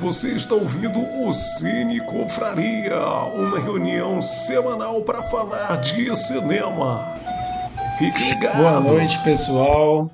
Você 0.00 0.28
está 0.28 0.54
ouvindo 0.54 1.00
o 1.00 1.32
Cine 1.32 2.00
Confraria, 2.00 3.00
uma 3.34 3.58
reunião 3.58 4.22
semanal 4.22 5.02
para 5.02 5.24
falar 5.24 5.74
de 5.80 6.14
cinema. 6.14 7.04
Fique 7.98 8.22
ligado. 8.22 8.58
Boa 8.58 8.80
noite, 8.80 9.18
pessoal. 9.24 10.08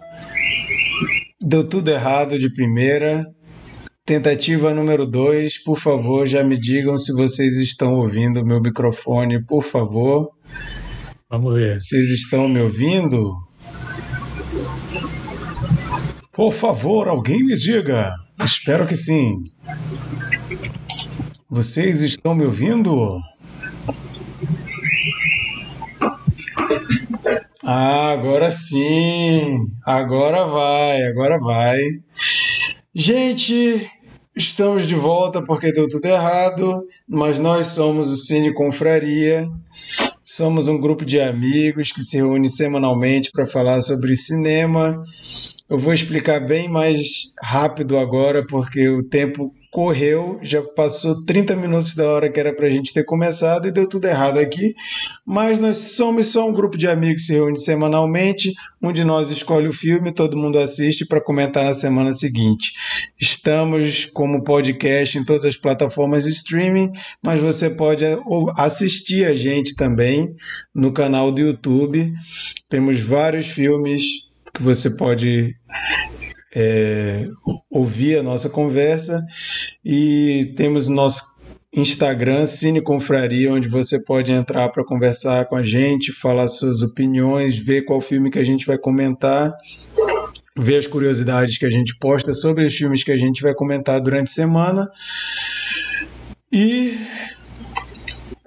Deu 1.38 1.68
tudo 1.68 1.90
errado 1.90 2.38
de 2.38 2.50
primeira. 2.50 3.26
Tentativa 4.06 4.72
número 4.72 5.06
2, 5.06 5.62
por 5.62 5.78
favor, 5.78 6.26
já 6.26 6.42
me 6.42 6.58
digam 6.58 6.96
se 6.96 7.12
vocês 7.12 7.58
estão 7.58 7.92
ouvindo 7.92 8.40
o 8.40 8.46
meu 8.46 8.62
microfone, 8.62 9.44
por 9.44 9.62
favor. 9.62 10.30
Vamos 11.28 11.54
ver. 11.54 11.78
Vocês 11.78 12.06
estão 12.06 12.48
me 12.48 12.60
ouvindo? 12.60 13.34
Por 16.32 16.54
favor, 16.54 17.06
alguém 17.06 17.44
me 17.44 17.54
diga. 17.54 18.23
Espero 18.38 18.86
que 18.86 18.96
sim. 18.96 19.44
Vocês 21.48 22.02
estão 22.02 22.34
me 22.34 22.44
ouvindo? 22.44 23.20
Ah, 27.62 28.10
agora 28.10 28.50
sim. 28.50 29.64
Agora 29.84 30.44
vai, 30.44 31.02
agora 31.04 31.38
vai. 31.38 31.80
Gente, 32.94 33.88
estamos 34.36 34.86
de 34.86 34.94
volta 34.94 35.42
porque 35.42 35.72
deu 35.72 35.88
tudo 35.88 36.04
errado, 36.06 36.84
mas 37.08 37.38
nós 37.38 37.68
somos 37.68 38.10
o 38.10 38.16
Cine 38.16 38.52
Confraria. 38.52 39.48
Somos 40.24 40.66
um 40.66 40.80
grupo 40.80 41.04
de 41.04 41.20
amigos 41.20 41.92
que 41.92 42.02
se 42.02 42.16
reúne 42.16 42.50
semanalmente 42.50 43.30
para 43.32 43.46
falar 43.46 43.80
sobre 43.80 44.16
cinema 44.16 45.02
eu 45.68 45.78
vou 45.78 45.92
explicar 45.92 46.40
bem 46.40 46.68
mais 46.68 47.32
rápido 47.42 47.98
agora, 47.98 48.44
porque 48.46 48.88
o 48.88 49.02
tempo 49.02 49.52
correu, 49.74 50.38
já 50.40 50.62
passou 50.62 51.24
30 51.26 51.56
minutos 51.56 51.96
da 51.96 52.08
hora 52.08 52.30
que 52.30 52.38
era 52.38 52.54
para 52.54 52.68
a 52.68 52.70
gente 52.70 52.94
ter 52.94 53.02
começado 53.02 53.66
e 53.66 53.72
deu 53.72 53.88
tudo 53.88 54.06
errado 54.06 54.38
aqui. 54.38 54.72
Mas 55.26 55.58
nós 55.58 55.76
somos 55.76 56.28
só 56.28 56.48
um 56.48 56.52
grupo 56.52 56.78
de 56.78 56.86
amigos 56.86 57.22
que 57.22 57.26
se 57.26 57.32
reúne 57.32 57.58
semanalmente. 57.58 58.52
Um 58.80 58.92
de 58.92 59.02
nós 59.02 59.32
escolhe 59.32 59.66
o 59.66 59.72
filme, 59.72 60.12
todo 60.12 60.36
mundo 60.36 60.60
assiste 60.60 61.04
para 61.04 61.20
comentar 61.20 61.64
na 61.64 61.74
semana 61.74 62.12
seguinte. 62.12 62.72
Estamos 63.20 64.04
como 64.04 64.44
podcast 64.44 65.18
em 65.18 65.24
todas 65.24 65.44
as 65.44 65.56
plataformas 65.56 66.22
de 66.22 66.30
streaming, 66.30 66.92
mas 67.20 67.42
você 67.42 67.68
pode 67.68 68.04
assistir 68.56 69.24
a 69.24 69.34
gente 69.34 69.74
também 69.74 70.36
no 70.72 70.92
canal 70.92 71.32
do 71.32 71.40
YouTube. 71.40 72.12
Temos 72.68 73.00
vários 73.00 73.48
filmes 73.48 74.04
que 74.54 74.62
você 74.62 74.90
pode 74.96 75.54
é, 76.54 77.26
ouvir 77.70 78.18
a 78.18 78.22
nossa 78.22 78.48
conversa 78.48 79.24
e 79.84 80.54
temos 80.56 80.86
nosso 80.86 81.22
Instagram 81.76 82.46
Cine 82.46 82.80
Confraria, 82.80 83.52
onde 83.52 83.68
você 83.68 84.02
pode 84.04 84.30
entrar 84.30 84.68
para 84.68 84.84
conversar 84.84 85.46
com 85.46 85.56
a 85.56 85.62
gente, 85.62 86.12
falar 86.12 86.46
suas 86.46 86.82
opiniões, 86.82 87.58
ver 87.58 87.84
qual 87.84 88.00
filme 88.00 88.30
que 88.30 88.38
a 88.38 88.44
gente 88.44 88.64
vai 88.64 88.78
comentar, 88.78 89.52
ver 90.56 90.76
as 90.76 90.86
curiosidades 90.86 91.58
que 91.58 91.66
a 91.66 91.70
gente 91.70 91.98
posta 91.98 92.32
sobre 92.32 92.64
os 92.64 92.74
filmes 92.74 93.02
que 93.02 93.10
a 93.10 93.16
gente 93.16 93.42
vai 93.42 93.52
comentar 93.52 94.00
durante 94.00 94.28
a 94.28 94.34
semana. 94.34 94.88
E 96.52 96.96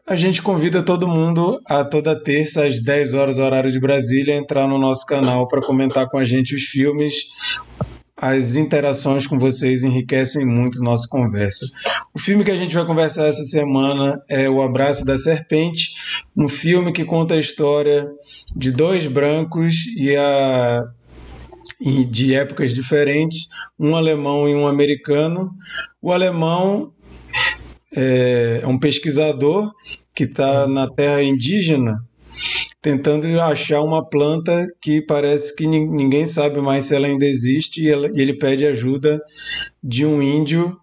a 0.08 0.16
gente 0.16 0.42
convida 0.42 0.82
todo 0.82 1.06
mundo 1.06 1.60
a 1.68 1.84
toda 1.84 2.18
terça, 2.18 2.66
às 2.66 2.82
10 2.82 3.14
horas, 3.14 3.40
horário 3.40 3.70
de 3.70 3.78
Brasília, 3.78 4.38
entrar 4.38 4.66
no 4.66 4.80
nosso 4.80 5.06
canal 5.06 5.50
para 5.50 5.60
comentar 5.60 6.08
com 6.08 6.18
a 6.18 6.24
gente 6.24 6.56
os 6.56 6.64
filmes. 6.64 7.14
As 8.16 8.56
interações 8.56 9.28
com 9.28 9.38
vocês 9.38 9.84
enriquecem 9.84 10.46
muito 10.46 10.82
nossa 10.82 11.06
conversa. 11.10 11.66
O 12.14 12.20
filme 12.20 12.46
que 12.46 12.52
a 12.52 12.56
gente 12.56 12.74
vai 12.74 12.86
conversar 12.86 13.28
essa 13.28 13.44
semana 13.44 14.18
é 14.30 14.50
O 14.50 14.62
Abraço 14.62 15.04
da 15.04 15.18
Serpente, 15.18 15.90
um 16.36 16.48
filme 16.48 16.94
que 16.94 17.04
conta 17.04 17.34
a 17.34 17.40
história 17.40 18.10
de 18.56 18.72
dois 18.72 19.08
brancos 19.08 19.86
e 19.98 20.16
a 20.16 20.86
de 22.10 22.34
épocas 22.34 22.74
diferentes, 22.74 23.50
um 23.78 23.94
alemão 23.94 24.48
e 24.48 24.56
um 24.56 24.68
americano. 24.68 25.52
O 26.02 26.14
alemão 26.14 26.94
é, 27.98 28.60
é 28.62 28.68
um 28.68 28.78
pesquisador 28.78 29.72
que 30.16 30.26
está 30.26 30.68
na 30.68 30.88
terra 30.88 31.24
indígena 31.24 31.98
tentando 32.80 33.28
achar 33.42 33.82
uma 33.82 34.08
planta 34.08 34.68
que 34.80 35.02
parece 35.02 35.56
que 35.56 35.66
ninguém 35.66 36.26
sabe 36.26 36.62
mais 36.62 36.86
se 36.86 36.96
ela 36.96 37.08
ainda 37.08 37.26
existe 37.26 37.82
e, 37.82 37.88
e 37.88 38.22
ele 38.22 38.38
pede 38.38 38.66
ajuda 38.66 39.20
de 39.84 40.06
um 40.06 40.22
índio 40.22 40.78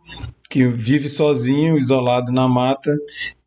que 0.54 0.69
vive 0.69 1.09
sozinho, 1.09 1.76
isolado 1.76 2.31
na 2.31 2.47
mata, 2.47 2.94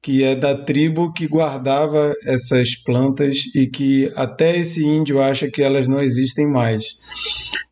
que 0.01 0.25
é 0.25 0.35
da 0.35 0.53
tribo 0.57 1.13
que 1.13 1.25
guardava 1.25 2.13
essas 2.25 2.75
plantas 2.75 3.37
e 3.55 3.65
que 3.65 4.11
até 4.13 4.57
esse 4.57 4.85
índio 4.85 5.21
acha 5.21 5.49
que 5.49 5.63
elas 5.63 5.87
não 5.87 6.01
existem 6.01 6.45
mais. 6.45 6.83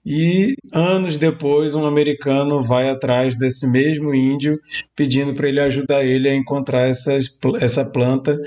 E 0.06 0.56
anos 0.72 1.18
depois, 1.18 1.76
um 1.76 1.86
americano 1.86 2.62
vai 2.62 2.88
atrás 2.88 3.38
desse 3.38 3.68
mesmo 3.70 4.16
índio, 4.16 4.58
pedindo 4.96 5.34
para 5.34 5.50
ele 5.50 5.60
ajudar 5.60 6.06
ele 6.06 6.30
a 6.30 6.34
encontrar 6.34 6.84
essas, 6.84 7.26
essa 7.60 7.84
planta 7.84 8.40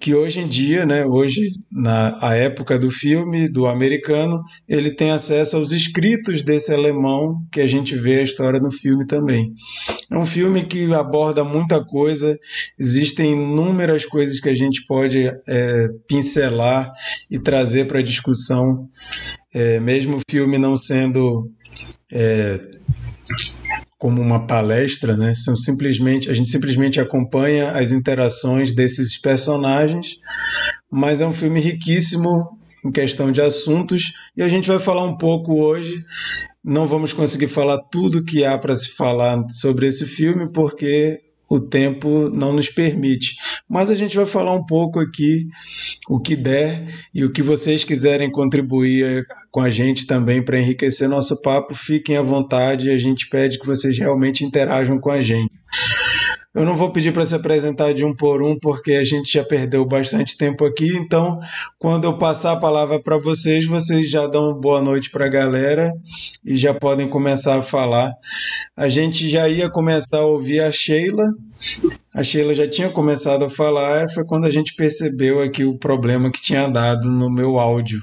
que 0.00 0.14
hoje 0.14 0.40
em 0.40 0.48
dia, 0.48 0.84
né, 0.84 1.06
hoje 1.06 1.52
na 1.70 2.18
a 2.20 2.34
época 2.34 2.78
do 2.78 2.90
filme 2.90 3.48
do 3.48 3.66
americano, 3.66 4.42
ele 4.68 4.90
tem 4.90 5.10
acesso 5.10 5.56
aos 5.56 5.70
escritos 5.70 6.42
desse 6.42 6.72
alemão 6.72 7.36
que 7.52 7.60
a 7.60 7.66
gente 7.66 7.94
vê 7.96 8.18
a 8.18 8.22
história 8.22 8.58
no 8.58 8.72
filme 8.72 9.06
também. 9.06 9.52
É 10.10 10.16
um 10.16 10.26
filme 10.26 10.64
que 10.64 10.92
aborda 10.92 11.44
muita 11.44 11.82
coisa, 11.84 12.36
existem 12.78 13.32
inúmeras 13.32 14.04
coisas 14.04 14.40
que 14.40 14.48
a 14.48 14.54
gente 14.54 14.84
pode 14.86 15.24
é, 15.48 15.88
pincelar 16.08 16.90
e 17.30 17.38
trazer 17.38 17.86
para 17.86 18.00
a 18.00 18.02
discussão, 18.02 18.88
é, 19.54 19.78
mesmo 19.78 20.16
o 20.16 20.22
filme 20.30 20.58
não 20.58 20.76
sendo 20.76 21.48
é, 22.10 22.60
como 24.02 24.20
uma 24.20 24.48
palestra, 24.48 25.16
né? 25.16 25.32
São 25.32 25.54
simplesmente 25.54 26.28
a 26.28 26.34
gente 26.34 26.50
simplesmente 26.50 27.00
acompanha 27.00 27.70
as 27.70 27.92
interações 27.92 28.74
desses 28.74 29.16
personagens, 29.16 30.18
mas 30.90 31.20
é 31.20 31.26
um 31.26 31.32
filme 31.32 31.60
riquíssimo 31.60 32.58
em 32.84 32.90
questão 32.90 33.30
de 33.30 33.40
assuntos 33.40 34.12
e 34.36 34.42
a 34.42 34.48
gente 34.48 34.66
vai 34.66 34.80
falar 34.80 35.04
um 35.04 35.16
pouco 35.16 35.54
hoje. 35.54 36.04
Não 36.64 36.88
vamos 36.88 37.12
conseguir 37.12 37.46
falar 37.46 37.78
tudo 37.92 38.24
que 38.24 38.44
há 38.44 38.58
para 38.58 38.74
se 38.74 38.88
falar 38.88 39.48
sobre 39.50 39.86
esse 39.86 40.04
filme 40.04 40.52
porque 40.52 41.20
o 41.52 41.60
tempo 41.60 42.30
não 42.30 42.50
nos 42.50 42.70
permite. 42.70 43.36
Mas 43.68 43.90
a 43.90 43.94
gente 43.94 44.16
vai 44.16 44.24
falar 44.24 44.54
um 44.54 44.64
pouco 44.64 44.98
aqui 44.98 45.48
o 46.08 46.18
que 46.18 46.34
der 46.34 46.86
e 47.14 47.26
o 47.26 47.30
que 47.30 47.42
vocês 47.42 47.84
quiserem 47.84 48.32
contribuir 48.32 49.26
com 49.50 49.60
a 49.60 49.68
gente 49.68 50.06
também 50.06 50.42
para 50.42 50.58
enriquecer 50.58 51.10
nosso 51.10 51.42
papo, 51.42 51.74
fiquem 51.74 52.16
à 52.16 52.22
vontade. 52.22 52.88
A 52.88 52.96
gente 52.96 53.28
pede 53.28 53.58
que 53.58 53.66
vocês 53.66 53.98
realmente 53.98 54.46
interajam 54.46 54.98
com 54.98 55.10
a 55.10 55.20
gente. 55.20 55.52
Eu 56.54 56.66
não 56.66 56.76
vou 56.76 56.92
pedir 56.92 57.14
para 57.14 57.24
se 57.24 57.34
apresentar 57.34 57.94
de 57.94 58.04
um 58.04 58.14
por 58.14 58.42
um, 58.42 58.58
porque 58.58 58.92
a 58.92 59.02
gente 59.02 59.32
já 59.32 59.42
perdeu 59.42 59.86
bastante 59.86 60.36
tempo 60.36 60.66
aqui. 60.66 60.94
Então, 60.94 61.40
quando 61.78 62.04
eu 62.04 62.18
passar 62.18 62.52
a 62.52 62.60
palavra 62.60 63.00
para 63.00 63.16
vocês, 63.16 63.64
vocês 63.64 64.10
já 64.10 64.26
dão 64.26 64.52
boa 64.52 64.82
noite 64.82 65.10
para 65.10 65.24
a 65.24 65.30
galera 65.30 65.90
e 66.44 66.54
já 66.54 66.74
podem 66.74 67.08
começar 67.08 67.56
a 67.56 67.62
falar. 67.62 68.12
A 68.76 68.86
gente 68.86 69.30
já 69.30 69.48
ia 69.48 69.70
começar 69.70 70.18
a 70.18 70.26
ouvir 70.26 70.60
a 70.60 70.70
Sheila. 70.70 71.26
A 72.14 72.22
Sheila 72.22 72.54
já 72.54 72.68
tinha 72.68 72.90
começado 72.90 73.46
a 73.46 73.50
falar, 73.50 74.10
foi 74.10 74.24
quando 74.26 74.44
a 74.44 74.50
gente 74.50 74.74
percebeu 74.74 75.40
aqui 75.40 75.64
o 75.64 75.78
problema 75.78 76.30
que 76.30 76.42
tinha 76.42 76.68
dado 76.68 77.10
no 77.10 77.30
meu 77.30 77.58
áudio. 77.58 78.02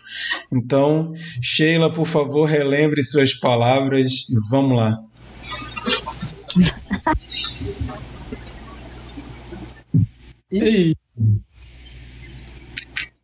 Então, 0.51 1.13
Sheila, 1.39 1.93
por 1.93 2.07
favor, 2.07 2.45
relembre 2.45 3.03
suas 3.03 3.35
palavras 3.35 4.09
e 4.27 4.49
vamos 4.49 4.75
lá. 4.75 4.97
E 10.51 10.95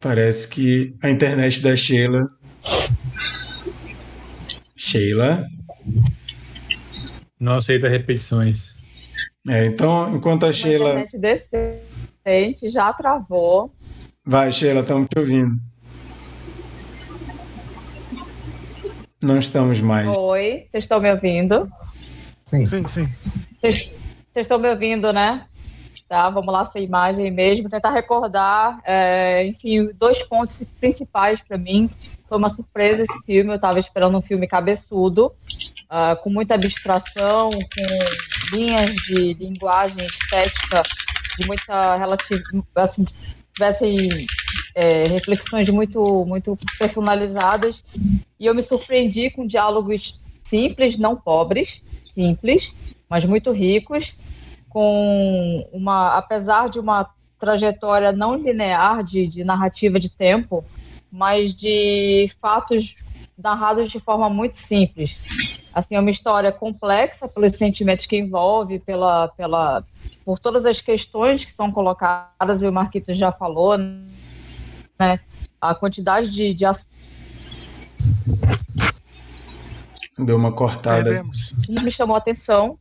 Parece 0.06 0.48
que 0.48 0.95
a 1.01 1.10
internet 1.10 1.63
da 1.63 1.75
Sheila. 1.75 2.30
Sheila. 4.75 5.44
Não 7.39 7.56
aceita 7.56 7.89
repetições. 7.89 8.75
É, 9.48 9.66
então, 9.66 10.16
enquanto 10.16 10.45
a 10.45 10.54
Sheila. 10.54 10.98
A 10.98 11.01
internet 11.01 11.18
decente 12.24 12.69
já 12.69 12.94
travou. 12.94 13.74
Vai, 14.24 14.51
Sheila, 14.51 14.81
estamos 14.81 15.07
te 15.10 15.18
ouvindo. 15.18 15.60
Não 19.24 19.39
estamos 19.39 19.81
mais. 19.81 20.07
Oi, 20.16 20.62
vocês 20.66 20.83
estão 20.83 21.01
me 21.01 21.12
ouvindo? 21.12 21.68
Sim, 22.45 22.65
sim, 22.65 22.88
sim. 22.88 23.13
Vocês 23.59 23.92
estão 24.36 24.57
me 24.59 24.69
ouvindo, 24.69 25.12
né? 25.12 25.45
tá? 26.07 26.30
Vamos 26.30 26.53
lá, 26.53 26.62
essa 26.62 26.80
imagem 26.80 27.31
mesmo, 27.31 27.69
tentar 27.69 27.92
recordar, 27.92 28.80
é, 28.86 29.45
enfim, 29.47 29.89
dois 29.95 30.19
pontos 30.27 30.63
principais 30.80 31.39
para 31.39 31.57
mim. 31.57 31.89
Foi 32.27 32.38
uma 32.38 32.47
surpresa 32.47 33.01
esse 33.01 33.25
filme, 33.25 33.51
eu 33.51 33.56
estava 33.56 33.80
esperando 33.80 34.18
um 34.18 34.21
filme 34.21 34.47
cabeçudo, 34.47 35.27
uh, 35.86 36.21
com 36.24 36.30
muita 36.30 36.56
abstração, 36.56 37.50
com 37.50 38.56
linhas 38.56 38.95
de 38.95 39.33
linguagem 39.33 40.06
estética 40.06 40.83
de 41.38 41.45
muita 41.48 41.98
relativa, 41.98 42.41
assim, 42.75 43.06
tivessem 43.53 44.27
é, 44.74 45.06
reflexões 45.06 45.69
muito, 45.69 46.25
muito 46.25 46.57
personalizadas. 46.77 47.83
E 48.39 48.45
eu 48.45 48.56
me 48.56 48.62
surpreendi 48.62 49.30
com 49.31 49.45
diálogos 49.45 50.19
simples, 50.44 50.98
não 50.98 51.15
pobres, 51.15 51.81
simples, 52.15 52.73
mas 53.07 53.23
muito 53.23 53.51
ricos, 53.51 54.15
com 54.69 55.69
uma, 55.71 56.17
apesar 56.17 56.69
de 56.69 56.79
uma 56.79 57.07
trajetória 57.39 58.12
não 58.12 58.35
linear 58.35 59.03
de, 59.03 59.27
de 59.27 59.44
narrativa 59.44 60.00
de 60.00 60.09
tempo, 60.09 60.65
mas 61.12 61.53
de 61.53 62.31
fatos 62.41 62.95
narrados 63.38 63.89
de 63.89 64.00
forma 64.00 64.29
muito 64.29 64.53
simples. 64.53 65.69
Assim, 65.73 65.95
é 65.95 66.00
uma 66.00 66.09
história 66.09 66.51
complexa 66.51 67.27
pelos 67.27 67.51
sentimentos 67.51 68.06
que 68.06 68.17
envolve, 68.17 68.79
pela, 68.79 69.27
pela, 69.29 69.83
por 70.23 70.39
todas 70.39 70.65
as 70.65 70.79
questões 70.79 71.44
que 71.44 71.51
são 71.51 71.71
colocadas, 71.71 72.62
e 72.62 72.67
o 72.67 72.71
Marquitos 72.71 73.17
já 73.17 73.31
falou, 73.31 73.77
né? 73.77 75.19
A 75.59 75.75
quantidade 75.75 76.33
de, 76.33 76.53
de 76.53 76.65
Deu 80.17 80.38
uma 80.38 80.51
cortada. 80.51 81.03
Perdemos. 81.03 81.53
Me 81.67 81.91
chamou 81.91 82.15
a 82.15 82.19
atenção. 82.19 82.79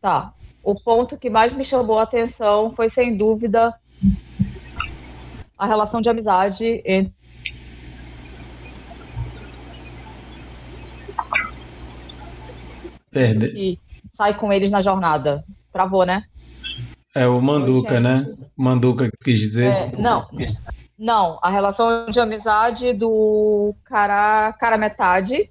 Tá. 0.00 0.32
O 0.62 0.74
ponto 0.74 1.16
que 1.16 1.30
mais 1.30 1.52
me 1.52 1.64
chamou 1.64 1.98
a 1.98 2.02
atenção 2.02 2.70
foi, 2.70 2.88
sem 2.88 3.16
dúvida, 3.16 3.72
a 5.56 5.66
relação 5.66 6.00
de 6.00 6.08
amizade 6.08 6.82
entre 6.84 7.14
Perde. 13.16 13.46
E 13.56 13.78
sai 14.10 14.36
com 14.36 14.52
eles 14.52 14.68
na 14.68 14.82
jornada. 14.82 15.42
Travou, 15.72 16.04
né? 16.04 16.24
É 17.14 17.26
o 17.26 17.40
Manduca, 17.40 17.98
né? 17.98 18.26
Manduca 18.54 19.10
quis 19.24 19.38
dizer. 19.38 19.72
É, 19.72 19.92
não, 19.96 20.28
não. 20.98 21.38
A 21.42 21.48
relação 21.48 22.06
de 22.08 22.20
amizade 22.20 22.92
do 22.92 23.74
cara, 23.84 24.52
cara 24.60 24.76
metade 24.76 25.50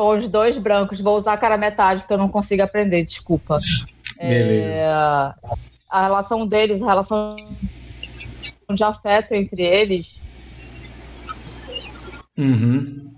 com 0.00 0.16
os 0.16 0.26
dois 0.26 0.56
brancos. 0.56 0.98
Vou 0.98 1.14
usar 1.14 1.36
cara 1.36 1.58
metade 1.58 2.00
porque 2.00 2.14
eu 2.14 2.18
não 2.18 2.30
consigo 2.30 2.62
aprender, 2.62 3.04
desculpa. 3.04 3.58
Beleza. 4.18 4.72
É, 4.72 4.90
a 5.90 6.02
relação 6.02 6.46
deles, 6.46 6.80
a 6.80 6.86
relação 6.86 7.36
de 8.70 8.82
afeto 8.82 9.34
entre 9.34 9.62
eles. 9.62 10.14
Uhum. 12.38 13.12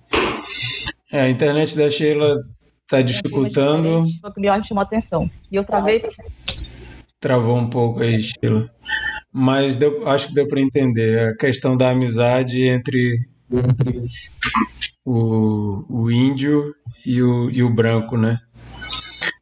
É, 1.13 1.21
a 1.21 1.31
internet 1.31 1.77
da 1.77 1.89
Sheila 1.89 2.43
tá 2.89 3.01
dificultando. 3.01 4.01
O 4.25 4.41
me 4.41 4.65
chamou 4.65 4.83
atenção. 4.83 5.31
E 5.53 5.57
eu 5.57 5.63
travei. 5.63 6.05
Travou 7.21 7.59
um 7.59 7.71
pouco 7.71 8.01
aí, 8.01 8.19
Sheila. 8.19 8.69
Mas 9.33 9.77
deu, 9.77 10.09
acho 10.09 10.29
que 10.29 10.35
deu 10.35 10.49
para 10.49 10.61
entender 10.61 11.29
a 11.29 11.37
questão 11.37 11.77
da 11.77 11.91
amizade 11.91 12.65
entre 12.65 13.21
o, 15.05 15.85
o 15.89 16.11
índio 16.11 16.75
e 17.05 17.23
o, 17.23 17.51
e 17.51 17.63
o 17.63 17.71
branco, 17.73 18.17
né? 18.17 18.39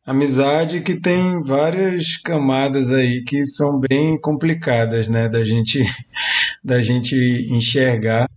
Amizade 0.04 0.80
que 0.80 1.00
tem 1.00 1.42
várias 1.42 2.16
camadas 2.16 2.90
aí 2.90 3.22
que 3.22 3.44
são 3.44 3.78
bem 3.78 4.18
complicadas, 4.20 5.08
né, 5.08 5.28
da 5.28 5.44
gente 5.44 5.84
da 6.64 6.82
gente 6.82 7.14
enxergar, 7.50 8.28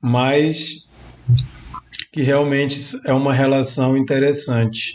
mas 0.00 0.86
que 2.12 2.22
realmente 2.22 2.78
é 3.04 3.12
uma 3.12 3.32
relação 3.32 3.96
interessante. 3.96 4.92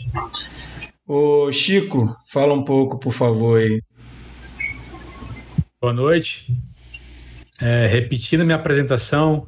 O 1.06 1.52
Chico, 1.52 2.16
fala 2.28 2.54
um 2.54 2.64
pouco, 2.64 2.98
por 2.98 3.12
favor 3.12 3.60
aí. 3.60 3.82
Boa 5.80 5.92
noite. 5.92 6.52
É, 7.60 7.86
repetindo 7.86 8.44
minha 8.44 8.56
apresentação, 8.56 9.46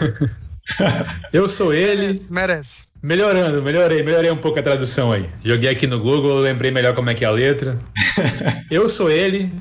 eu 1.32 1.48
sou 1.48 1.72
ele. 1.72 2.02
Merece, 2.02 2.32
merece. 2.32 2.88
Melhorando, 3.02 3.62
melhorei, 3.62 4.02
melhorei 4.02 4.30
um 4.30 4.36
pouco 4.36 4.58
a 4.58 4.62
tradução 4.62 5.12
aí. 5.12 5.28
Joguei 5.44 5.68
aqui 5.68 5.86
no 5.86 6.00
Google, 6.00 6.38
lembrei 6.38 6.70
melhor 6.70 6.94
como 6.94 7.10
é 7.10 7.14
que 7.14 7.24
é 7.24 7.28
a 7.28 7.32
letra. 7.32 7.78
Eu 8.70 8.88
sou 8.88 9.10
ele, 9.10 9.52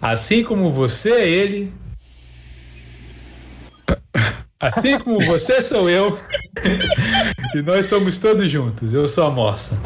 assim 0.00 0.44
como 0.44 0.70
você 0.70 1.10
é 1.12 1.28
ele, 1.28 1.72
assim 4.58 4.98
como 4.98 5.18
você 5.20 5.60
sou 5.62 5.88
eu, 5.88 6.18
e 7.54 7.62
nós 7.62 7.86
somos 7.86 8.18
todos 8.18 8.50
juntos. 8.50 8.92
Eu 8.92 9.08
sou 9.08 9.24
a 9.24 9.30
Morsa. 9.30 9.80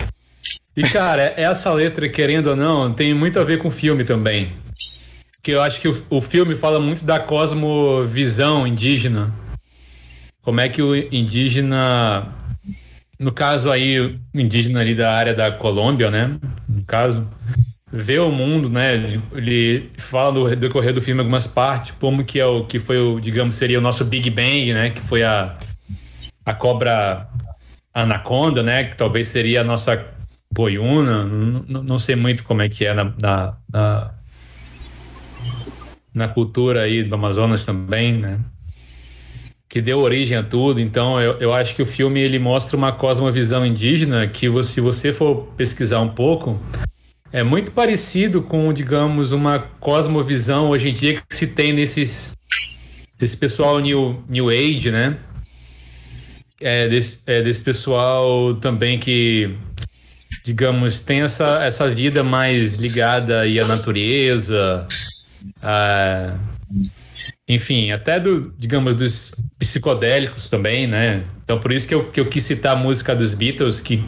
E 0.77 0.83
cara, 0.83 1.33
essa 1.37 1.73
letra, 1.73 2.09
querendo 2.09 2.49
ou 2.49 2.57
não, 2.57 2.93
tem 2.93 3.15
muito 3.15 3.39
a 3.39 3.45
ver 3.45 3.59
com 3.59 3.69
o 3.69 3.71
filme 3.71 4.05
também. 4.05 4.53
Que 5.41 5.53
eu 5.53 5.63
acho 5.63 5.81
que 5.81 5.89
o, 5.89 6.05
o 6.11 6.21
filme 6.21 6.57
fala 6.57 6.81
muito 6.81 7.05
da 7.05 7.21
cosmovisão 7.21 8.67
indígena 8.67 9.33
como 10.45 10.61
é 10.61 10.69
que 10.69 10.83
o 10.83 10.95
indígena, 10.95 12.29
no 13.19 13.33
caso 13.33 13.71
aí, 13.71 13.99
o 13.99 14.21
indígena 14.35 14.81
ali 14.81 14.95
da 14.95 15.13
área 15.13 15.35
da 15.35 15.51
Colômbia, 15.51 16.11
né? 16.11 16.39
No 16.69 16.85
caso, 16.85 17.27
vê 17.91 18.19
o 18.19 18.31
mundo, 18.31 18.69
né? 18.69 19.21
Ele 19.33 19.91
fala 19.97 20.33
no 20.33 20.55
decorrer 20.55 20.93
do 20.93 21.01
filme 21.01 21.21
algumas 21.21 21.47
partes, 21.47 21.95
como 21.99 22.25
que 22.25 22.39
é 22.39 22.47
o 22.47 22.65
que 22.67 22.79
foi 22.79 22.99
o, 22.99 23.19
digamos, 23.19 23.55
seria 23.55 23.79
o 23.79 23.83
nosso 23.83 24.05
Big 24.05 24.29
Bang, 24.29 24.75
né? 24.75 24.91
Que 24.91 25.01
foi 25.01 25.23
a, 25.23 25.57
a 26.45 26.53
cobra 26.53 27.27
anaconda, 27.95 28.63
né? 28.63 28.85
Que 28.85 28.97
talvez 28.97 29.29
seria 29.29 29.63
a 29.63 29.65
nossa 29.65 30.05
boiuna. 30.53 31.25
Não, 31.25 31.83
não 31.83 31.99
sei 31.99 32.17
muito 32.17 32.45
como 32.45 32.61
é 32.61 32.69
que 32.69 32.85
é 32.85 32.93
na, 32.93 33.05
na, 33.19 33.57
na, 33.73 34.15
na 36.13 36.29
cultura 36.29 36.83
aí 36.83 37.03
do 37.03 37.15
Amazonas 37.15 37.65
também, 37.65 38.13
né? 38.13 38.41
Que 39.75 39.83
deu 39.83 39.99
origem 39.99 40.39
a 40.39 40.43
tudo. 40.45 40.81
Então, 40.81 41.21
eu, 41.21 41.33
eu 41.41 41.53
acho 41.53 41.75
que 41.75 41.83
o 41.83 41.87
filme 41.87 42.21
ele 42.21 42.39
mostra 42.39 42.77
uma 42.77 42.93
cosmovisão 42.93 43.67
indígena 43.67 44.25
que, 44.29 44.47
se 44.63 44.81
você 44.81 45.13
for 45.13 45.49
pesquisar 45.57 46.01
um 46.01 46.11
pouco, 46.11 46.63
é 47.33 47.43
muito 47.43 47.73
parecido 47.73 48.41
com, 48.41 48.73
digamos, 48.73 49.33
uma 49.33 49.59
cosmovisão 49.59 50.69
hoje 50.69 50.91
em 50.91 50.95
dia 50.95 51.15
que 51.15 51.23
se 51.35 51.49
tem 51.49 51.73
nesses 51.73 52.37
desse 53.19 53.37
pessoal 53.37 53.81
new, 53.81 54.23
new 54.29 54.49
age, 54.49 54.93
né? 54.93 55.17
É 56.61 56.87
desse, 56.87 57.19
é 57.27 57.43
desse 57.43 57.65
pessoal 57.65 58.55
também 58.55 59.01
que, 59.01 59.57
digamos, 60.45 61.01
tem 61.01 61.23
essa, 61.23 61.65
essa 61.65 61.91
vida 61.91 62.23
mais 62.23 62.77
ligada 62.77 63.41
aí 63.41 63.59
à 63.59 63.67
natureza, 63.67 64.87
a 65.61 66.37
enfim, 67.49 67.91
até 67.91 68.19
do, 68.19 68.53
digamos, 68.59 68.95
dos 68.95 69.35
psicodélicos 69.59 70.49
também, 70.49 70.87
né? 70.87 71.25
Então 71.43 71.59
por 71.59 71.73
isso 71.73 71.87
que 71.87 71.95
eu, 71.95 72.11
que 72.11 72.21
eu 72.21 72.29
quis 72.29 72.45
citar 72.45 72.75
a 72.75 72.79
música 72.79 73.15
dos 73.15 73.35
Beatles, 73.35 73.81
que 73.81 74.05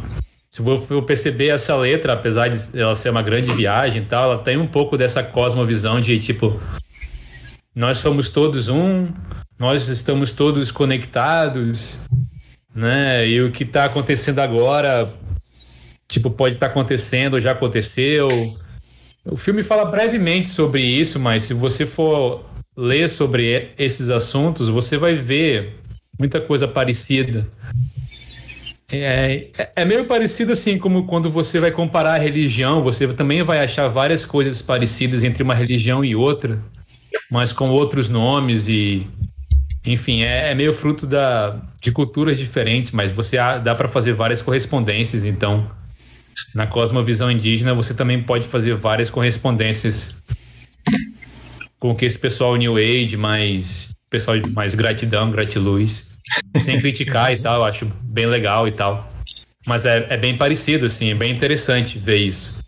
se 0.48 0.62
eu 0.90 1.02
perceber 1.02 1.48
essa 1.48 1.76
letra, 1.76 2.14
apesar 2.14 2.48
de 2.48 2.80
ela 2.80 2.94
ser 2.94 3.10
uma 3.10 3.22
grande 3.22 3.52
viagem 3.52 4.02
e 4.02 4.06
tal, 4.06 4.32
ela 4.32 4.42
tem 4.42 4.56
um 4.56 4.66
pouco 4.66 4.96
dessa 4.96 5.22
cosmovisão 5.22 6.00
de 6.00 6.18
tipo, 6.18 6.60
nós 7.74 7.98
somos 7.98 8.30
todos 8.30 8.68
um, 8.68 9.08
nós 9.58 9.88
estamos 9.88 10.32
todos 10.32 10.70
conectados, 10.70 12.00
né? 12.74 13.26
E 13.28 13.42
o 13.42 13.52
que 13.52 13.64
está 13.64 13.84
acontecendo 13.84 14.38
agora, 14.38 15.12
tipo, 16.08 16.30
pode 16.30 16.54
estar 16.54 16.66
tá 16.66 16.72
acontecendo 16.72 17.40
já 17.40 17.52
aconteceu. 17.52 18.28
O 19.24 19.36
filme 19.36 19.62
fala 19.62 19.84
brevemente 19.84 20.48
sobre 20.48 20.82
isso, 20.82 21.18
mas 21.18 21.44
se 21.44 21.52
você 21.52 21.84
for 21.84 22.44
ler 22.76 23.08
sobre 23.08 23.70
esses 23.78 24.10
assuntos, 24.10 24.68
você 24.68 24.98
vai 24.98 25.14
ver 25.14 25.80
muita 26.18 26.40
coisa 26.40 26.68
parecida. 26.68 27.48
É, 28.88 29.48
é, 29.58 29.72
é 29.76 29.84
meio 29.84 30.04
parecido 30.04 30.52
assim 30.52 30.78
como 30.78 31.06
quando 31.06 31.28
você 31.28 31.58
vai 31.58 31.72
comparar 31.72 32.14
a 32.14 32.18
religião, 32.18 32.82
você 32.82 33.08
também 33.08 33.42
vai 33.42 33.58
achar 33.58 33.88
várias 33.88 34.24
coisas 34.24 34.62
parecidas 34.62 35.24
entre 35.24 35.42
uma 35.42 35.54
religião 35.54 36.04
e 36.04 36.14
outra, 36.14 36.62
mas 37.30 37.52
com 37.52 37.70
outros 37.70 38.08
nomes 38.08 38.68
e 38.68 39.06
enfim, 39.84 40.22
é, 40.22 40.50
é 40.50 40.54
meio 40.54 40.72
fruto 40.72 41.06
da, 41.06 41.60
de 41.80 41.92
culturas 41.92 42.38
diferentes, 42.38 42.90
mas 42.90 43.12
você 43.12 43.36
dá 43.62 43.74
para 43.74 43.88
fazer 43.88 44.12
várias 44.12 44.42
correspondências, 44.42 45.24
então 45.24 45.70
na 46.54 46.66
cosmovisão 46.66 47.30
indígena 47.30 47.72
você 47.72 47.94
também 47.94 48.22
pode 48.22 48.46
fazer 48.46 48.74
várias 48.74 49.10
correspondências 49.10 50.22
com 51.78 51.94
que 51.94 52.04
esse 52.04 52.18
pessoal 52.18 52.56
New 52.56 52.76
Age, 52.76 53.16
mais 53.16 53.94
pessoal 54.08 54.36
mais 54.54 54.74
gratidão, 54.74 55.30
gratiluz, 55.30 56.12
sem 56.62 56.80
criticar 56.80 57.32
e 57.32 57.38
tal, 57.38 57.64
acho 57.64 57.86
bem 58.02 58.26
legal 58.26 58.66
e 58.66 58.72
tal. 58.72 59.08
Mas 59.66 59.84
é, 59.84 60.06
é 60.10 60.16
bem 60.16 60.36
parecido, 60.36 60.86
assim, 60.86 61.10
é 61.10 61.14
bem 61.14 61.32
interessante 61.32 61.98
ver 61.98 62.18
isso 62.18 62.64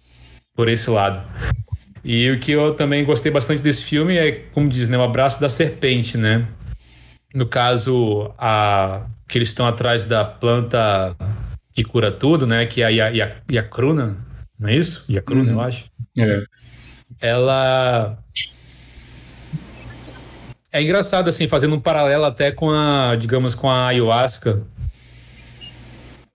por 0.54 0.68
esse 0.68 0.90
lado. 0.90 1.22
E 2.04 2.30
o 2.30 2.40
que 2.40 2.52
eu 2.52 2.74
também 2.74 3.04
gostei 3.04 3.30
bastante 3.30 3.62
desse 3.62 3.82
filme 3.82 4.16
é, 4.16 4.32
como 4.52 4.68
diz, 4.68 4.88
né, 4.88 4.98
o 4.98 5.02
abraço 5.02 5.40
da 5.40 5.48
serpente, 5.48 6.16
né? 6.16 6.46
no 7.34 7.46
caso, 7.46 8.32
a, 8.38 9.06
que 9.28 9.38
eles 9.38 9.48
estão 9.48 9.66
atrás 9.66 10.04
da 10.04 10.24
planta 10.24 11.14
que 11.72 11.84
cura 11.84 12.10
tudo, 12.10 12.46
né? 12.46 12.66
Que 12.66 12.82
é 12.82 12.86
a 12.86 13.36
Yakruna, 13.50 14.16
não 14.58 14.68
é 14.68 14.74
isso? 14.74 15.04
Yakruna, 15.10 15.44
uhum. 15.44 15.58
eu 15.58 15.60
acho. 15.60 15.90
É. 16.18 16.42
Ela 17.20 18.18
é 20.72 20.82
engraçado, 20.82 21.28
assim, 21.28 21.48
fazendo 21.48 21.74
um 21.74 21.80
paralelo 21.80 22.24
até 22.24 22.50
com 22.50 22.70
a, 22.70 23.16
digamos, 23.16 23.54
com 23.54 23.70
a 23.70 23.88
ayahuasca 23.88 24.62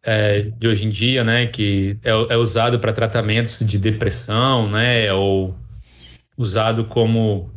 é, 0.03 0.51
de 0.57 0.67
hoje 0.67 0.85
em 0.85 0.89
dia, 0.89 1.23
né? 1.23 1.47
Que 1.47 1.97
é, 2.03 2.11
é 2.33 2.37
usado 2.37 2.79
para 2.79 2.91
tratamentos 2.91 3.59
de 3.59 3.77
depressão, 3.77 4.69
né? 4.69 5.11
Ou 5.13 5.55
usado 6.37 6.85
como 6.85 7.49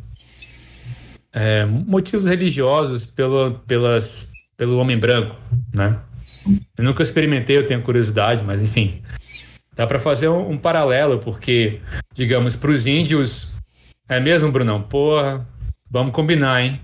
é, 1.33 1.65
motivos 1.65 2.25
religiosos 2.25 3.05
pelo, 3.05 3.59
pelas, 3.67 4.31
pelo 4.55 4.77
homem 4.77 4.97
branco, 4.97 5.35
né? 5.73 5.99
Eu 6.77 6.83
nunca 6.83 7.03
experimentei, 7.03 7.57
eu 7.57 7.65
tenho 7.65 7.81
curiosidade, 7.81 8.43
mas 8.43 8.61
enfim. 8.61 9.01
Dá 9.75 9.85
para 9.85 9.99
fazer 9.99 10.27
um, 10.29 10.51
um, 10.51 10.57
paralelo, 10.57 11.19
porque, 11.19 11.79
digamos, 12.13 12.55
para 12.55 12.71
os 12.71 12.87
índios. 12.87 13.53
É 14.09 14.19
mesmo, 14.19 14.51
Brunão? 14.51 14.81
Porra, 14.81 15.45
vamos 15.89 16.11
combinar, 16.11 16.63
hein? 16.63 16.81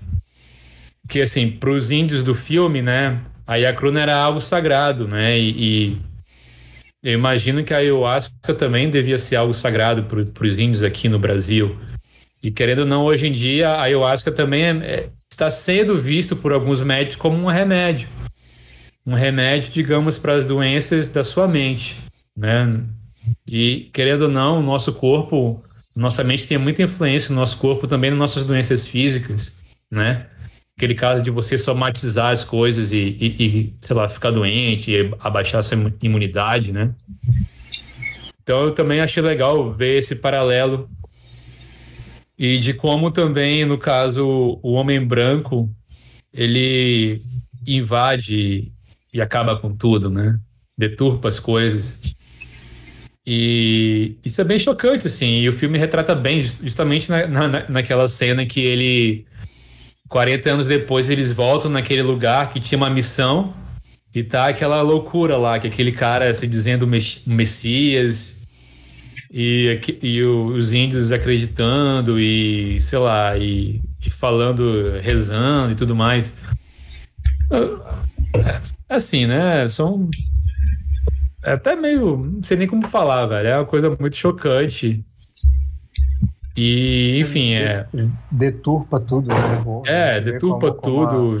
Que, 1.08 1.20
assim, 1.20 1.50
para 1.50 1.70
os 1.70 1.90
índios 1.90 2.22
do 2.22 2.34
filme, 2.34 2.80
né? 2.80 3.20
A 3.46 3.56
Yakruna 3.56 4.00
era 4.00 4.16
algo 4.16 4.40
sagrado, 4.40 5.06
né? 5.06 5.38
E, 5.38 5.50
e 5.50 5.96
eu 7.02 7.12
imagino 7.12 7.62
que 7.62 7.74
a 7.74 7.78
ayahuasca 7.78 8.54
também 8.54 8.88
devia 8.88 9.18
ser 9.18 9.36
algo 9.36 9.52
sagrado 9.52 10.04
para 10.04 10.46
os 10.46 10.58
índios 10.58 10.82
aqui 10.82 11.06
no 11.06 11.18
Brasil. 11.18 11.76
E 12.42 12.50
querendo 12.50 12.80
ou 12.80 12.86
não, 12.86 13.04
hoje 13.04 13.26
em 13.26 13.32
dia, 13.32 13.70
a 13.70 13.82
ayahuasca 13.82 14.32
também 14.32 14.64
é, 14.64 14.70
é, 14.70 15.08
está 15.30 15.50
sendo 15.50 15.98
visto 15.98 16.34
por 16.34 16.52
alguns 16.52 16.80
médicos 16.80 17.16
como 17.16 17.36
um 17.36 17.46
remédio. 17.46 18.08
Um 19.06 19.12
remédio, 19.14 19.70
digamos, 19.70 20.18
para 20.18 20.34
as 20.34 20.46
doenças 20.46 21.10
da 21.10 21.22
sua 21.22 21.46
mente, 21.46 21.96
né? 22.34 22.82
E 23.46 23.90
querendo 23.92 24.22
ou 24.22 24.28
não, 24.28 24.60
o 24.60 24.62
nosso 24.62 24.92
corpo, 24.94 25.62
nossa 25.94 26.24
mente 26.24 26.46
tem 26.46 26.58
muita 26.58 26.82
influência 26.82 27.30
no 27.30 27.40
nosso 27.40 27.58
corpo 27.58 27.86
também 27.86 28.10
nas 28.10 28.18
nossas 28.18 28.44
doenças 28.44 28.86
físicas, 28.86 29.56
né? 29.90 30.26
Aquele 30.76 30.94
caso 30.94 31.22
de 31.22 31.30
você 31.30 31.56
somatizar 31.56 32.32
as 32.32 32.42
coisas 32.42 32.90
e, 32.90 32.96
e, 32.96 33.46
e 33.46 33.74
sei 33.80 33.94
lá, 33.94 34.08
ficar 34.08 34.32
doente, 34.32 34.90
e 34.90 35.14
abaixar 35.20 35.62
sua 35.62 35.78
imunidade, 36.02 36.72
né? 36.72 36.92
Então 38.42 38.64
eu 38.64 38.72
também 38.72 39.00
achei 39.00 39.22
legal 39.22 39.72
ver 39.72 39.98
esse 39.98 40.16
paralelo 40.16 40.90
e 42.36 42.58
de 42.58 42.74
como 42.74 43.10
também, 43.10 43.64
no 43.64 43.78
caso, 43.78 44.58
o 44.62 44.72
homem 44.72 45.04
branco 45.04 45.70
ele 46.32 47.22
invade 47.66 48.72
e 49.12 49.20
acaba 49.20 49.56
com 49.56 49.74
tudo, 49.74 50.10
né? 50.10 50.38
Deturpa 50.76 51.28
as 51.28 51.38
coisas. 51.38 52.16
E 53.26 54.16
isso 54.24 54.40
é 54.40 54.44
bem 54.44 54.58
chocante, 54.58 55.06
assim. 55.06 55.40
E 55.40 55.48
o 55.48 55.52
filme 55.52 55.78
retrata 55.78 56.14
bem, 56.14 56.40
justamente 56.42 57.10
na, 57.10 57.26
na, 57.26 57.68
naquela 57.68 58.06
cena 58.06 58.44
que 58.44 58.60
ele, 58.60 59.26
40 60.08 60.50
anos 60.52 60.66
depois, 60.66 61.08
eles 61.08 61.32
voltam 61.32 61.70
naquele 61.70 62.02
lugar 62.02 62.50
que 62.50 62.60
tinha 62.60 62.76
uma 62.76 62.90
missão 62.90 63.54
e 64.14 64.22
tá 64.22 64.48
aquela 64.48 64.80
loucura 64.82 65.36
lá, 65.36 65.58
que 65.58 65.66
aquele 65.66 65.90
cara 65.90 66.32
se 66.34 66.46
dizendo 66.46 66.86
Messias 66.86 68.46
e, 69.36 69.80
e 70.00 70.22
os 70.22 70.72
índios 70.72 71.10
acreditando 71.10 72.20
e, 72.20 72.80
sei 72.80 72.98
lá, 73.00 73.36
e, 73.36 73.80
e 74.04 74.08
falando, 74.08 75.00
rezando 75.00 75.72
e 75.72 75.74
tudo 75.74 75.96
mais. 75.96 76.32
É, 77.50 78.60
assim, 78.88 79.26
né? 79.26 79.66
São. 79.66 80.08
É 81.44 81.52
até 81.52 81.76
meio. 81.76 82.16
Não 82.16 82.42
sei 82.42 82.56
nem 82.56 82.66
como 82.66 82.86
falar, 82.88 83.26
velho. 83.26 83.48
É 83.48 83.56
uma 83.56 83.66
coisa 83.66 83.94
muito 83.98 84.16
chocante. 84.16 85.04
E, 86.56 87.18
enfim, 87.18 87.54
é. 87.54 87.86
Deturpa 88.30 89.00
tudo, 89.00 89.28
né? 89.28 89.34
É, 89.86 90.20
deturpa 90.20 90.72
como, 90.72 90.80
tudo. 90.80 91.40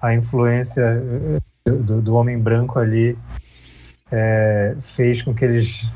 a, 0.00 0.08
a, 0.08 0.14
influência 0.14 0.82
eh, 0.82 1.70
do, 1.70 2.02
do, 2.02 2.14
homem 2.16 2.36
branco 2.36 2.78
ali 2.78 3.16
é, 4.10 4.74
fez 4.80 5.22
com 5.22 5.32
que 5.32 5.44
eles 5.44 5.90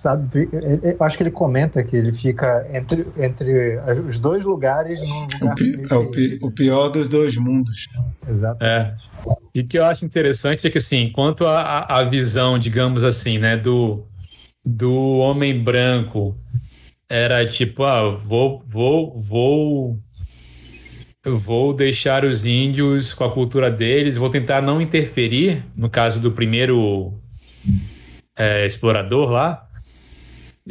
sabe? 0.00 0.48
Eu 0.82 0.96
acho 1.04 1.18
que 1.18 1.22
ele 1.22 1.30
comenta 1.30 1.84
que 1.84 1.94
ele 1.94 2.10
fica 2.10 2.66
entre, 2.72 3.06
entre 3.18 3.76
os 4.06 4.18
dois 4.18 4.46
lugares 4.46 5.02
num 5.02 5.24
lugar. 5.24 5.52
O, 5.52 5.56
pi, 5.56 5.86
é 5.90 5.94
o, 5.94 6.10
pi, 6.10 6.38
o, 6.40 6.50
pior 6.50 6.88
dos 6.88 7.06
dois 7.06 7.36
mundos. 7.36 7.86
Exato. 8.26 8.64
É. 8.64 8.96
E 9.54 9.60
o 9.60 9.66
que 9.66 9.78
eu 9.78 9.84
acho 9.84 10.06
interessante 10.06 10.66
é 10.66 10.70
que, 10.70 10.78
assim, 10.78 11.10
quanto 11.10 11.46
à 11.46 12.02
visão, 12.04 12.58
digamos 12.58 13.04
assim, 13.04 13.36
né, 13.36 13.58
do, 13.58 14.02
do 14.64 15.18
homem 15.18 15.62
branco, 15.62 16.34
era 17.06 17.46
tipo, 17.46 17.84
ah, 17.84 18.10
vou, 18.10 18.64
vou, 18.66 19.20
vou. 19.20 19.98
Eu 21.22 21.36
vou 21.36 21.74
deixar 21.74 22.24
os 22.24 22.46
índios 22.46 23.12
com 23.12 23.24
a 23.24 23.30
cultura 23.30 23.70
deles, 23.70 24.16
vou 24.16 24.30
tentar 24.30 24.62
não 24.62 24.80
interferir, 24.80 25.62
no 25.76 25.90
caso 25.90 26.18
do 26.18 26.32
primeiro 26.32 27.12
é, 28.34 28.64
explorador 28.64 29.28
lá, 29.28 29.69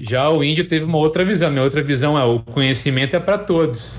já 0.02 0.30
o 0.30 0.44
índio 0.44 0.68
teve 0.68 0.86
uma 0.86 0.98
outra 0.98 1.24
visão. 1.24 1.50
Minha 1.50 1.64
outra 1.64 1.82
visão 1.82 2.18
é 2.18 2.24
o 2.24 2.40
conhecimento 2.40 3.16
é 3.16 3.20
para 3.20 3.38
todos. 3.38 3.96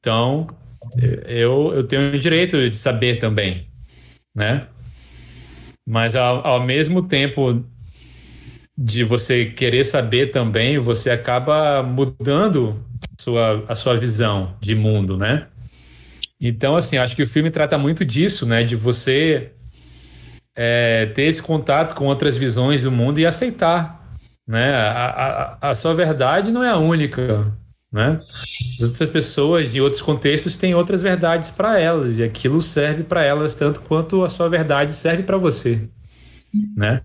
Então, 0.00 0.46
eu, 1.26 1.72
eu 1.74 1.82
tenho 1.82 2.14
o 2.14 2.18
direito 2.18 2.68
de 2.68 2.76
saber 2.76 3.18
também, 3.18 3.66
né? 4.34 4.66
Mas 5.86 6.14
ao, 6.14 6.46
ao 6.46 6.64
mesmo 6.64 7.06
tempo 7.06 7.64
de 8.76 9.04
você 9.04 9.46
querer 9.46 9.84
saber 9.84 10.30
também, 10.30 10.78
você 10.78 11.10
acaba 11.10 11.82
mudando 11.82 12.84
sua, 13.20 13.64
a 13.68 13.74
sua 13.74 13.96
visão 13.96 14.56
de 14.60 14.74
mundo, 14.74 15.16
né? 15.16 15.46
Então, 16.40 16.76
assim, 16.76 16.98
acho 16.98 17.14
que 17.14 17.22
o 17.22 17.26
filme 17.26 17.50
trata 17.50 17.78
muito 17.78 18.04
disso, 18.04 18.44
né? 18.44 18.62
De 18.62 18.76
você 18.76 19.52
é, 20.54 21.06
ter 21.06 21.22
esse 21.22 21.42
contato 21.42 21.94
com 21.94 22.06
outras 22.06 22.36
visões 22.36 22.82
do 22.82 22.92
mundo 22.92 23.18
e 23.18 23.26
aceitar 23.26 24.03
né? 24.46 24.74
A, 24.74 25.58
a, 25.60 25.70
a 25.70 25.74
sua 25.74 25.94
verdade 25.94 26.50
não 26.50 26.62
é 26.62 26.70
a 26.70 26.76
única, 26.76 27.52
né? 27.92 28.20
As 28.80 28.88
outras 28.88 29.08
pessoas 29.08 29.74
em 29.74 29.80
outros 29.80 30.02
contextos 30.02 30.56
têm 30.56 30.74
outras 30.74 31.00
verdades 31.00 31.50
para 31.50 31.78
elas 31.78 32.18
e 32.18 32.22
aquilo 32.22 32.60
serve 32.60 33.02
para 33.02 33.24
elas 33.24 33.54
tanto 33.54 33.80
quanto 33.80 34.24
a 34.24 34.28
sua 34.28 34.48
verdade 34.48 34.92
serve 34.92 35.22
para 35.22 35.38
você, 35.38 35.88
né? 36.76 37.02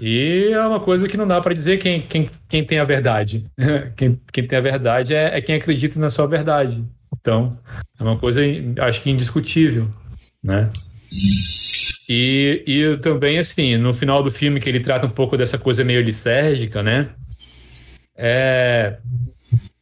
E 0.00 0.50
é 0.52 0.66
uma 0.66 0.80
coisa 0.80 1.08
que 1.08 1.16
não 1.16 1.26
dá 1.26 1.40
para 1.40 1.54
dizer 1.54 1.78
quem, 1.78 2.02
quem, 2.02 2.28
quem 2.48 2.64
tem 2.64 2.78
a 2.78 2.84
verdade. 2.84 3.46
quem, 3.96 4.20
quem 4.32 4.46
tem 4.46 4.58
a 4.58 4.62
verdade 4.62 5.14
é, 5.14 5.38
é 5.38 5.40
quem 5.40 5.54
acredita 5.54 6.00
na 6.00 6.10
sua 6.10 6.26
verdade. 6.26 6.84
Então, 7.20 7.56
é 7.98 8.02
uma 8.02 8.18
coisa, 8.18 8.40
acho 8.80 9.02
que 9.02 9.10
indiscutível, 9.10 9.88
né? 10.42 10.70
E, 12.08 12.62
e 12.66 12.96
também, 12.98 13.38
assim, 13.38 13.76
no 13.76 13.94
final 13.94 14.22
do 14.22 14.30
filme, 14.30 14.60
que 14.60 14.68
ele 14.68 14.80
trata 14.80 15.06
um 15.06 15.10
pouco 15.10 15.36
dessa 15.36 15.56
coisa 15.56 15.82
meio 15.82 16.02
lisérgica, 16.02 16.82
né? 16.82 17.10
É, 18.16 18.98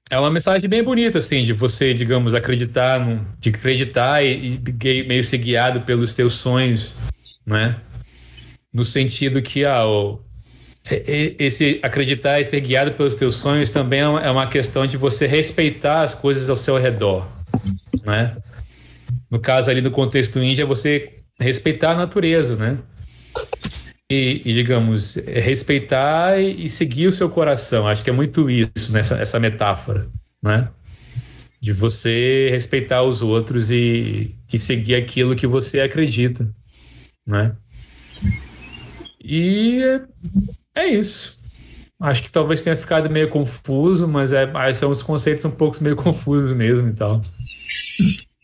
é 0.08 0.18
uma 0.18 0.30
mensagem 0.30 0.68
bem 0.68 0.82
bonita, 0.82 1.18
assim, 1.18 1.42
de 1.42 1.52
você, 1.52 1.92
digamos, 1.92 2.34
acreditar, 2.34 3.00
no, 3.00 3.26
de 3.40 3.48
acreditar 3.48 4.24
e, 4.24 4.60
e, 4.84 5.02
meio 5.04 5.24
ser 5.24 5.38
guiado 5.38 5.80
pelos 5.80 6.14
teus 6.14 6.34
sonhos, 6.34 6.94
né? 7.44 7.76
No 8.72 8.84
sentido 8.84 9.42
que, 9.42 9.64
ah, 9.64 9.84
o, 9.86 10.20
esse 10.84 11.80
acreditar 11.82 12.40
e 12.40 12.44
ser 12.44 12.60
guiado 12.60 12.92
pelos 12.92 13.14
teus 13.14 13.36
sonhos 13.36 13.70
também 13.70 14.00
é 14.00 14.08
uma, 14.08 14.44
é 14.44 14.46
questão 14.46 14.86
de 14.86 14.96
você 14.96 15.26
respeitar 15.26 16.02
as 16.02 16.14
coisas 16.14 16.48
ao 16.48 16.56
seu 16.56 16.76
redor, 16.78 17.26
né? 18.04 18.36
No 19.30 19.40
caso 19.40 19.70
ali, 19.70 19.80
no 19.80 19.90
contexto 19.90 20.38
índia, 20.42 20.66
você 20.66 21.21
respeitar 21.38 21.92
a 21.92 21.96
natureza, 21.96 22.56
né? 22.56 22.78
E, 24.10 24.42
e 24.44 24.54
digamos, 24.54 25.16
respeitar 25.16 26.38
e, 26.38 26.64
e, 26.64 26.68
seguir 26.68 27.06
o 27.06 27.12
seu 27.12 27.30
coração. 27.30 27.88
Acho 27.88 28.04
que 28.04 28.10
é 28.10 28.12
muito 28.12 28.50
isso, 28.50 28.92
nessa 28.92 29.16
essa 29.16 29.40
metáfora, 29.40 30.08
né? 30.42 30.68
De 31.60 31.72
você 31.72 32.48
respeitar 32.50 33.02
os 33.02 33.22
outros 33.22 33.70
e, 33.70 34.34
e 34.52 34.58
seguir 34.58 34.96
aquilo 34.96 35.36
que 35.36 35.46
você 35.46 35.80
acredita, 35.80 36.48
né? 37.26 37.56
E 39.24 39.80
é, 40.74 40.82
é 40.82 40.86
isso. 40.88 41.40
Acho 42.00 42.24
que 42.24 42.32
talvez 42.32 42.60
tenha 42.62 42.74
ficado 42.74 43.08
meio 43.08 43.28
confuso, 43.28 44.08
mas 44.08 44.32
é, 44.32 44.74
são 44.74 44.90
os 44.90 45.04
conceitos 45.04 45.44
um 45.44 45.50
pouco 45.50 45.82
meio 45.82 45.94
confusos 45.96 46.50
mesmo 46.50 46.88
e 46.88 46.92
tal. 46.92 47.22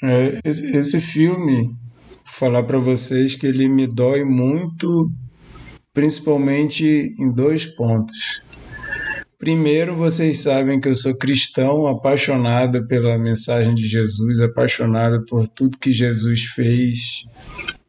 É, 0.01 0.39
esse, 0.45 0.77
esse 0.77 1.01
filme, 1.01 1.77
falar 2.39 2.63
para 2.63 2.79
vocês 2.79 3.35
que 3.35 3.47
ele 3.47 3.69
me 3.69 3.87
dói 3.87 4.25
muito, 4.25 5.11
principalmente 5.93 7.13
em 7.19 7.33
dois 7.33 7.67
pontos. 7.67 8.41
Primeiro, 9.39 9.97
vocês 9.97 10.39
sabem 10.43 10.81
que 10.81 10.89
eu 10.89 10.95
sou 10.95 11.17
cristão, 11.17 11.87
apaixonado 11.87 12.87
pela 12.87 13.19
mensagem 13.19 13.75
de 13.75 13.87
Jesus, 13.87 14.41
apaixonado 14.41 15.25
por 15.27 15.49
tudo 15.49 15.79
que 15.79 15.93
Jesus 15.93 16.45
fez. 16.55 17.25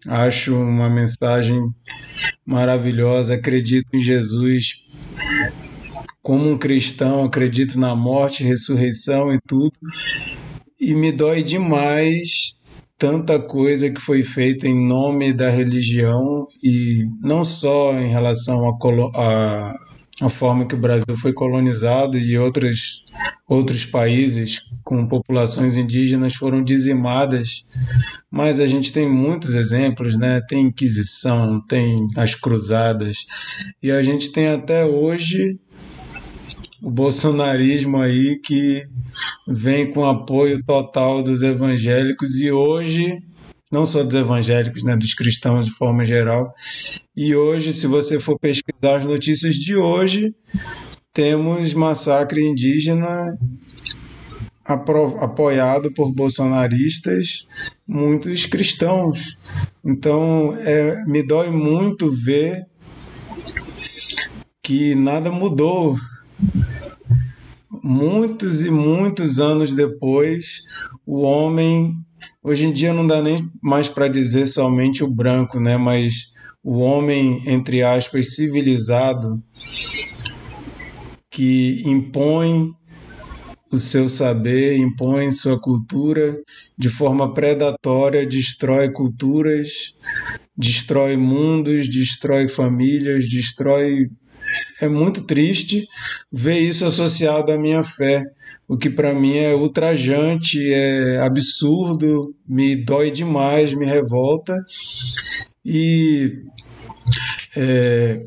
Acho 0.07 0.55
uma 0.55 0.89
mensagem 0.89 1.59
maravilhosa. 2.45 3.35
Acredito 3.35 3.87
em 3.93 3.99
Jesus 3.99 4.85
como 6.21 6.49
um 6.49 6.57
cristão, 6.57 7.23
acredito 7.23 7.79
na 7.79 7.95
morte, 7.95 8.43
ressurreição 8.43 9.33
e 9.33 9.39
tudo. 9.47 9.73
E 10.79 10.93
me 10.93 11.11
dói 11.11 11.41
demais 11.41 12.58
tanta 12.99 13.39
coisa 13.39 13.89
que 13.89 14.01
foi 14.01 14.23
feita 14.23 14.67
em 14.67 14.87
nome 14.87 15.33
da 15.33 15.49
religião 15.49 16.45
e 16.61 17.05
não 17.21 17.45
só 17.45 17.93
em 17.93 18.09
relação 18.09 18.67
a, 18.67 18.77
a 19.15 19.75
a 20.21 20.27
forma 20.27 20.65
que 20.65 20.75
o 20.75 20.79
Brasil 20.79 21.17
foi 21.21 21.31
colonizado 21.31 22.17
e 22.17 22.37
outros, 22.37 23.05
outros 23.47 23.85
países 23.85 24.61
com 24.83 25.07
populações 25.07 25.77
indígenas 25.77 26.35
foram 26.35 26.63
dizimadas, 26.63 27.63
mas 28.29 28.59
a 28.59 28.67
gente 28.67 28.91
tem 28.91 29.09
muitos 29.09 29.55
exemplos, 29.55 30.17
né? 30.17 30.41
Tem 30.41 30.67
Inquisição, 30.67 31.61
tem 31.67 32.07
as 32.17 32.35
Cruzadas, 32.35 33.17
e 33.81 33.91
a 33.91 34.01
gente 34.03 34.31
tem 34.31 34.49
até 34.49 34.85
hoje 34.85 35.57
o 36.81 36.89
bolsonarismo 36.89 37.97
aí 38.01 38.39
que 38.39 38.83
vem 39.47 39.91
com 39.91 40.07
apoio 40.07 40.63
total 40.63 41.21
dos 41.21 41.43
evangélicos 41.43 42.39
e 42.39 42.51
hoje 42.51 43.21
não 43.71 43.85
só 43.85 44.03
dos 44.03 44.15
evangélicos, 44.15 44.83
né, 44.83 44.95
dos 44.95 45.13
cristãos 45.13 45.65
de 45.65 45.71
forma 45.71 46.03
geral. 46.03 46.51
E 47.15 47.35
hoje, 47.35 47.71
se 47.71 47.85
você 47.85 48.19
for 48.19 48.39
pesquisar 48.39 48.97
as 48.97 49.03
notícias 49.03 49.55
de 49.55 49.75
hoje, 49.75 50.33
temos 51.13 51.73
massacre 51.73 52.41
indígena 52.41 53.37
apoiado 54.63 55.91
por 55.91 56.11
bolsonaristas, 56.11 57.47
muitos 57.87 58.45
cristãos. 58.45 59.37
Então, 59.83 60.55
é, 60.55 61.03
me 61.05 61.23
dói 61.23 61.49
muito 61.49 62.13
ver 62.13 62.65
que 64.63 64.93
nada 64.93 65.31
mudou. 65.31 65.95
Muitos 67.83 68.63
e 68.63 68.69
muitos 68.69 69.39
anos 69.39 69.73
depois, 69.73 70.61
o 71.05 71.21
homem 71.21 71.95
Hoje 72.41 72.65
em 72.65 72.71
dia 72.71 72.93
não 72.93 73.05
dá 73.05 73.21
nem 73.21 73.49
mais 73.61 73.89
para 73.89 74.07
dizer 74.07 74.47
somente 74.47 75.03
o 75.03 75.09
branco, 75.09 75.59
né? 75.59 75.77
Mas 75.77 76.31
o 76.63 76.79
homem, 76.79 77.43
entre 77.45 77.83
aspas, 77.83 78.35
civilizado, 78.35 79.41
que 81.29 81.81
impõe 81.85 82.71
o 83.71 83.77
seu 83.77 84.09
saber, 84.09 84.77
impõe 84.77 85.31
sua 85.31 85.59
cultura 85.59 86.37
de 86.77 86.89
forma 86.89 87.33
predatória, 87.33 88.25
destrói 88.25 88.91
culturas, 88.91 89.93
destrói 90.57 91.15
mundos, 91.15 91.89
destrói 91.89 92.47
famílias, 92.47 93.29
destrói. 93.29 94.09
É 94.81 94.87
muito 94.87 95.25
triste 95.25 95.87
ver 96.31 96.59
isso 96.59 96.85
associado 96.85 97.51
à 97.51 97.57
minha 97.57 97.83
fé 97.83 98.25
o 98.69 98.77
que 98.77 98.87
para 98.87 99.15
mim 99.15 99.35
é 99.35 99.55
ultrajante, 99.55 100.71
é 100.71 101.19
absurdo, 101.21 102.35
me 102.47 102.75
dói 102.75 103.09
demais, 103.09 103.73
me 103.73 103.83
revolta. 103.83 104.55
E 105.65 106.43
é, 107.57 108.23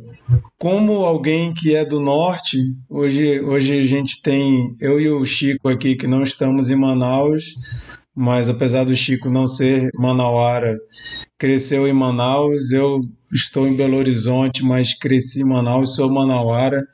como 0.58 1.04
alguém 1.04 1.54
que 1.54 1.76
é 1.76 1.84
do 1.84 2.00
norte, 2.00 2.58
hoje, 2.90 3.40
hoje 3.40 3.78
a 3.78 3.84
gente 3.84 4.20
tem, 4.20 4.76
eu 4.80 5.00
e 5.00 5.08
o 5.08 5.24
Chico 5.24 5.68
aqui 5.68 5.94
que 5.94 6.08
não 6.08 6.24
estamos 6.24 6.70
em 6.70 6.76
Manaus, 6.76 7.54
mas 8.14 8.48
apesar 8.48 8.84
do 8.84 8.94
Chico 8.94 9.30
não 9.30 9.46
ser 9.46 9.90
manauara, 9.96 10.78
cresceu 11.38 11.88
em 11.88 11.92
Manaus, 11.92 12.70
eu 12.70 13.00
estou 13.32 13.66
em 13.66 13.74
Belo 13.74 13.96
Horizonte, 13.96 14.64
mas 14.64 14.94
cresci 14.94 15.40
em 15.40 15.44
Manaus, 15.44 15.94
sou 15.94 16.12
manauara. 16.12 16.86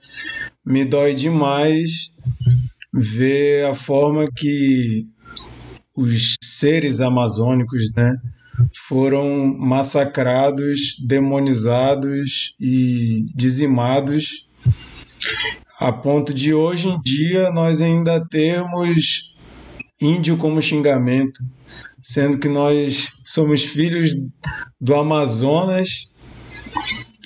Me 0.65 0.85
dói 0.85 1.15
demais 1.15 2.13
ver 2.93 3.67
a 3.67 3.75
forma 3.75 4.29
que 4.35 5.07
os 5.95 6.37
seres 6.41 7.01
amazônicos, 7.01 7.93
né, 7.97 8.15
foram 8.89 9.47
massacrados, 9.59 10.97
demonizados 11.05 12.55
e 12.61 13.27
dizimados, 13.35 14.49
a 15.81 15.93
ponto 15.93 16.33
de 16.33 16.55
hoje 16.55 16.89
em 16.89 17.01
dia 17.03 17.51
nós 17.51 17.81
ainda 17.81 18.25
termos 18.25 19.37
índio 20.01 20.37
como 20.37 20.63
xingamento, 20.63 21.41
sendo 22.01 22.39
que 22.39 22.49
nós 22.49 23.09
somos 23.25 23.65
filhos 23.65 24.11
do 24.81 24.95
Amazonas 24.95 26.09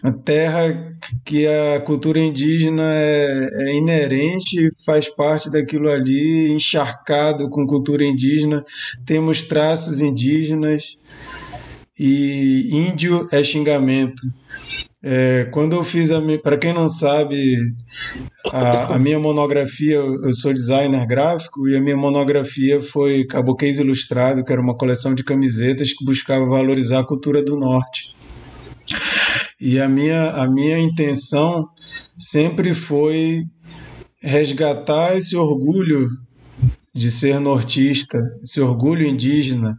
a 0.02 0.10
terra 0.10 0.96
que 1.24 1.46
a 1.46 1.80
cultura 1.80 2.18
indígena 2.18 2.82
é, 2.82 3.48
é, 3.52 3.74
inerente, 3.76 4.68
faz 4.84 5.08
parte 5.08 5.48
daquilo 5.48 5.88
ali, 5.88 6.50
encharcado 6.50 7.48
com 7.48 7.66
cultura 7.66 8.04
indígena, 8.04 8.64
temos 9.06 9.44
traços 9.44 10.00
indígenas 10.00 10.98
e 11.98 12.68
índio 12.72 13.28
é 13.30 13.42
xingamento. 13.42 14.22
É, 15.04 15.48
quando 15.52 15.74
eu 15.74 15.82
fiz 15.82 16.12
a 16.12 16.20
para 16.42 16.56
quem 16.56 16.72
não 16.72 16.88
sabe, 16.88 17.56
a, 18.52 18.94
a, 18.94 18.98
minha 18.98 19.18
monografia, 19.18 19.96
eu 19.96 20.32
sou 20.32 20.54
designer 20.54 21.04
gráfico 21.06 21.68
e 21.68 21.76
a 21.76 21.80
minha 21.80 21.96
monografia 21.96 22.80
foi 22.80 23.24
Caboquês 23.24 23.78
Ilustrado, 23.78 24.44
que 24.44 24.52
era 24.52 24.62
uma 24.62 24.76
coleção 24.76 25.14
de 25.14 25.24
camisetas 25.24 25.92
que 25.92 26.04
buscava 26.04 26.46
valorizar 26.46 27.00
a 27.00 27.06
cultura 27.06 27.42
do 27.42 27.56
norte. 27.58 28.16
E 29.60 29.80
a 29.80 29.88
minha, 29.88 30.30
a 30.30 30.48
minha 30.48 30.78
intenção 30.78 31.68
sempre 32.16 32.74
foi 32.74 33.44
resgatar 34.20 35.16
esse 35.16 35.36
orgulho 35.36 36.08
de 36.94 37.10
ser 37.10 37.40
nortista, 37.40 38.20
esse 38.42 38.60
orgulho 38.60 39.06
indígena, 39.06 39.78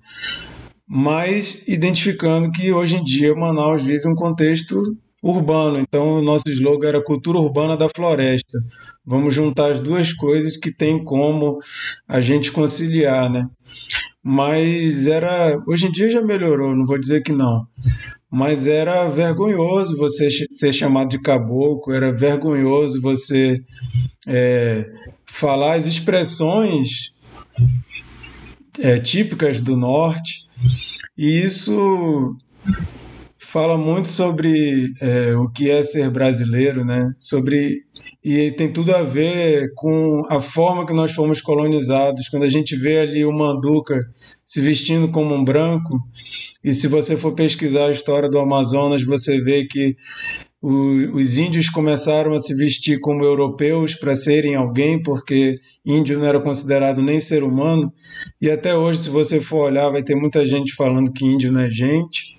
mas 0.95 1.67
identificando 1.67 2.51
que 2.51 2.71
hoje 2.71 2.97
em 2.97 3.03
dia 3.03 3.33
Manaus 3.33 3.81
vive 3.81 4.07
um 4.07 4.13
contexto 4.13 4.95
urbano. 5.23 5.79
Então, 5.79 6.19
o 6.19 6.21
nosso 6.21 6.43
slogan 6.47 6.87
era 6.87 7.03
Cultura 7.03 7.39
Urbana 7.39 7.75
da 7.75 7.89
Floresta. 7.89 8.59
Vamos 9.03 9.33
juntar 9.33 9.71
as 9.71 9.79
duas 9.79 10.13
coisas 10.13 10.55
que 10.55 10.71
tem 10.71 11.03
como 11.03 11.57
a 12.07 12.21
gente 12.21 12.51
conciliar, 12.51 13.27
né? 13.27 13.47
Mas 14.21 15.07
era. 15.07 15.59
Hoje 15.67 15.87
em 15.87 15.91
dia 15.91 16.11
já 16.11 16.21
melhorou, 16.21 16.75
não 16.75 16.85
vou 16.85 16.99
dizer 16.99 17.23
que 17.23 17.31
não 17.31 17.65
mas 18.35 18.65
era 18.65 19.07
vergonhoso 19.09 19.95
você 19.95 20.27
ser 20.49 20.73
chamado 20.73 21.09
de 21.09 21.19
caboclo, 21.21 21.93
era 21.93 22.11
vergonhoso 22.11 22.99
você 22.99 23.61
é, 24.25 24.89
falar 25.23 25.75
as 25.75 25.85
expressões 25.85 27.13
é, 28.79 28.99
típicas 28.99 29.61
do 29.61 29.77
norte, 29.77 30.42
e 31.17 31.43
isso 31.43 32.35
fala 33.53 33.77
muito 33.77 34.07
sobre 34.07 34.91
é, 34.99 35.35
o 35.35 35.47
que 35.47 35.69
é 35.69 35.83
ser 35.83 36.09
brasileiro, 36.09 36.83
né? 36.83 37.11
Sobre 37.15 37.83
e 38.23 38.51
tem 38.51 38.71
tudo 38.71 38.95
a 38.95 39.03
ver 39.03 39.73
com 39.75 40.23
a 40.29 40.39
forma 40.39 40.85
que 40.85 40.93
nós 40.93 41.11
fomos 41.11 41.41
colonizados. 41.41 42.29
Quando 42.29 42.43
a 42.43 42.49
gente 42.49 42.75
vê 42.75 42.99
ali 42.99 43.25
o 43.25 43.31
Manduca 43.31 43.99
se 44.45 44.61
vestindo 44.61 45.09
como 45.09 45.35
um 45.35 45.43
branco, 45.43 45.99
e 46.63 46.73
se 46.73 46.87
você 46.87 47.17
for 47.17 47.33
pesquisar 47.33 47.87
a 47.87 47.91
história 47.91 48.29
do 48.29 48.39
Amazonas, 48.39 49.03
você 49.03 49.39
vê 49.39 49.65
que 49.65 49.95
os 50.63 51.37
índios 51.37 51.69
começaram 51.69 52.33
a 52.33 52.39
se 52.39 52.55
vestir 52.55 52.97
como 53.01 53.25
europeus 53.25 53.95
para 53.95 54.15
serem 54.15 54.55
alguém, 54.55 55.01
porque 55.01 55.55
índio 55.85 56.17
não 56.17 56.25
era 56.25 56.39
considerado 56.39 57.01
nem 57.01 57.19
ser 57.19 57.43
humano. 57.43 57.91
E 58.41 58.49
até 58.49 58.73
hoje, 58.73 58.99
se 58.99 59.09
você 59.09 59.41
for 59.41 59.65
olhar, 59.65 59.89
vai 59.89 60.01
ter 60.01 60.15
muita 60.15 60.47
gente 60.47 60.73
falando 60.73 61.11
que 61.11 61.25
índio 61.25 61.51
não 61.51 61.59
é 61.59 61.69
gente. 61.69 62.37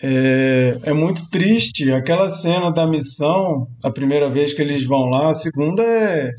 É, 0.00 0.78
é, 0.84 0.92
muito 0.92 1.28
triste 1.30 1.90
aquela 1.92 2.28
cena 2.28 2.70
da 2.70 2.86
missão, 2.86 3.66
a 3.82 3.90
primeira 3.90 4.30
vez 4.30 4.54
que 4.54 4.62
eles 4.62 4.84
vão 4.84 5.06
lá, 5.10 5.30
a 5.30 5.34
segunda 5.34 5.82
é, 5.82 6.30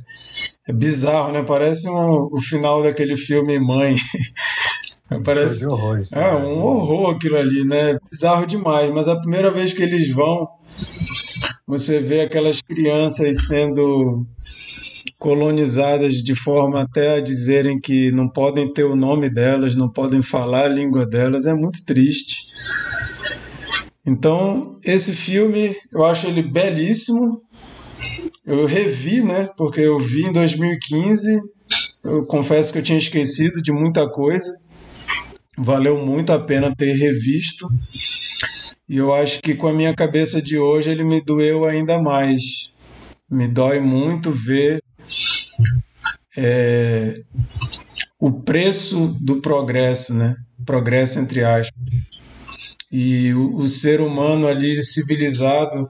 é 0.67 0.73
bizarro, 0.73 1.33
né? 1.33 1.43
Parece 1.43 1.89
um, 1.89 2.29
o 2.31 2.41
final 2.41 2.81
daquele 2.81 3.17
filme 3.17 3.59
Mãe. 3.59 3.95
Parece 5.23 5.65
horror, 5.65 5.99
é 6.11 6.15
né? 6.15 6.35
um 6.37 6.61
horror 6.61 7.15
aquilo 7.15 7.37
ali, 7.37 7.63
né? 7.65 7.97
Bizarro 8.11 8.45
demais. 8.45 8.91
Mas 8.93 9.07
a 9.07 9.19
primeira 9.19 9.51
vez 9.51 9.73
que 9.73 9.83
eles 9.83 10.09
vão, 10.09 10.47
você 11.67 11.99
vê 11.99 12.21
aquelas 12.21 12.61
crianças 12.61 13.47
sendo 13.47 14.25
colonizadas 15.19 16.15
de 16.15 16.35
forma 16.35 16.81
até 16.81 17.15
a 17.15 17.21
dizerem 17.21 17.79
que 17.79 18.11
não 18.11 18.27
podem 18.27 18.71
ter 18.71 18.83
o 18.83 18.95
nome 18.95 19.29
delas, 19.29 19.75
não 19.75 19.89
podem 19.89 20.21
falar 20.21 20.65
a 20.65 20.69
língua 20.69 21.05
delas, 21.05 21.45
é 21.45 21.53
muito 21.53 21.85
triste. 21.85 22.47
Então, 24.05 24.77
esse 24.83 25.13
filme, 25.13 25.75
eu 25.93 26.03
acho 26.03 26.27
ele 26.27 26.43
belíssimo, 26.43 27.41
eu 28.45 28.65
revi, 28.65 29.21
né? 29.21 29.49
Porque 29.55 29.79
eu 29.79 29.97
vi 29.97 30.25
em 30.25 30.33
2015. 30.33 31.39
Eu 32.03 32.25
confesso 32.25 32.73
que 32.73 32.79
eu 32.79 32.83
tinha 32.83 32.97
esquecido 32.97 33.61
de 33.61 33.71
muita 33.71 34.09
coisa. 34.09 34.51
Valeu 35.57 36.03
muito 36.03 36.31
a 36.31 36.39
pena 36.39 36.75
ter 36.75 36.93
revisto. 36.93 37.67
E 38.89 38.97
eu 38.97 39.13
acho 39.13 39.41
que 39.41 39.53
com 39.53 39.67
a 39.67 39.73
minha 39.73 39.93
cabeça 39.93 40.41
de 40.41 40.57
hoje 40.57 40.89
ele 40.89 41.03
me 41.03 41.21
doeu 41.21 41.65
ainda 41.65 42.01
mais. 42.01 42.73
Me 43.29 43.47
dói 43.47 43.79
muito 43.79 44.31
ver 44.31 44.83
é, 46.35 47.21
o 48.19 48.31
preço 48.31 49.15
do 49.21 49.41
progresso, 49.41 50.13
né? 50.13 50.35
Progresso 50.65 51.19
entre 51.19 51.43
aspas. 51.43 51.73
E 52.91 53.33
o, 53.33 53.55
o 53.55 53.67
ser 53.67 54.01
humano 54.01 54.47
ali 54.47 54.81
civilizado. 54.83 55.89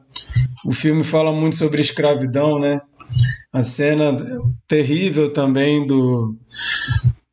O 0.65 0.73
filme 0.73 1.03
fala 1.03 1.31
muito 1.31 1.55
sobre 1.55 1.81
escravidão, 1.81 2.59
né? 2.59 2.79
A 3.51 3.61
cena 3.63 4.17
terrível 4.67 5.31
também 5.31 5.85
do, 5.85 6.35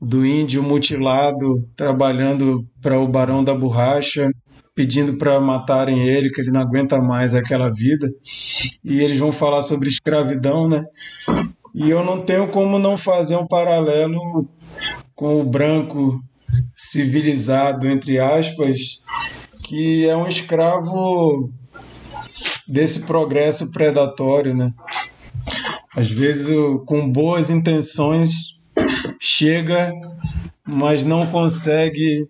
do 0.01 0.25
índio 0.25 0.63
mutilado 0.63 1.55
trabalhando 1.77 2.67
para 2.81 2.99
o 2.99 3.07
Barão 3.07 3.45
da 3.45 3.55
Borracha, 3.55 4.31
pedindo 4.75 5.19
para 5.19 5.39
matarem 5.41 6.09
ele, 6.09 6.31
que 6.31 6.41
ele 6.41 6.51
não 6.51 6.61
aguenta 6.61 6.99
mais 7.01 7.35
aquela 7.35 7.69
vida. 7.69 8.09
E 8.83 9.01
eles 9.01 9.19
vão 9.19 9.31
falar 9.31 9.63
sobre 9.63 9.89
escravidão, 9.89 10.69
né? 10.69 10.83
E 11.75 11.91
eu 11.91 12.05
não 12.05 12.21
tenho 12.21 12.49
como 12.49 12.79
não 12.79 12.97
fazer 12.97 13.37
um 13.37 13.47
paralelo 13.47 14.49
com 15.15 15.41
o 15.41 15.45
branco 15.45 16.19
civilizado, 16.75 17.87
entre 17.87 18.19
aspas, 18.19 18.79
que 19.63 20.07
é 20.07 20.17
um 20.17 20.27
escravo 20.27 21.51
desse 22.67 23.01
progresso 23.01 23.71
predatório, 23.73 24.55
né? 24.55 24.73
Às 25.95 26.11
vezes, 26.11 26.49
com 26.87 27.11
boas 27.11 27.51
intenções, 27.51 28.31
chega, 29.21 29.93
mas 30.67 31.05
não 31.05 31.27
consegue 31.27 32.27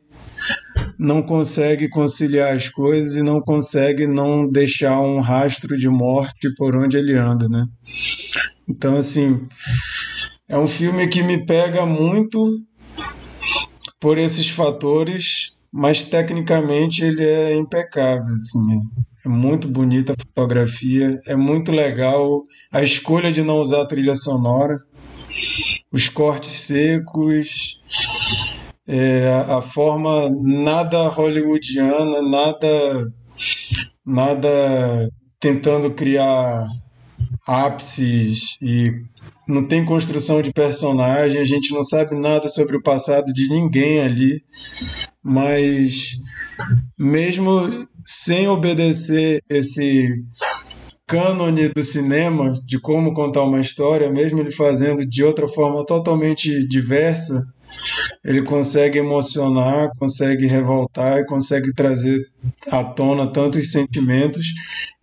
não 0.99 1.23
consegue 1.23 1.89
conciliar 1.89 2.55
as 2.55 2.69
coisas 2.69 3.15
e 3.17 3.23
não 3.23 3.41
consegue 3.41 4.07
não 4.07 4.47
deixar 4.47 5.01
um 5.01 5.19
rastro 5.21 5.77
de 5.77 5.89
morte 5.89 6.55
por 6.57 6.77
onde 6.77 6.99
ele 6.99 7.17
anda, 7.17 7.49
né? 7.49 7.65
Então, 8.69 8.97
assim, 8.97 9.49
é 10.47 10.59
um 10.59 10.69
filme 10.69 11.09
que 11.09 11.23
me 11.23 11.45
pega 11.45 11.87
muito 11.87 12.61
por 13.99 14.19
esses 14.19 14.51
fatores, 14.51 15.57
mas 15.73 16.05
tecnicamente 16.05 17.03
ele 17.03 17.25
é 17.25 17.57
impecável, 17.57 18.27
assim. 18.27 18.81
É 19.25 19.29
muito 19.29 19.69
bonita 19.69 20.13
a 20.13 20.17
fotografia, 20.17 21.19
é 21.27 21.37
muito 21.37 21.71
legal 21.71 22.43
a 22.73 22.83
escolha 22.83 23.31
de 23.31 23.43
não 23.43 23.59
usar 23.59 23.87
trilha 23.87 24.15
sonora, 24.15 24.79
os 25.93 26.09
cortes 26.09 26.63
secos, 26.63 27.79
é, 28.87 29.29
a 29.49 29.63
forma 29.63 30.29
nada 30.31 31.09
hollywoodiana, 31.09 32.23
nada, 32.23 33.13
nada 34.05 35.11
tentando 35.39 35.91
criar 35.93 36.67
ápices 37.47 38.57
e 38.61 38.93
não 39.49 39.65
tem 39.65 39.85
construção 39.85 40.41
de 40.43 40.53
personagem, 40.53 41.41
a 41.41 41.45
gente 41.45 41.73
não 41.73 41.83
sabe 41.83 42.15
nada 42.15 42.49
sobre 42.49 42.77
o 42.77 42.83
passado 42.83 43.33
de 43.33 43.49
ninguém 43.49 44.01
ali, 44.01 44.43
mas 45.23 46.11
mesmo 46.99 47.89
sem 48.05 48.49
obedecer 48.49 49.43
esse 49.49 50.15
cânone 51.11 51.69
do 51.69 51.83
cinema 51.83 52.53
de 52.65 52.79
como 52.79 53.13
contar 53.13 53.43
uma 53.43 53.61
história, 53.61 54.09
mesmo 54.09 54.39
ele 54.39 54.53
fazendo 54.53 55.05
de 55.05 55.25
outra 55.25 55.49
forma 55.49 55.85
totalmente 55.85 56.65
diversa, 56.69 57.45
ele 58.25 58.43
consegue 58.43 58.99
emocionar, 58.99 59.91
consegue 59.99 60.47
revoltar 60.47 61.19
e 61.19 61.27
consegue 61.27 61.75
trazer 61.75 62.21
à 62.71 62.85
tona 62.85 63.27
tantos 63.27 63.73
sentimentos 63.73 64.47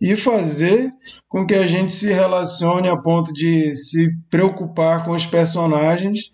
e 0.00 0.16
fazer 0.16 0.90
com 1.28 1.46
que 1.46 1.54
a 1.54 1.66
gente 1.66 1.92
se 1.92 2.10
relacione 2.10 2.88
a 2.88 2.96
ponto 2.96 3.30
de 3.32 3.74
se 3.76 4.08
preocupar 4.30 5.04
com 5.04 5.12
os 5.12 5.26
personagens 5.26 6.30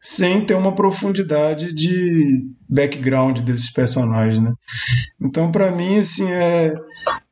sem 0.00 0.44
ter 0.44 0.54
uma 0.54 0.74
profundidade 0.74 1.72
de 1.72 2.44
background 2.68 3.38
desses 3.38 3.70
personagens, 3.70 4.38
né? 4.38 4.52
Então, 5.18 5.50
para 5.50 5.70
mim, 5.70 5.98
assim, 5.98 6.30
é, 6.30 6.74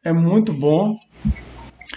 é 0.02 0.12
muito 0.12 0.52
bom. 0.52 0.96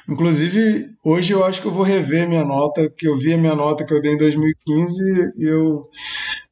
Inclusive, 0.07 0.91
hoje 1.03 1.33
eu 1.33 1.43
acho 1.43 1.61
que 1.61 1.67
eu 1.67 1.71
vou 1.71 1.83
rever 1.83 2.27
minha 2.27 2.43
nota, 2.43 2.87
que 2.95 3.07
eu 3.07 3.15
vi 3.15 3.33
a 3.33 3.37
minha 3.37 3.55
nota 3.55 3.83
que 3.83 3.91
eu 3.91 4.01
dei 4.01 4.13
em 4.13 4.17
2015 4.17 5.33
e 5.35 5.43
eu, 5.45 5.89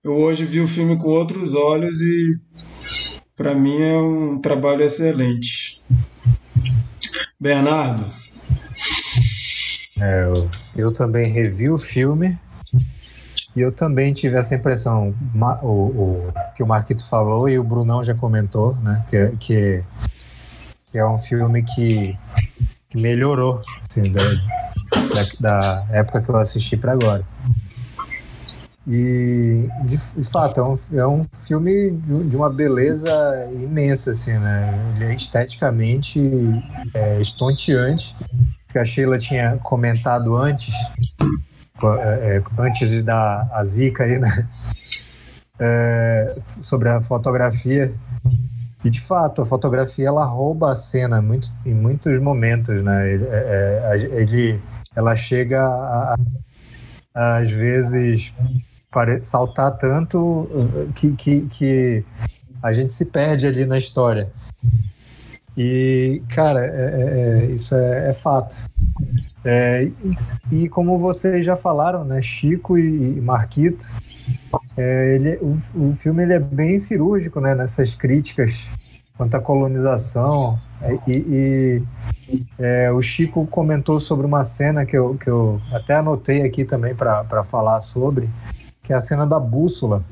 eu 0.03 0.11
hoje 0.11 0.43
vi 0.43 0.59
o 0.59 0.67
filme 0.67 0.97
com 0.97 1.09
outros 1.09 1.53
olhos 1.53 2.01
e 2.01 2.31
para 3.35 3.53
mim 3.53 3.79
é 3.79 3.95
um 3.95 4.39
trabalho 4.39 4.81
excelente. 4.81 5.79
Bernardo. 7.39 8.11
É, 9.99 10.23
eu, 10.23 10.49
eu 10.75 10.91
também 10.91 11.31
revi 11.31 11.69
o 11.69 11.77
filme 11.77 12.39
e 13.55 13.61
eu 13.61 13.71
também 13.71 14.11
tive 14.13 14.35
essa 14.35 14.55
impressão, 14.55 15.13
o, 15.61 15.67
o, 15.67 16.33
que 16.55 16.63
o 16.63 16.67
Marquito 16.67 17.07
falou 17.07 17.47
e 17.47 17.59
o 17.59 17.63
Brunão 17.63 18.03
já 18.03 18.15
comentou, 18.15 18.75
né? 18.77 19.05
Que, 19.11 19.37
que, 19.37 19.83
que 20.91 20.97
é 20.97 21.05
um 21.07 21.19
filme 21.19 21.61
que 21.61 22.17
que 22.55 22.72
melhorou, 22.97 23.61
assim, 23.89 24.11
da, 24.11 24.21
da, 24.21 25.25
da 25.39 25.87
época 25.91 26.21
que 26.21 26.29
eu 26.29 26.35
assisti 26.35 26.77
para 26.77 26.93
agora. 26.93 27.25
E, 28.85 29.69
de, 29.85 29.95
de, 29.95 30.23
fato, 30.29 30.59
é 30.59 30.63
um, 30.63 30.75
é 30.99 31.07
um 31.07 31.23
filme 31.47 31.91
de, 31.91 32.35
uma 32.35 32.49
beleza 32.49 33.09
imensa, 33.53 34.11
assim, 34.11 34.37
né? 34.37 34.93
Ele 34.95 35.05
é 35.05 35.15
esteticamente 35.15 36.19
é, 36.93 37.21
estonteante. 37.21 38.15
Que 38.67 38.79
a 38.79 38.83
Sheila 38.83 39.17
tinha 39.17 39.57
comentado 39.63 40.35
antes, 40.35 40.73
é, 42.01 42.37
é, 42.37 42.43
antes 42.57 42.89
de 42.89 43.01
dar 43.01 43.47
a 43.53 43.63
zica 43.63 44.03
aí, 44.03 44.19
né? 44.19 44.47
É, 45.59 46.35
sobre 46.59 46.89
a 46.89 47.01
fotografia. 47.01 47.93
E 48.83 48.89
de 48.89 48.99
fato, 48.99 49.41
a 49.41 49.45
fotografia 49.45 50.07
ela 50.07 50.25
rouba 50.25 50.71
a 50.71 50.75
cena 50.75 51.21
muito, 51.21 51.51
em 51.65 51.73
muitos 51.73 52.19
momentos, 52.19 52.81
né? 52.81 53.13
Ele, 53.13 53.25
é, 53.29 53.81
é 53.85 53.97
ele 54.21 54.61
ela 54.95 55.15
chega 55.15 55.61
a, 55.61 56.15
a, 57.15 57.37
às 57.37 57.49
vezes 57.49 58.33
saltar 59.21 59.75
tanto 59.77 60.19
uh, 60.19 60.91
que, 60.93 61.11
que, 61.13 61.41
que 61.47 62.05
a 62.61 62.71
gente 62.73 62.91
se 62.91 63.05
perde 63.05 63.47
ali 63.47 63.65
na 63.65 63.77
história. 63.77 64.31
E, 65.55 66.21
cara, 66.29 66.65
é, 66.65 66.69
é, 66.69 67.43
é 67.43 67.45
isso 67.51 67.75
é, 67.75 68.09
é 68.09 68.13
fato. 68.13 68.65
É, 69.45 69.83
e, 70.51 70.63
e, 70.63 70.69
como 70.69 70.97
vocês 70.97 71.45
já 71.45 71.55
falaram, 71.55 72.03
né, 72.03 72.21
Chico 72.21 72.77
e, 72.77 73.17
e 73.17 73.21
Marquito, 73.21 73.85
é, 74.75 75.15
ele, 75.15 75.37
o, 75.37 75.57
o 75.91 75.95
filme 75.95 76.23
ele 76.23 76.33
é 76.33 76.39
bem 76.39 76.79
cirúrgico 76.79 77.39
né, 77.39 77.53
nessas 77.53 77.93
críticas 77.93 78.67
quanto 79.17 79.35
à 79.35 79.39
colonização. 79.39 80.59
É, 80.81 80.97
e, 81.07 81.11
e 81.11 81.83
é, 82.59 82.91
o 82.91 83.01
Chico 83.01 83.45
comentou 83.47 83.99
sobre 83.99 84.25
uma 84.25 84.43
cena 84.43 84.85
que 84.85 84.97
eu, 84.97 85.15
que 85.15 85.29
eu 85.29 85.61
até 85.71 85.95
anotei 85.95 86.41
aqui 86.41 86.65
também 86.65 86.95
para 86.95 87.43
falar 87.43 87.81
sobre, 87.81 88.29
que 88.83 88.91
é 88.91 88.95
a 88.95 89.01
cena 89.01 89.25
da 89.25 89.39
bússola. 89.39 90.03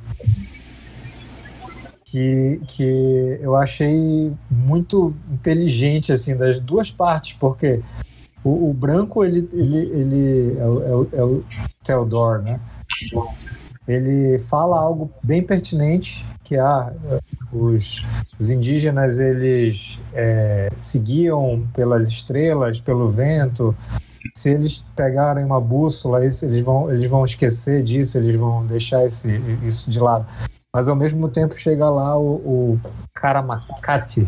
Que, 2.05 2.59
que 2.67 3.39
eu 3.41 3.55
achei 3.55 4.33
muito 4.49 5.13
inteligente 5.31 6.11
assim 6.11 6.35
das 6.35 6.59
duas 6.59 6.91
partes, 6.91 7.37
porque 7.39 7.79
o, 8.43 8.69
o 8.69 8.73
branco 8.73 9.23
ele, 9.23 9.47
ele, 9.53 9.77
ele 9.77 10.57
é, 10.59 10.65
o, 10.65 10.83
é, 10.83 10.93
o, 10.93 11.07
é 11.13 11.23
o 11.23 11.43
Theodore, 11.81 12.43
né? 12.43 12.59
Ele 13.91 14.39
fala 14.39 14.79
algo 14.79 15.11
bem 15.23 15.41
pertinente 15.41 16.25
que 16.43 16.57
ah, 16.57 16.93
os, 17.51 18.03
os 18.39 18.49
indígenas 18.49 19.19
eles 19.19 19.99
é, 20.13 20.69
seguiam 20.79 21.65
pelas 21.73 22.09
estrelas, 22.09 22.79
pelo 22.81 23.09
vento. 23.09 23.75
Se 24.35 24.49
eles 24.49 24.83
pegarem 24.93 25.45
uma 25.45 25.61
bússola, 25.61 26.23
eles, 26.23 26.43
eles, 26.43 26.63
vão, 26.63 26.91
eles 26.91 27.09
vão 27.09 27.23
esquecer 27.23 27.81
disso, 27.83 28.17
eles 28.17 28.35
vão 28.35 28.65
deixar 28.65 29.05
esse, 29.05 29.29
isso 29.63 29.89
de 29.89 29.99
lado. 29.99 30.25
Mas 30.73 30.87
ao 30.87 30.95
mesmo 30.95 31.29
tempo 31.29 31.55
chega 31.55 31.89
lá 31.89 32.17
o, 32.17 32.35
o 32.35 32.79
Karamacati 33.13 34.27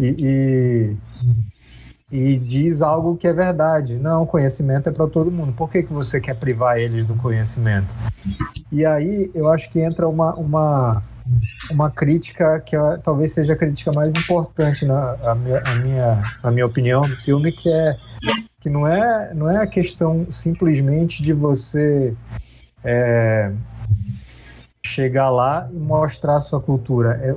e, 0.00 0.14
e 0.18 0.96
e 2.10 2.38
diz 2.38 2.80
algo 2.80 3.16
que 3.16 3.26
é 3.26 3.32
verdade. 3.32 3.98
Não, 3.98 4.26
conhecimento 4.26 4.88
é 4.88 4.92
para 4.92 5.06
todo 5.06 5.30
mundo. 5.30 5.52
Por 5.52 5.70
que, 5.70 5.82
que 5.82 5.92
você 5.92 6.20
quer 6.20 6.34
privar 6.34 6.78
eles 6.78 7.04
do 7.04 7.14
conhecimento? 7.14 7.94
E 8.72 8.84
aí 8.84 9.30
eu 9.34 9.48
acho 9.48 9.68
que 9.68 9.80
entra 9.80 10.08
uma, 10.08 10.34
uma, 10.34 11.02
uma 11.70 11.90
crítica 11.90 12.60
que 12.60 12.74
é, 12.74 12.96
talvez 12.98 13.32
seja 13.32 13.52
a 13.52 13.56
crítica 13.56 13.92
mais 13.94 14.14
importante 14.14 14.86
na 14.86 15.12
a 15.22 15.34
minha, 15.34 15.58
a 15.60 15.74
minha, 15.74 16.34
na 16.42 16.50
minha 16.50 16.66
opinião 16.66 17.08
do 17.08 17.16
filme, 17.16 17.52
que 17.52 17.70
é 17.70 17.94
que 18.60 18.68
não 18.68 18.86
é, 18.86 19.32
não 19.34 19.48
é 19.48 19.62
a 19.62 19.66
questão 19.66 20.26
simplesmente 20.30 21.22
de 21.22 21.32
você 21.32 22.14
é, 22.82 23.52
chegar 24.84 25.30
lá 25.30 25.68
e 25.72 25.76
mostrar 25.76 26.36
a 26.36 26.40
sua 26.40 26.60
cultura 26.60 27.20
é, 27.22 27.34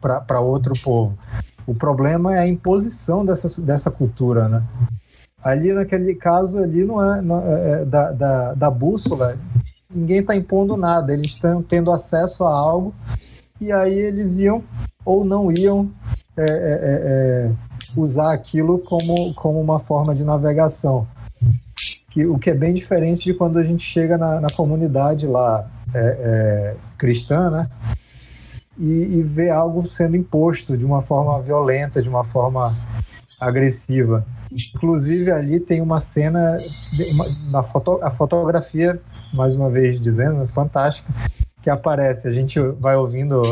para 0.00 0.40
outro 0.40 0.74
povo. 0.82 1.18
O 1.66 1.74
problema 1.74 2.34
é 2.34 2.38
a 2.38 2.46
imposição 2.46 3.24
dessa, 3.24 3.60
dessa 3.62 3.90
cultura, 3.90 4.48
né? 4.48 4.62
Ali 5.42 5.72
naquele 5.72 6.14
caso 6.14 6.58
ali 6.58 6.84
não 6.84 7.02
é, 7.02 7.22
não 7.22 7.38
é, 7.38 7.70
é 7.70 7.84
da, 7.84 8.12
da, 8.12 8.54
da 8.54 8.70
bússola, 8.70 9.38
ninguém 9.92 10.20
está 10.20 10.36
impondo 10.36 10.76
nada, 10.76 11.12
eles 11.12 11.32
estão 11.32 11.62
tendo 11.62 11.90
acesso 11.90 12.44
a 12.44 12.52
algo 12.52 12.94
e 13.60 13.72
aí 13.72 13.98
eles 13.98 14.38
iam 14.38 14.62
ou 15.04 15.24
não 15.24 15.50
iam 15.50 15.90
é, 16.36 16.42
é, 16.42 16.46
é, 16.46 16.50
é 16.52 17.50
usar 17.96 18.32
aquilo 18.32 18.78
como, 18.78 19.34
como 19.34 19.60
uma 19.60 19.78
forma 19.78 20.14
de 20.14 20.24
navegação. 20.24 21.06
Que, 22.10 22.26
o 22.26 22.38
que 22.38 22.50
é 22.50 22.54
bem 22.54 22.74
diferente 22.74 23.24
de 23.24 23.34
quando 23.34 23.58
a 23.58 23.62
gente 23.62 23.82
chega 23.82 24.18
na, 24.18 24.40
na 24.40 24.50
comunidade 24.50 25.26
lá 25.26 25.68
é, 25.94 26.74
cristã, 26.98 27.50
né? 27.50 27.70
E, 28.80 29.18
e 29.18 29.22
vê 29.22 29.50
algo 29.50 29.86
sendo 29.86 30.16
imposto 30.16 30.76
de 30.76 30.86
uma 30.86 31.02
forma 31.02 31.40
violenta, 31.42 32.00
de 32.00 32.08
uma 32.08 32.24
forma 32.24 32.74
agressiva. 33.38 34.26
Inclusive 34.50 35.30
ali 35.30 35.60
tem 35.60 35.80
uma 35.80 36.00
cena, 36.00 36.58
na 37.50 37.62
foto, 37.62 38.00
a 38.02 38.10
fotografia, 38.10 39.00
mais 39.34 39.54
uma 39.54 39.70
vez 39.70 40.00
dizendo, 40.00 40.48
fantástica, 40.48 41.12
que 41.62 41.70
aparece. 41.70 42.26
A 42.26 42.32
gente 42.32 42.58
vai 42.58 42.96
ouvindo 42.96 43.42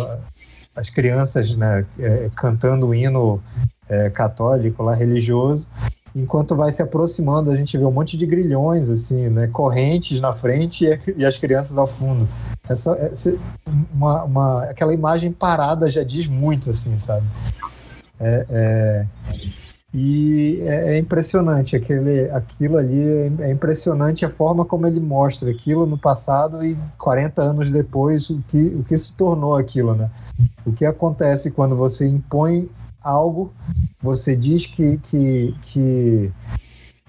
as 0.74 0.90
crianças 0.90 1.54
né, 1.56 1.84
é, 1.98 2.30
cantando 2.34 2.88
o 2.88 2.94
hino 2.94 3.42
é, 3.88 4.10
católico 4.10 4.82
lá, 4.82 4.94
religioso. 4.94 5.68
Enquanto 6.14 6.56
vai 6.56 6.72
se 6.72 6.82
aproximando, 6.82 7.50
a 7.50 7.56
gente 7.56 7.76
vê 7.76 7.84
um 7.84 7.92
monte 7.92 8.16
de 8.16 8.26
grilhões, 8.26 8.90
assim, 8.90 9.28
né, 9.28 9.46
correntes 9.46 10.20
na 10.20 10.32
frente 10.32 10.86
e, 11.16 11.24
as 11.24 11.36
crianças 11.38 11.76
ao 11.76 11.86
fundo. 11.86 12.28
Essa, 12.68 12.92
essa 12.96 13.36
uma, 13.92 14.24
uma, 14.24 14.62
aquela 14.64 14.92
imagem 14.92 15.32
parada 15.32 15.90
já 15.90 16.02
diz 16.02 16.26
muito, 16.26 16.70
assim, 16.70 16.98
sabe? 16.98 17.26
É, 18.20 18.46
é, 18.48 19.06
e 19.92 20.60
é, 20.62 20.94
é, 20.94 20.98
impressionante 20.98 21.74
aquele, 21.74 22.30
aquilo 22.30 22.76
ali, 22.76 23.00
é, 23.00 23.32
é 23.48 23.50
impressionante 23.50 24.24
a 24.24 24.28
forma 24.28 24.64
como 24.64 24.86
ele 24.86 25.00
mostra 25.00 25.50
aquilo 25.50 25.86
no 25.86 25.96
passado 25.96 26.64
e 26.64 26.76
40 26.98 27.40
anos 27.40 27.70
depois 27.70 28.28
o 28.28 28.42
que, 28.42 28.58
o 28.58 28.84
que 28.84 28.96
se 28.98 29.14
tornou 29.14 29.56
aquilo, 29.56 29.94
né? 29.94 30.10
O 30.66 30.72
que 30.72 30.84
acontece 30.84 31.50
quando 31.50 31.74
você 31.74 32.06
impõe 32.06 32.68
algo, 33.08 33.52
você 34.02 34.36
diz 34.36 34.66
que, 34.66 34.98
que, 34.98 35.54
que 35.62 36.32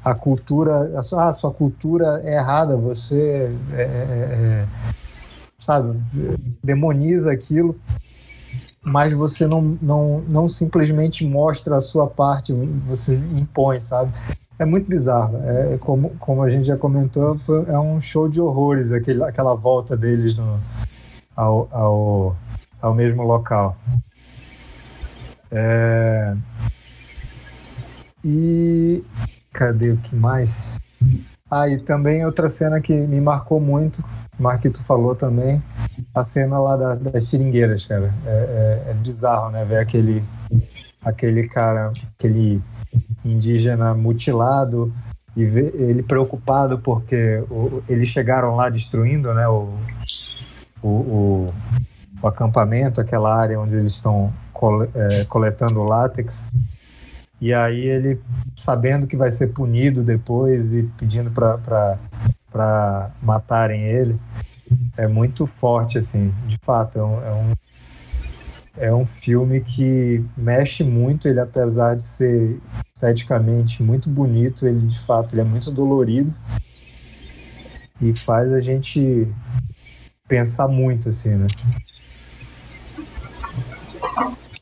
a 0.03 0.15
cultura, 0.15 0.97
a 0.97 1.01
sua, 1.01 1.25
ah, 1.25 1.29
a 1.29 1.33
sua 1.33 1.51
cultura 1.51 2.21
é 2.23 2.35
errada, 2.35 2.77
você 2.77 3.53
é, 3.73 3.81
é, 3.81 3.83
é 3.83 4.67
sabe, 5.57 5.99
demoniza 6.63 7.31
aquilo 7.31 7.79
mas 8.81 9.13
você 9.13 9.45
não, 9.45 9.77
não, 9.81 10.19
não 10.27 10.49
simplesmente 10.49 11.25
mostra 11.25 11.75
a 11.75 11.81
sua 11.81 12.07
parte, 12.07 12.53
você 12.87 13.17
impõe, 13.35 13.79
sabe? 13.79 14.11
É 14.57 14.65
muito 14.65 14.89
bizarro. 14.89 15.37
É, 15.43 15.77
como, 15.77 16.09
como 16.19 16.43
a 16.43 16.49
gente 16.49 16.65
já 16.65 16.77
comentou, 16.77 17.37
foi, 17.39 17.65
é 17.67 17.77
um 17.77 17.99
show 18.01 18.27
de 18.27 18.41
horrores 18.41 18.91
aquele, 18.91 19.23
aquela 19.23 19.55
volta 19.55 19.95
deles 19.95 20.35
no, 20.35 20.59
ao, 21.35 21.67
ao, 21.71 22.35
ao 22.81 22.93
mesmo 22.93 23.23
local. 23.23 23.77
É... 25.51 26.35
E 28.23 29.03
cadê 29.53 29.91
o 29.91 29.97
que 29.97 30.15
mais? 30.15 30.79
Ah, 31.49 31.67
e 31.67 31.79
também 31.79 32.25
outra 32.25 32.47
cena 32.49 32.79
que 32.79 32.93
me 32.93 33.19
marcou 33.19 33.59
muito, 33.59 34.03
Marquito 34.39 34.81
falou 34.83 35.15
também, 35.15 35.61
a 36.13 36.23
cena 36.23 36.59
lá 36.59 36.77
da, 36.77 36.95
das 36.95 37.25
seringueiras, 37.25 37.85
cara. 37.85 38.13
É, 38.25 38.83
é, 38.87 38.91
é, 38.91 38.93
bizarro, 38.93 39.51
né? 39.51 39.65
Ver 39.65 39.77
aquele, 39.77 40.23
aquele 41.01 41.47
cara, 41.47 41.91
aquele 42.17 42.61
indígena 43.25 43.93
mutilado 43.93 44.93
e 45.35 45.45
ver 45.45 45.73
ele 45.75 46.01
preocupado 46.01 46.79
porque 46.79 47.43
o, 47.49 47.83
eles 47.87 48.09
chegaram 48.09 48.55
lá 48.55 48.69
destruindo, 48.69 49.33
né? 49.33 49.47
O, 49.47 49.73
o, 50.81 50.87
o, 50.87 51.53
o 52.21 52.27
acampamento, 52.27 53.01
aquela 53.01 53.35
área 53.35 53.59
onde 53.59 53.75
eles 53.75 53.93
estão 53.93 54.31
é, 54.93 55.25
coletando 55.25 55.83
látex 55.83 56.49
e 57.41 57.53
aí 57.53 57.85
ele, 57.85 58.19
sabendo 58.55 59.07
que 59.07 59.15
vai 59.15 59.31
ser 59.31 59.47
punido 59.47 60.03
depois 60.03 60.73
e 60.73 60.83
pedindo 60.97 61.31
para 61.31 63.11
matarem 63.21 63.83
ele, 63.83 64.19
é 64.97 65.07
muito 65.07 65.45
forte, 65.45 65.97
assim, 65.97 66.33
de 66.47 66.57
fato. 66.61 66.99
É 66.99 67.03
um, 67.03 67.23
é 67.23 67.33
um, 67.33 67.53
é 68.77 68.93
um 68.93 69.07
filme 69.07 69.61
que 69.61 70.23
mexe 70.35 70.83
muito, 70.83 71.29
ele 71.29 71.39
apesar 71.39 71.95
de 71.95 72.03
ser 72.03 72.59
esteticamente 72.93 73.81
muito 73.81 74.09
bonito, 74.09 74.67
ele 74.67 74.85
de 74.87 74.99
fato 74.99 75.33
ele 75.33 75.41
é 75.41 75.45
muito 75.45 75.71
dolorido 75.71 76.33
e 78.01 78.13
faz 78.13 78.51
a 78.51 78.59
gente 78.59 79.27
pensar 80.27 80.67
muito, 80.67 81.07
assim, 81.07 81.35
né? 81.35 81.47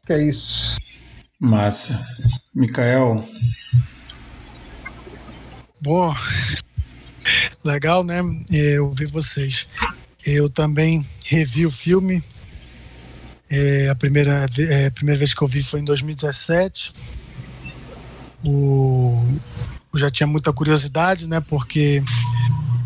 Que 0.07 0.13
é 0.13 0.23
isso. 0.23 0.77
Massa. 1.37 2.01
Mikael. 2.55 3.27
Bom, 5.81 6.15
legal, 7.61 8.05
né? 8.05 8.21
Eu 8.49 8.85
ouvi 8.85 9.05
vocês. 9.05 9.67
Eu 10.25 10.49
também 10.49 11.05
revi 11.25 11.65
o 11.65 11.71
filme. 11.71 12.23
É, 13.49 13.89
a 13.89 13.95
primeira, 13.95 14.49
é, 14.69 14.85
a 14.85 14.91
primeira 14.91 15.19
vez 15.19 15.33
que 15.33 15.41
eu 15.41 15.47
vi 15.47 15.61
foi 15.61 15.81
em 15.81 15.83
2017. 15.83 16.93
O, 18.45 19.21
eu 19.93 19.99
já 19.99 20.09
tinha 20.09 20.25
muita 20.25 20.53
curiosidade, 20.53 21.27
né? 21.27 21.41
Porque 21.41 22.01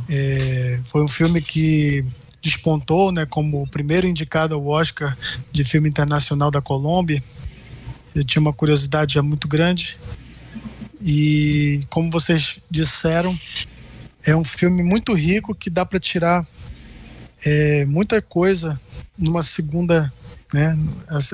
é, 0.10 0.80
foi 0.86 1.04
um 1.04 1.08
filme 1.08 1.40
que 1.40 2.04
despontou, 2.42 3.12
né? 3.12 3.26
Como 3.26 3.62
o 3.62 3.68
primeiro 3.68 4.08
indicado 4.08 4.56
ao 4.56 4.66
Oscar 4.68 5.18
de 5.52 5.64
filme 5.64 5.88
internacional 5.88 6.50
da 6.50 6.62
Colômbia 6.62 7.22
eu 8.14 8.24
tinha 8.24 8.42
uma 8.42 8.54
curiosidade 8.54 9.14
já 9.14 9.22
muito 9.22 9.48
grande. 9.48 9.98
E 11.02 11.84
como 11.90 12.12
vocês 12.12 12.60
disseram, 12.70 13.38
é 14.26 14.36
um 14.36 14.44
filme 14.44 14.84
muito 14.84 15.14
rico 15.14 15.56
que 15.56 15.70
dá 15.70 15.86
para 15.86 16.00
tirar 16.00 16.46
é, 17.44 17.86
muita 17.86 18.22
coisa 18.22 18.80
numa 19.18 19.42
segunda, 19.42 20.14
né, 20.54 20.78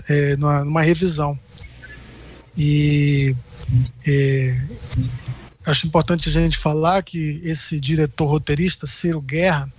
é, 0.08 0.38
numa, 0.38 0.64
numa, 0.64 0.82
revisão. 0.82 1.38
E 2.56 3.36
é, 4.06 4.62
acho 5.66 5.88
importante 5.88 6.30
a 6.30 6.32
gente 6.32 6.58
falar 6.58 7.04
que 7.04 7.42
esse 7.44 7.80
diretor 7.80 8.28
roteirista, 8.28 8.88
Ciro 8.88 9.22
Guerra, 9.22 9.72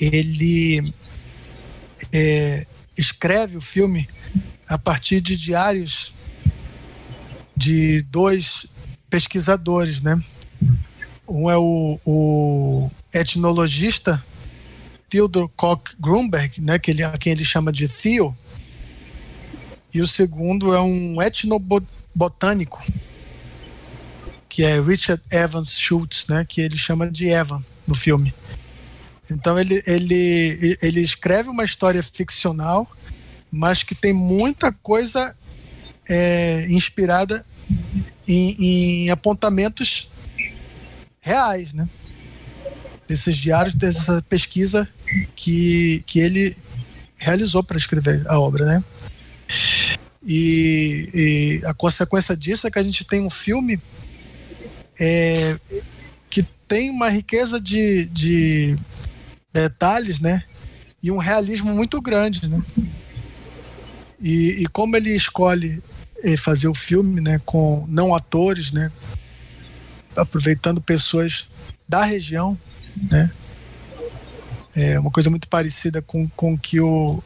ele 0.00 0.92
é, 2.12 2.66
escreve 2.96 3.56
o 3.56 3.60
filme 3.60 4.08
a 4.68 4.78
partir 4.78 5.20
de 5.20 5.36
diários 5.36 6.12
de 7.56 8.02
dois 8.02 8.66
pesquisadores, 9.08 10.00
né? 10.00 10.22
Um 11.28 11.50
é 11.50 11.56
o, 11.56 11.98
o 12.04 12.90
etnologista 13.12 14.22
Theodor 15.10 15.48
Koch 15.56 15.96
Grunberg, 15.98 16.60
né, 16.60 16.78
que 16.78 16.92
ele, 16.92 17.02
a 17.02 17.12
quem 17.18 17.32
ele 17.32 17.44
chama 17.44 17.72
de 17.72 17.88
Theo, 17.88 18.34
e 19.92 20.00
o 20.00 20.06
segundo 20.06 20.72
é 20.72 20.80
um 20.80 21.20
etnobotânico, 21.20 22.80
que 24.48 24.62
é 24.62 24.80
Richard 24.80 25.20
Evans 25.30 25.76
Schultz, 25.76 26.26
né, 26.28 26.46
que 26.48 26.60
ele 26.60 26.78
chama 26.78 27.10
de 27.10 27.26
Evan 27.26 27.62
no 27.86 27.94
filme. 27.94 28.32
Então 29.30 29.58
ele, 29.58 29.82
ele, 29.86 30.76
ele 30.82 31.00
escreve 31.00 31.48
uma 31.48 31.64
história 31.64 32.02
ficcional 32.02 32.88
mas 33.50 33.82
que 33.82 33.94
tem 33.94 34.12
muita 34.12 34.70
coisa 34.70 35.34
é, 36.08 36.66
inspirada 36.70 37.44
em, 38.26 39.04
em, 39.04 39.10
apontamentos 39.10 40.08
reais, 41.20 41.72
né? 41.72 41.88
Desses 43.08 43.36
diários, 43.36 43.74
dessa 43.74 44.22
pesquisa 44.22 44.88
que, 45.34 46.02
que 46.06 46.20
ele 46.20 46.56
realizou 47.18 47.62
para 47.62 47.76
escrever 47.76 48.24
a 48.28 48.38
obra, 48.38 48.64
né? 48.64 48.84
E, 50.24 51.08
e, 51.12 51.66
a 51.66 51.74
consequência 51.74 52.36
disso 52.36 52.66
é 52.66 52.70
que 52.70 52.78
a 52.78 52.84
gente 52.84 53.04
tem 53.04 53.20
um 53.20 53.30
filme 53.30 53.80
é, 54.98 55.58
que 56.28 56.42
tem 56.68 56.90
uma 56.90 57.08
riqueza 57.08 57.60
de, 57.60 58.06
de 58.06 58.76
detalhes, 59.52 60.20
né? 60.20 60.44
E 61.02 61.10
um 61.10 61.18
realismo 61.18 61.74
muito 61.74 62.00
grande, 62.00 62.48
né? 62.48 62.62
E, 64.20 64.62
e 64.62 64.66
como 64.66 64.96
ele 64.96 65.14
escolhe 65.14 65.82
eh, 66.22 66.36
fazer 66.36 66.68
o 66.68 66.74
filme 66.74 67.20
né, 67.20 67.40
com 67.44 67.86
não 67.88 68.14
atores, 68.14 68.70
né, 68.70 68.92
aproveitando 70.14 70.80
pessoas 70.80 71.48
da 71.88 72.04
região, 72.04 72.58
né? 73.10 73.30
É 74.76 75.00
uma 75.00 75.10
coisa 75.10 75.28
muito 75.30 75.48
parecida 75.48 76.00
com, 76.00 76.28
com 76.28 76.56
que 76.56 76.80
o 76.80 77.22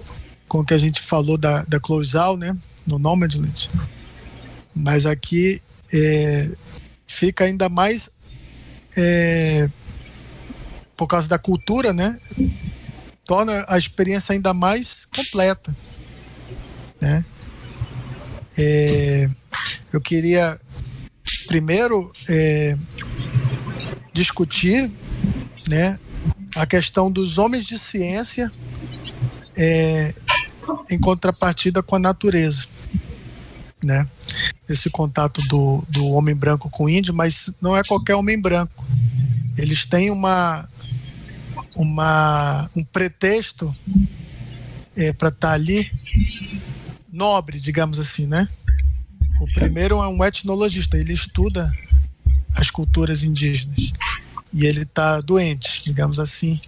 com 0.49 0.65
que 0.65 0.73
a 0.73 0.79
gente 0.79 1.03
falou 1.03 1.37
da, 1.37 1.63
da 1.65 1.81
Closal, 1.81 2.37
né? 2.37 2.57
No 2.87 2.99
Nomadland. 2.99 3.71
Mas 4.75 5.05
aqui 5.05 5.61
é, 5.93 6.51
fica 7.07 7.45
ainda 7.45 7.69
mais 7.69 8.11
é, 8.97 9.69
por 10.97 11.07
causa 11.07 11.29
da 11.29 11.39
cultura, 11.39 11.93
né? 11.93 12.19
Torna 13.25 13.65
a 13.69 13.79
experiência 13.79 14.33
ainda 14.33 14.53
mais 14.53 15.07
completa, 15.07 15.75
né? 17.01 17.25
É, 18.57 19.29
eu 19.93 20.01
queria 20.01 20.61
primeiro 21.47 22.13
é, 22.29 22.77
discutir, 24.13 24.91
né, 25.69 25.99
a 26.55 26.67
questão 26.67 27.11
dos 27.11 27.37
homens 27.39 27.67
de 27.67 27.79
ciência 27.79 28.51
é, 29.57 30.15
em 30.91 30.99
contrapartida 30.99 31.83
com 31.83 31.97
a 31.97 31.99
natureza, 31.99 32.67
né? 33.83 34.07
Esse 34.69 34.89
contato 34.89 35.43
do, 35.43 35.85
do 35.89 36.07
homem 36.07 36.35
branco 36.35 36.71
com 36.71 36.85
o 36.85 36.89
índio, 36.89 37.13
mas 37.13 37.51
não 37.61 37.77
é 37.77 37.83
qualquer 37.83 38.15
homem 38.15 38.41
branco. 38.41 38.85
Eles 39.57 39.85
têm 39.85 40.11
uma, 40.11 40.69
uma 41.77 42.71
um 42.77 42.85
pretexto 42.85 43.75
é, 44.97 45.13
para 45.13 45.29
estar 45.29 45.49
tá 45.49 45.55
ali 45.55 45.91
nobre, 47.13 47.59
digamos 47.59 47.99
assim, 47.99 48.27
né? 48.27 48.49
O 49.41 49.47
primeiro 49.53 49.97
é 49.97 50.09
um 50.09 50.25
etnologista, 50.25 50.97
ele 50.97 51.13
estuda 51.13 51.73
as 52.55 52.71
culturas 52.71 53.23
indígenas 53.23 53.93
e 54.53 54.65
ele 54.65 54.83
está 54.83 55.21
doente, 55.21 55.85
digamos 55.85 56.19
assim. 56.19 56.61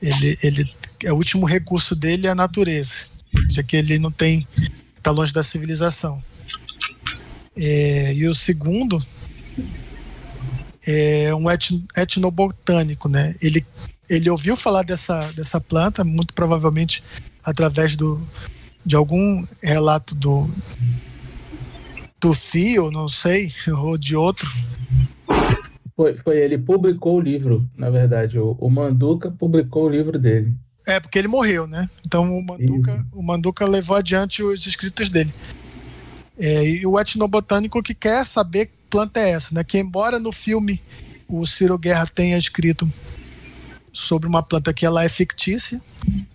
Ele, 0.00 0.38
ele 0.42 0.74
é 1.02 1.12
o 1.12 1.16
último 1.16 1.46
recurso 1.46 1.94
dele 1.94 2.26
é 2.26 2.30
a 2.30 2.34
natureza, 2.34 3.10
já 3.50 3.62
que 3.62 3.76
ele 3.76 3.98
não 3.98 4.10
tem 4.10 4.46
está 4.96 5.10
longe 5.10 5.32
da 5.32 5.42
civilização. 5.42 6.22
É, 7.56 8.14
e 8.14 8.26
o 8.26 8.34
segundo 8.34 9.04
é 10.86 11.34
um 11.34 11.46
etnobotânico, 11.50 13.08
né? 13.08 13.34
Ele 13.42 13.64
ele 14.08 14.30
ouviu 14.30 14.56
falar 14.56 14.82
dessa 14.82 15.32
dessa 15.32 15.60
planta, 15.60 16.04
muito 16.04 16.34
provavelmente 16.34 17.02
através 17.42 17.96
do 17.96 18.20
de 18.84 18.96
algum 18.96 19.44
relato 19.62 20.14
do 20.14 20.48
do 22.20 22.32
Theo, 22.34 22.90
não 22.90 23.06
sei, 23.06 23.52
ou 23.68 23.98
de 23.98 24.16
outro, 24.16 24.48
foi, 25.96 26.14
foi 26.14 26.38
ele 26.38 26.58
publicou 26.58 27.16
o 27.16 27.20
livro, 27.20 27.68
na 27.76 27.88
verdade. 27.88 28.38
O, 28.38 28.56
o 28.58 28.68
Manduca 28.68 29.30
publicou 29.30 29.86
o 29.86 29.88
livro 29.88 30.18
dele. 30.18 30.52
É, 30.86 31.00
porque 31.00 31.18
ele 31.18 31.28
morreu, 31.28 31.66
né? 31.66 31.88
Então 32.04 32.36
o 32.36 32.42
Manduca, 32.44 33.06
o 33.12 33.22
Manduca 33.22 33.66
levou 33.66 33.96
adiante 33.96 34.42
os 34.42 34.66
escritos 34.66 35.08
dele. 35.08 35.30
É, 36.36 36.68
e 36.68 36.86
o 36.86 36.98
etnobotânico 36.98 37.82
que 37.82 37.94
quer 37.94 38.26
saber 38.26 38.66
que 38.66 38.72
planta 38.90 39.20
é 39.20 39.30
essa, 39.30 39.54
né? 39.54 39.62
Que 39.64 39.78
embora 39.78 40.18
no 40.18 40.32
filme 40.32 40.80
o 41.28 41.46
Ciro 41.46 41.78
Guerra 41.78 42.06
tenha 42.12 42.36
escrito 42.36 42.88
sobre 43.94 44.28
uma 44.28 44.42
planta 44.42 44.74
que 44.74 44.84
ela 44.84 45.04
é 45.04 45.08
fictícia, 45.08 45.80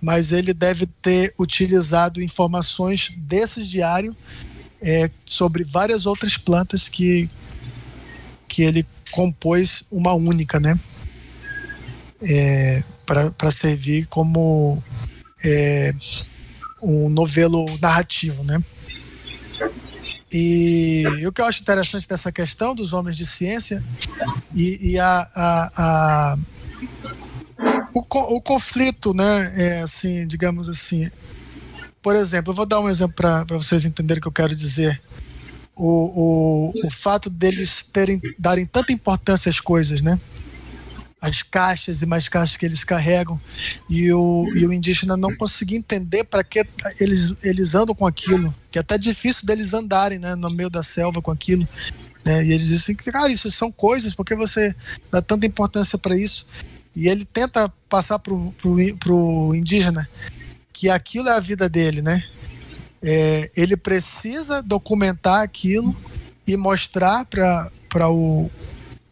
mas 0.01 0.31
ele 0.31 0.53
deve 0.53 0.85
ter 0.85 1.33
utilizado 1.37 2.23
informações 2.23 3.11
desses 3.17 3.67
diários 3.67 4.15
é, 4.81 5.11
sobre 5.25 5.65
várias 5.65 6.05
outras 6.05 6.37
plantas 6.37 6.87
que, 6.87 7.29
que 8.47 8.63
ele 8.63 8.87
compôs 9.11 9.83
uma 9.91 10.13
única, 10.13 10.57
né? 10.57 10.79
É, 12.21 12.81
para 13.05 13.51
servir 13.51 14.05
como 14.07 14.81
é, 15.43 15.93
um 16.81 17.09
novelo 17.09 17.65
narrativo, 17.81 18.41
né? 18.43 18.63
E, 20.31 21.03
e, 21.19 21.27
o 21.27 21.31
que 21.31 21.41
eu 21.41 21.45
acho 21.45 21.61
interessante 21.61 22.07
dessa 22.07 22.31
questão 22.31 22.73
dos 22.73 22.93
homens 22.93 23.17
de 23.17 23.25
ciência 23.25 23.83
e, 24.55 24.91
e 24.91 24.99
a, 24.99 25.27
a, 25.35 25.71
a 25.75 26.37
o, 27.93 27.99
o, 28.35 28.41
conflito, 28.41 29.13
né? 29.13 29.53
É 29.55 29.81
assim, 29.81 30.25
digamos 30.27 30.69
assim. 30.69 31.09
Por 32.01 32.15
exemplo, 32.15 32.51
eu 32.51 32.55
vou 32.55 32.65
dar 32.65 32.79
um 32.79 32.89
exemplo 32.89 33.15
para 33.15 33.43
vocês 33.49 33.85
entenderem 33.85 34.19
o 34.19 34.21
que 34.21 34.27
eu 34.27 34.31
quero 34.31 34.55
dizer 34.55 35.01
o, 35.79 36.73
o, 36.75 36.87
o 36.87 36.89
fato 36.89 37.29
deles 37.29 37.81
terem 37.81 38.21
darem 38.37 38.65
tanta 38.65 38.91
importância 38.91 39.49
às 39.49 39.61
coisas, 39.61 40.01
né? 40.01 40.19
As 41.21 41.41
caixas 41.41 42.01
e 42.01 42.05
mais 42.05 42.27
caixas 42.27 42.57
que 42.57 42.65
eles 42.65 42.83
carregam 42.83 43.37
e 43.89 44.11
o, 44.11 44.49
e 44.55 44.65
o 44.65 44.73
indígena 44.73 45.15
não 45.15 45.35
conseguir 45.35 45.77
entender 45.77 46.25
para 46.25 46.43
que 46.43 46.65
eles, 46.99 47.33
eles 47.41 47.75
andam 47.75 47.95
com 47.95 48.05
aquilo, 48.05 48.53
que 48.71 48.77
é 48.77 48.81
até 48.81 48.97
difícil 48.97 49.45
deles 49.45 49.73
andarem 49.73 50.19
né, 50.19 50.35
no 50.35 50.49
meio 50.49 50.69
da 50.69 50.83
selva 50.83 51.21
com 51.21 51.31
aquilo. 51.31 51.67
Né? 52.23 52.45
E 52.45 52.53
eles 52.53 52.67
dizem 52.67 52.95
que, 52.95 53.11
cara, 53.11 53.31
isso 53.31 53.51
são 53.51 53.69
coisas, 53.69 54.15
por 54.15 54.25
que 54.25 54.35
você 54.35 54.73
dá 55.11 55.21
tanta 55.21 55.45
importância 55.45 55.97
para 55.97 56.17
isso? 56.17 56.47
E 56.95 57.07
ele 57.07 57.25
tenta 57.25 57.71
passar 57.87 58.19
para 58.19 58.33
o 58.33 59.55
indígena 59.55 60.09
que 60.73 60.89
aquilo 60.89 61.29
é 61.29 61.33
a 61.33 61.39
vida 61.39 61.67
dele, 61.67 62.01
né? 62.01 62.23
é, 63.01 63.49
ele 63.55 63.77
precisa 63.77 64.61
documentar 64.61 65.41
aquilo 65.41 65.95
e 66.45 66.57
mostrar 66.57 67.25
para 67.25 68.09
os 68.09 68.49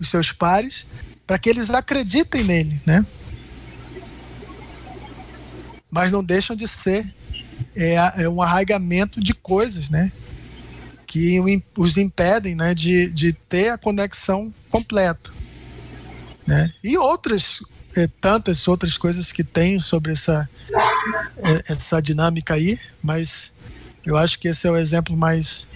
seus 0.10 0.32
pares 0.32 0.86
para 1.26 1.38
que 1.38 1.50
eles 1.50 1.70
acreditem 1.70 2.44
nele, 2.44 2.82
né? 2.86 3.06
Mas 5.90 6.12
não 6.12 6.24
deixam 6.24 6.56
de 6.56 6.68
ser 6.68 7.13
é, 7.76 8.24
é 8.24 8.30
um 8.30 8.42
arraigamento 8.42 9.20
de 9.22 9.34
coisas, 9.34 9.90
né? 9.90 10.12
Que 11.06 11.40
os 11.76 11.98
impedem 11.98 12.54
né, 12.54 12.76
de, 12.76 13.10
de 13.10 13.32
ter 13.32 13.70
a 13.70 13.78
conexão 13.78 14.54
completa. 14.70 15.32
Né? 16.47 16.71
E 16.83 16.97
outras, 16.97 17.60
é, 17.95 18.07
tantas 18.21 18.67
outras 18.67 18.97
coisas 18.97 19.31
que 19.31 19.43
tem 19.43 19.79
sobre 19.79 20.13
essa, 20.13 20.49
é, 21.38 21.73
essa 21.73 22.01
dinâmica 22.01 22.53
aí, 22.53 22.79
mas 23.03 23.51
eu 24.05 24.15
acho 24.15 24.39
que 24.39 24.47
esse 24.47 24.65
é 24.65 24.71
o 24.71 24.77
exemplo 24.77 25.15
mais 25.17 25.67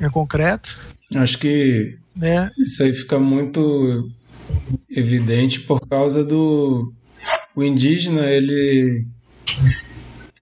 é, 0.00 0.08
concreto. 0.08 0.78
Acho 1.14 1.38
que 1.38 1.98
né? 2.14 2.50
isso 2.58 2.82
aí 2.82 2.94
fica 2.94 3.18
muito 3.18 4.08
evidente 4.88 5.60
por 5.60 5.80
causa 5.88 6.24
do 6.24 6.92
o 7.54 7.62
indígena 7.62 8.30
ele 8.30 9.06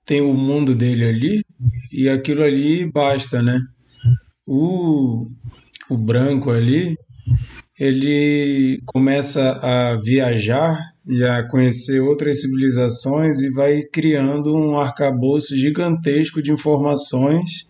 tem 0.05 0.21
o 0.21 0.33
mundo 0.33 0.75
dele 0.75 1.05
ali 1.05 1.45
e 1.93 2.09
aquilo 2.09 2.43
ali 2.43 2.85
basta, 2.85 3.43
né? 3.43 3.61
O, 4.47 5.29
o 5.89 5.97
branco 5.97 6.51
ali 6.51 6.97
ele 7.81 8.83
começa 8.85 9.53
a 9.53 9.97
viajar 9.97 10.79
e 11.07 11.25
a 11.25 11.43
conhecer 11.49 11.99
outras 12.01 12.43
civilizações 12.43 13.41
e 13.41 13.51
vai 13.51 13.83
criando 13.91 14.55
um 14.55 14.79
arcabouço 14.79 15.57
gigantesco 15.57 16.43
de 16.43 16.53
informações. 16.53 17.67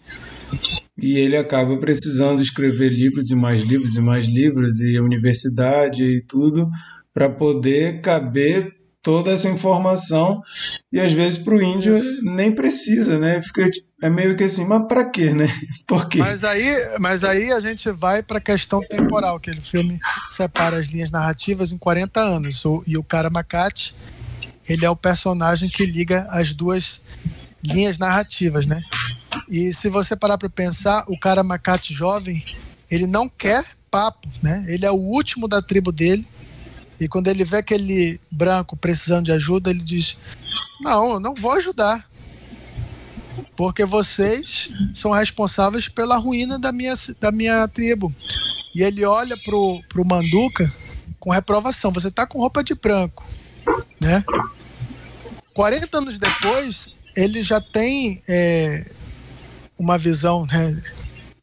E 1.00 1.16
ele 1.16 1.36
acaba 1.36 1.78
precisando 1.78 2.42
escrever 2.42 2.88
livros 2.88 3.30
e 3.30 3.36
mais 3.36 3.60
livros 3.60 3.94
e 3.94 4.00
mais 4.00 4.26
livros 4.26 4.80
e 4.80 4.98
universidade 4.98 6.02
e 6.02 6.20
tudo 6.26 6.68
para 7.14 7.30
poder 7.30 8.00
caber 8.00 8.79
toda 9.02 9.32
essa 9.32 9.48
informação 9.48 10.42
e 10.92 11.00
às 11.00 11.12
vezes 11.12 11.38
para 11.38 11.54
o 11.54 11.62
índio 11.62 11.98
nem 12.22 12.54
precisa, 12.54 13.18
né? 13.18 13.40
Fica 13.42 13.70
é 14.02 14.08
meio 14.08 14.36
que 14.36 14.44
assim, 14.44 14.66
mas 14.66 14.86
para 14.86 15.10
quê, 15.10 15.32
né? 15.32 15.48
Por 15.86 16.08
quê? 16.08 16.18
Mas 16.18 16.44
aí, 16.44 16.74
mas 16.98 17.24
aí 17.24 17.50
a 17.52 17.60
gente 17.60 17.90
vai 17.90 18.22
para 18.22 18.38
a 18.38 18.40
questão 18.40 18.80
temporal, 18.80 19.38
que 19.38 19.50
o 19.50 19.62
filme 19.62 19.98
separa 20.28 20.76
as 20.76 20.86
linhas 20.86 21.10
narrativas 21.10 21.72
em 21.72 21.78
40 21.78 22.20
anos. 22.20 22.62
E 22.86 22.96
o 22.96 23.02
cara 23.02 23.30
Macate, 23.30 23.94
ele 24.68 24.84
é 24.84 24.90
o 24.90 24.96
personagem 24.96 25.68
que 25.68 25.84
liga 25.84 26.26
as 26.30 26.54
duas 26.54 27.02
linhas 27.62 27.98
narrativas, 27.98 28.66
né? 28.66 28.80
E 29.48 29.72
se 29.72 29.88
você 29.88 30.16
parar 30.16 30.38
para 30.38 30.48
pensar, 30.48 31.04
o 31.06 31.18
cara 31.18 31.42
Macate 31.42 31.92
jovem, 31.92 32.44
ele 32.90 33.06
não 33.06 33.28
quer 33.28 33.64
papo, 33.90 34.28
né? 34.42 34.64
Ele 34.68 34.86
é 34.86 34.90
o 34.90 34.96
último 34.96 35.46
da 35.48 35.60
tribo 35.60 35.92
dele 35.92 36.26
e 37.00 37.08
quando 37.08 37.28
ele 37.28 37.44
vê 37.44 37.56
aquele 37.56 38.20
branco 38.30 38.76
precisando 38.76 39.24
de 39.24 39.32
ajuda, 39.32 39.70
ele 39.70 39.80
diz: 39.80 40.18
Não, 40.82 41.14
eu 41.14 41.20
não 41.20 41.32
vou 41.34 41.52
ajudar. 41.52 42.08
Porque 43.56 43.86
vocês 43.86 44.70
são 44.94 45.10
responsáveis 45.10 45.88
pela 45.88 46.18
ruína 46.18 46.58
da 46.58 46.70
minha, 46.70 46.92
da 47.18 47.32
minha 47.32 47.66
tribo. 47.66 48.12
E 48.74 48.82
ele 48.82 49.04
olha 49.04 49.36
pro, 49.44 49.80
pro 49.88 50.06
Manduca 50.06 50.70
com 51.18 51.30
reprovação. 51.30 51.90
Você 51.92 52.10
tá 52.10 52.26
com 52.26 52.38
roupa 52.38 52.62
de 52.62 52.74
branco, 52.74 53.24
né? 53.98 54.22
40 55.54 55.98
anos 55.98 56.18
depois, 56.18 56.94
ele 57.16 57.42
já 57.42 57.60
tem 57.60 58.22
é, 58.28 58.90
uma 59.78 59.96
visão, 59.96 60.46
né? 60.46 60.80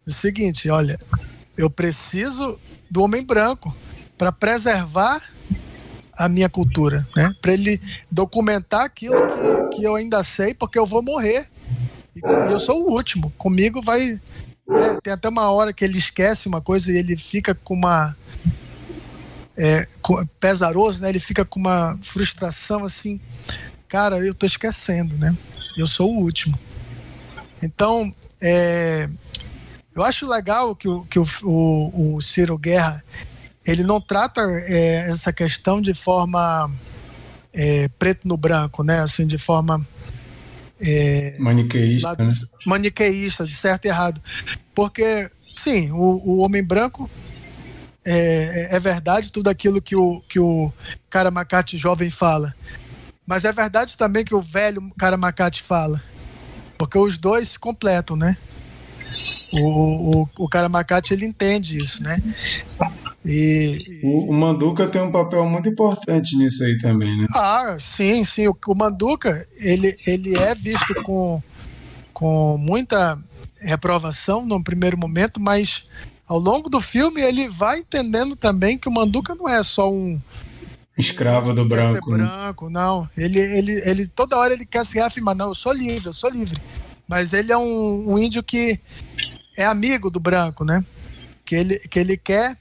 O 0.06 0.12
seguinte, 0.12 0.70
olha, 0.70 0.98
eu 1.58 1.70
preciso 1.70 2.60
do 2.90 3.02
homem 3.02 3.24
branco 3.24 3.76
para 4.18 4.32
preservar 4.32 5.22
a 6.18 6.28
minha 6.28 6.50
cultura, 6.50 7.06
né? 7.16 7.34
Para 7.42 7.54
ele 7.54 7.80
documentar 8.12 8.86
aquilo 8.86 9.16
que, 9.70 9.78
que 9.78 9.84
eu 9.84 9.96
ainda 9.96 10.24
sei, 10.24 10.54
porque 10.54 10.80
eu 10.80 10.86
vou 10.86 11.02
morrer. 11.04 11.48
E, 12.16 12.20
e 12.20 12.52
eu 12.52 12.60
sou 12.60 12.84
o 12.84 12.92
último. 12.92 13.32
Comigo 13.38 13.82
vai. 13.82 14.20
né, 14.68 15.00
tem 15.04 15.14
até 15.14 15.30
uma 15.30 15.52
hora 15.52 15.72
que 15.72 15.86
ele 15.86 15.98
esquece 15.98 16.48
uma 16.48 16.60
coisa 16.60 16.92
e 16.92 16.98
ele 16.98 17.16
fica 17.16 17.54
com 17.54 17.76
uma. 17.76 18.16
É, 19.56 19.88
com- 20.02 20.26
pesaroso, 20.40 21.02
né? 21.02 21.10
Ele 21.10 21.20
fica 21.20 21.46
com 21.46 21.60
uma 21.60 21.98
frustração 22.02 22.84
assim. 22.84 23.20
Cara, 23.88 24.18
eu 24.20 24.34
tô 24.34 24.46
esquecendo, 24.46 25.16
né? 25.18 25.36
Eu 25.78 25.88
sou 25.88 26.12
o 26.12 26.20
último. 26.20 26.58
Então, 27.62 28.14
é, 28.42 29.10
eu 29.96 30.04
acho 30.04 30.28
legal 30.28 30.76
que 30.76 30.88
o, 30.88 31.04
que 31.06 31.18
o, 31.18 31.26
o, 31.44 32.16
o 32.16 32.22
Ciro 32.22 32.58
Guerra 32.58 33.04
ele 33.68 33.84
não 33.84 34.00
trata 34.02 34.42
é, 34.68 35.10
essa 35.12 35.32
questão 35.34 35.82
de 35.82 35.94
forma 35.94 36.72
é, 37.54 37.88
preto 38.00 38.28
no 38.28 38.38
branco, 38.38 38.84
né? 38.84 39.00
Assim, 39.00 39.28
de 39.28 39.38
forma 39.38 39.86
é, 40.80 41.36
Maniqueísta, 41.40 42.08
lado- 42.10 42.24
né? 42.26 42.34
maniqueísta, 42.66 43.46
de 43.46 43.54
certo 43.56 43.86
e 43.86 43.90
errado. 43.90 44.22
Porque, 44.74 45.30
sim, 45.56 45.92
o, 45.92 46.22
o 46.24 46.38
homem 46.38 46.64
branco 46.64 47.10
é, 48.06 48.70
é- 48.72 48.76
é 48.76 48.80
verdade 48.80 49.32
tudo 49.32 49.50
aquilo 49.50 49.82
que 49.82 49.96
o, 49.96 50.22
que 50.30 50.40
o 50.40 50.72
cara 51.10 51.30
macate 51.32 51.78
jovem 51.78 52.10
fala. 52.10 52.54
Mas 53.26 53.44
é 53.44 53.52
verdade 53.52 53.98
também 53.98 54.24
que 54.24 54.34
o 54.36 54.42
velho 54.42 54.82
cara 54.98 55.18
macate 55.18 55.62
fala. 55.62 56.02
Porque 56.78 56.98
os 56.98 57.18
dois 57.18 57.50
se 57.50 57.60
completam, 57.60 58.16
né? 58.16 58.38
O, 59.52 60.22
o, 60.22 60.30
o 60.40 60.48
cara 60.50 60.70
macate 60.70 61.14
ele 61.14 61.26
entende 61.26 61.82
isso, 61.82 62.04
né? 62.04 62.22
E, 63.30 64.00
O, 64.04 64.32
o 64.32 64.34
Manduca 64.34 64.88
tem 64.88 65.02
um 65.02 65.12
papel 65.12 65.46
muito 65.46 65.68
importante 65.68 66.38
nisso 66.38 66.64
aí 66.64 66.78
também, 66.80 67.18
né? 67.18 67.28
Ah, 67.34 67.76
sim, 67.78 68.24
sim. 68.24 68.48
O, 68.48 68.58
o 68.68 68.78
Manduca, 68.78 69.46
ele, 69.60 69.96
ele 70.08 70.38
é 70.38 70.56
visto 70.56 70.96
com, 71.04 71.44
com 72.14 72.58
muita 72.58 73.20
reprovação 73.60 74.46
no 74.46 74.64
primeiro 74.64 74.98
momento, 74.98 75.42
mas 75.42 75.88
ao 76.26 76.40
longo 76.40 76.70
do 76.70 76.80
filme 76.80 77.22
ele 77.22 77.50
vai 77.50 77.80
entendendo 77.80 78.36
também 78.36 78.78
que 78.78 78.88
o 78.88 78.92
Manduca 78.92 79.36
não 79.36 79.50
é 79.50 79.62
só 79.62 79.92
um 79.92 80.20
Escravo 80.98 81.54
do 81.54 81.66
branco. 81.66 82.12
né? 82.12 82.24
branco, 82.26 82.70
não. 82.70 83.08
Ele, 83.16 83.40
ele, 83.40 83.72
ele 83.86 84.08
toda 84.08 84.38
hora 84.38 84.54
ele 84.54 84.66
quer 84.66 84.86
se 84.86 84.96
reafirmar, 84.96 85.36
não, 85.36 85.50
eu 85.50 85.56
sou 85.56 85.74
livre, 85.74 86.08
eu 86.08 86.14
sou 86.14 86.30
livre. 86.30 86.60
Mas 87.08 87.34
ele 87.34 87.52
é 87.52 87.58
um, 87.58 88.14
um 88.14 88.18
índio 88.18 88.42
que 88.42 88.80
é 89.58 89.66
amigo 89.66 90.10
do 90.10 90.20
branco, 90.20 90.66
né? 90.66 90.84
Que 91.46 91.56
ele, 91.56 91.80
que 91.88 92.00
ele 92.00 92.18
quer 92.18 92.58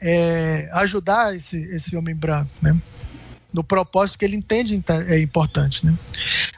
é, 0.00 0.68
ajudar 0.72 1.34
esse, 1.34 1.58
esse 1.74 1.96
homem 1.96 2.14
branco, 2.14 2.50
né? 2.62 2.76
No 3.52 3.64
propósito 3.64 4.18
que 4.18 4.24
ele 4.24 4.36
entende 4.36 4.80
é 5.08 5.20
importante, 5.20 5.84
né? 5.84 5.96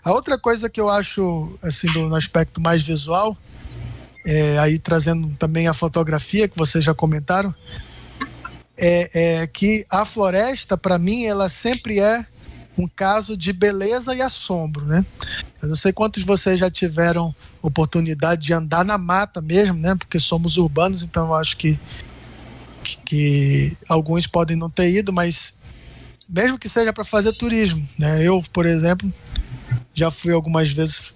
A 0.05 0.13
outra 0.13 0.39
coisa 0.39 0.69
que 0.69 0.81
eu 0.81 0.91
acho, 0.91 1.59
assim, 1.63 1.87
do, 1.89 2.09
no 2.09 2.15
aspecto 2.15 2.61
mais 2.61 2.87
visual, 2.87 3.37
é, 4.27 4.59
aí 4.59 4.79
trazendo 4.79 5.29
também 5.39 5.67
a 5.67 5.75
fotografia 5.75 6.47
que 6.47 6.57
vocês 6.57 6.85
já 6.85 6.95
comentaram, 6.95 7.55
é, 8.79 9.41
é 9.43 9.47
que 9.47 9.87
a 9.91 10.05
floresta, 10.05 10.77
para 10.77 10.99
mim, 10.99 11.25
ela 11.25 11.49
sempre 11.49 11.99
é 11.99 12.27
um 12.77 12.89
caso 12.89 13.37
de 13.37 13.53
beleza 13.53 14.15
e 14.15 14.23
assombro, 14.23 14.85
né? 14.85 15.05
Eu 15.61 15.69
não 15.69 15.77
sei 15.77 15.93
quantos 15.93 16.23
de 16.23 16.27
vocês 16.27 16.59
já 16.59 16.71
tiveram 16.71 17.35
oportunidade 17.61 18.43
de 18.43 18.53
andar 18.53 18.85
na 18.85 18.99
mata 18.99 19.41
mesmo, 19.41 19.79
né? 19.79 19.95
Porque 19.95 20.19
somos 20.19 20.57
urbanos, 20.57 21.03
então 21.03 21.27
eu 21.29 21.35
acho 21.35 21.57
que, 21.57 21.79
que, 22.83 23.77
alguns 23.89 24.27
podem 24.27 24.57
não 24.57 24.69
ter 24.71 24.91
ido, 24.91 25.13
mas 25.13 25.55
mesmo 26.29 26.59
que 26.59 26.69
seja 26.69 26.93
para 26.93 27.05
fazer 27.05 27.33
turismo, 27.35 27.87
né? 27.99 28.23
Eu, 28.23 28.43
por 28.53 28.67
exemplo, 28.67 29.13
já 29.95 30.11
fui 30.11 30.33
algumas 30.33 30.71
vezes 30.73 31.15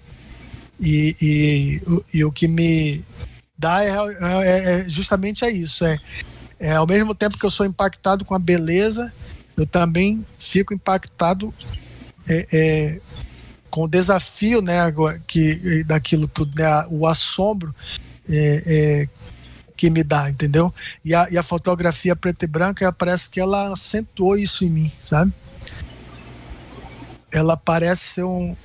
e, 0.81 1.17
e, 1.21 1.83
o- 1.91 2.05
e 2.15 2.25
o 2.25 2.33
que 2.33 2.47
me 2.49 3.03
dá 3.59 3.83
é, 3.85 3.89
é- 3.91 4.81
é 4.81 4.89
justamente 4.89 5.45
é 5.45 5.51
isso, 5.51 5.85
é 5.85 5.99
é, 6.59 6.73
ao 6.73 6.87
mesmo 6.87 7.15
tempo 7.15 7.37
que 7.39 7.45
eu 7.45 7.51
sou 7.51 7.67
impactado 7.67 8.25
com 8.25 8.35
a 8.35 8.39
beleza, 8.39 9.13
eu 9.59 9.67
também 9.67 10.25
fico 10.39 10.73
impactado 10.73 11.53
é, 12.29 12.47
é, 12.53 13.01
com 13.69 13.83
o 13.85 13.89
desafio 13.89 14.63
né, 14.63 14.79
que, 15.27 15.85
daquilo 15.85 16.27
tudo, 16.27 16.57
né, 16.59 16.67
o 16.91 17.07
assombro 17.07 17.75
é, 18.27 18.63
é, 18.67 19.09
que 19.77 19.91
me 19.91 20.03
dá, 20.03 20.31
entendeu? 20.31 20.73
E 21.05 21.15
a, 21.15 21.29
e 21.31 21.37
a 21.39 21.43
fotografia 21.43 22.17
preta 22.17 22.45
e 22.45 22.49
branca 22.49 22.93
parece 22.93 23.29
que 23.29 23.39
ela 23.39 23.73
acentuou 23.73 24.37
isso 24.37 24.65
em 24.65 24.71
mim, 24.71 24.93
sabe? 25.05 25.33
Ela 27.33 27.57
parece 27.57 28.03
ser 28.03 28.25
um, 28.25 28.57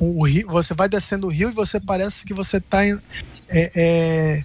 um 0.00 0.22
rio, 0.22 0.48
você 0.48 0.72
vai 0.74 0.88
descendo 0.88 1.26
o 1.26 1.30
rio 1.30 1.50
e 1.50 1.52
você 1.52 1.78
parece 1.78 2.24
que 2.24 2.32
você 2.32 2.56
está 2.56 2.86
em. 2.86 2.98
é, 3.48 3.72
é, 3.76 4.44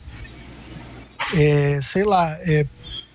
é, 1.77 1.81
sei 1.81 2.03
lá, 2.03 2.31
é, 2.41 2.65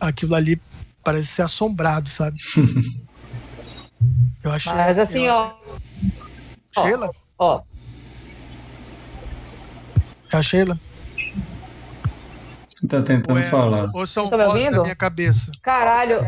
aquilo 0.01 0.35
ali 0.35 0.61
parece 1.05 1.27
ser 1.27 1.43
assombrado, 1.43 2.09
sabe? 2.09 2.39
Eu 4.43 4.51
achei. 4.53 4.73
Mas 4.73 4.97
assim, 4.97 5.27
eu- 5.27 5.35
ó. 5.35 5.53
ó, 6.77 6.83
Sheila? 6.83 7.11
Ó, 7.39 7.63
É 10.33 10.37
a 10.39 10.43
Sheila? 10.43 10.81
Tá 12.89 13.03
tentando 13.03 13.37
Ou, 13.37 13.39
é- 13.39 13.43
falar. 13.49 13.91
ou 13.93 14.07
são 14.07 14.29
Tá 14.29 14.37
vozes 14.39 14.71
na 14.71 14.83
minha 14.83 14.97
cabeça? 14.97 15.53
caralho. 15.63 16.19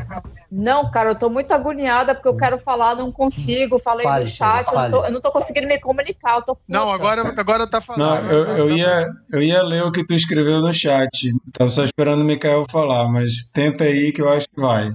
Não, 0.51 0.91
cara, 0.91 1.11
eu 1.11 1.15
tô 1.17 1.31
muito 1.31 1.51
agoniada 1.55 2.15
porque 2.15 2.29
eu 2.29 2.37
quero 2.37 2.59
falar, 2.59 2.95
não 2.95 3.11
consigo. 3.11 3.79
Falei 3.79 4.03
Fale, 4.03 4.25
no 4.27 4.31
chat, 4.31 4.67
eu, 4.69 4.75
não 4.79 4.91
tô, 4.91 5.05
eu 5.07 5.13
não 5.13 5.21
tô 5.21 5.33
conseguindo 5.33 5.67
me 5.67 5.81
comunicar. 5.81 6.37
Eu 6.37 6.43
tô 6.43 6.55
puta. 6.55 6.67
Não, 6.69 6.91
agora, 6.91 7.23
agora 7.41 7.67
tá 7.67 7.81
falando. 7.81 8.03
Não, 8.23 8.31
eu, 8.31 8.45
tá- 8.47 8.53
eu, 8.59 8.69
tá- 8.69 8.75
ia, 8.75 9.09
eu 9.33 9.43
ia 9.43 9.63
ler 9.63 9.83
o 9.83 9.91
que 9.91 10.07
tu 10.07 10.15
escreveu 10.15 10.61
no 10.61 10.73
chat. 10.75 11.33
Tava 11.55 11.71
só 11.71 11.83
esperando 11.85 12.21
o 12.21 12.25
Mikael 12.25 12.67
falar, 12.71 13.09
mas 13.09 13.51
tenta 13.51 13.85
aí 13.85 14.13
que 14.13 14.21
eu 14.21 14.29
acho 14.29 14.47
que 14.47 14.61
vai. 14.61 14.95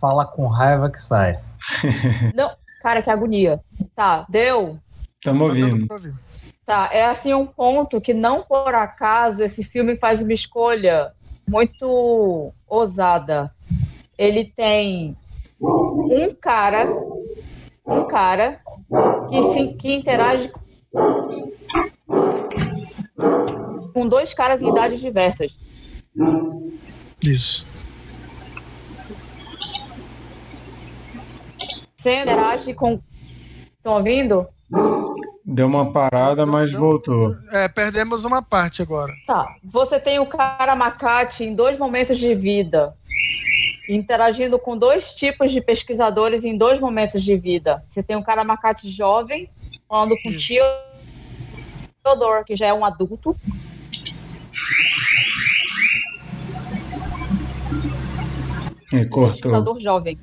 Fala 0.00 0.24
com 0.24 0.46
raiva 0.46 0.88
que 0.90 0.98
sai. 0.98 1.32
Não, 2.34 2.50
cara, 2.82 3.02
que 3.02 3.10
agonia. 3.10 3.60
Tá, 3.94 4.24
deu. 4.30 4.78
Tamo 5.22 5.40
tá 5.40 5.44
ouvindo. 5.50 5.86
ouvir. 5.92 6.10
Tá, 6.12 6.29
é 6.92 7.04
assim 7.04 7.32
um 7.34 7.46
ponto 7.46 8.00
que 8.00 8.14
não 8.14 8.42
por 8.42 8.74
acaso 8.74 9.42
esse 9.42 9.64
filme 9.64 9.96
faz 9.96 10.20
uma 10.20 10.32
escolha 10.32 11.12
muito 11.48 12.52
ousada. 12.66 13.52
Ele 14.16 14.44
tem 14.44 15.16
um 15.60 16.34
cara, 16.40 16.86
um 17.86 18.04
cara 18.06 18.60
que, 19.30 19.42
se, 19.50 19.68
que 19.74 19.94
interage 19.94 20.50
com 23.92 24.06
dois 24.06 24.32
caras 24.32 24.62
em 24.62 24.70
idades 24.70 25.00
diversas. 25.00 25.56
Isso. 27.22 27.66
Você 31.96 32.16
interage 32.16 32.72
com. 32.74 33.00
Estão 33.76 33.94
ouvindo? 33.94 34.46
Deu 35.44 35.66
uma 35.66 35.92
parada, 35.92 36.46
mas 36.46 36.72
voltou. 36.72 37.34
É, 37.50 37.68
perdemos 37.68 38.24
uma 38.24 38.40
parte 38.40 38.82
agora. 38.82 39.12
Tá. 39.26 39.56
Você 39.64 39.98
tem 39.98 40.18
o 40.20 40.26
cara 40.26 40.76
macate 40.76 41.42
em 41.42 41.54
dois 41.54 41.76
momentos 41.76 42.18
de 42.18 42.34
vida, 42.34 42.94
interagindo 43.88 44.58
com 44.58 44.76
dois 44.76 45.12
tipos 45.12 45.50
de 45.50 45.60
pesquisadores 45.60 46.44
em 46.44 46.56
dois 46.56 46.78
momentos 46.78 47.22
de 47.22 47.36
vida. 47.36 47.82
Você 47.84 48.02
tem 48.02 48.16
o 48.16 48.22
cara 48.22 48.44
macate 48.44 48.88
jovem, 48.88 49.50
falando 49.88 50.14
com 50.22 50.30
o 50.30 50.36
tio 50.36 50.62
Theodore, 52.04 52.44
que 52.44 52.54
já 52.54 52.66
é 52.66 52.72
um 52.72 52.84
adulto. 52.84 53.36
E 58.92 59.04
cortou. 59.06 59.32
pesquisador 59.32 59.80
jovem. 59.80 60.18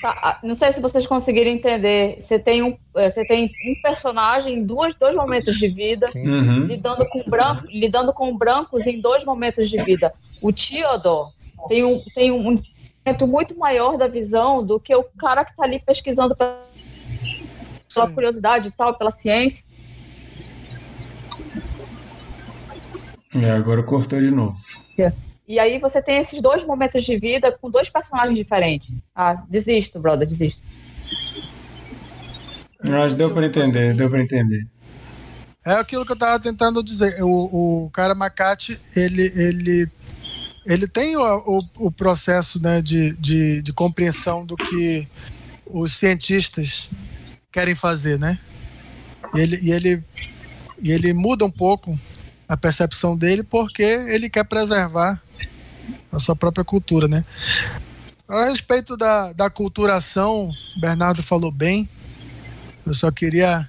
Tá, 0.00 0.18
ah, 0.22 0.38
não 0.42 0.54
sei 0.54 0.72
se 0.72 0.80
vocês 0.80 1.06
conseguiram 1.06 1.50
entender. 1.50 2.16
Você 2.18 2.38
tem 2.38 2.62
um, 2.62 2.76
eh, 2.94 3.08
você 3.08 3.24
tem 3.24 3.50
um 3.66 3.80
personagem 3.82 4.54
em 4.54 4.64
duas, 4.64 4.94
dois 4.94 5.14
momentos 5.14 5.56
de 5.56 5.68
vida. 5.68 6.08
Uhum. 6.14 6.66
lidando 6.66 7.06
com, 7.08 7.22
branco, 7.28 7.66
lidando 7.70 8.12
com 8.12 8.36
brancos 8.36 8.86
em 8.86 9.00
dois 9.00 9.24
momentos 9.24 9.70
de 9.70 9.82
vida. 9.82 10.12
O 10.42 10.52
Theodore 10.52 11.30
tem 11.68 11.84
um, 11.84 12.00
tem 12.14 12.30
um 12.30 12.42
momento 12.42 13.26
muito 13.26 13.58
maior 13.58 13.96
da 13.96 14.06
visão 14.06 14.64
do 14.64 14.78
que 14.78 14.94
o 14.94 15.04
cara 15.18 15.44
que 15.44 15.52
está 15.52 15.64
ali 15.64 15.78
pesquisando 15.78 16.36
pela, 16.36 16.62
Sim. 17.88 18.14
curiosidade 18.14 18.68
e 18.68 18.70
tal, 18.70 18.94
pela 18.94 19.10
ciência. 19.10 19.64
É, 23.34 23.50
agora 23.50 23.82
cortou 23.82 24.20
de 24.20 24.30
novo. 24.30 24.56
E 25.46 25.58
aí 25.58 25.78
você 25.78 26.02
tem 26.02 26.18
esses 26.18 26.40
dois 26.40 26.64
momentos 26.64 27.04
de 27.04 27.16
vida 27.18 27.52
com 27.52 27.70
dois 27.70 27.88
personagens 27.88 28.36
diferentes. 28.36 28.92
Ah, 29.14 29.34
desisto, 29.48 30.00
brother, 30.00 30.26
desisto. 30.26 30.60
Mas 32.82 33.14
deu 33.14 33.32
pra 33.32 33.46
entender, 33.46 33.94
deu 33.94 34.10
pra 34.10 34.20
entender. 34.20 34.66
É 35.64 35.72
aquilo 35.74 36.04
que 36.04 36.12
eu 36.12 36.18
tava 36.18 36.38
tentando 36.40 36.82
dizer. 36.82 37.22
O, 37.22 37.84
o 37.84 37.90
cara 37.90 38.14
Macate, 38.14 38.78
ele, 38.94 39.32
ele 39.36 39.88
ele 40.66 40.88
tem 40.88 41.16
o, 41.16 41.22
o, 41.22 41.86
o 41.86 41.90
processo 41.92 42.60
né, 42.60 42.82
de, 42.82 43.12
de, 43.12 43.62
de 43.62 43.72
compreensão 43.72 44.44
do 44.44 44.56
que 44.56 45.04
os 45.64 45.92
cientistas 45.92 46.90
querem 47.52 47.74
fazer, 47.74 48.18
né? 48.18 48.38
E 49.32 49.40
ele, 49.40 49.58
e 49.62 49.70
ele, 49.70 50.02
e 50.82 50.90
ele 50.90 51.12
muda 51.12 51.44
um 51.44 51.50
pouco 51.50 51.96
a 52.48 52.56
percepção 52.56 53.16
dele 53.16 53.42
porque 53.42 53.82
ele 53.82 54.30
quer 54.30 54.44
preservar 54.44 55.20
a 56.10 56.18
sua 56.18 56.36
própria 56.36 56.64
cultura, 56.64 57.08
né? 57.08 57.24
A 58.28 58.46
respeito 58.46 58.96
da, 58.96 59.32
da 59.32 59.48
culturação, 59.48 60.50
Bernardo 60.80 61.22
falou 61.22 61.50
bem. 61.50 61.88
Eu 62.84 62.94
só 62.94 63.10
queria 63.10 63.68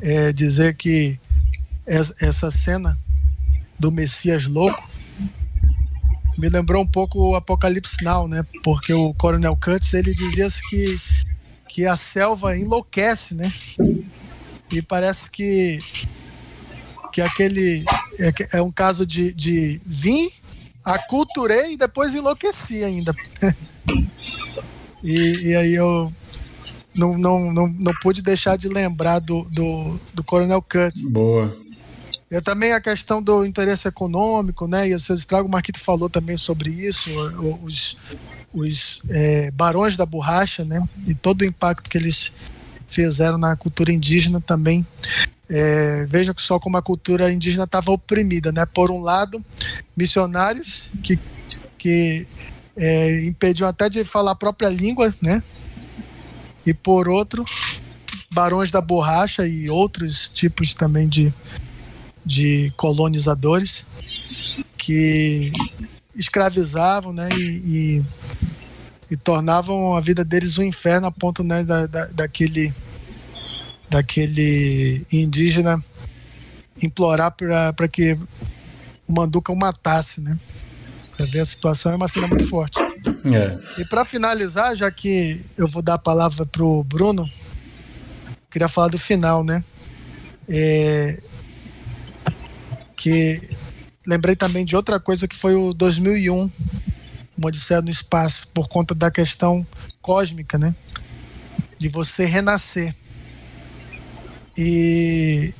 é, 0.00 0.32
dizer 0.32 0.76
que 0.76 1.18
essa 2.20 2.50
cena 2.50 2.98
do 3.78 3.92
Messias 3.92 4.46
louco 4.46 4.88
me 6.38 6.48
lembrou 6.48 6.82
um 6.82 6.86
pouco 6.86 7.18
o 7.18 7.34
Apocalipse 7.34 8.04
Now, 8.04 8.28
né? 8.28 8.44
Porque 8.62 8.92
o 8.92 9.14
Coronel 9.14 9.56
Kurtz 9.56 9.94
ele 9.94 10.14
dizia 10.14 10.46
que 10.68 10.98
que 11.68 11.86
a 11.86 11.96
selva 11.96 12.56
enlouquece, 12.56 13.34
né? 13.34 13.52
E 14.72 14.80
parece 14.80 15.30
que 15.30 15.78
que 17.16 17.22
aquele 17.22 17.82
é, 18.20 18.58
é 18.58 18.62
um 18.62 18.70
caso 18.70 19.06
de, 19.06 19.32
de 19.32 19.80
vim, 19.86 20.30
aculturei 20.84 21.72
e 21.72 21.76
depois 21.78 22.14
enlouqueci 22.14 22.84
ainda. 22.84 23.14
e, 25.02 25.48
e 25.48 25.56
aí 25.56 25.74
eu 25.74 26.12
não, 26.94 27.16
não, 27.16 27.50
não, 27.50 27.68
não 27.68 27.94
pude 28.02 28.20
deixar 28.20 28.58
de 28.58 28.68
lembrar 28.68 29.20
do, 29.20 29.44
do, 29.44 29.98
do 30.12 30.22
Coronel 30.22 30.60
Kurtz. 30.60 31.08
Boa. 31.08 31.56
E 32.30 32.38
também 32.42 32.74
a 32.74 32.82
questão 32.82 33.22
do 33.22 33.46
interesse 33.46 33.88
econômico, 33.88 34.66
né? 34.66 34.86
E 34.86 34.94
o 34.94 35.00
seu 35.00 35.16
estrago, 35.16 35.48
o 35.48 35.50
Marquito 35.50 35.80
falou 35.80 36.10
também 36.10 36.36
sobre 36.36 36.68
isso, 36.68 37.08
os, 37.62 37.96
os 38.52 39.00
é, 39.08 39.50
barões 39.52 39.96
da 39.96 40.04
borracha, 40.04 40.66
né? 40.66 40.86
E 41.06 41.14
todo 41.14 41.40
o 41.40 41.46
impacto 41.46 41.88
que 41.88 41.96
eles 41.96 42.30
fizeram 42.86 43.38
na 43.38 43.56
cultura 43.56 43.90
indígena 43.90 44.38
também. 44.38 44.86
É, 45.48 46.04
veja 46.06 46.34
só 46.36 46.58
como 46.58 46.76
a 46.76 46.82
cultura 46.82 47.32
indígena 47.32 47.64
estava 47.64 47.92
oprimida, 47.92 48.50
né? 48.50 48.66
Por 48.66 48.90
um 48.90 49.00
lado, 49.00 49.44
missionários 49.96 50.90
que, 51.02 51.18
que 51.78 52.26
é, 52.76 53.24
impediam 53.24 53.68
até 53.68 53.88
de 53.88 54.04
falar 54.04 54.32
a 54.32 54.36
própria 54.36 54.68
língua, 54.68 55.14
né? 55.22 55.42
E 56.66 56.74
por 56.74 57.08
outro, 57.08 57.44
barões 58.30 58.70
da 58.70 58.80
borracha 58.80 59.46
e 59.46 59.70
outros 59.70 60.28
tipos 60.28 60.74
também 60.74 61.08
de, 61.08 61.32
de 62.24 62.72
colonizadores 62.76 63.84
que 64.76 65.52
escravizavam 66.14 67.12
né, 67.12 67.28
e, 67.32 67.42
e, 67.42 68.04
e, 69.10 69.16
tornavam 69.16 69.96
a 69.96 70.00
vida 70.00 70.24
deles 70.24 70.58
um 70.58 70.62
inferno 70.62 71.06
a 71.06 71.12
ponto 71.12 71.44
né, 71.44 71.62
da, 71.62 71.86
da, 71.86 72.06
daquele, 72.06 72.72
daquele 73.88 75.04
indígena 75.12 75.82
implorar 76.82 77.34
para 77.34 77.88
que 77.88 78.18
o 79.06 79.14
Manduca 79.14 79.52
o 79.52 79.56
matasse. 79.56 80.20
Né? 80.20 80.38
Para 81.16 81.26
ver 81.26 81.40
a 81.40 81.44
situação 81.44 81.92
é 81.92 81.96
uma 81.96 82.08
cena 82.08 82.26
muito 82.26 82.48
forte. 82.48 82.78
É. 82.80 83.80
E 83.80 83.84
para 83.86 84.04
finalizar, 84.04 84.76
já 84.76 84.90
que 84.90 85.40
eu 85.56 85.66
vou 85.66 85.82
dar 85.82 85.94
a 85.94 85.98
palavra 85.98 86.44
para 86.44 86.64
o 86.64 86.82
Bruno, 86.82 87.28
queria 88.50 88.68
falar 88.68 88.88
do 88.88 88.98
final, 88.98 89.44
né? 89.44 89.62
É, 90.48 91.20
que 92.96 93.40
lembrei 94.06 94.36
também 94.36 94.64
de 94.64 94.76
outra 94.76 95.00
coisa 95.00 95.26
que 95.26 95.36
foi 95.36 95.54
o 95.54 95.74
2001, 95.74 96.50
uma 97.36 97.48
Odisseia 97.48 97.82
no 97.82 97.90
Espaço, 97.90 98.48
por 98.48 98.68
conta 98.68 98.94
da 98.94 99.10
questão 99.10 99.66
cósmica, 100.00 100.56
né? 100.56 100.74
De 101.78 101.88
você 101.88 102.24
renascer. 102.24 102.94
E 104.56 105.52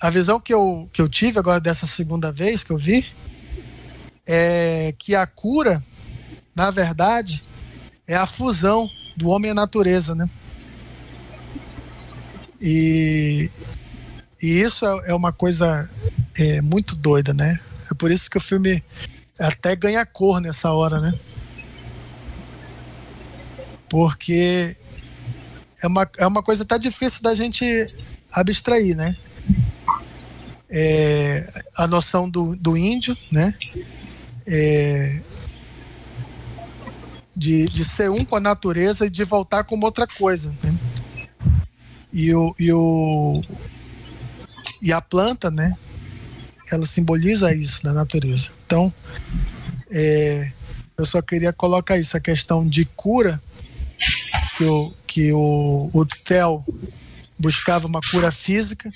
a 0.00 0.10
visão 0.10 0.38
que 0.38 0.54
eu, 0.54 0.88
que 0.92 1.00
eu 1.00 1.08
tive 1.08 1.38
agora 1.38 1.60
dessa 1.60 1.86
segunda 1.86 2.30
vez 2.30 2.62
que 2.62 2.70
eu 2.70 2.78
vi 2.78 3.04
é 4.26 4.94
que 4.98 5.14
a 5.14 5.26
cura, 5.26 5.82
na 6.54 6.70
verdade, 6.70 7.42
é 8.06 8.14
a 8.14 8.26
fusão 8.26 8.88
do 9.16 9.28
homem 9.28 9.48
e 9.48 9.52
a 9.52 9.54
natureza, 9.54 10.14
né? 10.14 10.28
E, 12.60 13.50
e 14.42 14.60
isso 14.60 14.86
é, 14.86 15.10
é 15.10 15.14
uma 15.14 15.32
coisa 15.32 15.88
é 16.38 16.60
muito 16.60 16.94
doida, 16.94 17.32
né? 17.32 17.58
É 17.90 17.94
por 17.94 18.10
isso 18.10 18.30
que 18.30 18.38
o 18.38 18.40
filme 18.40 18.82
até 19.38 19.74
ganha 19.76 20.04
cor 20.04 20.40
nessa 20.40 20.72
hora, 20.72 21.00
né? 21.00 21.12
Porque 23.88 24.76
é 25.82 25.86
uma, 25.86 26.10
é 26.18 26.26
uma 26.26 26.42
coisa 26.42 26.62
até 26.62 26.78
difícil 26.78 27.22
da 27.22 27.34
gente 27.34 27.64
abstrair, 28.36 28.94
né? 28.94 29.16
É, 30.68 31.64
a 31.76 31.86
noção 31.86 32.28
do, 32.28 32.54
do 32.56 32.76
índio, 32.76 33.16
né? 33.32 33.54
É, 34.46 35.20
de, 37.34 37.66
de 37.66 37.84
ser 37.84 38.10
um 38.10 38.24
com 38.24 38.36
a 38.36 38.40
natureza 38.40 39.06
e 39.06 39.10
de 39.10 39.24
voltar 39.24 39.64
como 39.64 39.86
outra 39.86 40.06
coisa. 40.06 40.54
Né? 40.62 40.78
E, 42.12 42.34
o, 42.34 42.54
e, 42.58 42.72
o, 42.72 43.42
e 44.80 44.92
a 44.92 45.00
planta, 45.00 45.50
né? 45.50 45.74
ela 46.70 46.86
simboliza 46.86 47.54
isso 47.54 47.84
na 47.84 47.92
natureza. 47.92 48.50
Então, 48.66 48.92
é, 49.90 50.50
eu 50.96 51.04
só 51.04 51.22
queria 51.22 51.52
colocar 51.52 51.98
isso, 51.98 52.16
a 52.16 52.20
questão 52.20 52.66
de 52.66 52.84
cura, 52.84 53.40
que 54.56 54.64
o, 54.64 54.92
que 55.06 55.32
o, 55.32 55.90
o 55.92 56.06
Theo 56.06 56.58
buscava 57.38 57.86
uma 57.86 58.00
cura 58.10 58.30
física, 58.30 58.90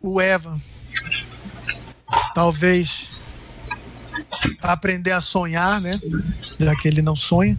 o 0.00 0.20
Eva 0.20 0.56
talvez 2.34 3.20
aprender 4.60 5.12
a 5.12 5.20
sonhar, 5.20 5.80
né? 5.80 5.98
Já 6.58 6.74
que 6.74 6.88
ele 6.88 7.02
não 7.02 7.16
sonha. 7.16 7.58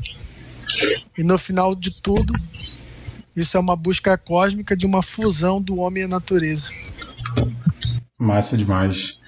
E 1.18 1.24
no 1.24 1.38
final 1.38 1.76
de 1.76 1.92
tudo, 2.02 2.34
isso 3.36 3.58
é 3.58 3.60
uma 3.60 3.76
busca 3.76 4.18
cósmica 4.18 4.76
de 4.76 4.86
uma 4.86 5.02
fusão 5.02 5.62
do 5.62 5.78
homem 5.78 6.04
e 6.04 6.06
a 6.06 6.10
natureza. 6.10 6.74
Massa 8.20 8.58
demais. 8.58 9.20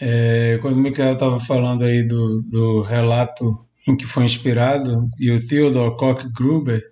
É, 0.00 0.58
quando 0.60 0.76
o 0.76 0.80
Michael 0.80 1.14
estava 1.14 1.40
falando 1.40 1.84
aí 1.84 2.02
do, 2.02 2.42
do 2.42 2.82
relato 2.82 3.64
em 3.86 3.96
que 3.96 4.06
foi 4.06 4.24
inspirado, 4.24 5.08
e 5.18 5.30
o 5.30 5.46
Theodore 5.46 5.96
Koch 5.96 6.26
Gruber, 6.32 6.82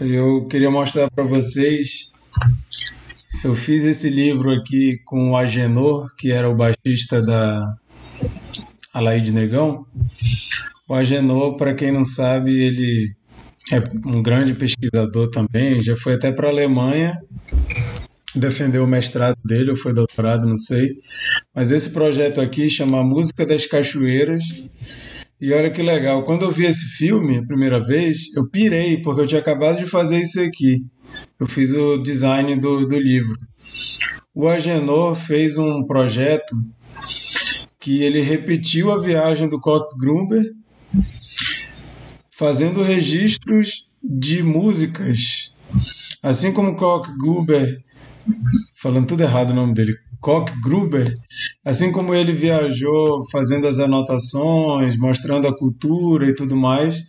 eu 0.00 0.46
queria 0.46 0.70
mostrar 0.70 1.10
para 1.10 1.24
vocês. 1.24 2.10
Eu 3.44 3.54
fiz 3.54 3.84
esse 3.84 4.08
livro 4.08 4.50
aqui 4.50 4.98
com 5.04 5.30
o 5.30 5.36
Agenor, 5.36 6.14
que 6.16 6.32
era 6.32 6.48
o 6.48 6.56
baixista 6.56 7.22
da 7.22 7.76
Alaide 8.92 9.32
Negão. 9.32 9.86
O 10.88 10.94
Agenor, 10.94 11.56
para 11.56 11.74
quem 11.74 11.92
não 11.92 12.04
sabe, 12.04 12.50
ele 12.50 13.14
é 13.70 13.78
um 14.06 14.22
grande 14.22 14.54
pesquisador 14.54 15.30
também, 15.30 15.82
já 15.82 15.96
foi 15.96 16.14
até 16.14 16.32
para 16.32 16.48
a 16.48 16.50
Alemanha 16.50 17.18
defendeu 18.34 18.84
o 18.84 18.86
mestrado 18.86 19.36
dele, 19.44 19.70
ou 19.70 19.76
foi 19.76 19.92
doutorado, 19.92 20.46
não 20.46 20.56
sei. 20.56 20.96
Mas 21.54 21.70
esse 21.70 21.90
projeto 21.90 22.40
aqui 22.40 22.68
chama 22.68 23.02
Música 23.02 23.46
das 23.46 23.66
Cachoeiras. 23.66 24.42
E 25.40 25.52
olha 25.52 25.70
que 25.70 25.82
legal, 25.82 26.24
quando 26.24 26.44
eu 26.44 26.50
vi 26.50 26.66
esse 26.66 26.84
filme 26.96 27.38
a 27.38 27.46
primeira 27.46 27.78
vez, 27.78 28.34
eu 28.34 28.48
pirei, 28.48 29.00
porque 29.00 29.20
eu 29.20 29.26
tinha 29.26 29.40
acabado 29.40 29.78
de 29.78 29.86
fazer 29.86 30.20
isso 30.20 30.40
aqui. 30.40 30.84
Eu 31.38 31.46
fiz 31.46 31.72
o 31.72 31.98
design 31.98 32.56
do, 32.56 32.86
do 32.86 32.98
livro. 32.98 33.38
O 34.34 34.48
Agenor 34.48 35.14
fez 35.14 35.56
um 35.56 35.84
projeto 35.84 36.56
que 37.78 38.02
ele 38.02 38.20
repetiu 38.20 38.92
a 38.92 38.98
viagem 38.98 39.48
do 39.48 39.60
Koch 39.60 39.96
Grumber, 39.96 40.42
fazendo 42.30 42.82
registros 42.82 43.88
de 44.02 44.42
músicas. 44.42 45.52
Assim 46.20 46.52
como 46.52 46.76
Koch 46.76 47.08
Gruber 47.16 47.80
falando 48.74 49.06
tudo 49.06 49.22
errado 49.22 49.50
o 49.50 49.54
nome 49.54 49.74
dele, 49.74 49.94
Koch 50.20 50.50
Gruber, 50.62 51.12
assim 51.64 51.92
como 51.92 52.14
ele 52.14 52.32
viajou 52.32 53.24
fazendo 53.30 53.66
as 53.66 53.78
anotações, 53.78 54.96
mostrando 54.96 55.46
a 55.46 55.56
cultura 55.56 56.26
e 56.26 56.34
tudo 56.34 56.56
mais, 56.56 57.00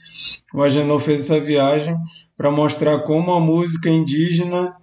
o 0.53 0.61
Agenor 0.61 0.99
fez 0.99 1.21
essa 1.21 1.39
viagem 1.39 1.95
para 2.37 2.51
mostrar 2.51 2.99
como 2.99 3.31
a 3.31 3.39
música 3.39 3.89
indígena 3.89 4.73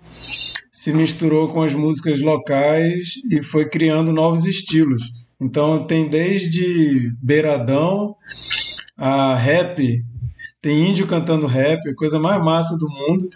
se 0.73 0.93
misturou 0.93 1.49
com 1.49 1.63
as 1.63 1.75
músicas 1.75 2.21
locais 2.21 3.15
e 3.31 3.43
foi 3.43 3.69
criando 3.69 4.13
novos 4.13 4.45
estilos. 4.45 5.03
Então 5.41 5.87
tem 5.87 6.09
desde 6.09 7.11
beiradão 7.23 8.15
a 8.99 9.35
rap 9.35 10.05
tem 10.67 10.91
índio 10.91 11.07
cantando 11.07 11.47
rap, 11.47 11.81
coisa 11.95 12.19
mais 12.19 12.43
massa 12.43 12.77
do 12.77 12.89
mundo. 12.89 13.29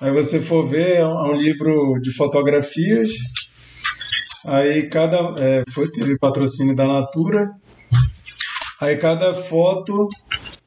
Aí 0.00 0.10
você 0.10 0.40
for 0.40 0.66
ver, 0.66 0.96
é 0.96 1.06
um 1.06 1.34
livro 1.34 2.00
de 2.00 2.10
fotografias. 2.14 3.10
Aí 4.44 4.88
cada. 4.88 5.34
É, 5.38 5.64
foi, 5.70 5.90
teve 5.90 6.18
patrocínio 6.18 6.74
da 6.74 6.86
Natura. 6.86 7.50
Aí 8.80 8.96
cada 8.96 9.34
foto 9.34 10.08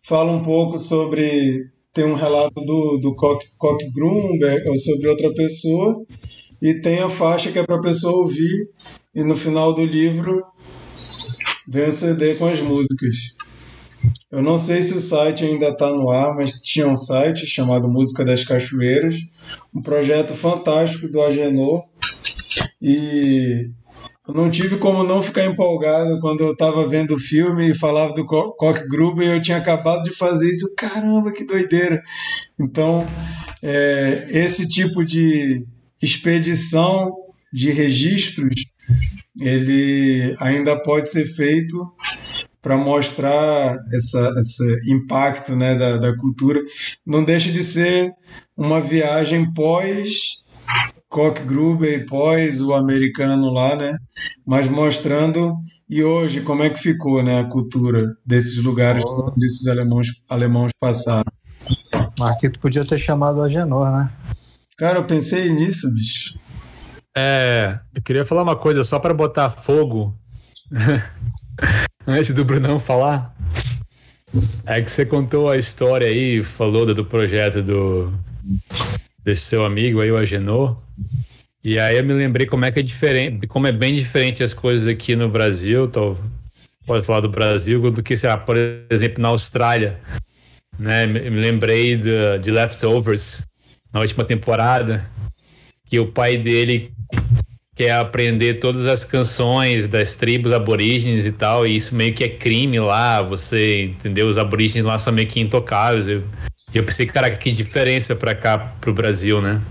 fala 0.01 0.31
um 0.31 0.41
pouco 0.41 0.77
sobre. 0.77 1.71
Tem 1.93 2.05
um 2.05 2.15
relato 2.15 2.61
do, 2.61 2.97
do 2.97 3.15
Cock 3.15 3.85
Grumber 3.93 4.63
ou 4.67 4.77
sobre 4.77 5.09
outra 5.09 5.31
pessoa, 5.33 6.03
e 6.59 6.73
tem 6.81 6.99
a 6.99 7.09
faixa 7.09 7.51
que 7.51 7.59
é 7.59 7.63
para 7.63 7.75
a 7.75 7.81
pessoa 7.81 8.17
ouvir, 8.17 8.67
e 9.13 9.23
no 9.23 9.35
final 9.35 9.73
do 9.73 9.85
livro 9.85 10.43
vem 11.67 11.87
um 11.87 11.91
CD 11.91 12.33
com 12.33 12.47
as 12.47 12.59
músicas. 12.59 13.15
Eu 14.31 14.41
não 14.41 14.57
sei 14.57 14.81
se 14.81 14.95
o 14.95 14.99
site 14.99 15.45
ainda 15.45 15.69
está 15.69 15.91
no 15.91 16.09
ar, 16.09 16.35
mas 16.35 16.53
tinha 16.53 16.87
um 16.87 16.97
site 16.97 17.45
chamado 17.45 17.87
Música 17.87 18.25
das 18.25 18.43
Cachoeiras, 18.43 19.15
um 19.73 19.81
projeto 19.81 20.33
fantástico 20.33 21.07
do 21.07 21.21
Agenor. 21.21 21.83
E 22.83 23.71
não 24.27 24.51
tive 24.51 24.77
como 24.77 25.03
não 25.05 25.21
ficar 25.21 25.45
empolgado 25.45 26.19
quando 26.19 26.41
eu 26.41 26.51
estava 26.51 26.85
vendo 26.85 27.15
o 27.15 27.19
filme 27.19 27.69
e 27.69 27.73
falava 27.73 28.13
do 28.13 28.25
Cock 28.25 28.85
Gruber 28.89 29.25
e 29.25 29.35
eu 29.37 29.41
tinha 29.41 29.57
acabado 29.57 30.03
de 30.03 30.11
fazer 30.11 30.51
isso. 30.51 30.75
Caramba, 30.75 31.31
que 31.31 31.45
doideira! 31.45 32.01
Então, 32.59 33.07
é, 33.61 34.27
esse 34.29 34.67
tipo 34.67 35.05
de 35.05 35.65
expedição 36.01 37.09
de 37.53 37.71
registros, 37.71 38.65
ele 39.39 40.35
ainda 40.37 40.75
pode 40.81 41.09
ser 41.09 41.25
feito 41.25 41.77
para 42.61 42.75
mostrar 42.75 43.77
essa, 43.93 44.33
esse 44.39 44.91
impacto 44.91 45.55
né, 45.55 45.75
da, 45.75 45.97
da 45.97 46.17
cultura. 46.17 46.59
Não 47.05 47.23
deixa 47.23 47.49
de 47.49 47.63
ser 47.63 48.11
uma 48.57 48.81
viagem 48.81 49.53
pós 49.53 50.43
Cock 51.13 51.43
Gruber 51.43 51.93
e 51.93 52.05
pós 52.07 52.59
o 52.59 52.73
americano 52.73 53.51
lá, 53.51 53.75
né? 53.75 53.95
Mas 54.43 54.67
mostrando 54.67 55.55
e 55.87 56.03
hoje 56.03 56.41
como 56.41 56.63
é 56.63 56.71
que 56.71 56.79
ficou, 56.79 57.21
né, 57.21 57.39
a 57.39 57.43
cultura 57.43 58.17
desses 58.25 58.63
lugares 58.63 59.03
oh. 59.05 59.31
onde 59.31 59.45
esses 59.45 59.67
alemãos 59.67 60.07
alemãos 60.27 60.71
passaram. 60.79 61.31
Marquito 62.17 62.59
podia 62.59 62.83
ter 62.83 62.97
chamado 62.97 63.43
a 63.43 63.47
Genor, 63.47 63.91
né? 63.95 64.11
Cara, 64.75 64.97
eu 64.97 65.05
pensei 65.05 65.53
nisso, 65.53 65.87
bicho. 65.93 66.39
É, 67.15 67.77
eu 67.93 68.01
queria 68.01 68.25
falar 68.25 68.41
uma 68.41 68.55
coisa 68.55 68.83
só 68.83 68.97
para 68.97 69.13
botar 69.13 69.51
fogo 69.51 70.17
antes 72.07 72.33
do 72.33 72.43
Brunão 72.43 72.79
falar. 72.79 73.35
É 74.65 74.81
que 74.81 74.91
você 74.91 75.05
contou 75.05 75.47
a 75.47 75.57
história 75.57 76.07
aí, 76.07 76.41
falou 76.41 76.91
do 76.91 77.05
projeto 77.05 77.61
do 77.61 78.11
desse 79.23 79.41
seu 79.41 79.65
amigo 79.65 80.01
aí, 80.01 80.11
o 80.11 80.17
Agenor. 80.17 80.77
E 81.63 81.79
aí 81.79 81.97
eu 81.97 82.03
me 82.03 82.13
lembrei 82.13 82.45
como 82.45 82.65
é 82.65 82.71
que 82.71 82.79
é 82.79 82.83
diferente, 82.83 83.47
como 83.47 83.67
é 83.67 83.71
bem 83.71 83.95
diferente 83.95 84.43
as 84.43 84.53
coisas 84.53 84.85
aqui 84.87 85.15
no 85.15 85.29
Brasil, 85.29 85.87
tô, 85.87 86.17
pode 86.85 87.05
falar 87.05 87.21
do 87.21 87.29
Brasil, 87.29 87.89
do 87.89 88.03
que, 88.03 88.17
sei 88.17 88.29
lá, 88.29 88.37
por 88.37 88.57
exemplo, 88.89 89.21
na 89.21 89.29
Austrália. 89.29 89.97
Né? 90.77 91.07
Me 91.07 91.29
lembrei 91.29 91.95
de, 91.95 92.37
de 92.41 92.51
Leftovers, 92.51 93.47
na 93.93 94.01
última 94.01 94.25
temporada, 94.25 95.09
que 95.85 95.99
o 95.99 96.11
pai 96.11 96.37
dele 96.37 96.91
quer 97.75 97.93
aprender 97.93 98.55
todas 98.55 98.85
as 98.85 99.03
canções 99.03 99.87
das 99.87 100.15
tribos 100.15 100.51
aborígenes 100.51 101.25
e 101.25 101.31
tal, 101.31 101.65
e 101.65 101.75
isso 101.75 101.95
meio 101.95 102.13
que 102.13 102.23
é 102.23 102.29
crime 102.29 102.79
lá, 102.79 103.21
você 103.21 103.85
entendeu? 103.85 104.27
Os 104.27 104.37
aborígenes 104.37 104.85
lá 104.85 104.97
são 104.97 105.13
meio 105.13 105.27
que 105.27 105.39
intocáveis. 105.39 106.07
Eu, 106.07 106.23
eu 106.77 106.85
pensei, 106.85 107.05
caraca, 107.05 107.37
que 107.37 107.51
diferença 107.51 108.15
para 108.15 108.33
cá, 108.33 108.57
pro 108.79 108.93
Brasil, 108.93 109.41
né? 109.41 109.61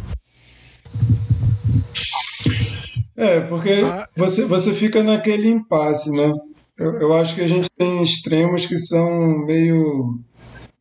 É, 3.17 3.41
porque 3.41 3.83
ah. 3.85 4.09
você, 4.17 4.45
você 4.45 4.73
fica 4.73 5.03
naquele 5.03 5.49
impasse, 5.49 6.11
né? 6.11 6.31
Eu, 6.79 6.93
eu 6.95 7.15
acho 7.15 7.35
que 7.35 7.41
a 7.41 7.47
gente 7.47 7.69
tem 7.79 8.03
extremos 8.03 8.67
que 8.67 8.77
são 8.77 9.47
meio 9.47 10.19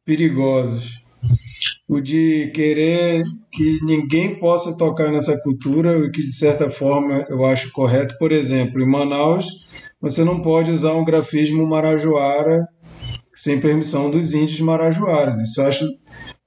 perigosos. 0.06 1.02
O 1.88 2.00
de 2.00 2.52
querer 2.56 3.24
que 3.52 3.80
ninguém 3.84 4.40
possa 4.40 4.78
tocar 4.78 5.12
nessa 5.12 5.38
cultura, 5.42 6.00
o 6.00 6.10
que 6.10 6.24
de 6.24 6.36
certa 6.36 6.70
forma 6.70 7.26
eu 7.30 7.46
acho 7.46 7.72
correto. 7.72 8.18
Por 8.18 8.32
exemplo, 8.32 8.82
em 8.82 8.90
Manaus, 8.90 9.46
você 10.00 10.24
não 10.24 10.42
pode 10.42 10.72
usar 10.72 10.94
um 10.94 11.06
grafismo 11.06 11.68
marajoara 11.68 12.66
sem 13.34 13.60
permissão 13.60 14.10
dos 14.10 14.34
índios 14.34 14.60
marajoaras. 14.62 15.38
Isso 15.40 15.62
eu 15.62 15.68
acho 15.68 15.86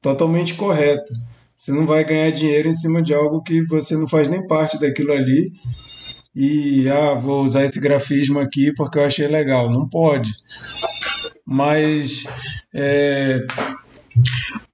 totalmente 0.05 0.53
correto. 0.53 1.11
Você 1.57 1.73
não 1.73 1.87
vai 1.87 2.05
ganhar 2.05 2.31
dinheiro 2.31 2.69
em 2.69 2.75
cima 2.75 3.03
de 3.03 3.15
algo 3.15 3.43
que 3.43 3.65
você 3.65 3.97
não 3.97 4.07
faz 4.07 4.29
nem 4.29 4.47
parte 4.47 4.79
daquilo 4.79 5.13
ali. 5.13 5.51
E, 6.37 6.87
ah, 6.91 7.15
vou 7.15 7.43
usar 7.43 7.65
esse 7.65 7.81
grafismo 7.81 8.39
aqui 8.39 8.71
porque 8.75 8.99
eu 8.99 9.05
achei 9.05 9.27
legal. 9.27 9.71
Não 9.71 9.89
pode. 9.89 10.31
Mas 11.47 12.25
é, 12.75 13.41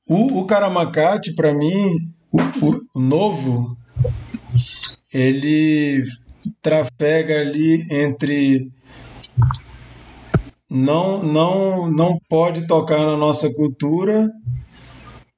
o, 0.04 0.40
o 0.40 0.46
Karamacate, 0.46 1.32
para 1.34 1.54
mim, 1.54 1.96
o, 2.32 2.40
o, 2.40 2.80
o 2.96 3.00
novo, 3.00 3.76
ele 5.14 6.02
trafega 6.60 7.40
ali 7.40 7.86
entre 7.88 8.68
não 10.68 11.22
não 11.22 11.90
não 11.90 12.18
pode 12.28 12.66
tocar 12.66 13.00
na 13.00 13.16
nossa 13.16 13.52
cultura 13.52 14.30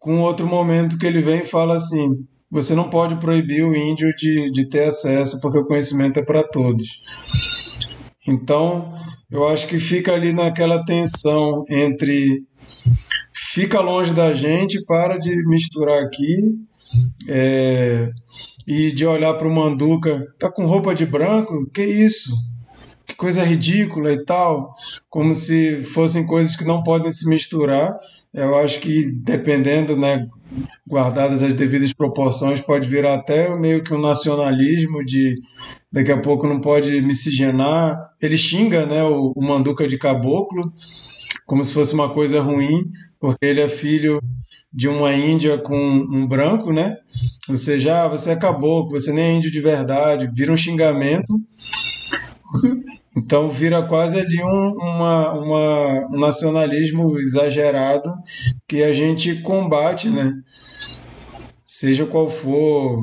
com 0.03 0.21
outro 0.21 0.47
momento 0.47 0.99
que 0.99 1.07
ele 1.07 1.23
vem 1.23 1.41
e 1.41 1.47
fala 1.47 1.77
assim 1.77 2.27
você 2.53 2.75
não 2.75 2.91
pode 2.91 3.17
proibir 3.17 3.65
o 3.65 3.75
índio 3.75 4.15
de, 4.15 4.51
de 4.51 4.69
ter 4.69 4.85
acesso 4.85 5.41
porque 5.41 5.59
o 5.59 5.65
conhecimento 5.65 6.21
é 6.21 6.23
para 6.23 6.43
todos. 6.43 7.01
Então 8.29 8.93
eu 9.31 9.49
acho 9.49 9.67
que 9.67 9.79
fica 9.79 10.13
ali 10.13 10.35
naquela 10.35 10.85
tensão 10.85 11.65
entre 11.71 12.45
fica 13.55 13.81
longe 13.81 14.13
da 14.13 14.35
gente 14.35 14.85
para 14.85 15.17
de 15.17 15.35
misturar 15.49 16.03
aqui 16.03 16.37
é, 17.27 18.11
e 18.67 18.93
de 18.93 19.07
olhar 19.07 19.33
para 19.35 19.49
o 19.49 19.55
Manduca 19.55 20.23
tá 20.39 20.53
com 20.53 20.67
roupa 20.67 20.95
de 20.95 21.07
branco? 21.07 21.55
Que 21.73 21.83
isso? 21.83 22.35
Que 23.07 23.15
coisa 23.15 23.43
ridícula 23.43 24.13
e 24.13 24.25
tal, 24.27 24.73
como 25.09 25.35
se 25.35 25.83
fossem 25.85 26.27
coisas 26.27 26.55
que 26.55 26.67
não 26.67 26.83
podem 26.83 27.11
se 27.11 27.27
misturar. 27.29 27.99
Eu 28.35 28.57
acho 28.57 28.81
que 28.81 29.11
dependendo, 29.11 29.97
né, 29.97 30.27
guardadas 30.89 31.43
as 31.43 31.55
devidas 31.55 31.93
proporções, 31.93 32.61
pode 32.61 32.89
virar 32.89 33.15
até 33.15 33.55
meio 33.57 33.83
que 33.83 33.93
um 33.93 34.01
nacionalismo 34.01 35.05
de 35.05 35.35
daqui 35.91 36.11
a 36.11 36.21
pouco 36.21 36.47
não 36.47 36.61
pode 36.61 37.01
miscigenar. 37.03 37.99
Ele 38.21 38.37
xinga, 38.37 38.87
né, 38.87 39.03
o, 39.05 39.33
o 39.37 39.45
Manduca 39.45 39.87
de 39.87 39.99
caboclo, 39.99 40.63
como 41.47 41.63
se 41.63 41.75
fosse 41.75 41.93
uma 41.93 42.09
coisa 42.09 42.41
ruim, 42.41 42.91
porque 43.21 43.45
ele 43.45 43.61
é 43.61 43.69
filho 43.69 44.21
de 44.73 44.89
uma 44.89 45.13
índia 45.15 45.59
com 45.59 45.77
um 45.77 46.27
branco, 46.27 46.73
né? 46.73 46.97
Você 47.49 47.79
já, 47.79 48.09
você 48.09 48.31
é 48.31 48.37
caboclo, 48.37 48.99
você 48.99 49.13
nem 49.13 49.25
é 49.25 49.33
índio 49.35 49.51
de 49.51 49.61
verdade, 49.61 50.31
vira 50.33 50.53
um 50.53 50.57
xingamento. 50.57 51.39
Então 53.17 53.49
vira 53.49 53.83
quase 53.87 54.19
ali 54.19 54.43
um, 54.43 54.73
uma, 54.73 55.33
uma, 55.33 56.09
um 56.09 56.19
nacionalismo 56.19 57.19
exagerado 57.19 58.11
que 58.67 58.83
a 58.83 58.93
gente 58.93 59.43
combate, 59.43 60.09
né? 60.09 60.33
Seja 61.67 62.07
qual 62.07 62.31
for 62.31 63.03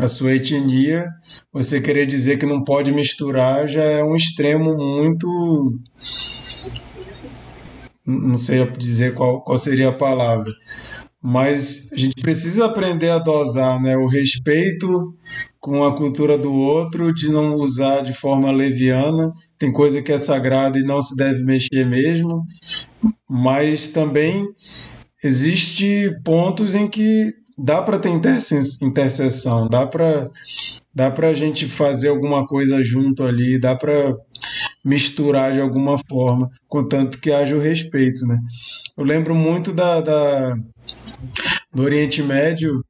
a 0.00 0.08
sua 0.08 0.34
etnia, 0.34 1.06
você 1.52 1.80
querer 1.80 2.06
dizer 2.06 2.38
que 2.38 2.46
não 2.46 2.64
pode 2.64 2.92
misturar 2.92 3.68
já 3.68 3.82
é 3.82 4.02
um 4.02 4.16
extremo 4.16 4.76
muito. 4.76 5.78
Não 8.06 8.38
sei 8.38 8.64
dizer 8.72 9.14
qual, 9.14 9.42
qual 9.42 9.58
seria 9.58 9.90
a 9.90 9.92
palavra, 9.92 10.50
mas 11.22 11.88
a 11.92 11.96
gente 11.96 12.20
precisa 12.20 12.64
aprender 12.64 13.10
a 13.10 13.18
dosar 13.18 13.80
né? 13.80 13.96
o 13.96 14.08
respeito 14.08 15.14
com 15.60 15.84
a 15.84 15.96
cultura 15.96 16.36
do 16.36 16.52
outro, 16.52 17.14
de 17.14 17.30
não 17.30 17.54
usar 17.54 18.00
de 18.00 18.12
forma 18.12 18.50
leviana. 18.50 19.32
Tem 19.56 19.72
coisa 19.72 20.02
que 20.02 20.10
é 20.10 20.18
sagrada 20.18 20.76
e 20.76 20.82
não 20.82 21.00
se 21.00 21.14
deve 21.16 21.44
mexer 21.44 21.86
mesmo, 21.86 22.42
mas 23.30 23.86
também 23.88 24.44
existe 25.22 26.10
pontos 26.24 26.74
em 26.74 26.88
que 26.88 27.32
dá 27.56 27.80
para 27.80 28.00
ter 28.00 28.10
interseção, 28.82 29.68
dá 29.68 29.86
para 29.86 30.28
dá 30.94 31.10
para 31.10 31.28
a 31.28 31.34
gente 31.34 31.66
fazer 31.66 32.08
alguma 32.08 32.46
coisa 32.46 32.82
junto 32.82 33.22
ali, 33.22 33.58
dá 33.58 33.74
para 33.74 34.14
misturar 34.84 35.52
de 35.52 35.60
alguma 35.60 35.96
forma, 36.08 36.50
contanto 36.68 37.18
que 37.18 37.30
haja 37.30 37.56
o 37.56 37.60
respeito, 37.60 38.26
né? 38.26 38.38
Eu 38.96 39.04
lembro 39.04 39.34
muito 39.34 39.72
da, 39.72 40.00
da 40.00 40.54
no 41.74 41.82
Oriente 41.82 42.22
Médio, 42.22 42.84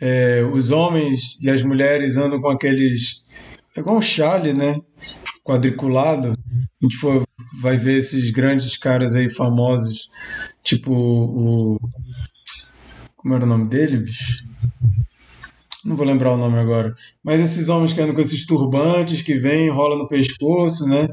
é, 0.00 0.42
os 0.42 0.70
homens 0.70 1.38
e 1.40 1.48
as 1.48 1.62
mulheres 1.62 2.16
andam 2.16 2.40
com 2.40 2.48
aqueles. 2.48 3.26
É 3.76 3.80
igual 3.80 3.98
um 3.98 4.02
chale, 4.02 4.52
né? 4.52 4.80
Quadriculado. 5.44 6.32
A 6.32 6.84
gente 6.84 6.96
for, 6.96 7.24
vai 7.60 7.76
ver 7.76 7.98
esses 7.98 8.30
grandes 8.30 8.76
caras 8.76 9.14
aí 9.14 9.30
famosos, 9.30 10.10
tipo 10.62 10.92
o. 10.92 11.78
Como 13.16 13.34
era 13.34 13.44
o 13.44 13.48
nome 13.48 13.68
dele, 13.68 13.98
bicho? 13.98 14.44
Não 15.84 15.96
vou 15.96 16.04
lembrar 16.04 16.32
o 16.32 16.36
nome 16.36 16.58
agora. 16.58 16.94
Mas 17.22 17.40
esses 17.40 17.68
homens 17.68 17.92
que 17.92 18.00
andam 18.00 18.14
com 18.14 18.20
esses 18.20 18.44
turbantes 18.44 19.22
que 19.22 19.38
vêm, 19.38 19.70
rola 19.70 19.96
no 19.96 20.08
pescoço, 20.08 20.86
né? 20.86 21.08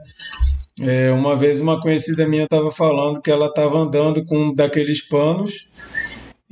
É, 0.79 1.11
uma 1.11 1.35
vez 1.35 1.61
uma 1.61 1.79
conhecida 1.79 2.27
minha 2.27 2.45
estava 2.45 2.71
falando 2.71 3.21
que 3.21 3.29
ela 3.29 3.45
estava 3.45 3.77
andando 3.77 4.25
com 4.25 4.47
um 4.47 4.53
daqueles 4.53 5.07
panos 5.07 5.69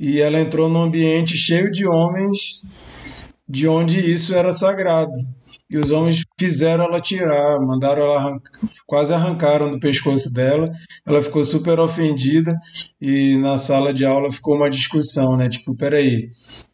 e 0.02 0.20
ela 0.20 0.40
entrou 0.40 0.68
num 0.68 0.82
ambiente 0.82 1.38
cheio 1.38 1.70
de 1.70 1.86
homens, 1.86 2.60
de 3.48 3.68
onde 3.68 4.00
isso 4.00 4.34
era 4.34 4.52
sagrado. 4.52 5.12
E 5.70 5.78
os 5.78 5.92
homens 5.92 6.24
fizeram 6.36 6.84
ela 6.84 7.00
tirar, 7.00 7.60
mandaram 7.60 8.02
ela 8.02 8.18
arrancar, 8.18 8.50
quase 8.84 9.14
arrancaram 9.14 9.70
do 9.70 9.78
pescoço 9.78 10.32
dela. 10.34 10.68
Ela 11.06 11.22
ficou 11.22 11.44
super 11.44 11.78
ofendida 11.78 12.58
e 13.00 13.36
na 13.36 13.58
sala 13.58 13.94
de 13.94 14.04
aula 14.04 14.32
ficou 14.32 14.56
uma 14.56 14.68
discussão, 14.68 15.36
né? 15.36 15.48
Tipo, 15.48 15.72
peraí, 15.72 16.30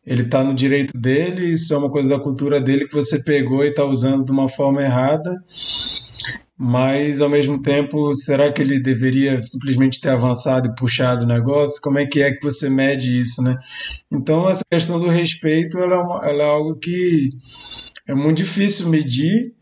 ele 0.07 0.23
está 0.23 0.43
no 0.43 0.55
direito 0.55 0.99
dele, 0.99 1.53
isso 1.53 1.75
é 1.75 1.77
uma 1.77 1.91
coisa 1.91 2.09
da 2.09 2.19
cultura 2.19 2.63
dele 2.63 2.89
que 2.89 2.95
você 2.95 3.23
pegou 3.23 3.63
e 3.63 3.69
está 3.69 3.85
usando 3.85 4.25
de 4.25 4.33
uma 4.33 4.49
forma 4.49 4.81
errada 4.81 5.31
mas 6.59 7.21
ao 7.21 7.29
mesmo 7.29 7.63
tempo, 7.63 8.13
será 8.17 8.53
que 8.53 8.61
ele 8.61 8.83
deveria 8.83 9.41
simplesmente 9.43 10.01
ter 10.01 10.09
avançado 10.09 10.67
e 10.67 10.75
puxado 10.75 11.25
o 11.25 11.29
negócio? 11.29 11.81
Como 11.81 12.01
é 12.01 12.07
que 12.07 12.21
é 12.21 12.33
que 12.33 12.43
você 12.43 12.69
mede 12.69 13.21
isso, 13.21 13.41
né? 13.41 13.57
Então 14.11 14.51
essa 14.51 14.65
questão 14.69 14.99
do 14.99 15.07
respeito, 15.07 15.79
ela 15.79 15.95
é, 15.95 15.99
uma, 15.99 16.27
ela 16.27 16.43
é 16.43 16.47
algo 16.47 16.75
que 16.75 17.29
é 18.09 18.15
muito 18.15 18.39
difícil 18.39 18.89
medir 18.89 19.53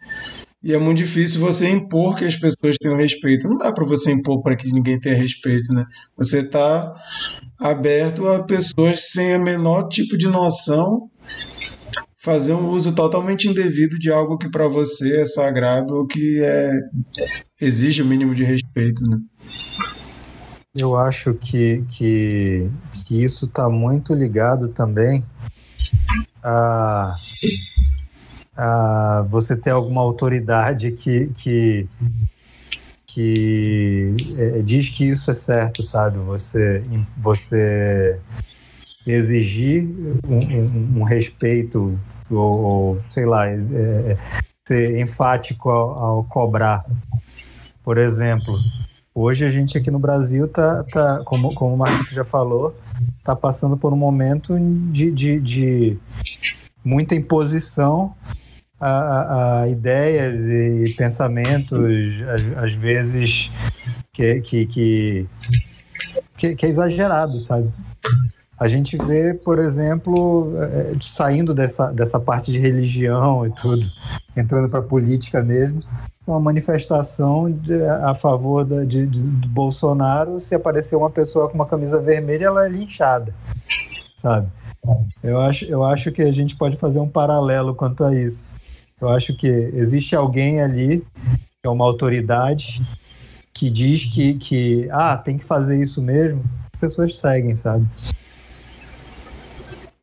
e 0.65 0.73
é 0.73 0.79
muito 0.79 0.97
difícil 0.97 1.39
você 1.39 1.69
impor 1.69 2.17
que 2.17 2.25
as 2.25 2.35
pessoas 2.35 2.77
tenham 2.81 2.97
respeito. 2.97 3.47
Não 3.47 3.59
dá 3.59 3.71
para 3.73 3.85
você 3.85 4.11
impor 4.11 4.43
para 4.43 4.57
que 4.57 4.73
ninguém 4.73 4.99
tenha 4.99 5.17
respeito, 5.17 5.75
né? 5.75 5.85
Você 6.17 6.41
está 6.41 6.95
aberto 7.59 8.27
a 8.27 8.43
pessoas 8.43 9.11
sem 9.11 9.35
a 9.35 9.39
menor 9.39 9.89
tipo 9.89 10.17
de 10.17 10.29
noção 10.29 11.11
fazer 12.27 12.55
um 12.55 12.71
uso 12.71 12.93
totalmente 12.93 13.49
indevido 13.49 14.01
de 14.01 14.11
algo 14.11 14.37
que 14.37 14.51
para 14.51 14.67
você 14.67 15.21
é 15.21 15.27
sagrado 15.27 15.95
ou 15.95 16.05
que 16.09 16.41
é, 16.43 16.73
exige 17.61 18.03
o 18.03 18.05
mínimo 18.05 18.35
de 18.35 18.43
respeito, 18.43 19.01
né? 19.09 19.21
Eu 20.77 20.97
acho 20.97 21.35
que, 21.35 21.85
que, 21.89 22.69
que 23.07 23.23
isso 23.23 23.45
está 23.45 23.71
muito 23.71 24.13
ligado 24.13 24.67
também 24.67 25.25
a, 26.43 27.15
a 28.57 29.25
você 29.29 29.57
ter 29.57 29.71
alguma 29.71 30.01
autoridade 30.01 30.91
que, 30.91 31.29
que, 31.29 31.89
que 33.07 34.17
é, 34.37 34.63
diz 34.63 34.89
que 34.91 35.05
isso 35.05 35.31
é 35.31 35.35
certo, 35.35 35.81
sabe? 35.81 36.19
Você, 36.19 36.83
você 37.17 38.19
exigir 39.07 39.87
um, 40.27 40.39
um, 40.39 40.99
um 40.99 41.03
respeito 41.05 41.97
ou, 42.31 42.39
ou 42.39 43.01
sei 43.09 43.25
lá, 43.25 43.49
é, 43.49 43.57
é, 43.57 44.19
ser 44.67 45.01
enfático 45.01 45.71
ao, 45.71 45.99
ao, 45.99 46.25
cobrar. 46.25 46.85
Por 47.83 47.99
exemplo, 47.99 48.55
hoje 49.15 49.45
a 49.45 49.51
gente 49.51 49.79
aqui 49.79 49.91
no 49.91 49.99
Brasil 49.99 50.49
tá, 50.49 50.85
tá 50.85 51.23
como, 51.25 51.55
como 51.55 51.75
o 51.75 51.79
Marquito 51.79 52.13
já 52.13 52.25
falou, 52.25 52.75
tá 53.23 53.37
passando 53.37 53.77
por 53.77 53.93
um 53.93 53.97
momento 53.97 54.59
de, 54.91 55.11
de, 55.11 55.41
de 55.41 55.99
muita 56.85 57.15
imposição 57.15 58.15
a, 58.81 59.63
a, 59.63 59.69
ideias 59.69 60.41
e 60.41 60.95
pensamentos, 60.97 61.79
às, 62.29 62.65
às 62.65 62.73
vezes 62.73 63.51
que, 64.13 64.41
que, 64.41 64.67
que, 64.67 65.27
que, 66.37 66.67
é 66.67 66.69
exagerado, 66.69 67.39
sabe? 67.39 67.71
A 68.59 68.69
gente 68.69 68.97
vê, 68.97 69.35
por 69.35 69.59
exemplo, 69.59 70.53
é, 70.63 70.95
saindo 71.03 71.55
dessa, 71.55 71.93
dessa 71.93 72.19
parte 72.19 72.51
de 72.51 72.59
religião 72.59 73.47
e 73.47 73.51
tudo, 73.51 73.87
entrando 74.35 74.69
para 74.71 74.81
política 74.81 75.43
mesmo, 75.43 75.81
uma 76.27 76.41
manifestação 76.41 77.51
de, 77.51 77.83
a 77.85 78.15
favor 78.15 78.65
da, 78.65 78.85
de, 78.85 79.07
de, 79.07 79.29
do 79.29 79.49
Bolsonaro, 79.49 80.41
se 80.41 80.55
aparecer 80.55 80.97
uma 80.97 81.11
pessoa 81.11 81.49
com 81.49 81.55
uma 81.55 81.67
camisa 81.67 82.01
vermelha, 82.01 82.47
ela 82.47 82.67
é 82.67 82.69
linchada, 82.69 83.35
sabe? 84.17 84.49
Eu 85.23 85.41
acho, 85.41 85.65
eu 85.67 85.85
acho 85.85 86.11
que 86.11 86.23
a 86.23 86.33
gente 86.33 86.57
pode 86.57 86.77
fazer 86.77 87.01
um 87.01 87.09
paralelo 87.09 87.75
quanto 87.75 88.05
a 88.05 88.15
isso. 88.15 88.55
Eu 89.01 89.09
acho 89.09 89.37
que 89.37 89.47
existe 89.47 90.17
alguém 90.17 90.63
ali, 90.63 91.01
que 91.01 91.67
é 91.67 91.69
uma 91.69 91.85
autoridade, 91.85 92.81
que 93.53 93.69
diz 93.69 94.05
que, 94.07 94.35
que 94.35 94.89
ah, 94.91 95.17
tem 95.17 95.37
que 95.37 95.45
fazer 95.45 95.81
isso 95.81 96.03
mesmo, 96.03 96.43
as 96.73 96.81
pessoas 96.81 97.17
seguem, 97.17 97.55
sabe? 97.55 97.87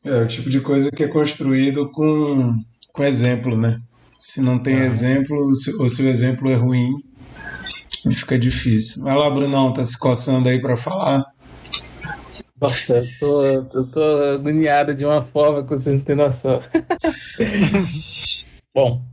É 0.03 0.21
o 0.21 0.27
tipo 0.27 0.49
de 0.49 0.59
coisa 0.59 0.91
que 0.91 1.03
é 1.03 1.07
construído 1.07 1.89
com, 1.91 2.61
com 2.91 3.03
exemplo, 3.03 3.55
né? 3.55 3.81
Se 4.19 4.41
não 4.41 4.59
tem 4.59 4.75
ah. 4.75 4.85
exemplo, 4.85 5.37
ou 5.37 5.89
se 5.89 6.01
o 6.01 6.07
exemplo 6.07 6.49
é 6.49 6.55
ruim, 6.55 6.91
fica 8.13 8.37
difícil. 8.37 9.03
Vai 9.03 9.15
lá, 9.15 9.29
Brunão, 9.29 9.71
tá 9.73 9.83
se 9.83 9.97
coçando 9.97 10.49
aí 10.49 10.61
para 10.61 10.75
falar. 10.75 11.23
Nossa, 12.59 12.97
eu 12.97 13.05
tô, 13.19 13.43
eu 13.45 13.87
tô 13.91 14.01
agoniado 14.35 14.93
de 14.95 15.05
uma 15.05 15.23
forma 15.23 15.63
que 15.63 15.69
vocês 15.69 15.97
não 15.97 16.03
têm 16.03 16.15
noção. 16.15 16.61
Bom, 18.73 19.03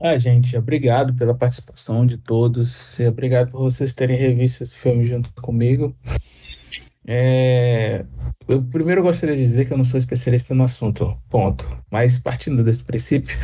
ah, 0.00 0.16
gente, 0.16 0.56
obrigado 0.56 1.12
pela 1.14 1.34
participação 1.34 2.06
de 2.06 2.16
todos. 2.16 2.98
Obrigado 3.00 3.50
por 3.50 3.60
vocês 3.60 3.92
terem 3.92 4.16
revisto 4.16 4.62
esse 4.62 4.76
filme 4.76 5.04
junto 5.04 5.28
comigo. 5.42 5.92
É, 7.10 8.04
eu 8.46 8.62
primeiro 8.62 9.02
gostaria 9.02 9.34
de 9.34 9.42
dizer 9.42 9.64
que 9.64 9.72
eu 9.72 9.78
não 9.78 9.84
sou 9.84 9.96
especialista 9.96 10.54
no 10.54 10.64
assunto, 10.64 11.18
ponto. 11.30 11.66
Mas 11.90 12.18
partindo 12.18 12.62
desse 12.62 12.84
princípio, 12.84 13.34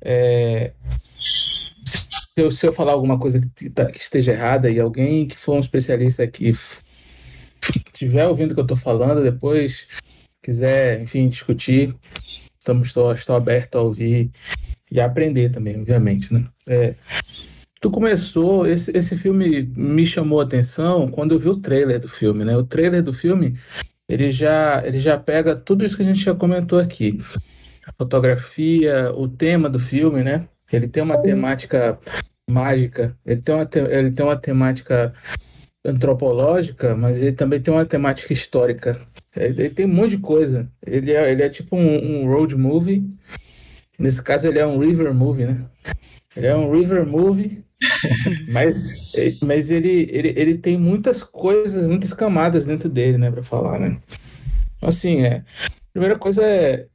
é, 0.00 0.72
se, 1.14 2.10
eu, 2.38 2.50
se, 2.50 2.66
eu, 2.66 2.72
falar 2.72 2.92
alguma 2.92 3.18
coisa 3.18 3.40
que, 3.54 3.68
tá, 3.68 3.84
que, 3.84 3.98
esteja 3.98 4.32
errada 4.32 4.70
e 4.70 4.80
alguém 4.80 5.28
que 5.28 5.38
for 5.38 5.56
um 5.56 5.60
especialista 5.60 6.22
aqui 6.22 6.50
estiver 7.92 8.26
ouvindo 8.26 8.52
o 8.52 8.54
que 8.54 8.60
eu 8.60 8.64
estou 8.64 8.76
falando, 8.76 9.22
depois 9.22 9.86
quiser, 10.42 11.02
enfim, 11.02 11.28
discutir, 11.28 11.94
estamos, 12.58 12.88
estou, 12.88 13.12
estou 13.12 13.36
aberto 13.36 13.76
a 13.76 13.82
ouvir 13.82 14.30
e 14.90 14.98
a 14.98 15.04
aprender 15.04 15.50
também, 15.50 15.78
obviamente, 15.78 16.32
né? 16.32 16.46
É, 16.66 16.94
Tu 17.80 17.90
começou, 17.90 18.66
esse, 18.66 18.90
esse 18.96 19.16
filme 19.16 19.62
me 19.76 20.04
chamou 20.04 20.40
a 20.40 20.44
atenção 20.44 21.08
quando 21.08 21.32
eu 21.32 21.38
vi 21.38 21.48
o 21.48 21.56
trailer 21.56 22.00
do 22.00 22.08
filme, 22.08 22.44
né? 22.44 22.56
O 22.56 22.64
trailer 22.64 23.02
do 23.02 23.12
filme, 23.12 23.56
ele 24.08 24.30
já, 24.30 24.84
ele 24.84 24.98
já 24.98 25.16
pega 25.16 25.54
tudo 25.54 25.84
isso 25.84 25.96
que 25.96 26.02
a 26.02 26.04
gente 26.04 26.20
já 26.20 26.34
comentou 26.34 26.80
aqui. 26.80 27.20
A 27.86 27.92
fotografia, 27.92 29.12
o 29.14 29.28
tema 29.28 29.68
do 29.68 29.78
filme, 29.78 30.24
né? 30.24 30.48
Ele 30.72 30.88
tem 30.88 31.02
uma 31.02 31.22
temática 31.22 31.98
mágica, 32.50 33.16
ele 33.24 33.40
tem 33.40 33.54
uma, 33.54 33.68
ele 33.90 34.10
tem 34.10 34.26
uma 34.26 34.36
temática 34.36 35.14
antropológica, 35.84 36.96
mas 36.96 37.18
ele 37.18 37.32
também 37.32 37.60
tem 37.60 37.72
uma 37.72 37.86
temática 37.86 38.32
histórica. 38.32 39.00
Ele, 39.36 39.62
ele 39.62 39.70
tem 39.70 39.86
um 39.86 39.94
monte 39.94 40.16
de 40.16 40.18
coisa. 40.18 40.68
Ele 40.84 41.12
é, 41.12 41.30
ele 41.30 41.42
é 41.42 41.48
tipo 41.48 41.76
um, 41.76 42.22
um 42.24 42.26
road 42.26 42.56
movie. 42.56 43.08
Nesse 43.96 44.22
caso, 44.22 44.48
ele 44.48 44.58
é 44.58 44.66
um 44.66 44.78
river 44.78 45.14
movie, 45.14 45.46
né? 45.46 45.64
Ele 46.36 46.46
é 46.46 46.56
um 46.56 46.70
river 46.72 47.06
movie 47.06 47.64
mas, 48.48 49.12
mas 49.42 49.70
ele, 49.70 50.08
ele, 50.10 50.32
ele 50.36 50.58
tem 50.58 50.76
muitas 50.76 51.22
coisas, 51.22 51.86
muitas 51.86 52.12
camadas 52.12 52.64
dentro 52.64 52.88
dele, 52.88 53.18
né, 53.18 53.30
para 53.30 53.42
falar, 53.42 53.78
né? 53.78 53.98
Assim, 54.82 55.22
é, 55.22 55.44
a 55.66 55.92
primeira 55.92 56.18
coisa 56.18 56.42
é, 56.44 56.86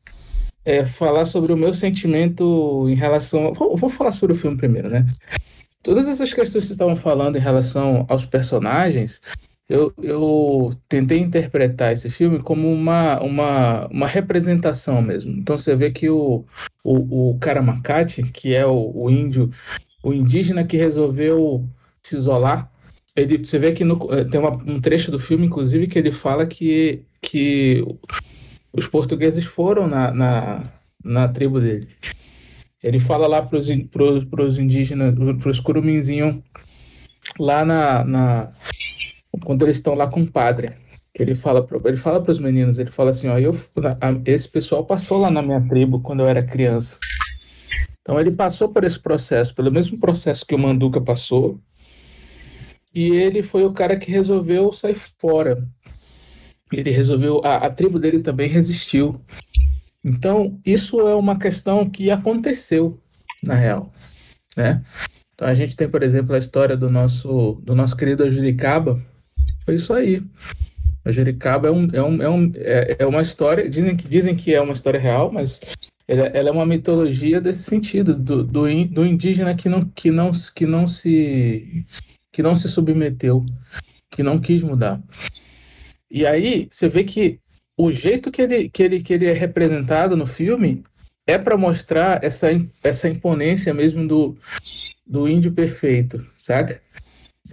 é 0.65 0.85
falar 0.85 1.25
sobre 1.25 1.51
o 1.51 1.57
meu 1.57 1.73
sentimento 1.73 2.87
em 2.89 2.95
relação. 2.95 3.53
Vou, 3.53 3.75
vou 3.75 3.89
falar 3.89 4.11
sobre 4.11 4.35
o 4.35 4.37
filme 4.37 4.57
primeiro, 4.57 4.89
né? 4.89 5.05
Todas 5.81 6.07
essas 6.07 6.33
questões 6.33 6.63
que 6.63 6.67
vocês 6.67 6.71
estavam 6.71 6.95
falando 6.95 7.35
em 7.35 7.41
relação 7.41 8.05
aos 8.07 8.25
personagens, 8.25 9.21
eu, 9.67 9.93
eu 10.01 10.73
tentei 10.87 11.19
interpretar 11.19 11.91
esse 11.91 12.09
filme 12.09 12.41
como 12.41 12.71
uma, 12.71 13.19
uma, 13.21 13.87
uma 13.87 14.07
representação 14.07 15.01
mesmo. 15.01 15.33
Então 15.37 15.57
você 15.57 15.75
vê 15.75 15.91
que 15.91 16.09
o, 16.09 16.45
o, 16.83 17.31
o 17.31 17.39
Karamacate, 17.39 18.23
que 18.23 18.55
é 18.55 18.65
o, 18.65 18.91
o 18.95 19.09
índio 19.09 19.49
o 20.03 20.13
indígena 20.13 20.65
que 20.65 20.75
resolveu 20.75 21.65
se 22.03 22.17
isolar. 22.17 22.69
Ele, 23.15 23.37
você 23.37 23.57
vê 23.57 23.71
que 23.71 23.85
no, 23.85 23.97
eh, 24.13 24.25
tem 24.25 24.39
uma, 24.39 24.51
um 24.51 24.81
trecho 24.81 25.09
do 25.09 25.19
filme, 25.19 25.45
inclusive, 25.45 25.87
que 25.87 25.97
ele 25.97 26.11
fala 26.11 26.45
que, 26.45 27.03
que 27.21 27.83
os 28.73 28.87
portugueses 28.87 29.45
foram 29.45 29.87
na, 29.87 30.11
na, 30.11 30.63
na 31.03 31.27
tribo 31.29 31.59
dele. 31.59 31.87
Ele 32.81 32.99
fala 32.99 33.27
lá 33.27 33.41
para 33.41 33.57
os 33.57 34.57
indígenas, 34.57 35.15
para 35.39 35.49
os 35.49 35.59
curuminzinhos, 35.59 36.37
lá 37.39 37.63
na, 37.63 38.03
na, 38.03 38.51
Quando 39.45 39.61
eles 39.63 39.77
estão 39.77 39.93
lá 39.93 40.07
com 40.07 40.21
o 40.21 40.29
padre. 40.29 40.73
Ele 41.15 41.35
fala 41.35 41.63
para 41.63 42.31
os 42.31 42.39
meninos, 42.39 42.79
ele 42.79 42.89
fala 42.91 43.11
assim, 43.11 43.29
ó, 43.29 43.37
eu, 43.37 43.55
esse 44.25 44.49
pessoal 44.49 44.83
passou 44.83 45.19
lá 45.19 45.29
na 45.29 45.43
minha 45.43 45.61
tribo 45.61 46.01
quando 46.01 46.21
eu 46.21 46.27
era 46.27 46.41
criança. 46.41 46.97
Então 48.03 48.19
ele 48.19 48.31
passou 48.31 48.67
por 48.67 48.83
esse 48.83 48.99
processo, 48.99 49.55
pelo 49.55 49.71
mesmo 49.71 49.97
processo 49.97 50.45
que 50.45 50.53
o 50.53 50.59
Manduca 50.59 50.99
passou, 50.99 51.59
e 52.93 53.07
ele 53.07 53.41
foi 53.41 53.63
o 53.63 53.71
cara 53.71 53.97
que 53.97 54.11
resolveu 54.11 54.71
sair 54.73 54.97
fora. 55.19 55.65
Ele 56.71 56.91
resolveu, 56.91 57.41
a, 57.43 57.55
a 57.55 57.69
tribo 57.69 57.97
dele 57.97 58.19
também 58.19 58.49
resistiu. 58.49 59.19
Então 60.03 60.59
isso 60.65 60.99
é 60.99 61.15
uma 61.15 61.39
questão 61.39 61.89
que 61.89 62.11
aconteceu 62.11 62.99
na 63.41 63.55
real, 63.55 63.91
né? 64.55 64.83
Então 65.33 65.47
a 65.47 65.53
gente 65.53 65.75
tem, 65.75 65.89
por 65.89 66.03
exemplo, 66.03 66.35
a 66.35 66.37
história 66.37 66.75
do 66.75 66.89
nosso, 66.89 67.61
do 67.63 67.73
nosso 67.73 67.95
querido 67.95 68.29
Juricaba. 68.29 69.01
Foi 69.65 69.75
isso 69.75 69.93
aí. 69.93 70.21
A 71.05 71.11
Juricaba 71.11 71.69
é, 71.69 71.71
um, 71.71 71.87
é, 71.91 72.03
um, 72.03 72.21
é, 72.21 72.29
um, 72.29 72.51
é, 72.55 72.95
é 72.99 73.05
uma 73.05 73.21
história, 73.21 73.69
dizem 73.69 73.95
que, 73.95 74.07
dizem 74.07 74.35
que 74.35 74.53
é 74.53 74.61
uma 74.61 74.73
história 74.73 74.99
real, 74.99 75.31
mas 75.31 75.59
ela, 76.07 76.27
ela 76.27 76.49
é 76.49 76.51
uma 76.51 76.65
mitologia 76.65 77.39
desse 77.39 77.63
sentido, 77.63 78.13
do, 78.13 78.43
do, 78.43 78.85
do, 78.85 79.05
indígena 79.05 79.55
que 79.55 79.69
não, 79.69 79.85
que, 79.85 80.11
não, 80.11 80.31
que, 80.53 80.65
não 80.65 80.87
se, 80.87 81.85
que 82.31 82.43
não 82.43 82.55
se 82.55 82.67
submeteu, 82.67 83.45
que 84.11 84.23
não 84.23 84.39
quis 84.39 84.63
mudar. 84.63 85.01
E 86.09 86.25
aí 86.25 86.67
você 86.69 86.87
vê 86.87 87.03
que 87.03 87.39
o 87.77 87.91
jeito 87.91 88.31
que 88.31 88.41
ele, 88.41 88.69
que 88.69 88.83
ele, 88.83 89.01
que 89.01 89.13
ele 89.13 89.25
é 89.25 89.33
representado 89.33 90.15
no 90.15 90.25
filme 90.25 90.83
é 91.25 91.37
para 91.37 91.57
mostrar 91.57 92.23
essa, 92.23 92.47
essa 92.83 93.07
imponência 93.07 93.73
mesmo 93.73 94.07
do, 94.07 94.37
do 95.07 95.27
índio 95.27 95.51
perfeito, 95.51 96.25
saca? 96.35 96.81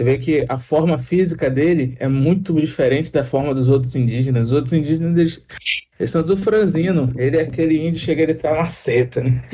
Você 0.00 0.04
vê 0.04 0.16
que 0.16 0.46
a 0.48 0.58
forma 0.58 0.98
física 0.98 1.50
dele 1.50 1.94
é 2.00 2.08
muito 2.08 2.58
diferente 2.58 3.12
da 3.12 3.22
forma 3.22 3.54
dos 3.54 3.68
outros 3.68 3.94
indígenas. 3.94 4.46
Os 4.46 4.54
outros 4.54 4.72
indígenas, 4.72 5.14
eles, 5.18 5.44
eles 5.98 6.10
são 6.10 6.22
do 6.22 6.38
franzino. 6.38 7.12
Ele 7.18 7.36
é 7.36 7.42
aquele 7.42 7.76
índio, 7.76 8.00
chega, 8.00 8.22
ele 8.22 8.32
tá 8.32 8.50
uma 8.50 8.70
seta, 8.70 9.22
né? 9.22 9.44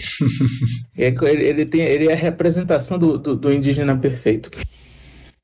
ele, 0.96 1.44
ele, 1.44 1.66
tem, 1.66 1.80
ele 1.80 2.06
é 2.06 2.12
a 2.12 2.16
representação 2.16 2.96
do, 2.96 3.18
do, 3.18 3.34
do 3.34 3.52
indígena 3.52 3.96
perfeito. 3.96 4.48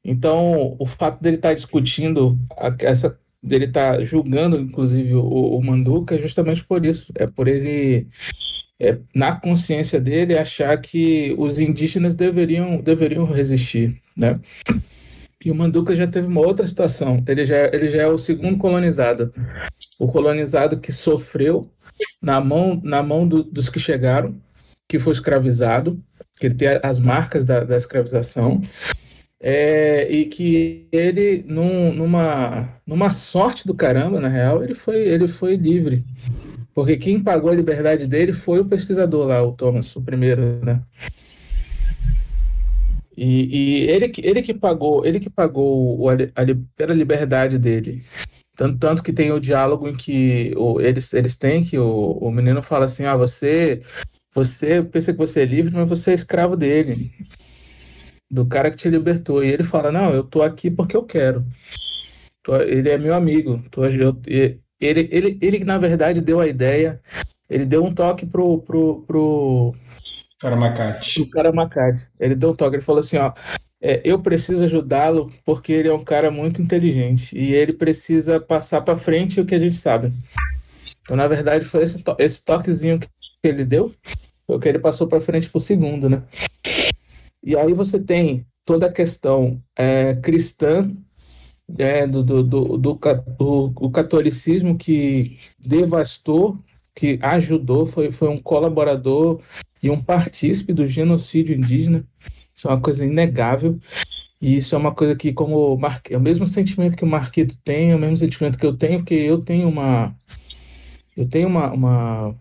Então, 0.05 0.77
o 0.79 0.87
fato 0.87 1.21
dele 1.21 1.35
estar 1.35 1.49
tá 1.49 1.55
discutindo 1.57 2.39
a, 2.57 2.73
essa 2.83 3.19
dele 3.43 3.65
estar 3.65 3.97
tá 3.97 4.03
julgando, 4.03 4.57
inclusive, 4.57 5.17
o, 5.17 5.25
o 5.25 5.61
Manduca 5.65 6.15
é 6.15 6.19
justamente 6.19 6.63
por 6.63 6.87
isso. 6.87 7.13
É 7.17 7.27
por 7.27 7.49
ele 7.49 8.07
é, 8.79 8.99
na 9.13 9.35
consciência 9.35 10.01
dele, 10.01 10.39
achar 10.39 10.81
que 10.81 11.35
os 11.37 11.59
indígenas 11.59 12.15
deveriam, 12.15 12.81
deveriam 12.81 13.25
resistir, 13.25 14.01
né? 14.17 14.39
E 15.45 15.51
o 15.51 15.55
Manduca 15.55 15.95
já 15.95 16.07
teve 16.07 16.29
uma 16.29 16.41
outra 16.41 16.67
situação. 16.67 17.23
Ele 17.27 17.45
já, 17.45 17.67
ele 17.67 17.89
já 17.89 18.03
é 18.03 18.07
o 18.07 18.19
segundo 18.19 18.59
colonizado. 18.59 19.33
O 19.99 20.07
colonizado 20.07 20.79
que 20.79 20.93
sofreu 20.93 21.71
na 22.21 22.41
mão, 22.41 22.81
na 22.83 23.03
mão 23.03 23.27
do, 23.27 23.43
dos 23.43 23.69
que 23.69 23.81
chegaram, 23.81 24.35
que 24.89 24.99
foi 24.99 25.13
escravizado, 25.13 26.03
que 26.39 26.47
ele 26.47 26.55
tem 26.55 26.69
as 26.83 26.99
marcas 26.99 27.45
da, 27.45 27.65
da 27.65 27.77
escravização, 27.77 28.61
é, 29.41 30.11
e 30.11 30.27
que 30.27 30.87
ele, 30.93 31.45
num, 31.49 31.93
numa, 31.93 32.69
numa 32.87 33.13
sorte 33.13 33.67
do 33.67 33.75
caramba, 33.75 34.21
na 34.21 34.29
real, 34.29 34.63
ele 34.63 34.75
foi, 34.75 34.99
ele 34.99 35.27
foi 35.27 35.57
livre. 35.57 36.05
Porque 36.73 36.97
quem 36.97 37.21
pagou 37.21 37.51
a 37.51 37.55
liberdade 37.55 38.07
dele 38.07 38.33
foi 38.33 38.61
o 38.61 38.65
pesquisador 38.65 39.27
lá, 39.27 39.43
o 39.43 39.53
Thomas, 39.53 39.95
o 39.97 40.01
primeiro, 40.01 40.65
né? 40.65 40.81
E, 43.17 43.85
e 43.85 43.91
ele, 43.91 44.13
ele 44.19 44.43
que 44.43 44.55
pagou, 44.55 45.05
ele 45.05 45.21
que 45.21 45.31
pagou 45.31 46.09
a, 46.09 46.15
a, 46.15 46.91
a 46.91 46.95
liberdade 46.95 47.59
dele. 47.59 48.03
Tanto, 48.55 48.79
tanto 48.79 49.03
que 49.03 49.13
tem 49.13 49.33
o 49.33 49.41
diálogo 49.41 49.89
em 49.89 49.95
que 49.95 50.53
o, 50.57 50.81
eles, 50.81 51.13
eles 51.15 51.37
têm 51.37 51.65
que 51.65 51.79
o, 51.79 52.13
o 52.13 52.31
menino 52.31 52.63
fala 52.63 52.85
assim, 52.85 53.05
ah, 53.05 53.17
você, 53.17 53.83
você 54.35 54.83
pensa 54.83 55.13
que 55.13 55.19
você 55.19 55.41
é 55.43 55.45
livre, 55.45 55.75
mas 55.75 55.89
você 55.89 56.11
é 56.11 56.15
escravo 56.15 56.57
dele. 56.57 57.13
Do 58.31 58.47
cara 58.47 58.71
que 58.71 58.77
te 58.77 58.89
libertou. 58.89 59.45
E 59.45 59.49
ele 59.49 59.63
fala, 59.63 59.93
não, 59.93 60.15
eu 60.15 60.25
tô 60.25 60.43
aqui 60.43 60.71
porque 60.71 60.97
eu 60.97 61.03
quero. 61.05 61.45
Ele 62.67 62.89
é 62.91 62.99
meu 62.99 63.15
amigo. 63.15 63.63
Tô, 63.71 63.85
eu, 63.87 64.17
ele, 64.81 65.09
ele, 65.13 65.39
ele, 65.41 65.65
na 65.65 65.79
verdade, 65.79 66.21
deu 66.21 66.41
a 66.41 66.49
ideia, 66.49 67.01
ele 67.49 67.65
deu 67.65 67.85
um 67.85 67.95
toque 67.95 68.27
pro. 68.27 68.59
pro, 68.63 69.03
pro 69.07 69.75
Karamacate. 70.43 71.15
Pro 71.15 71.31
Karamacate. 71.31 72.09
Ele 72.19 72.35
deu 72.35 72.51
um 72.51 72.55
toque, 72.55 72.77
ele 72.77 72.83
falou 72.83 73.01
assim: 73.01 73.17
ó, 73.17 73.33
é, 73.81 74.01
eu 74.05 74.21
preciso 74.21 74.65
ajudá-lo 74.65 75.33
porque 75.45 75.73
ele 75.73 75.89
é 75.89 75.95
um 75.95 76.05
cara 76.05 76.31
muito 76.31 76.61
inteligente 76.61 77.37
e 77.37 77.53
ele 77.53 77.73
precisa 77.73 78.41
passar 78.41 78.81
para 78.81 78.97
frente 78.97 79.41
o 79.41 79.47
que 79.47 79.55
a 79.55 79.59
gente 79.59 79.77
sabe. 79.77 80.13
Então, 81.03 81.17
na 81.17 81.27
verdade, 81.27 81.65
foi 81.65 81.83
esse, 81.83 82.03
to 82.03 82.15
esse 82.19 82.45
toquezinho 82.45 82.99
que 82.99 83.09
ele 83.43 83.65
deu, 83.65 83.93
foi 84.47 84.57
o 84.57 84.61
que 84.61 84.69
ele 84.69 84.79
passou 84.79 85.07
para 85.07 85.21
frente 85.21 85.49
pro 85.49 85.61
segundo, 85.61 86.09
né? 86.09 86.23
E 87.43 87.57
aí 87.57 87.73
você 87.73 87.99
tem 87.99 88.47
toda 88.65 88.87
a 88.87 88.93
questão 88.93 89.61
é, 89.77 90.15
cristã 90.15 90.89
é, 91.79 92.07
do, 92.07 92.23
do, 92.23 92.43
do, 92.43 92.79
do, 92.79 92.99
do, 93.69 93.91
catolicismo 93.91 94.77
que 94.77 95.39
devastou, 95.59 96.59
que 96.95 97.19
ajudou, 97.21 97.87
foi, 97.87 98.13
foi 98.13 98.29
um 98.29 98.39
colaborador 98.39 99.41
e 99.83 99.91
um 99.91 99.99
partícipe 99.99 100.73
do 100.73 100.87
genocídio 100.87 101.57
indígena. 101.57 102.05
Isso 102.55 102.69
é 102.69 102.71
uma 102.71 102.81
coisa 102.81 103.05
inegável. 103.05 103.79
E 104.41 104.57
isso 104.57 104.75
é 104.75 104.79
uma 104.79 104.95
coisa 104.95 105.15
que, 105.15 105.33
como 105.33 105.77
Mar... 105.77 106.01
é 106.11 106.17
o 106.17 106.21
mesmo 106.21 106.47
sentimento 106.47 106.97
que 106.97 107.05
o 107.05 107.07
Marquito 107.07 107.57
tem, 107.65 107.93
é 107.93 107.97
o 107.97 107.99
mesmo 107.99 108.17
sentimento 108.17 108.59
que 108.59 108.67
eu 108.67 108.77
tenho, 108.77 108.99
porque 108.99 109.15
eu 109.15 109.41
tenho 109.41 109.69
uma. 109.69 110.15
Eu 111.17 111.29
tenho 111.29 111.47
uma, 111.49 111.71
uma, 111.73 112.35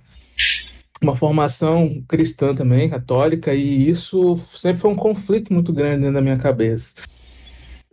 uma 1.02 1.16
formação 1.16 2.04
cristã 2.08 2.56
também, 2.56 2.90
católica, 2.90 3.54
e 3.54 3.88
isso 3.90 4.36
sempre 4.56 4.82
foi 4.82 4.92
um 4.92 4.96
conflito 4.96 5.54
muito 5.54 5.74
grande 5.74 6.02
dentro 6.02 6.14
da 6.16 6.22
minha 6.22 6.38
cabeça. 6.38 6.96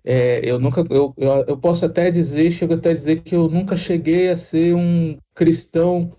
É, 0.05 0.41
eu 0.43 0.59
nunca, 0.59 0.85
eu, 0.89 1.13
eu, 1.19 1.45
eu, 1.49 1.57
posso 1.59 1.85
até 1.85 2.11
dizer, 2.11 2.51
chego 2.51 2.75
até 2.75 2.91
a 2.91 2.95
dizer 2.95 3.23
que 3.23 3.35
eu 3.35 3.49
nunca 3.49 3.77
cheguei 3.77 4.31
a 4.31 4.37
ser 4.37 4.75
um 4.75 5.19
cristão 5.35 6.11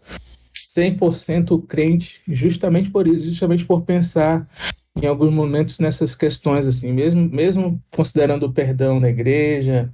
100% 0.79 1.65
crente, 1.67 2.21
justamente 2.27 2.89
por 2.89 3.07
isso, 3.07 3.25
justamente 3.25 3.65
por 3.65 3.81
pensar 3.81 4.47
em 4.95 5.05
alguns 5.05 5.31
momentos 5.31 5.79
nessas 5.79 6.15
questões 6.15 6.67
assim, 6.67 6.91
mesmo 6.91 7.29
mesmo 7.29 7.81
considerando 7.91 8.45
o 8.45 8.53
perdão 8.53 8.99
na 8.99 9.09
igreja, 9.09 9.91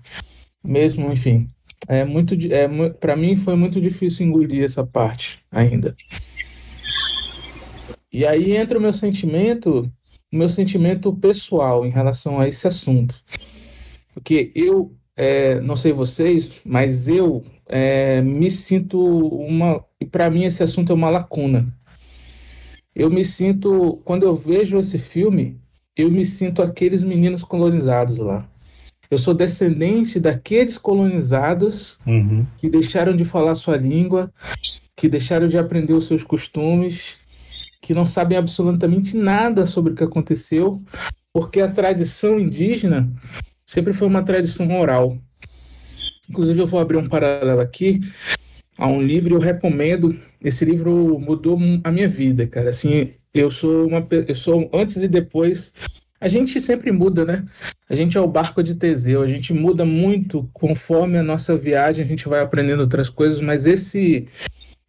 mesmo, 0.63 1.11
enfim, 1.11 1.47
é 1.87 2.03
muito 2.03 2.35
é, 2.51 2.67
para 2.89 3.15
mim 3.15 3.35
foi 3.35 3.55
muito 3.55 3.79
difícil 3.81 4.25
engolir 4.25 4.63
essa 4.63 4.85
parte 4.85 5.39
ainda. 5.51 5.95
E 8.11 8.25
aí 8.25 8.55
entra 8.55 8.79
o 8.79 8.81
meu 8.81 8.93
sentimento, 8.93 9.91
o 10.31 10.37
meu 10.37 10.47
sentimento 10.47 11.13
pessoal 11.13 11.85
em 11.85 11.89
relação 11.89 12.39
a 12.39 12.47
esse 12.47 12.67
assunto. 12.67 13.21
Porque 14.13 14.51
eu, 14.55 14.95
é, 15.15 15.59
não 15.61 15.75
sei 15.75 15.93
vocês, 15.93 16.59
mas 16.65 17.07
eu 17.07 17.43
é, 17.67 18.21
me 18.21 18.51
sinto 18.51 18.99
uma. 18.99 19.83
E 19.99 20.05
para 20.05 20.29
mim 20.29 20.43
esse 20.43 20.61
assunto 20.61 20.91
é 20.91 20.95
uma 20.95 21.09
lacuna. 21.09 21.67
Eu 22.93 23.09
me 23.09 23.23
sinto. 23.23 24.01
Quando 24.03 24.23
eu 24.23 24.35
vejo 24.35 24.77
esse 24.77 24.97
filme, 24.97 25.59
eu 25.95 26.11
me 26.11 26.25
sinto 26.25 26.61
aqueles 26.61 27.03
meninos 27.03 27.43
colonizados 27.43 28.17
lá. 28.17 28.47
Eu 29.09 29.17
sou 29.17 29.33
descendente 29.33 30.19
daqueles 30.19 30.77
colonizados 30.77 31.97
uhum. 32.05 32.45
que 32.57 32.69
deixaram 32.69 33.15
de 33.15 33.23
falar 33.23 33.55
sua 33.55 33.77
língua, 33.77 34.33
que 34.95 35.07
deixaram 35.07 35.47
de 35.47 35.57
aprender 35.57 35.93
os 35.93 36.07
seus 36.07 36.23
costumes, 36.23 37.17
que 37.81 37.93
não 37.93 38.05
sabem 38.05 38.37
absolutamente 38.37 39.15
nada 39.15 39.65
sobre 39.65 39.93
o 39.93 39.95
que 39.95 40.03
aconteceu, 40.03 40.81
porque 41.31 41.61
a 41.61 41.71
tradição 41.71 42.39
indígena 42.39 43.07
sempre 43.65 43.93
foi 43.93 44.07
uma 44.07 44.23
tradição 44.23 44.71
oral. 44.77 45.17
Inclusive, 46.29 46.59
eu 46.59 46.67
vou 46.67 46.79
abrir 46.79 46.97
um 46.97 47.07
paralelo 47.07 47.61
aqui 47.61 47.99
a 48.77 48.87
um 48.87 49.01
livro, 49.01 49.35
eu 49.35 49.39
recomendo. 49.39 50.17
Esse 50.41 50.65
livro 50.65 51.19
mudou 51.19 51.57
a 51.83 51.91
minha 51.91 52.07
vida, 52.07 52.45
cara. 52.47 52.69
Assim, 52.69 53.11
eu 53.33 53.49
sou 53.49 53.87
uma 53.87 54.05
eu 54.27 54.35
sou 54.35 54.69
antes 54.73 54.97
e 54.97 55.07
depois. 55.07 55.71
A 56.19 56.27
gente 56.27 56.59
sempre 56.61 56.91
muda, 56.91 57.25
né? 57.25 57.45
A 57.89 57.95
gente 57.95 58.17
é 58.17 58.21
o 58.21 58.27
barco 58.27 58.63
de 58.63 58.75
Teseu, 58.75 59.21
a 59.21 59.27
gente 59.27 59.53
muda 59.53 59.85
muito 59.85 60.49
conforme 60.53 61.17
a 61.17 61.23
nossa 61.23 61.55
viagem, 61.55 62.03
a 62.03 62.07
gente 62.07 62.27
vai 62.27 62.39
aprendendo 62.39 62.79
outras 62.79 63.09
coisas, 63.09 63.41
mas 63.41 63.65
esse 63.65 64.27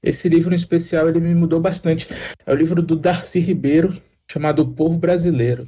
esse 0.02 0.28
livro 0.28 0.52
em 0.52 0.56
especial 0.56 1.08
ele 1.08 1.18
me 1.18 1.34
mudou 1.34 1.60
bastante. 1.60 2.08
É 2.46 2.52
o 2.52 2.56
livro 2.56 2.80
do 2.80 2.94
Darcy 2.94 3.40
Ribeiro, 3.40 3.92
chamado 4.30 4.62
O 4.62 4.72
Povo 4.72 4.96
Brasileiro. 4.96 5.66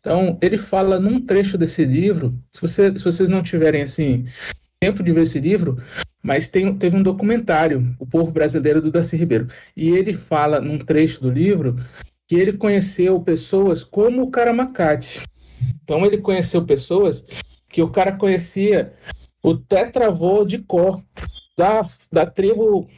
Então, 0.00 0.38
ele 0.40 0.56
fala 0.56 0.98
num 0.98 1.20
trecho 1.20 1.58
desse 1.58 1.84
livro, 1.84 2.34
se, 2.50 2.60
você, 2.60 2.96
se 2.96 3.04
vocês 3.04 3.28
não 3.28 3.42
tiverem 3.42 3.82
assim 3.82 4.24
tempo 4.80 5.02
de 5.02 5.12
ver 5.12 5.22
esse 5.22 5.38
livro, 5.38 5.76
mas 6.22 6.48
tem, 6.48 6.74
teve 6.74 6.96
um 6.96 7.02
documentário, 7.02 7.94
O 7.98 8.06
Povo 8.06 8.32
Brasileiro 8.32 8.80
do 8.80 8.90
Darcy 8.90 9.14
Ribeiro, 9.16 9.48
e 9.76 9.90
ele 9.90 10.14
fala 10.14 10.58
num 10.58 10.78
trecho 10.78 11.20
do 11.20 11.30
livro 11.30 11.76
que 12.26 12.34
ele 12.34 12.54
conheceu 12.54 13.20
pessoas 13.20 13.84
como 13.84 14.22
o 14.22 14.30
Karamacate. 14.30 15.22
Então, 15.82 16.06
ele 16.06 16.18
conheceu 16.18 16.64
pessoas 16.64 17.22
que 17.68 17.82
o 17.82 17.90
cara 17.90 18.12
conhecia 18.12 18.92
o 19.42 19.54
tetravô 19.54 20.44
de 20.44 20.58
cor 20.58 21.02
da, 21.58 21.82
da 22.10 22.24
tribo 22.24 22.88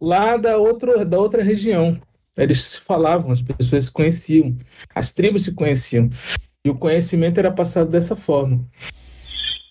lá 0.00 0.36
da, 0.36 0.58
outro, 0.58 1.04
da 1.04 1.18
outra 1.18 1.42
região. 1.42 2.00
Eles 2.36 2.62
se 2.62 2.80
falavam, 2.80 3.32
as 3.32 3.42
pessoas 3.42 3.86
se 3.86 3.90
conheciam, 3.90 4.56
as 4.94 5.12
tribos 5.12 5.44
se 5.44 5.52
conheciam. 5.52 6.08
E 6.64 6.70
o 6.70 6.76
conhecimento 6.76 7.38
era 7.38 7.50
passado 7.50 7.90
dessa 7.90 8.14
forma. 8.14 8.64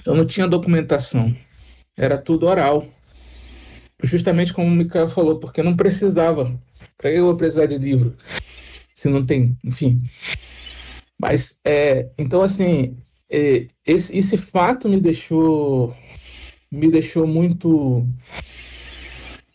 Eu 0.06 0.14
não 0.14 0.26
tinha 0.26 0.46
documentação. 0.46 1.34
Era 1.96 2.18
tudo 2.18 2.48
oral. 2.48 2.86
Justamente 4.04 4.54
como 4.54 4.68
o 4.68 4.72
Mikael 4.72 5.08
falou, 5.08 5.40
porque 5.40 5.64
não 5.64 5.76
precisava. 5.76 6.60
Para 6.98 7.12
eu 7.12 7.36
precisar 7.38 7.68
de 7.68 7.78
livro? 7.78 8.18
Se 8.94 9.08
não 9.08 9.26
tem, 9.26 9.58
enfim. 9.64 10.02
Mas, 11.18 11.58
é, 11.64 12.10
então, 12.18 12.42
assim, 12.42 12.98
é, 13.30 13.68
esse, 13.86 14.18
esse 14.18 14.38
fato 14.38 14.90
me 14.90 15.00
deixou, 15.00 15.96
me 16.70 16.92
deixou 16.92 17.26
muito, 17.26 18.06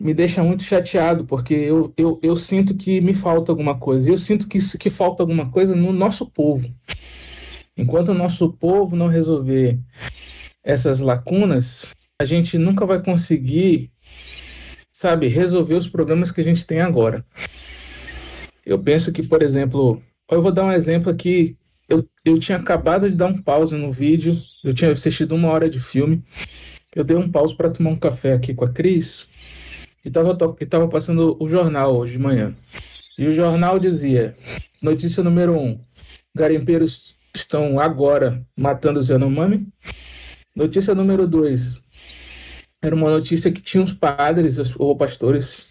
me 0.00 0.14
deixa 0.14 0.42
muito 0.42 0.62
chateado, 0.62 1.26
porque 1.26 1.52
eu, 1.52 1.92
eu, 1.96 2.18
eu 2.22 2.34
sinto 2.34 2.74
que 2.74 3.00
me 3.02 3.12
falta 3.12 3.52
alguma 3.52 3.78
coisa. 3.78 4.10
Eu 4.10 4.16
sinto 4.16 4.48
que, 4.48 4.58
que 4.78 4.88
falta 4.88 5.22
alguma 5.22 5.50
coisa 5.50 5.76
no 5.76 5.92
nosso 5.92 6.24
povo. 6.24 6.72
Enquanto 7.76 8.08
o 8.10 8.14
nosso 8.14 8.52
povo 8.52 8.96
não 8.96 9.08
resolver 9.08 9.78
essas 10.64 11.00
lacunas, 11.00 11.90
a 12.20 12.24
gente 12.24 12.56
nunca 12.56 12.86
vai 12.86 13.02
conseguir, 13.02 13.90
sabe, 14.90 15.28
resolver 15.28 15.74
os 15.74 15.88
problemas 15.88 16.30
que 16.30 16.40
a 16.40 16.44
gente 16.44 16.66
tem 16.66 16.80
agora. 16.80 17.24
Eu 18.64 18.78
penso 18.78 19.12
que, 19.12 19.22
por 19.22 19.42
exemplo, 19.42 20.02
eu 20.30 20.40
vou 20.42 20.50
dar 20.50 20.64
um 20.64 20.72
exemplo 20.72 21.10
aqui. 21.10 21.56
Eu, 21.88 22.08
eu 22.24 22.38
tinha 22.38 22.58
acabado 22.58 23.08
de 23.08 23.16
dar 23.16 23.26
um 23.26 23.40
pause 23.40 23.76
no 23.76 23.92
vídeo, 23.92 24.36
eu 24.64 24.74
tinha 24.74 24.90
assistido 24.90 25.34
uma 25.34 25.48
hora 25.48 25.70
de 25.70 25.78
filme. 25.78 26.24
Eu 26.94 27.04
dei 27.04 27.16
um 27.16 27.30
pause 27.30 27.54
para 27.54 27.70
tomar 27.70 27.90
um 27.90 27.96
café 27.96 28.32
aqui 28.32 28.54
com 28.54 28.64
a 28.64 28.72
Cris 28.72 29.28
e 30.04 30.08
estava 30.08 30.36
e 30.60 30.66
tava 30.66 30.88
passando 30.88 31.36
o 31.38 31.48
jornal 31.48 31.96
hoje 31.96 32.12
de 32.12 32.18
manhã. 32.18 32.54
E 33.18 33.26
o 33.26 33.34
jornal 33.34 33.78
dizia: 33.78 34.34
notícia 34.80 35.22
número 35.22 35.58
um: 35.58 35.78
garimpeiros 36.34 37.15
estão 37.36 37.78
agora 37.78 38.44
matando 38.56 38.98
os 38.98 39.08
Yanomami. 39.08 39.68
Notícia 40.54 40.94
número 40.94 41.26
dois: 41.26 41.80
era 42.82 42.94
uma 42.94 43.10
notícia 43.10 43.52
que 43.52 43.60
tinha 43.60 43.82
uns 43.82 43.92
padres 43.92 44.58
ou 44.76 44.96
pastores, 44.96 45.68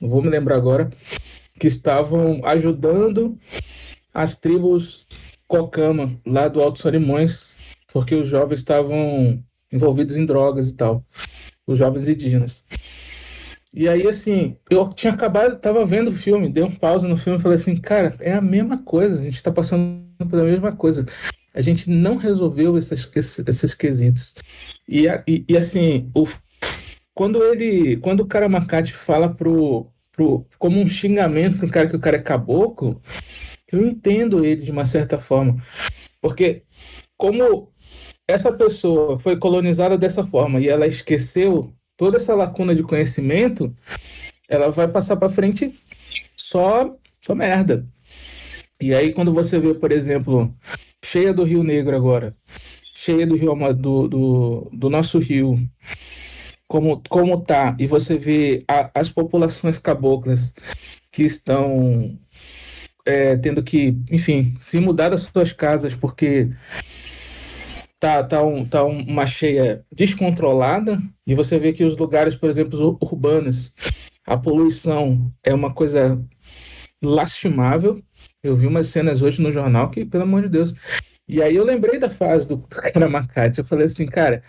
não 0.00 0.08
vou 0.08 0.22
me 0.22 0.28
lembrar 0.28 0.56
agora, 0.56 0.90
que 1.58 1.66
estavam 1.66 2.40
ajudando 2.44 3.38
as 4.14 4.36
tribos 4.36 5.06
Cocama, 5.46 6.16
lá 6.24 6.46
do 6.46 6.62
Alto 6.62 6.80
Solimões, 6.80 7.46
porque 7.92 8.14
os 8.14 8.28
jovens 8.28 8.60
estavam 8.60 9.42
envolvidos 9.72 10.16
em 10.16 10.24
drogas 10.24 10.68
e 10.68 10.74
tal, 10.74 11.04
os 11.66 11.78
jovens 11.78 12.06
indígenas. 12.06 12.64
E 13.72 13.88
aí, 13.88 14.06
assim, 14.06 14.56
eu 14.68 14.88
tinha 14.92 15.12
acabado, 15.12 15.60
tava 15.60 15.84
vendo 15.84 16.08
o 16.08 16.14
filme, 16.14 16.48
dei 16.48 16.62
um 16.62 16.74
pausa 16.74 17.06
no 17.06 17.16
filme 17.16 17.38
e 17.38 17.42
falei 17.42 17.56
assim, 17.56 17.76
cara, 17.76 18.16
é 18.20 18.32
a 18.32 18.40
mesma 18.40 18.82
coisa, 18.82 19.20
a 19.20 19.24
gente 19.24 19.42
tá 19.42 19.52
passando 19.52 20.09
pela 20.26 20.44
mesma 20.44 20.72
coisa. 20.72 21.04
A 21.54 21.60
gente 21.60 21.90
não 21.90 22.16
resolveu 22.16 22.78
esses, 22.78 23.08
esses, 23.14 23.38
esses 23.46 23.74
quesitos. 23.74 24.34
E, 24.88 25.06
e, 25.26 25.44
e, 25.48 25.56
assim, 25.56 26.10
o, 26.14 26.26
quando 27.14 27.42
ele, 27.42 27.96
quando 27.98 28.20
o 28.20 28.26
cara 28.26 28.48
Macate 28.48 28.92
fala 28.92 29.28
pro, 29.28 29.90
pro, 30.12 30.46
como 30.58 30.80
um 30.80 30.88
xingamento 30.88 31.58
pro 31.58 31.70
cara 31.70 31.88
que 31.88 31.96
o 31.96 32.00
cara 32.00 32.16
é 32.16 32.22
caboclo, 32.22 33.00
eu 33.70 33.86
entendo 33.86 34.44
ele 34.44 34.62
de 34.62 34.70
uma 34.70 34.84
certa 34.84 35.18
forma. 35.18 35.60
Porque 36.20 36.62
como 37.16 37.72
essa 38.28 38.52
pessoa 38.52 39.18
foi 39.18 39.38
colonizada 39.38 39.98
dessa 39.98 40.24
forma 40.24 40.60
e 40.60 40.68
ela 40.68 40.86
esqueceu 40.86 41.72
toda 41.96 42.16
essa 42.16 42.34
lacuna 42.34 42.74
de 42.74 42.82
conhecimento, 42.82 43.74
ela 44.48 44.70
vai 44.70 44.88
passar 44.88 45.16
para 45.16 45.28
frente 45.28 45.78
só, 46.36 46.96
só 47.20 47.34
merda. 47.34 47.86
E 48.80 48.94
aí 48.94 49.12
quando 49.12 49.32
você 49.32 49.58
vê, 49.60 49.74
por 49.74 49.92
exemplo, 49.92 50.54
cheia 51.04 51.32
do 51.32 51.44
Rio 51.44 51.62
Negro 51.62 51.94
agora, 51.94 52.34
cheia 52.82 53.26
do 53.26 53.36
rio 53.36 53.54
do, 53.74 54.08
do, 54.08 54.70
do 54.72 54.90
nosso 54.90 55.18
rio, 55.18 55.58
como, 56.68 57.02
como 57.08 57.40
tá, 57.40 57.76
e 57.78 57.86
você 57.86 58.16
vê 58.16 58.60
a, 58.68 58.90
as 58.94 59.10
populações 59.10 59.78
caboclas 59.78 60.52
que 61.10 61.24
estão 61.24 62.18
é, 63.04 63.36
tendo 63.36 63.62
que, 63.62 63.96
enfim, 64.10 64.56
se 64.60 64.78
mudar 64.78 65.08
das 65.10 65.22
suas 65.22 65.52
casas 65.52 65.94
porque 65.94 66.48
tá, 67.98 68.24
tá, 68.24 68.42
um, 68.42 68.64
tá 68.64 68.82
uma 68.84 69.26
cheia 69.26 69.84
descontrolada, 69.92 70.98
e 71.26 71.34
você 71.34 71.58
vê 71.58 71.72
que 71.72 71.84
os 71.84 71.96
lugares, 71.96 72.34
por 72.34 72.48
exemplo, 72.48 72.98
urbanos, 73.00 73.72
a 74.26 74.36
poluição 74.36 75.32
é 75.44 75.52
uma 75.52 75.72
coisa 75.72 76.24
lastimável. 77.02 78.02
Eu 78.42 78.56
vi 78.56 78.66
umas 78.66 78.86
cenas 78.86 79.20
hoje 79.22 79.42
no 79.42 79.50
jornal 79.50 79.90
que, 79.90 80.04
pelo 80.04 80.22
amor 80.22 80.42
de 80.42 80.48
Deus. 80.48 80.74
E 81.28 81.42
aí 81.42 81.54
eu 81.54 81.64
lembrei 81.64 81.98
da 81.98 82.08
fase 82.08 82.46
do 82.46 82.58
Karamacate. 82.68 83.58
Eu 83.58 83.64
falei 83.64 83.86
assim, 83.86 84.06
cara, 84.06 84.42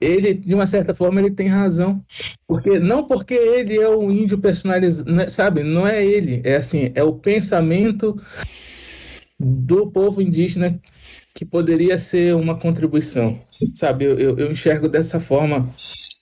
ele, 0.00 0.34
de 0.34 0.54
uma 0.54 0.66
certa 0.66 0.94
forma, 0.94 1.20
ele 1.20 1.30
tem 1.30 1.48
razão. 1.48 2.04
Porque 2.46 2.78
não 2.78 3.06
porque 3.06 3.34
ele 3.34 3.76
é 3.76 3.88
um 3.88 4.10
índio 4.10 4.38
personalizado, 4.38 5.10
né, 5.10 5.28
sabe? 5.28 5.62
Não 5.62 5.86
é 5.86 6.04
ele, 6.04 6.40
é 6.44 6.56
assim, 6.56 6.92
é 6.94 7.02
o 7.02 7.14
pensamento 7.14 8.14
do 9.38 9.90
povo 9.90 10.22
indígena 10.22 10.80
que 11.34 11.44
poderia 11.44 11.98
ser 11.98 12.34
uma 12.36 12.56
contribuição, 12.56 13.40
sabe? 13.72 14.04
Eu, 14.04 14.18
eu, 14.18 14.38
eu 14.38 14.52
enxergo 14.52 14.88
dessa 14.88 15.18
forma 15.18 15.68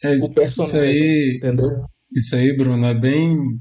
é, 0.03 0.15
o 0.15 0.31
personagem, 0.33 0.65
isso 0.65 0.79
aí, 0.79 1.37
entendeu? 1.37 1.85
Isso 2.11 2.35
aí, 2.35 2.57
Bruno, 2.57 2.87
é 2.87 2.95
bem 2.95 3.61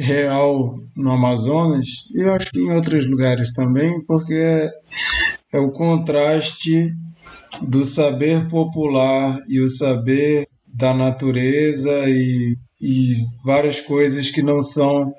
real 0.00 0.78
no 0.96 1.12
Amazonas 1.12 1.86
e 2.14 2.22
eu 2.22 2.32
acho 2.32 2.50
que 2.50 2.58
em 2.58 2.72
outros 2.72 3.06
lugares 3.06 3.52
também, 3.52 4.02
porque 4.06 4.34
é, 4.34 4.70
é 5.52 5.58
o 5.58 5.70
contraste 5.70 6.90
do 7.60 7.84
saber 7.84 8.48
popular 8.48 9.38
e 9.48 9.60
o 9.60 9.68
saber 9.68 10.48
da 10.66 10.94
natureza 10.94 12.08
e, 12.08 12.56
e 12.80 13.16
várias 13.44 13.80
coisas 13.80 14.30
que 14.30 14.42
não 14.42 14.62
são, 14.62 15.12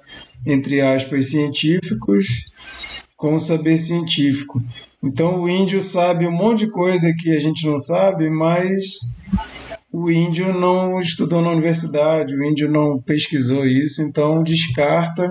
entre 0.46 0.82
aspas, 0.82 1.30
científicos, 1.30 2.46
com 3.16 3.36
o 3.36 3.40
saber 3.40 3.78
científico. 3.78 4.64
Então 5.04 5.42
o 5.42 5.50
índio 5.50 5.80
sabe 5.82 6.26
um 6.26 6.32
monte 6.32 6.66
de 6.66 6.72
coisa 6.72 7.14
que 7.20 7.36
a 7.36 7.40
gente 7.40 7.68
não 7.68 7.78
sabe, 7.78 8.30
mas 8.30 9.00
o 9.92 10.10
índio 10.10 10.54
não 10.54 11.02
estudou 11.02 11.42
na 11.42 11.52
universidade, 11.52 12.36
o 12.36 12.44
índio 12.44 12.72
não 12.72 13.00
pesquisou 13.00 13.66
isso, 13.66 14.02
então 14.02 14.42
descarta. 14.42 15.30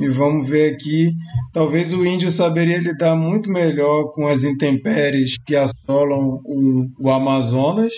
E 0.00 0.08
vamos 0.08 0.48
ver 0.48 0.74
aqui, 0.74 1.12
talvez 1.52 1.92
o 1.92 2.04
índio 2.04 2.30
saberia 2.30 2.78
lidar 2.78 3.14
muito 3.14 3.50
melhor 3.50 4.12
com 4.12 4.26
as 4.26 4.42
intempéries 4.42 5.36
que 5.46 5.54
assolam 5.54 6.40
o, 6.44 6.88
o 6.98 7.10
Amazonas, 7.10 7.92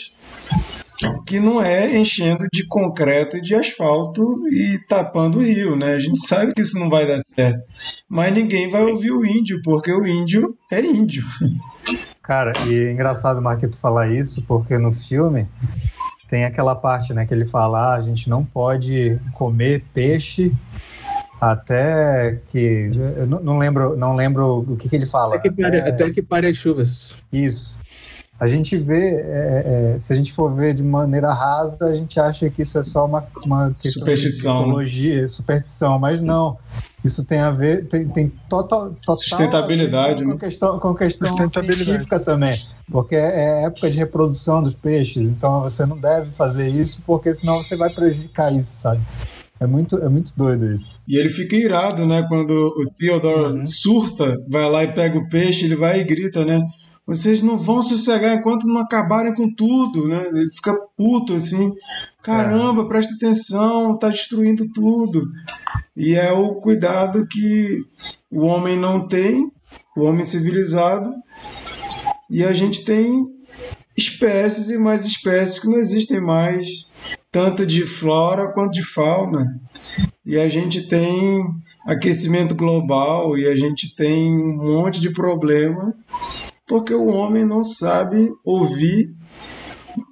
que 1.27 1.41
não 1.41 1.63
é 1.63 1.99
enchendo 1.99 2.47
de 2.53 2.67
concreto 2.67 3.39
e 3.39 3.41
de 3.41 3.55
asfalto 3.55 4.47
e 4.49 4.79
tapando 4.87 5.39
o 5.39 5.43
rio, 5.43 5.77
né? 5.77 5.95
A 5.95 5.99
gente 5.99 6.27
sabe 6.27 6.53
que 6.55 6.63
isso 6.63 6.79
não 6.79 6.91
vai 6.91 7.07
dar 7.07 7.21
certo. 7.35 7.61
Mas 8.09 8.35
ninguém 8.35 8.69
vai 8.69 8.85
ouvir 8.85 9.13
o 9.13 9.25
índio, 9.25 9.61
porque 9.63 9.93
o 9.93 10.07
índio 10.07 10.57
é 10.71 10.81
índio. 10.81 11.25
Cara, 12.23 12.53
e 12.67 12.75
é 12.75 12.93
engraçado, 12.93 13.41
Marquito, 13.41 13.79
falar 13.79 14.13
isso, 14.13 14.43
porque 14.43 14.77
no 14.79 14.93
filme 14.93 15.49
tem 16.29 16.45
aquela 16.45 16.75
parte, 16.75 17.15
né, 17.15 17.25
que 17.25 17.33
ele 17.33 17.45
fala, 17.45 17.93
ah, 17.93 17.95
a 17.95 18.01
gente 18.01 18.29
não 18.29 18.45
pode 18.45 19.19
comer 19.33 19.85
peixe 19.95 20.53
até 21.41 22.41
que 22.47 22.91
eu 23.17 23.27
não 23.27 23.59
lembro, 23.59 23.97
não 23.97 24.17
lembro 24.17 24.65
o 24.69 24.77
que, 24.77 24.89
que 24.89 24.97
ele 24.97 25.07
fala. 25.07 25.37
Até 25.37 25.49
que 25.49 25.63
pare, 25.63 25.81
até... 25.81 25.91
Até 25.91 26.11
que 26.11 26.23
pare 26.23 26.47
as 26.49 26.57
chuvas. 26.57 27.23
Isso. 27.33 27.79
A 28.39 28.47
gente 28.47 28.77
vê, 28.77 29.15
é, 29.15 29.95
é, 29.95 29.99
se 29.99 30.13
a 30.13 30.17
gente 30.17 30.33
for 30.33 30.55
ver 30.55 30.75
de 30.75 30.83
maneira 30.83 31.33
rasa, 31.33 31.87
a 31.87 31.95
gente 31.95 32.21
acha 32.21 32.51
que 32.51 32.63
isso 32.63 32.79
é 32.79 32.85
só 32.85 33.07
uma, 33.07 33.27
uma 33.45 33.75
questão 33.81 34.01
superstição, 34.01 34.55
de 34.59 34.65
mitologia, 34.65 35.29
superstição, 35.29 35.99
mas 35.99 36.21
não. 36.21 36.59
Isso 37.03 37.25
tem 37.25 37.39
a 37.39 37.51
ver, 37.51 37.87
tem, 37.87 38.07
tem 38.09 38.33
total, 38.49 38.91
total 38.91 39.17
sustentabilidade, 39.17 40.25
com, 40.25 40.31
né? 40.31 40.39
questão, 40.39 40.79
com 40.79 40.95
questão 40.95 41.49
científica 41.49 42.19
também, 42.19 42.53
porque 42.91 43.15
é 43.15 43.63
época 43.65 43.91
de 43.91 43.97
reprodução 43.97 44.61
dos 44.61 44.75
peixes, 44.75 45.31
então 45.31 45.63
você 45.63 45.87
não 45.87 45.99
deve 45.99 46.33
fazer 46.33 46.69
isso, 46.69 47.03
porque 47.07 47.33
senão 47.33 47.63
você 47.63 47.77
vai 47.77 47.91
prejudicar 47.91 48.53
isso, 48.53 48.75
sabe? 48.75 49.01
É 49.59 49.67
muito, 49.67 49.97
é 49.97 50.09
muito 50.09 50.33
doido 50.37 50.71
isso. 50.71 51.01
E 51.09 51.17
ele 51.17 51.31
fica 51.31 51.57
irado, 51.57 52.05
né? 52.05 52.23
Quando 52.29 52.51
o 52.51 52.91
Theodore 52.99 53.55
uhum. 53.55 53.65
surta, 53.65 54.37
vai 54.49 54.71
lá 54.71 54.85
e 54.85 54.93
pega 54.93 55.17
o 55.17 55.29
peixe, 55.29 55.65
ele 55.65 55.77
vai 55.77 56.01
e 56.01 56.05
grita, 56.05 56.45
né? 56.45 56.61
Vocês 57.07 57.41
não 57.41 57.57
vão 57.57 57.83
sossegar 57.83 58.35
enquanto 58.35 58.67
não 58.67 58.79
acabarem 58.79 59.33
com 59.33 59.49
tudo, 59.49 60.09
né? 60.09 60.27
Ele 60.27 60.51
fica 60.51 60.75
puto 60.97 61.35
assim, 61.35 61.73
caramba, 62.21 62.83
é. 62.83 62.87
presta 62.87 63.15
atenção, 63.15 63.97
tá 63.97 64.09
destruindo 64.09 64.69
tudo. 64.73 65.31
E 65.97 66.15
é 66.17 66.33
o 66.33 66.57
cuidado 66.57 67.27
que 67.29 67.81
o 68.31 68.41
homem 68.41 68.77
não 68.77 69.07
tem, 69.07 69.53
o 69.97 70.03
homem 70.03 70.25
civilizado, 70.25 71.15
e 72.29 72.43
a 72.43 72.53
gente 72.53 72.85
tem 72.85 73.25
espécies 73.97 74.69
e 74.69 74.77
mais 74.77 75.07
espécies 75.07 75.61
que 75.61 75.69
não 75.69 75.77
existem 75.77 76.21
mais, 76.21 76.67
tanto 77.31 77.65
de 77.65 77.87
flora 77.87 78.49
quanto 78.49 78.73
de 78.73 78.83
fauna. 78.83 79.59
E 80.25 80.37
a 80.37 80.49
gente 80.49 80.89
tem 80.89 81.41
aquecimento 81.87 82.55
global 82.55 83.39
e 83.39 83.47
a 83.47 83.57
gente 83.57 83.95
tem 83.95 84.35
um 84.35 84.57
monte 84.57 85.01
de 85.01 85.11
problema 85.11 85.95
porque 86.67 86.93
o 86.93 87.07
homem 87.07 87.45
não 87.45 87.63
sabe 87.63 88.29
ouvir 88.45 89.13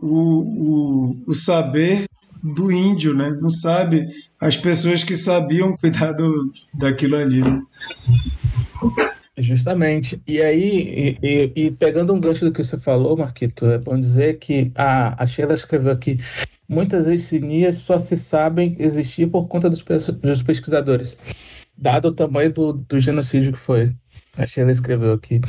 o, 0.00 0.08
o, 0.08 1.22
o 1.26 1.34
saber 1.34 2.04
do 2.42 2.70
índio, 2.70 3.14
né? 3.14 3.30
Não 3.40 3.48
sabe 3.48 4.06
as 4.40 4.56
pessoas 4.56 5.02
que 5.02 5.16
sabiam 5.16 5.76
cuidar 5.78 6.12
do, 6.12 6.52
daquilo 6.72 7.16
ali. 7.16 7.40
Né? 7.40 7.62
Justamente. 9.38 10.20
E 10.26 10.40
aí, 10.40 11.18
e, 11.22 11.26
e, 11.26 11.52
e, 11.66 11.70
pegando 11.72 12.12
um 12.12 12.20
gancho 12.20 12.44
do 12.44 12.52
que 12.52 12.62
você 12.62 12.76
falou, 12.76 13.16
Marquito, 13.16 13.66
é 13.66 13.78
bom 13.78 13.98
dizer 13.98 14.38
que 14.38 14.70
a, 14.74 15.22
a 15.22 15.26
Sheila 15.26 15.54
escreveu 15.54 15.90
aqui: 15.90 16.20
muitas 16.68 17.08
etnias 17.08 17.78
só 17.78 17.98
se 17.98 18.16
sabem 18.16 18.76
existir 18.78 19.26
por 19.26 19.48
conta 19.48 19.68
dos, 19.68 19.82
dos 19.82 20.42
pesquisadores, 20.42 21.18
dado 21.76 22.08
o 22.08 22.12
tamanho 22.12 22.52
do, 22.52 22.72
do 22.74 23.00
genocídio 23.00 23.52
que 23.52 23.58
foi. 23.58 23.90
A 24.36 24.46
Sheila 24.46 24.70
escreveu 24.70 25.12
aqui. 25.14 25.40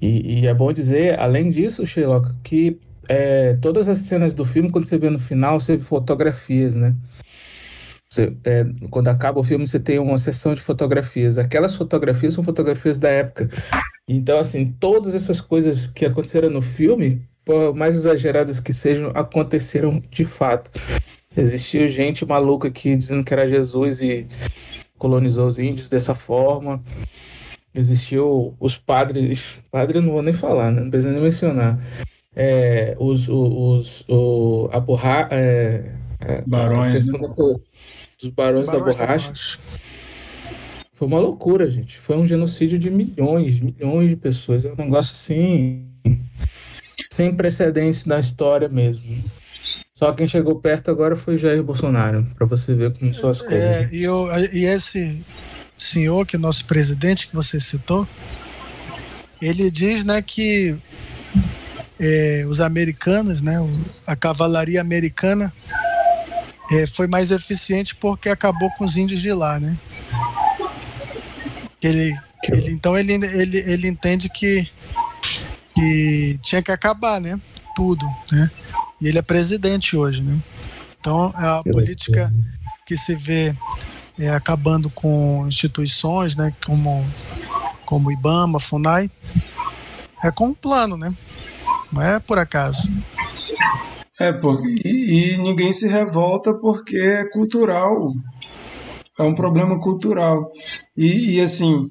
E, 0.00 0.40
e 0.40 0.46
é 0.46 0.54
bom 0.54 0.72
dizer, 0.72 1.18
além 1.18 1.50
disso, 1.50 1.86
Sheila, 1.86 2.34
que 2.42 2.78
é, 3.08 3.54
todas 3.54 3.88
as 3.88 4.00
cenas 4.00 4.34
do 4.34 4.44
filme, 4.44 4.70
quando 4.70 4.84
você 4.84 4.98
vê 4.98 5.08
no 5.10 5.18
final, 5.18 5.60
você 5.60 5.76
vê 5.76 5.84
fotografias, 5.84 6.74
né? 6.74 6.94
Você, 8.08 8.32
é, 8.44 8.64
quando 8.90 9.08
acaba 9.08 9.40
o 9.40 9.44
filme, 9.44 9.66
você 9.66 9.80
tem 9.80 9.98
uma 9.98 10.18
sessão 10.18 10.54
de 10.54 10.60
fotografias. 10.60 11.38
Aquelas 11.38 11.74
fotografias 11.74 12.34
são 12.34 12.44
fotografias 12.44 12.98
da 12.98 13.08
época. 13.08 13.48
Então, 14.08 14.38
assim, 14.38 14.74
todas 14.78 15.14
essas 15.14 15.40
coisas 15.40 15.88
que 15.88 16.04
aconteceram 16.04 16.48
no 16.48 16.62
filme, 16.62 17.22
por 17.44 17.74
mais 17.74 17.96
exageradas 17.96 18.60
que 18.60 18.72
sejam, 18.72 19.10
aconteceram 19.14 20.02
de 20.10 20.24
fato. 20.24 20.70
Existiu 21.36 21.88
gente 21.88 22.24
maluca 22.24 22.68
aqui 22.68 22.96
dizendo 22.96 23.24
que 23.24 23.32
era 23.32 23.48
Jesus 23.48 24.00
e 24.00 24.26
colonizou 24.96 25.48
os 25.48 25.58
índios 25.58 25.88
dessa 25.88 26.14
forma. 26.14 26.82
Existiu 27.76 28.56
os 28.58 28.78
padres, 28.78 29.44
padre 29.70 29.98
eu 29.98 30.02
não 30.02 30.12
vou 30.12 30.22
nem 30.22 30.32
falar, 30.32 30.72
né? 30.72 30.80
não 30.80 30.90
precisa 30.90 31.12
nem 31.12 31.22
mencionar. 31.22 31.78
É, 32.34 32.96
os, 32.98 33.28
os, 33.28 34.04
os, 34.08 34.68
a 34.72 34.80
borra, 34.80 35.28
é, 35.30 35.92
é 36.20 36.42
Barões, 36.46 37.06
né? 37.06 37.12
da, 37.12 37.18
dos 37.18 38.30
barões, 38.34 38.66
barões 38.66 38.66
da 38.66 38.78
borracha. 38.78 39.32
Foi 40.96 41.06
uma 41.06 41.20
loucura, 41.20 41.70
gente. 41.70 41.98
Foi 41.98 42.16
um 42.16 42.26
genocídio 42.26 42.78
de 42.78 42.90
milhões, 42.90 43.60
milhões 43.60 44.08
de 44.08 44.16
pessoas. 44.16 44.64
É 44.64 44.72
um 44.72 44.76
negócio 44.76 45.12
assim. 45.12 45.86
sem 47.12 47.34
precedentes 47.34 48.06
na 48.06 48.18
história 48.18 48.66
mesmo. 48.66 49.22
Só 49.92 50.12
quem 50.12 50.26
chegou 50.26 50.58
perto 50.58 50.90
agora 50.90 51.14
foi 51.14 51.36
Jair 51.36 51.62
Bolsonaro, 51.62 52.26
para 52.34 52.46
você 52.46 52.74
ver 52.74 52.92
como 52.98 53.12
são 53.12 53.30
as 53.30 53.42
coisas. 53.42 53.60
É, 53.60 53.88
e, 53.94 54.04
eu, 54.04 54.26
e 54.52 54.64
esse 54.64 55.22
senhor, 55.76 56.26
que 56.26 56.36
é 56.36 56.38
nosso 56.38 56.64
presidente, 56.64 57.28
que 57.28 57.34
você 57.34 57.60
citou, 57.60 58.06
ele 59.40 59.70
diz 59.70 60.04
né, 60.04 60.22
que 60.22 60.76
é, 62.00 62.44
os 62.48 62.60
americanos, 62.60 63.40
né, 63.40 63.56
a 64.06 64.16
cavalaria 64.16 64.80
americana, 64.80 65.52
é, 66.72 66.86
foi 66.86 67.06
mais 67.06 67.30
eficiente 67.30 67.94
porque 67.94 68.28
acabou 68.28 68.70
com 68.70 68.84
os 68.84 68.96
índios 68.96 69.20
de 69.20 69.32
lá, 69.32 69.60
né? 69.60 69.76
Ele, 71.80 72.16
ele, 72.50 72.72
então 72.72 72.96
ele, 72.96 73.12
ele, 73.12 73.58
ele 73.58 73.88
entende 73.88 74.28
que, 74.28 74.68
que 75.74 76.38
tinha 76.42 76.60
que 76.62 76.72
acabar, 76.72 77.20
né? 77.20 77.40
Tudo, 77.74 78.04
né? 78.32 78.50
E 79.00 79.06
ele 79.06 79.18
é 79.18 79.22
presidente 79.22 79.96
hoje, 79.96 80.20
né? 80.20 80.36
Então 80.98 81.32
a 81.36 81.62
política 81.62 82.32
que 82.84 82.96
se 82.96 83.14
vê 83.14 83.54
é, 84.18 84.30
acabando 84.30 84.90
com 84.90 85.44
instituições, 85.46 86.34
né? 86.36 86.52
Como 86.64 87.04
como 87.86 88.10
IBAMA, 88.10 88.58
FUNAI, 88.58 89.08
é 90.22 90.30
com 90.32 90.48
um 90.48 90.54
plano, 90.54 90.96
né? 90.96 91.14
Não 91.92 92.02
é 92.02 92.18
por 92.18 92.36
acaso. 92.36 92.90
É, 94.18 94.32
porque, 94.32 94.74
e, 94.84 95.34
e 95.34 95.38
ninguém 95.38 95.72
se 95.72 95.86
revolta 95.86 96.52
porque 96.52 96.96
é 96.96 97.24
cultural. 97.24 98.12
É 99.18 99.22
um 99.22 99.34
problema 99.34 99.80
cultural. 99.80 100.50
E, 100.96 101.36
e 101.36 101.40
assim, 101.40 101.90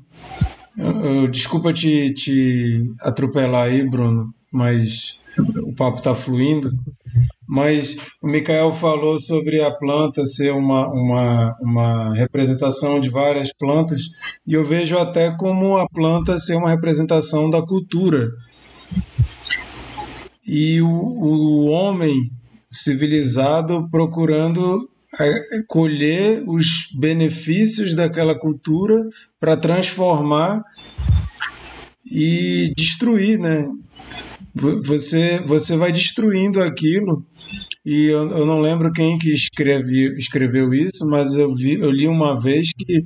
eu, 0.78 1.06
eu, 1.06 1.28
desculpa 1.28 1.72
te, 1.72 2.14
te 2.14 2.94
atropelar 3.00 3.68
aí, 3.68 3.88
Bruno, 3.88 4.34
mas 4.52 5.20
o 5.64 5.74
papo 5.74 6.00
está 6.00 6.14
fluindo. 6.14 6.72
Mas 7.48 7.96
o 8.22 8.28
Mikael 8.28 8.74
falou 8.74 9.20
sobre 9.20 9.62
a 9.62 9.72
planta 9.72 10.26
ser 10.26 10.52
uma, 10.52 10.88
uma, 10.88 11.56
uma 11.62 12.14
representação 12.16 13.00
de 13.00 13.10
várias 13.10 13.52
plantas, 13.54 14.02
e 14.48 14.54
eu 14.54 14.66
vejo 14.66 14.98
até 14.98 15.30
como 15.32 15.78
a 15.78 15.88
planta 15.88 16.40
ser 16.40 16.56
uma 16.56 16.70
representação 16.70 17.50
da 17.50 17.62
cultura 17.62 18.30
e 20.46 20.80
o, 20.82 20.88
o 20.88 21.66
homem 21.66 22.32
civilizado 22.72 23.90
procurando 23.90 24.90
é, 25.20 25.64
colher 25.68 26.44
os 26.48 26.90
benefícios 26.98 27.96
daquela 27.96 28.38
cultura 28.38 29.04
para 29.40 29.58
transformar 29.58 30.62
e 32.06 32.72
destruir, 32.76 33.40
né? 33.40 33.68
Você, 34.86 35.42
você 35.46 35.76
vai 35.76 35.92
destruindo 35.92 36.62
aquilo 36.62 37.26
e 37.86 38.06
eu, 38.06 38.30
eu 38.30 38.46
não 38.46 38.62
lembro 38.62 38.92
quem 38.94 39.18
que 39.18 39.34
escreve, 39.34 40.16
escreveu 40.18 40.74
isso, 40.74 41.06
mas 41.10 41.36
eu, 41.36 41.54
vi, 41.54 41.74
eu 41.74 41.92
li 41.92 42.08
uma 42.08 42.40
vez 42.40 42.70
que 42.78 43.06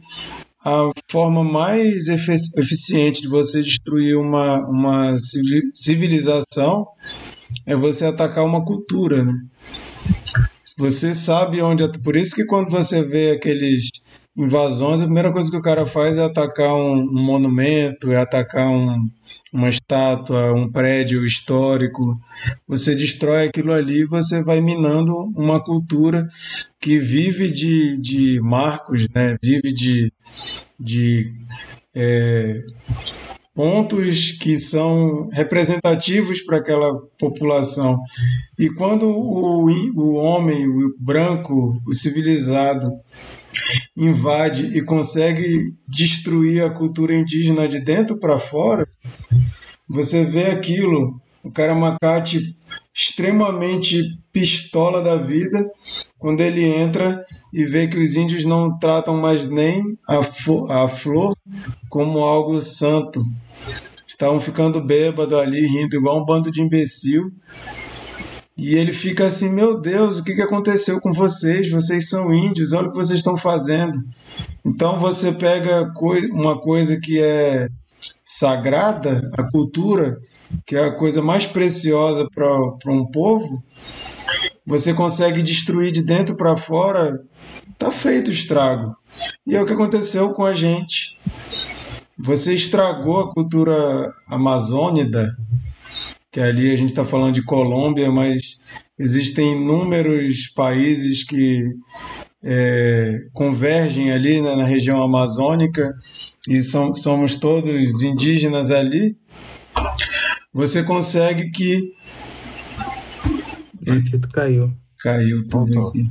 a 0.63 0.91
forma 1.09 1.43
mais 1.43 2.07
eficiente 2.07 3.21
de 3.21 3.27
você 3.27 3.63
destruir 3.63 4.15
uma, 4.15 4.59
uma 4.67 5.15
civilização 5.73 6.85
é 7.65 7.75
você 7.75 8.05
atacar 8.05 8.45
uma 8.45 8.63
cultura, 8.63 9.23
né? 9.23 9.33
Você 10.77 11.15
sabe 11.15 11.61
onde. 11.61 11.85
Por 11.99 12.15
isso 12.15 12.35
que 12.35 12.45
quando 12.45 12.69
você 12.69 13.01
vê 13.01 13.31
aqueles 13.31 13.89
invasões, 14.39 15.01
a 15.01 15.05
primeira 15.05 15.33
coisa 15.33 15.51
que 15.51 15.57
o 15.57 15.61
cara 15.61 15.85
faz 15.85 16.17
é 16.17 16.23
atacar 16.23 16.73
um, 16.73 17.01
um 17.01 17.21
monumento, 17.21 18.09
é 18.09 18.15
atacar 18.15 18.69
um, 18.69 19.09
uma 19.51 19.67
estátua, 19.67 20.53
um 20.53 20.71
prédio 20.71 21.25
histórico. 21.25 22.17
Você 22.65 22.95
destrói 22.95 23.47
aquilo 23.47 23.73
ali 23.73 24.05
você 24.05 24.41
vai 24.41 24.61
minando 24.61 25.13
uma 25.35 25.61
cultura 25.61 26.25
que 26.79 26.99
vive 26.99 27.51
de, 27.51 27.99
de 27.99 28.39
marcos, 28.39 29.07
né? 29.13 29.37
vive 29.43 29.73
de, 29.73 30.13
de 30.79 31.33
é, 31.93 32.63
pontos 33.53 34.31
que 34.31 34.57
são 34.57 35.27
representativos 35.33 36.41
para 36.43 36.59
aquela 36.59 36.97
população. 37.19 37.99
E 38.57 38.69
quando 38.69 39.09
o, 39.09 39.69
o 39.69 40.13
homem, 40.13 40.65
o 40.65 40.95
branco, 40.97 41.77
o 41.85 41.93
civilizado, 41.93 42.89
invade 43.95 44.77
e 44.77 44.83
consegue 44.83 45.73
destruir 45.87 46.63
a 46.63 46.69
cultura 46.69 47.13
indígena 47.13 47.67
de 47.67 47.79
dentro 47.79 48.19
para 48.19 48.39
fora, 48.39 48.87
você 49.87 50.23
vê 50.23 50.47
aquilo, 50.47 51.19
o 51.43 51.51
Karamacate 51.51 52.57
extremamente 52.93 54.19
pistola 54.31 55.01
da 55.01 55.15
vida, 55.15 55.65
quando 56.17 56.41
ele 56.41 56.63
entra 56.63 57.23
e 57.53 57.65
vê 57.65 57.87
que 57.87 57.97
os 57.97 58.15
índios 58.15 58.45
não 58.45 58.77
tratam 58.77 59.17
mais 59.17 59.47
nem 59.47 59.97
a, 60.07 60.19
a 60.83 60.87
flor 60.87 61.35
como 61.89 62.19
algo 62.19 62.61
santo. 62.61 63.23
Estavam 64.07 64.39
ficando 64.39 64.83
bêbado 64.83 65.37
ali, 65.37 65.65
rindo 65.65 65.95
igual 65.95 66.21
um 66.21 66.25
bando 66.25 66.51
de 66.51 66.61
imbecil. 66.61 67.31
E 68.59 68.75
ele 68.75 68.91
fica 68.91 69.25
assim: 69.25 69.49
Meu 69.49 69.79
Deus, 69.79 70.19
o 70.19 70.23
que 70.23 70.33
aconteceu 70.41 70.99
com 70.99 71.13
vocês? 71.13 71.71
Vocês 71.71 72.09
são 72.09 72.33
índios, 72.33 72.73
olha 72.73 72.89
o 72.89 72.91
que 72.91 72.97
vocês 72.97 73.19
estão 73.19 73.37
fazendo. 73.37 73.97
Então 74.65 74.99
você 74.99 75.31
pega 75.31 75.89
uma 76.33 76.59
coisa 76.59 76.99
que 76.99 77.21
é 77.21 77.69
sagrada, 78.21 79.31
a 79.37 79.43
cultura, 79.43 80.19
que 80.65 80.75
é 80.75 80.83
a 80.83 80.91
coisa 80.91 81.21
mais 81.21 81.47
preciosa 81.47 82.27
para 82.29 82.91
um 82.91 83.05
povo, 83.05 83.63
você 84.65 84.93
consegue 84.93 85.41
destruir 85.41 85.91
de 85.93 86.03
dentro 86.03 86.35
para 86.35 86.57
fora, 86.57 87.21
tá 87.77 87.91
feito 87.91 88.27
o 88.27 88.33
estrago. 88.33 88.93
E 89.47 89.55
é 89.55 89.61
o 89.61 89.65
que 89.65 89.73
aconteceu 89.73 90.33
com 90.33 90.43
a 90.43 90.53
gente. 90.53 91.17
Você 92.17 92.53
estragou 92.53 93.21
a 93.21 93.33
cultura 93.33 94.11
amazônida, 94.29 95.29
que 96.31 96.39
ali 96.39 96.71
a 96.71 96.75
gente 96.75 96.89
está 96.89 97.03
falando 97.03 97.33
de 97.33 97.43
Colômbia, 97.43 98.11
mas 98.11 98.57
existem 98.97 99.53
inúmeros 99.53 100.47
países 100.55 101.23
que 101.23 101.63
é, 102.43 103.19
convergem 103.33 104.11
ali 104.11 104.41
né, 104.41 104.55
na 104.55 104.63
região 104.63 105.01
amazônica 105.01 105.93
e 106.47 106.61
são, 106.61 106.93
somos 106.93 107.35
todos 107.35 108.01
indígenas 108.01 108.71
ali. 108.71 109.17
Você 110.53 110.83
consegue 110.83 111.51
que. 111.51 111.93
Marquito 113.85 114.29
caiu. 114.29 114.73
Caiu 114.99 115.47
tudo 115.47 115.87
aqui. 115.87 116.09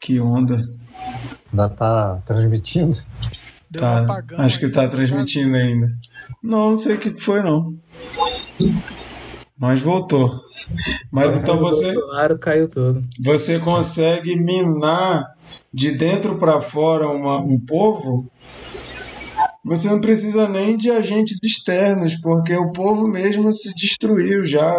Que 0.00 0.20
onda. 0.20 0.68
Ainda 1.50 1.68
tá 1.68 2.22
transmitindo? 2.24 2.96
Deu 3.70 3.80
tá, 3.80 4.24
um 4.32 4.40
acho 4.40 4.58
que 4.58 4.68
tá 4.68 4.88
transmitindo 4.88 5.56
ainda. 5.56 5.92
Não, 6.42 6.72
não 6.72 6.78
sei 6.78 6.96
o 6.96 6.98
que 6.98 7.18
foi 7.18 7.42
não. 7.42 7.74
Mas 9.58 9.80
voltou. 9.80 10.30
Mas 11.10 11.36
então 11.36 11.58
você. 11.58 11.92
Claro, 11.94 12.38
caiu 12.38 12.68
tudo. 12.68 13.02
Você 13.22 13.58
consegue 13.58 14.36
minar 14.36 15.34
de 15.72 15.92
dentro 15.92 16.36
para 16.36 16.60
fora 16.60 17.08
uma, 17.08 17.38
um 17.38 17.58
povo 17.60 18.30
você 19.64 19.88
não 19.88 20.00
precisa 20.00 20.48
nem 20.48 20.76
de 20.76 20.90
agentes 20.90 21.38
externos, 21.42 22.16
porque 22.16 22.54
o 22.56 22.72
povo 22.72 23.06
mesmo 23.06 23.52
se 23.52 23.72
destruiu 23.74 24.44
já. 24.44 24.74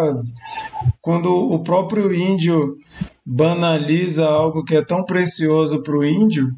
Quando 1.00 1.34
o 1.34 1.58
próprio 1.60 2.14
índio 2.14 2.76
banaliza 3.24 4.28
algo 4.28 4.62
que 4.62 4.76
é 4.76 4.84
tão 4.84 5.02
precioso 5.02 5.82
para 5.82 5.96
o 5.96 6.04
índio, 6.04 6.54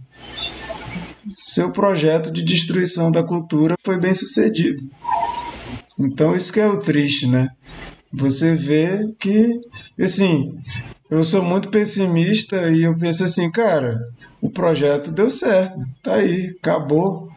seu 1.35 1.71
projeto 1.71 2.33
de 2.33 2.43
destruição 2.43 3.13
da 3.13 3.23
cultura 3.23 3.77
foi 3.85 3.97
bem 3.97 4.13
sucedido. 4.13 4.83
Então 5.99 6.35
isso 6.35 6.53
que 6.53 6.61
é 6.61 6.69
o 6.69 6.79
triste, 6.81 7.27
né? 7.27 7.49
Você 8.13 8.55
vê 8.55 9.13
que, 9.19 9.61
assim, 10.01 10.57
eu 11.11 11.23
sou 11.23 11.43
muito 11.43 11.69
pessimista 11.69 12.71
e 12.71 12.85
eu 12.85 12.97
penso 12.97 13.25
assim, 13.25 13.51
cara, 13.51 13.99
o 14.41 14.51
projeto 14.51 15.11
deu 15.11 15.31
certo, 15.31 15.79
tá 16.03 16.17
aí, 16.17 16.55
acabou. 16.59 17.29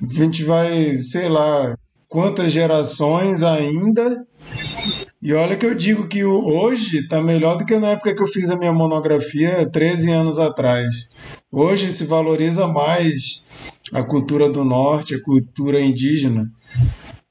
A 0.00 0.12
gente 0.12 0.44
vai, 0.44 0.94
sei 0.94 1.28
lá, 1.28 1.76
quantas 2.08 2.52
gerações 2.52 3.42
ainda. 3.42 4.24
E 5.20 5.34
olha 5.34 5.56
que 5.56 5.66
eu 5.66 5.74
digo 5.74 6.06
que 6.06 6.24
hoje 6.24 6.98
está 6.98 7.20
melhor 7.20 7.58
do 7.58 7.66
que 7.66 7.76
na 7.76 7.88
época 7.88 8.14
que 8.14 8.22
eu 8.22 8.28
fiz 8.28 8.48
a 8.50 8.56
minha 8.56 8.72
monografia 8.72 9.68
13 9.68 10.10
anos 10.12 10.38
atrás. 10.38 10.86
Hoje 11.50 11.90
se 11.90 12.04
valoriza 12.04 12.66
mais 12.66 13.42
a 13.92 14.02
cultura 14.02 14.48
do 14.48 14.64
norte, 14.64 15.14
a 15.14 15.22
cultura 15.22 15.80
indígena. 15.80 16.50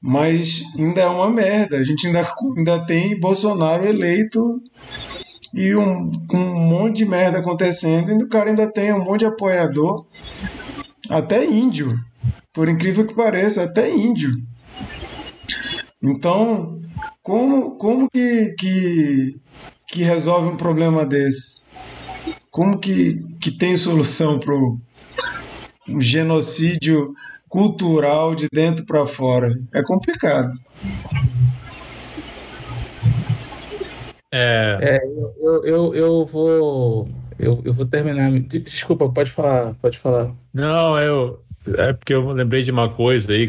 Mas 0.00 0.62
ainda 0.76 1.00
é 1.02 1.08
uma 1.08 1.30
merda. 1.30 1.76
A 1.78 1.84
gente 1.84 2.06
ainda, 2.06 2.26
ainda 2.56 2.86
tem 2.86 3.18
Bolsonaro 3.18 3.86
eleito 3.86 4.60
e 5.54 5.74
um, 5.74 6.10
um 6.32 6.54
monte 6.54 6.98
de 6.98 7.04
merda 7.06 7.38
acontecendo, 7.38 8.12
e 8.12 8.22
o 8.22 8.28
cara 8.28 8.50
ainda 8.50 8.70
tem 8.70 8.92
um 8.92 9.04
monte 9.04 9.20
de 9.20 9.26
apoiador, 9.26 10.06
até 11.08 11.44
índio. 11.44 11.98
Por 12.52 12.68
incrível 12.68 13.06
que 13.06 13.14
pareça, 13.14 13.64
até 13.64 13.90
índio. 13.90 14.30
Então, 16.02 16.80
como, 17.22 17.76
como 17.76 18.08
que, 18.10 18.54
que, 18.58 19.40
que 19.88 20.02
resolve 20.02 20.50
um 20.50 20.56
problema 20.56 21.04
desse? 21.04 21.64
Como 22.50 22.78
que, 22.78 23.22
que 23.40 23.50
tem 23.50 23.76
solução 23.76 24.38
para 24.38 24.54
um 24.54 24.80
genocídio 26.00 27.14
cultural 27.48 28.34
de 28.34 28.48
dentro 28.52 28.84
para 28.84 29.06
fora? 29.06 29.58
É 29.72 29.82
complicado. 29.82 30.52
É, 34.30 34.78
é 34.80 35.00
eu, 35.40 35.64
eu, 35.64 35.94
eu 35.94 36.24
vou. 36.24 37.08
Eu, 37.38 37.62
eu 37.64 37.72
vou 37.72 37.86
terminar. 37.86 38.30
Desculpa, 38.40 39.08
pode 39.08 39.30
falar, 39.30 39.74
pode 39.80 39.98
falar. 39.98 40.32
Não, 40.52 40.98
eu, 40.98 41.42
é 41.76 41.92
porque 41.92 42.12
eu 42.12 42.30
lembrei 42.32 42.62
de 42.62 42.70
uma 42.70 42.90
coisa 42.90 43.32
aí, 43.32 43.46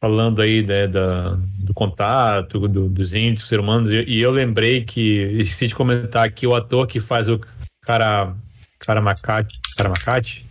falando 0.00 0.40
aí 0.40 0.64
né, 0.64 0.86
da, 0.86 1.38
do 1.58 1.74
contato 1.74 2.68
do, 2.68 2.88
dos 2.88 3.14
índios, 3.14 3.48
seres 3.48 3.64
humanos, 3.64 3.88
e 3.88 4.20
eu 4.20 4.30
lembrei 4.30 4.84
que, 4.84 5.22
esqueci 5.38 5.68
de 5.68 5.74
comentar 5.74 6.30
que 6.30 6.46
o 6.46 6.54
ator 6.54 6.86
que 6.86 7.00
faz 7.00 7.28
o 7.28 7.40
cara, 7.84 8.34
cara 8.78 9.00
Macate, 9.00 9.58
cara 9.76 9.88
Macate 9.88 10.46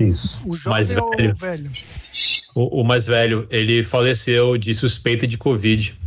isso. 0.00 0.48
O 0.48 0.56
jovem 0.56 0.70
mais 0.70 0.88
velho, 0.88 1.04
ou 1.04 1.12
o 1.12 1.34
velho? 1.34 1.70
O, 2.54 2.80
o, 2.80 2.84
mais 2.84 3.06
velho, 3.06 3.46
ele 3.50 3.82
faleceu 3.82 4.56
de 4.56 4.74
suspeita 4.74 5.26
de 5.26 5.36
Covid. 5.36 5.98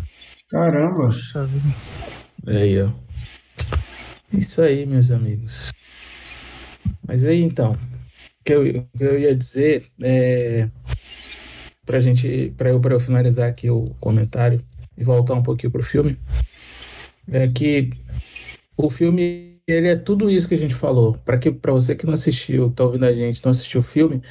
Caramba! 0.49 1.09
Aí, 2.45 2.81
ó. 2.81 2.89
Isso 4.31 4.61
aí, 4.61 4.85
meus 4.85 5.11
amigos. 5.11 5.71
Mas 7.05 7.25
aí, 7.25 7.41
então, 7.41 7.77
que 8.43 8.53
eu, 8.53 8.63
que 8.97 9.03
eu 9.03 9.19
ia 9.19 9.35
dizer 9.35 9.85
é 10.01 10.69
para 11.85 12.01
gente, 12.01 12.53
para 12.57 12.69
eu, 12.69 12.81
eu 12.81 12.99
finalizar 12.99 13.49
aqui 13.49 13.69
o 13.69 13.89
comentário 13.99 14.61
e 14.97 15.03
voltar 15.03 15.35
um 15.35 15.43
pouquinho 15.43 15.71
pro 15.71 15.81
filme, 15.81 16.17
é 17.31 17.47
que 17.47 17.91
o 18.75 18.89
filme 18.89 19.57
ele 19.65 19.87
é 19.87 19.95
tudo 19.95 20.29
isso 20.29 20.47
que 20.47 20.55
a 20.55 20.57
gente 20.57 20.75
falou. 20.75 21.13
Para 21.25 21.37
que 21.37 21.49
para 21.49 21.71
você 21.71 21.95
que 21.95 22.05
não 22.05 22.13
assistiu, 22.13 22.71
tá 22.71 22.83
ouvindo 22.83 23.05
a 23.05 23.13
gente, 23.13 23.43
não 23.43 23.51
assistiu 23.51 23.79
o 23.79 23.83
filme, 23.83 24.21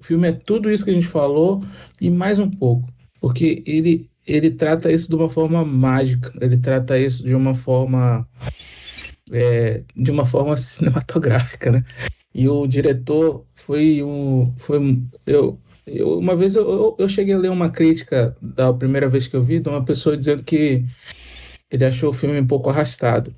o 0.00 0.04
filme 0.04 0.28
é 0.28 0.32
tudo 0.32 0.70
isso 0.70 0.84
que 0.84 0.90
a 0.90 0.94
gente 0.94 1.06
falou 1.06 1.62
e 2.00 2.08
mais 2.10 2.38
um 2.38 2.50
pouco, 2.50 2.88
porque 3.20 3.62
ele 3.66 4.08
ele 4.26 4.50
trata 4.50 4.92
isso 4.92 5.08
de 5.08 5.16
uma 5.16 5.28
forma 5.28 5.64
mágica, 5.64 6.32
ele 6.40 6.56
trata 6.56 6.98
isso 6.98 7.24
de 7.24 7.34
uma 7.34 7.54
forma 7.54 8.26
é, 9.32 9.82
de 9.96 10.10
uma 10.10 10.26
forma 10.26 10.56
cinematográfica, 10.58 11.70
né? 11.70 11.84
E 12.34 12.48
o 12.48 12.66
diretor 12.66 13.44
foi 13.54 14.02
um. 14.02 14.54
Foi, 14.58 14.78
eu, 15.26 15.58
eu, 15.86 16.18
uma 16.18 16.36
vez 16.36 16.54
eu, 16.54 16.96
eu 16.98 17.08
cheguei 17.08 17.34
a 17.34 17.38
ler 17.38 17.50
uma 17.50 17.70
crítica 17.70 18.36
da 18.40 18.72
primeira 18.72 19.08
vez 19.08 19.26
que 19.26 19.36
eu 19.36 19.42
vi 19.42 19.58
de 19.60 19.68
uma 19.68 19.84
pessoa 19.84 20.16
dizendo 20.16 20.42
que 20.44 20.84
ele 21.70 21.84
achou 21.84 22.10
o 22.10 22.12
filme 22.12 22.40
um 22.40 22.46
pouco 22.46 22.70
arrastado. 22.70 23.32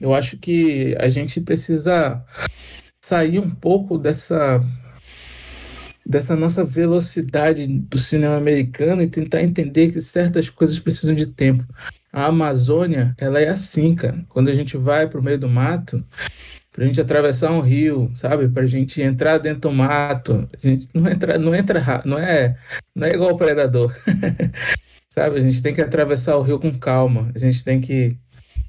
Eu 0.00 0.14
acho 0.14 0.36
que 0.38 0.96
a 0.98 1.08
gente 1.08 1.40
precisa 1.40 2.24
sair 3.04 3.38
um 3.38 3.50
pouco 3.50 3.98
dessa 3.98 4.60
dessa 6.04 6.34
nossa 6.34 6.64
velocidade 6.64 7.66
do 7.66 7.98
cinema 7.98 8.36
americano 8.36 9.02
e 9.02 9.08
tentar 9.08 9.42
entender 9.42 9.90
que 9.90 10.00
certas 10.00 10.50
coisas 10.50 10.78
precisam 10.78 11.14
de 11.14 11.26
tempo. 11.26 11.64
A 12.12 12.26
Amazônia, 12.26 13.14
ela 13.18 13.40
é 13.40 13.48
assim, 13.48 13.94
cara. 13.94 14.24
Quando 14.28 14.48
a 14.48 14.54
gente 14.54 14.76
vai 14.76 15.08
para 15.08 15.18
o 15.18 15.22
meio 15.22 15.38
do 15.38 15.48
mato, 15.48 16.04
para 16.72 16.84
a 16.84 16.86
gente 16.86 17.00
atravessar 17.00 17.52
um 17.52 17.60
rio, 17.60 18.10
sabe? 18.14 18.48
Para 18.48 18.64
a 18.64 18.66
gente 18.66 19.00
entrar 19.00 19.38
dentro 19.38 19.62
do 19.62 19.72
mato, 19.72 20.48
a 20.62 20.66
gente 20.66 20.88
não 20.92 21.10
entra, 21.10 21.38
não 21.38 21.54
entra, 21.54 22.02
não 22.04 22.18
é, 22.18 22.56
não 22.94 23.06
é 23.06 23.12
igual 23.14 23.32
o 23.32 23.36
predador, 23.36 23.94
sabe? 25.08 25.38
A 25.38 25.42
gente 25.42 25.62
tem 25.62 25.74
que 25.74 25.80
atravessar 25.80 26.36
o 26.36 26.42
rio 26.42 26.58
com 26.58 26.72
calma. 26.78 27.30
A 27.34 27.38
gente 27.38 27.62
tem 27.62 27.80
que 27.80 28.16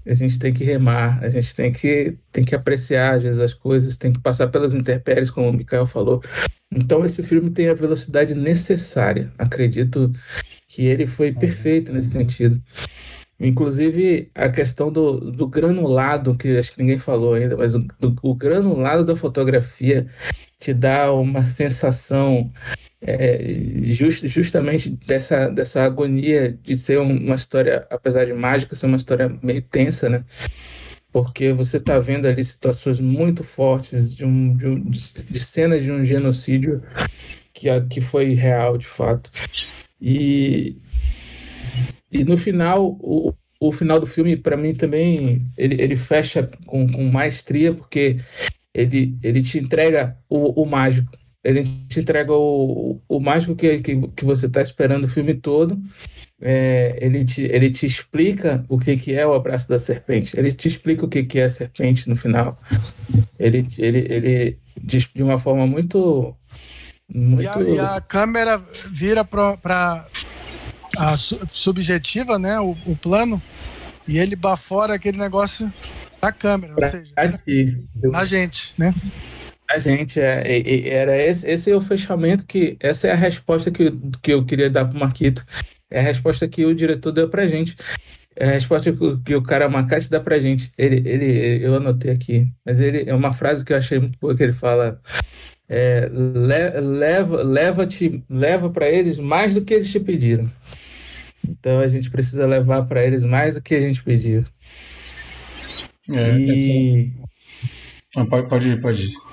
a 0.06 0.14
gente 0.14 0.38
tem 0.38 0.54
que 0.54 0.64
remar, 0.64 1.24
a 1.24 1.30
gente 1.30 1.56
tem 1.56 1.72
que, 1.72 2.18
tem 2.32 2.44
que 2.44 2.56
apreciar 2.56 3.16
às 3.16 3.24
vezes 3.24 3.40
as 3.40 3.54
coisas, 3.54 3.98
tem 3.98 4.12
que 4.12 4.20
passar 4.20 4.48
pelas 4.48 4.74
intempéries, 4.74 5.32
como 5.32 5.50
o 5.50 5.54
Mikael 5.54 5.86
falou. 5.86 6.22
Então 6.72 7.06
esse 7.06 7.22
filme 7.24 7.50
tem 7.50 7.70
a 7.70 7.74
velocidade 7.74 8.36
necessária. 8.36 9.32
Acredito 9.38 10.12
que 10.68 10.84
ele 10.84 11.06
foi 11.06 11.32
perfeito 11.32 11.94
nesse 11.94 12.10
sentido. 12.10 12.62
Inclusive, 13.40 14.30
a 14.36 14.50
questão 14.50 14.92
do, 14.92 15.20
do 15.20 15.48
granulado, 15.48 16.36
que 16.38 16.58
acho 16.58 16.72
que 16.72 16.82
ninguém 16.82 17.00
falou 17.00 17.34
ainda, 17.34 17.58
mas 17.58 17.76
o, 17.76 17.80
do, 18.00 18.16
o 18.22 18.34
granulado 18.34 19.04
da 19.04 19.16
fotografia 19.16 20.08
te 20.60 20.74
dá 20.74 21.12
uma 21.12 21.44
sensação 21.44 22.50
é, 23.06 23.90
just, 23.92 24.26
justamente 24.28 24.90
dessa, 24.90 25.50
dessa 25.50 25.84
agonia 25.84 26.58
de 26.64 26.76
ser 26.76 27.00
uma 27.00 27.36
história, 27.36 27.86
apesar 27.90 28.26
de 28.26 28.34
mágica, 28.34 28.76
ser 28.76 28.86
uma 28.86 28.98
história 28.98 29.38
meio 29.42 29.62
tensa, 29.62 30.10
né? 30.10 30.24
Porque 31.12 31.54
você 31.54 31.78
está 31.78 32.00
vendo 32.00 32.28
ali 32.28 32.44
situações 32.44 33.00
muito 33.00 33.44
fortes 33.44 34.16
de, 34.16 34.26
um, 34.26 34.56
de, 34.56 34.68
um, 34.68 34.80
de 34.90 35.40
cenas 35.40 35.84
de 35.84 35.92
um 35.92 36.04
genocídio 36.04 36.82
que, 37.54 37.70
que 37.82 38.02
foi 38.02 38.34
real, 38.34 38.78
de 38.78 38.88
fato. 38.88 39.32
E, 40.02 40.78
e 42.12 42.24
no 42.24 42.36
final, 42.36 42.98
o, 43.00 43.34
o 43.60 43.72
final 43.72 44.00
do 44.00 44.06
filme, 44.06 44.36
para 44.36 44.58
mim, 44.58 44.74
também 44.74 45.46
ele, 45.58 45.82
ele 45.82 45.96
fecha 45.96 46.50
com, 46.66 46.88
com 46.92 47.04
maestria, 47.06 47.74
porque 47.74 48.18
ele, 48.74 49.18
ele 49.24 49.42
te 49.42 49.60
entrega 49.60 50.18
o, 50.28 50.62
o 50.62 50.66
mágico. 50.66 51.12
Ele 51.44 51.64
te 51.90 51.99
entrega 51.99 52.32
o, 52.34 53.02
o 53.07 53.20
mágico 53.20 53.56
que, 53.56 53.80
que, 53.80 54.07
que 54.15 54.26
você 54.26 54.45
está 54.45 54.61
esperando 54.61 55.03
o 55.03 55.10
filme 55.10 55.34
todo. 55.34 55.80
É, 56.41 56.98
ele, 57.02 57.24
te, 57.24 57.44
ele 57.44 57.70
te 57.70 57.86
explica 57.86 58.65
o 58.68 58.78
que, 58.78 58.98
que 58.98 59.14
é 59.14 59.26
o 59.26 59.34
abraço 59.34 59.68
da 59.68 59.78
serpente. 59.78 60.38
Ele 60.38 60.52
te 60.52 60.68
explica 60.68 61.06
o 61.06 61.07
que, 61.07 61.24
que 61.24 61.40
é 61.40 61.45
a 61.45 61.49
serpente 61.49 62.10
no 62.10 62.15
final. 62.15 62.57
Ele, 63.38 63.68
ele, 63.78 63.99
ele 64.10 64.60
diz 64.82 65.10
de 65.14 65.24
uma 65.24 65.38
forma 65.38 65.68
muito. 65.68 66.36
muito... 67.14 67.44
E, 67.44 67.48
a, 67.48 67.61
e 67.61 67.80
a 67.80 68.02
câmera 68.02 68.61
vira 68.90 69.26
para 69.26 70.07
a 70.98 71.18
subjetiva, 71.18 72.38
né? 72.38 72.60
O, 72.60 72.76
o, 72.86 72.95
plano, 72.95 73.41
e 74.07 74.18
ele 74.18 74.36
bafora 74.36 74.94
aquele 74.95 75.18
negócio 75.18 75.72
da 76.22 76.32
câmera, 76.32 76.74
pra 76.76 76.86
ou 76.86 76.91
seja, 76.91 77.11
aqui. 77.15 77.86
na 77.95 78.24
gente, 78.26 78.74
né? 78.78 78.94
A 79.74 79.80
gente, 79.80 80.20
é, 80.20 80.88
era 80.88 81.18
esse, 81.18 81.50
esse 81.50 81.72
é 81.72 81.76
o 81.76 81.82
fechamento 81.82 82.45
que. 82.45 82.78
Essa 82.80 83.08
é 83.08 83.12
a 83.12 83.16
resposta 83.16 83.72
que, 83.72 83.91
que 84.22 84.32
eu 84.32 84.45
queria 84.45 84.70
dar 84.70 84.86
para 84.86 84.95
o 84.95 85.00
Marquito. 85.00 85.44
É 85.90 86.00
a 86.00 86.04
resposta 86.04 86.48
que 86.48 86.64
o 86.64 86.76
diretor 86.76 87.12
deu 87.12 87.28
pra 87.28 87.48
gente. 87.48 87.76
É 88.36 88.45
a 88.45 88.52
resposta 88.52 88.91
que, 88.91 89.18
que 89.24 89.36
o 89.36 89.41
cara 89.41 89.68
Macate 89.68 90.12
dá 90.12 90.20
pra 90.20 90.40
gente. 90.40 90.72
Ele, 90.78 90.98
ele, 91.10 91.66
eu 91.66 91.76
anotei 91.76 92.12
aqui, 92.12 92.48
mas 92.64 92.80
ele 92.80 93.10
é 93.10 93.16
uma 93.16 93.34
frase 93.34 93.66
que 93.66 93.74
eu 93.74 93.78
achei 93.78 93.98
muito 93.98 94.18
boa 94.20 94.36
que 94.36 94.44
ele 94.44 94.54
fala. 94.54 95.02
É, 95.68 96.08
le, 96.08 96.80
leva, 96.80 97.41
leva-te, 97.41 98.24
leva 98.30 98.70
para 98.70 98.88
eles 98.88 99.18
mais 99.18 99.56
do 99.56 99.62
que 99.62 99.74
eles 99.74 99.91
te 99.91 100.00
pediram. 100.00 100.52
Então 101.48 101.80
a 101.80 101.88
gente 101.88 102.12
precisa 102.12 102.45
levar 102.45 102.84
para 102.84 103.04
eles 103.04 103.24
mais 103.24 103.56
do 103.56 103.62
que 103.62 103.74
a 103.74 103.82
gente 103.82 104.04
pediu. 104.04 104.45
É, 106.10 106.38
e... 106.38 106.52
Assim... 106.52 107.14
Pode, 108.30 108.48
pode 108.48 108.70
ir, 108.70 108.80
pode 108.80 109.06
ir. 109.06 109.32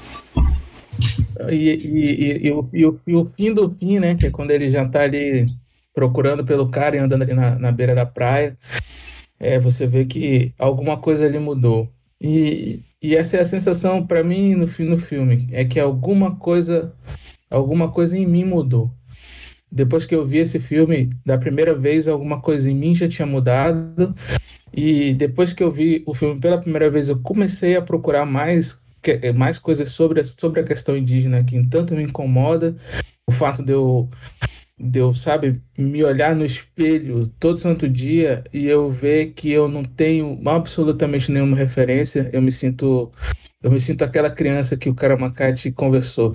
E, 1.51 1.70
e, 1.70 2.47
e, 2.47 2.51
o, 2.52 2.60
o, 2.60 3.01
e 3.06 3.14
o 3.14 3.31
fim 3.36 3.52
do 3.52 3.70
fim, 3.78 3.98
né? 3.98 4.14
Que 4.14 4.27
é 4.27 4.31
quando 4.31 4.51
ele 4.51 4.68
já 4.68 4.89
tá 4.89 5.02
ali 5.02 5.47
procurando 5.94 6.44
pelo 6.44 6.70
cara 6.70 6.97
e 6.97 6.98
andando 6.98 7.22
ali 7.22 7.35
na, 7.35 7.59
na 7.59 7.72
beira 7.72 7.94
da 7.94 8.06
praia. 8.06 8.56
É, 9.39 9.59
você 9.59 9.86
vê 9.86 10.05
que 10.05 10.52
alguma 10.59 10.98
coisa 10.98 11.24
ali 11.27 11.39
mudou. 11.39 11.89
E, 12.20 12.81
e 13.02 13.16
essa 13.16 13.39
é 13.39 13.40
a 13.40 13.44
sensação 13.44 14.06
para 14.06 14.22
mim 14.22 14.55
no, 14.55 14.66
no 14.66 14.98
filme, 14.98 15.48
é 15.52 15.64
que 15.64 15.81
alguma 15.81 16.36
coisa, 16.36 16.94
alguma 17.51 17.90
coisa 17.90 18.16
em 18.16 18.27
mim 18.27 18.44
mudou. 18.44 18.90
Depois 19.72 20.05
que 20.05 20.14
eu 20.14 20.24
vi 20.24 20.39
esse 20.39 20.59
filme 20.59 21.10
da 21.24 21.39
primeira 21.39 21.74
vez, 21.74 22.09
alguma 22.09 22.40
coisa 22.40 22.70
em 22.70 22.74
mim 22.74 22.94
já 22.94 23.09
tinha 23.09 23.27
mudado. 23.27 24.14
E 24.72 25.14
depois 25.14 25.52
que 25.52 25.62
eu 25.62 25.70
vi 25.70 26.02
o 26.06 26.14
filme 26.14 26.40
pela 26.40 26.59
primeira 26.59 26.90
vez, 26.90 27.09
eu 27.09 27.18
comecei 27.20 27.77
a 27.77 27.82
procurar 27.82 28.27
mais 28.27 28.81
mais 29.35 29.59
coisas 29.59 29.90
sobre 29.90 30.22
sobre 30.24 30.60
a 30.60 30.64
questão 30.64 30.97
indígena 30.97 31.44
que 31.44 31.62
tanto 31.68 31.94
me 31.94 32.02
incomoda. 32.05 32.77
O 33.28 33.32
fato 33.32 33.62
de 33.62 33.72
eu 33.72 34.09
de 34.78 34.98
eu, 34.98 35.14
sabe, 35.14 35.62
me 35.77 36.02
olhar 36.02 36.35
no 36.35 36.44
espelho 36.44 37.27
todo 37.39 37.59
santo 37.59 37.86
dia 37.86 38.43
e 38.51 38.66
eu 38.66 38.89
ver 38.89 39.35
que 39.35 39.51
eu 39.51 39.68
não 39.68 39.85
tenho 39.85 40.40
absolutamente 40.48 41.31
nenhuma 41.31 41.55
referência, 41.55 42.31
eu 42.32 42.40
me 42.40 42.51
sinto 42.51 43.12
eu 43.62 43.70
me 43.70 43.78
sinto 43.78 44.02
aquela 44.02 44.31
criança 44.31 44.74
que 44.74 44.89
o 44.89 44.94
Karamacate 44.94 45.70
conversou. 45.70 46.32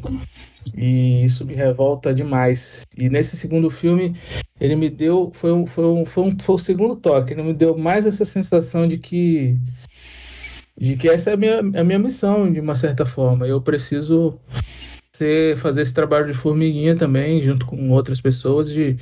E 0.76 1.26
isso 1.26 1.44
me 1.44 1.56
revolta 1.56 2.14
demais. 2.14 2.84
E 2.96 3.10
nesse 3.10 3.36
segundo 3.36 3.70
filme, 3.72 4.14
ele 4.60 4.76
me 4.76 4.90
deu. 4.92 5.32
Foi, 5.34 5.52
um, 5.52 5.66
foi, 5.66 5.86
um, 5.86 6.06
foi, 6.06 6.24
um, 6.24 6.40
foi 6.40 6.56
o 6.56 6.60
segundo 6.60 6.96
toque. 6.96 7.34
Ele 7.34 7.42
me 7.42 7.54
deu 7.54 7.76
mais 7.76 8.06
essa 8.06 8.26
sensação 8.26 8.88
de 8.88 9.00
que. 9.00 9.58
De 10.78 10.98
que 10.98 11.08
essa 11.08 11.32
é 11.32 11.34
a 11.34 11.38
minha, 11.38 11.60
a 11.60 11.84
minha 11.84 12.00
missão, 12.00 12.52
de 12.52 12.60
uma 12.60 12.76
certa 12.76 13.06
forma. 13.06 13.48
Eu 13.48 13.62
preciso 13.62 14.40
você 15.16 15.54
fazer 15.58 15.82
esse 15.82 15.94
trabalho 15.94 16.28
de 16.28 16.34
formiguinha 16.34 16.96
também, 16.96 17.42
junto 17.42 17.66
com 17.66 17.90
outras 17.92 18.20
pessoas, 18.20 18.70
de 18.70 18.98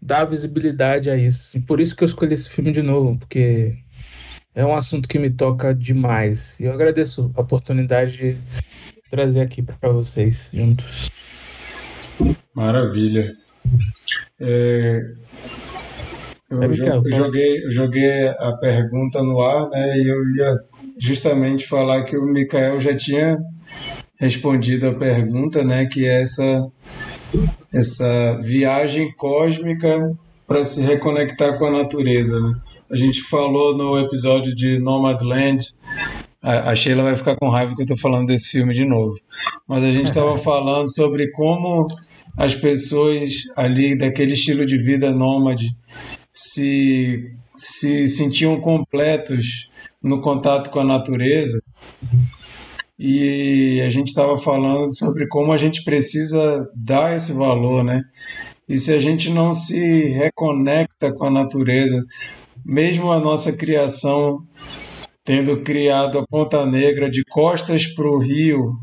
dar 0.00 0.24
visibilidade 0.24 1.08
a 1.08 1.16
isso. 1.16 1.56
E 1.56 1.60
por 1.60 1.80
isso 1.80 1.94
que 1.94 2.02
eu 2.02 2.08
escolhi 2.08 2.34
esse 2.34 2.50
filme 2.50 2.72
de 2.72 2.82
novo, 2.82 3.16
porque 3.18 3.76
é 4.54 4.66
um 4.66 4.74
assunto 4.74 5.08
que 5.08 5.18
me 5.18 5.30
toca 5.30 5.72
demais. 5.74 6.58
E 6.58 6.64
eu 6.64 6.72
agradeço 6.72 7.30
a 7.36 7.40
oportunidade 7.40 8.16
de 8.16 8.36
trazer 9.10 9.40
aqui 9.40 9.62
para 9.62 9.90
vocês 9.90 10.50
juntos. 10.52 11.10
Maravilha. 12.54 13.36
É, 14.40 15.14
eu, 16.52 16.62
é, 16.62 17.16
joguei, 17.16 17.70
joguei 17.70 18.28
a 18.28 18.56
pergunta 18.60 19.22
no 19.22 19.40
ar, 19.40 19.68
né? 19.70 19.98
E 19.98 20.08
eu 20.08 20.30
ia 20.36 20.56
justamente 20.98 21.66
falar 21.66 22.04
que 22.04 22.16
o 22.16 22.24
Mikael 22.24 22.78
já 22.78 22.94
tinha 22.94 23.38
respondido 24.22 24.86
a 24.86 24.94
pergunta, 24.94 25.64
né, 25.64 25.86
que 25.86 26.06
é 26.06 26.22
essa 26.22 26.70
essa 27.72 28.38
viagem 28.40 29.10
cósmica 29.16 30.12
para 30.46 30.64
se 30.64 30.82
reconectar 30.82 31.58
com 31.58 31.64
a 31.64 31.70
natureza. 31.70 32.38
Né? 32.38 32.54
A 32.90 32.96
gente 32.96 33.22
falou 33.22 33.76
no 33.76 33.98
episódio 33.98 34.54
de 34.54 34.78
Nomadland, 34.78 35.66
a 36.42 36.74
Sheila 36.74 37.02
vai 37.02 37.16
ficar 37.16 37.36
com 37.36 37.48
raiva 37.48 37.74
que 37.74 37.80
eu 37.80 37.84
estou 37.84 37.96
falando 37.96 38.26
desse 38.26 38.48
filme 38.48 38.74
de 38.74 38.84
novo, 38.84 39.14
mas 39.66 39.82
a 39.82 39.90
gente 39.90 40.06
estava 40.12 40.36
falando 40.38 40.94
sobre 40.94 41.30
como 41.30 41.86
as 42.36 42.54
pessoas 42.54 43.32
ali 43.56 43.96
daquele 43.96 44.34
estilo 44.34 44.66
de 44.66 44.76
vida 44.76 45.10
nômade 45.10 45.68
se, 46.32 47.36
se 47.54 48.08
sentiam 48.08 48.60
completos 48.60 49.70
no 50.02 50.20
contato 50.20 50.70
com 50.70 50.80
a 50.80 50.84
natureza 50.84 51.60
e 53.04 53.80
a 53.80 53.90
gente 53.90 54.08
estava 54.08 54.38
falando 54.38 54.96
sobre 54.96 55.26
como 55.26 55.52
a 55.52 55.56
gente 55.56 55.82
precisa 55.82 56.70
dar 56.72 57.16
esse 57.16 57.32
valor, 57.32 57.82
né? 57.82 58.04
E 58.68 58.78
se 58.78 58.92
a 58.92 59.00
gente 59.00 59.28
não 59.28 59.52
se 59.52 60.04
reconecta 60.10 61.12
com 61.12 61.24
a 61.24 61.30
natureza, 61.30 62.00
mesmo 62.64 63.10
a 63.10 63.18
nossa 63.18 63.52
criação 63.52 64.46
tendo 65.24 65.62
criado 65.62 66.18
a 66.18 66.26
Ponta 66.26 66.64
Negra 66.64 67.10
de 67.10 67.24
costas 67.24 67.88
para 67.88 68.08
o 68.08 68.18
rio, 68.18 68.76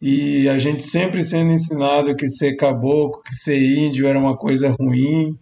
e 0.00 0.48
a 0.48 0.58
gente 0.58 0.84
sempre 0.84 1.22
sendo 1.22 1.52
ensinado 1.52 2.14
que 2.14 2.28
ser 2.28 2.54
caboclo, 2.54 3.22
que 3.24 3.34
ser 3.34 3.60
índio 3.60 4.06
era 4.06 4.18
uma 4.18 4.36
coisa 4.36 4.70
ruim, 4.78 5.36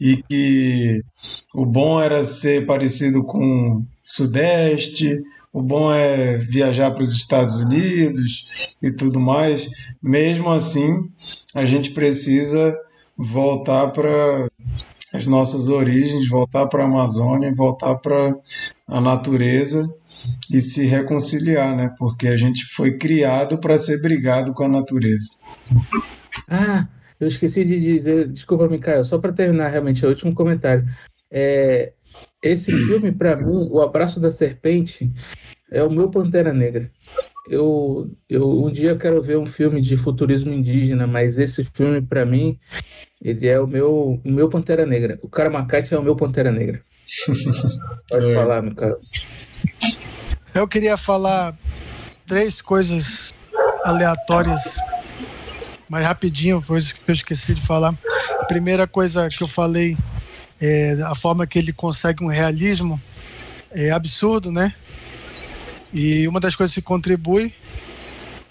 e 0.00 0.22
que 0.28 1.02
o 1.54 1.66
bom 1.66 2.00
era 2.00 2.24
ser 2.24 2.66
parecido 2.66 3.24
com 3.24 3.84
Sudeste, 4.02 5.22
o 5.52 5.62
bom 5.62 5.92
é 5.92 6.38
viajar 6.38 6.90
para 6.90 7.02
os 7.02 7.12
Estados 7.12 7.56
Unidos 7.56 8.46
e 8.82 8.90
tudo 8.90 9.20
mais. 9.20 9.68
Mesmo 10.02 10.50
assim, 10.50 11.08
a 11.54 11.64
gente 11.64 11.92
precisa 11.92 12.76
voltar 13.16 13.88
para 13.92 14.48
as 15.12 15.28
nossas 15.28 15.68
origens, 15.68 16.28
voltar 16.28 16.66
para 16.66 16.82
a 16.82 16.86
Amazônia, 16.86 17.54
voltar 17.54 17.94
para 17.96 18.34
a 18.88 19.00
natureza 19.00 19.88
e 20.50 20.60
se 20.60 20.84
reconciliar, 20.86 21.76
né? 21.76 21.94
Porque 21.98 22.26
a 22.26 22.36
gente 22.36 22.64
foi 22.74 22.98
criado 22.98 23.58
para 23.58 23.78
ser 23.78 24.00
brigado 24.02 24.52
com 24.52 24.64
a 24.64 24.68
natureza. 24.68 25.38
Ah, 26.48 26.88
eu 27.24 27.28
esqueci 27.28 27.64
de 27.64 27.80
dizer, 27.80 28.28
desculpa, 28.28 28.68
Micael, 28.68 29.04
só 29.04 29.18
para 29.18 29.32
terminar 29.32 29.68
realmente 29.68 30.04
o 30.04 30.08
último 30.08 30.34
comentário. 30.34 30.84
É, 31.30 31.92
esse 32.42 32.70
filme, 32.70 33.10
para 33.10 33.36
mim, 33.36 33.68
O 33.70 33.80
Abraço 33.80 34.20
da 34.20 34.30
Serpente, 34.30 35.10
é 35.70 35.82
o 35.82 35.90
meu 35.90 36.10
Pantera 36.10 36.52
Negra. 36.52 36.90
Eu, 37.48 38.10
eu 38.28 38.64
um 38.64 38.70
dia 38.70 38.94
quero 38.96 39.20
ver 39.20 39.36
um 39.36 39.46
filme 39.46 39.80
de 39.80 39.96
futurismo 39.96 40.52
indígena, 40.52 41.06
mas 41.06 41.38
esse 41.38 41.64
filme, 41.64 42.00
para 42.00 42.24
mim, 42.24 42.58
ele 43.20 43.46
é 43.46 43.58
o 43.58 43.66
meu, 43.66 44.20
o 44.24 44.30
meu 44.30 44.48
Pantera 44.48 44.86
Negra. 44.86 45.18
O 45.22 45.28
Karamacate 45.28 45.94
é 45.94 45.98
o 45.98 46.02
meu 46.02 46.14
Pantera 46.14 46.52
Negra. 46.52 46.82
Pode 48.08 48.30
é. 48.30 48.34
falar, 48.34 48.74
cara. 48.74 48.98
Eu 50.54 50.68
queria 50.68 50.96
falar 50.96 51.58
três 52.26 52.62
coisas 52.62 53.32
aleatórias, 53.84 54.78
mas 55.94 56.04
rapidinho, 56.04 56.60
coisas 56.60 56.92
que 56.92 57.00
eu 57.08 57.12
esqueci 57.12 57.54
de 57.54 57.60
falar. 57.60 57.96
A 58.40 58.44
primeira 58.46 58.84
coisa 58.84 59.28
que 59.28 59.44
eu 59.44 59.46
falei 59.46 59.96
é 60.60 60.96
a 61.04 61.14
forma 61.14 61.46
que 61.46 61.56
ele 61.56 61.72
consegue 61.72 62.24
um 62.24 62.26
realismo 62.26 63.00
é 63.70 63.92
absurdo, 63.92 64.50
né? 64.50 64.74
E 65.92 66.26
uma 66.26 66.40
das 66.40 66.56
coisas 66.56 66.74
que 66.74 66.82
contribui 66.82 67.54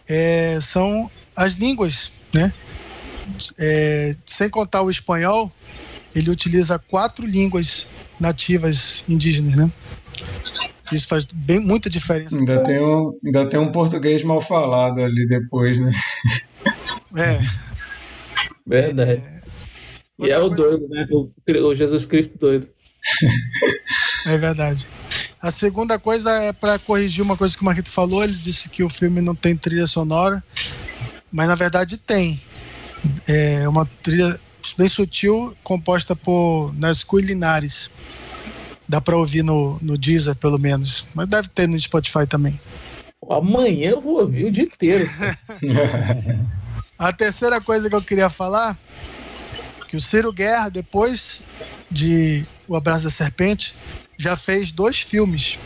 é, 0.08 0.58
são 0.62 1.12
as 1.36 1.56
línguas, 1.56 2.14
né? 2.34 2.54
É, 3.60 4.16
sem 4.26 4.50
contar 4.50 4.82
o 4.82 4.90
espanhol, 4.90 5.52
ele 6.16 6.30
utiliza 6.30 6.80
quatro 6.80 7.28
línguas 7.28 7.90
nativas 8.22 9.04
indígenas, 9.06 9.54
né? 9.58 9.70
Isso 10.94 11.10
faz 11.10 11.26
bem 11.26 11.60
muita 11.60 11.90
diferença. 11.90 12.38
Ainda 12.38 12.64
tem 12.64 12.80
um, 12.82 13.20
ainda 13.26 13.50
tem 13.50 13.60
um 13.60 13.70
português 13.70 14.24
mal 14.24 14.40
falado 14.40 15.02
ali 15.02 15.28
depois, 15.28 15.78
né? 15.78 15.92
É. 17.16 17.40
Verdade. 18.66 19.24
É, 20.22 20.26
e 20.26 20.30
é 20.30 20.38
o 20.38 20.48
coisa... 20.48 20.56
doido, 20.56 20.88
né? 20.90 21.08
O, 21.12 21.32
o 21.68 21.76
Jesus 21.76 22.06
Cristo 22.06 22.38
doido. 22.38 22.68
É 24.26 24.38
verdade. 24.38 24.88
A 25.42 25.52
segunda 25.52 26.00
coisa 26.00 26.32
é 26.32 26.54
para 26.54 26.80
corrigir 26.80 27.22
uma 27.22 27.36
coisa 27.36 27.54
que 27.54 27.62
o 27.62 27.66
Marquito 27.66 27.90
falou. 27.90 28.24
Ele 28.24 28.32
disse 28.32 28.70
que 28.70 28.84
o 28.84 28.90
filme 28.90 29.20
não 29.20 29.36
tem 29.36 29.54
trilha 29.54 29.86
sonora, 29.86 30.42
mas 31.30 31.50
na 31.50 31.56
verdade 31.56 31.98
tem. 31.98 32.40
É 33.28 33.68
uma 33.68 33.86
trilha 34.02 34.40
bem 34.78 34.88
sutil, 34.88 35.54
composta 35.62 36.16
por 36.16 36.74
Nascui 36.80 37.22
Linares. 37.22 37.92
Dá 38.88 39.02
para 39.02 39.18
ouvir 39.18 39.44
no, 39.44 39.78
no 39.82 39.98
Deezer, 39.98 40.36
pelo 40.36 40.58
menos. 40.58 41.06
Mas 41.14 41.28
deve 41.28 41.50
ter 41.50 41.68
no 41.68 41.78
Spotify 41.78 42.26
também. 42.26 42.58
Amanhã 43.30 43.92
eu 43.92 44.00
vou 44.00 44.22
ouvir 44.22 44.46
o 44.46 44.52
dia 44.52 44.64
inteiro. 44.64 45.10
A 46.98 47.12
terceira 47.12 47.60
coisa 47.60 47.90
que 47.90 47.96
eu 47.96 48.02
queria 48.02 48.30
falar 48.30 48.78
que 49.88 49.98
o 49.98 50.02
Ciro 50.02 50.34
Guerra, 50.34 50.70
depois 50.70 51.44
de 51.90 52.46
O 52.68 52.76
Abraço 52.76 53.04
da 53.04 53.10
Serpente, 53.12 53.76
já 54.18 54.36
fez 54.36 54.72
dois 54.72 55.02
filmes. 55.02 55.60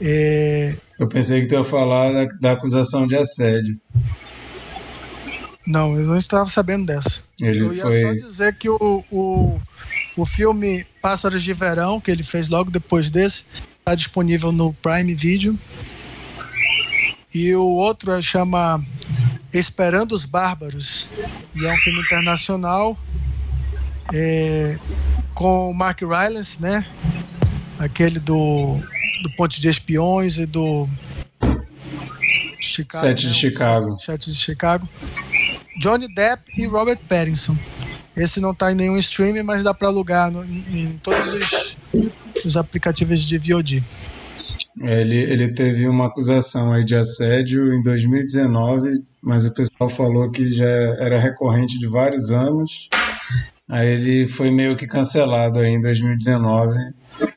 É... 0.00 0.76
Eu 0.98 1.08
pensei 1.08 1.40
que 1.40 1.46
tu 1.46 1.54
ia 1.54 1.64
falar 1.64 2.12
da, 2.12 2.24
da, 2.40 2.52
acusação 2.52 3.06
de 3.06 3.16
assédio. 3.16 3.80
Não, 5.66 5.96
eu 5.96 6.06
não 6.06 6.18
estava 6.18 6.48
sabendo 6.48 6.86
dessa. 6.86 7.22
Ele 7.40 7.60
eu 7.60 7.72
ia 7.72 7.82
foi... 7.82 8.00
só 8.00 8.12
dizer 8.12 8.56
que 8.56 8.68
o, 8.68 9.04
o, 9.10 9.60
o 10.16 10.26
filme 10.26 10.84
Pássaros 11.00 11.42
de 11.42 11.54
Verão, 11.54 12.00
que 12.00 12.10
ele 12.10 12.24
fez 12.24 12.48
logo 12.48 12.70
depois 12.70 13.10
desse, 13.10 13.44
está 13.78 13.94
disponível 13.94 14.52
no 14.52 14.72
Prime 14.74 15.14
Video. 15.14 15.58
E 17.34 17.54
o 17.54 17.64
outro 17.64 18.20
chama 18.22 18.84
Esperando 19.52 20.12
os 20.12 20.24
Bárbaros. 20.24 21.08
E 21.54 21.66
é 21.66 21.72
um 21.72 21.76
filme 21.76 22.00
internacional. 22.00 22.98
É, 24.12 24.78
com 25.34 25.70
o 25.70 25.74
Mark 25.74 26.00
Rylance, 26.00 26.60
né? 26.60 26.84
Aquele 27.78 28.18
do, 28.18 28.78
do 29.22 29.30
Ponte 29.36 29.60
de 29.60 29.68
Espiões 29.68 30.36
e 30.38 30.46
do 30.46 30.88
Chicago. 32.60 33.06
Sete 33.06 33.28
de 33.28 33.34
Chicago. 33.34 33.98
Sete 33.98 34.30
de 34.30 34.36
Chicago. 34.36 34.88
Johnny 35.80 36.12
Depp 36.12 36.42
e 36.56 36.66
Robert 36.66 36.98
Pattinson. 37.08 37.56
Esse 38.16 38.40
não 38.40 38.54
tá 38.54 38.70
em 38.70 38.74
nenhum 38.74 38.98
streaming, 38.98 39.42
mas 39.42 39.62
dá 39.62 39.72
para 39.72 39.88
alugar 39.88 40.30
no, 40.30 40.44
em, 40.44 40.64
em 40.70 41.00
todos 41.02 41.32
os, 41.32 41.76
os 42.44 42.56
aplicativos 42.56 43.24
de 43.24 43.38
VOD. 43.38 43.82
Ele, 44.80 45.16
ele 45.16 45.52
teve 45.52 45.86
uma 45.86 46.06
acusação 46.06 46.72
aí 46.72 46.84
de 46.84 46.94
assédio 46.96 47.74
em 47.74 47.82
2019, 47.82 48.90
mas 49.22 49.46
o 49.46 49.52
pessoal 49.52 49.90
falou 49.90 50.30
que 50.30 50.50
já 50.50 50.66
era 50.66 51.18
recorrente 51.18 51.78
de 51.78 51.86
vários 51.86 52.30
anos. 52.30 52.88
Aí 53.68 53.88
ele 53.88 54.26
foi 54.26 54.50
meio 54.50 54.76
que 54.76 54.86
cancelado 54.86 55.58
aí 55.58 55.72
em 55.72 55.80
2019. 55.80 56.74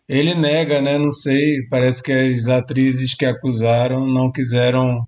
Ele 0.08 0.34
nega, 0.34 0.82
né? 0.82 0.98
Não 0.98 1.12
sei, 1.12 1.66
parece 1.70 2.02
que 2.02 2.12
as 2.12 2.48
atrizes 2.48 3.14
que 3.14 3.26
acusaram 3.26 4.08
não 4.08 4.32
quiseram 4.32 5.06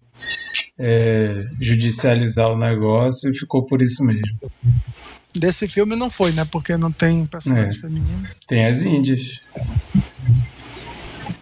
é, 0.79 1.45
judicializar 1.59 2.49
o 2.51 2.57
negócio 2.57 3.31
e 3.31 3.37
ficou 3.37 3.65
por 3.65 3.81
isso 3.81 4.03
mesmo. 4.03 4.37
Desse 5.35 5.67
filme 5.67 5.95
não 5.95 6.09
foi, 6.09 6.31
né? 6.31 6.45
Porque 6.51 6.75
não 6.77 6.91
tem 6.91 7.25
personagem 7.25 7.69
É. 7.71 7.73
feminino. 7.73 8.27
Tem 8.47 8.65
as 8.65 8.83
índias. 8.83 9.39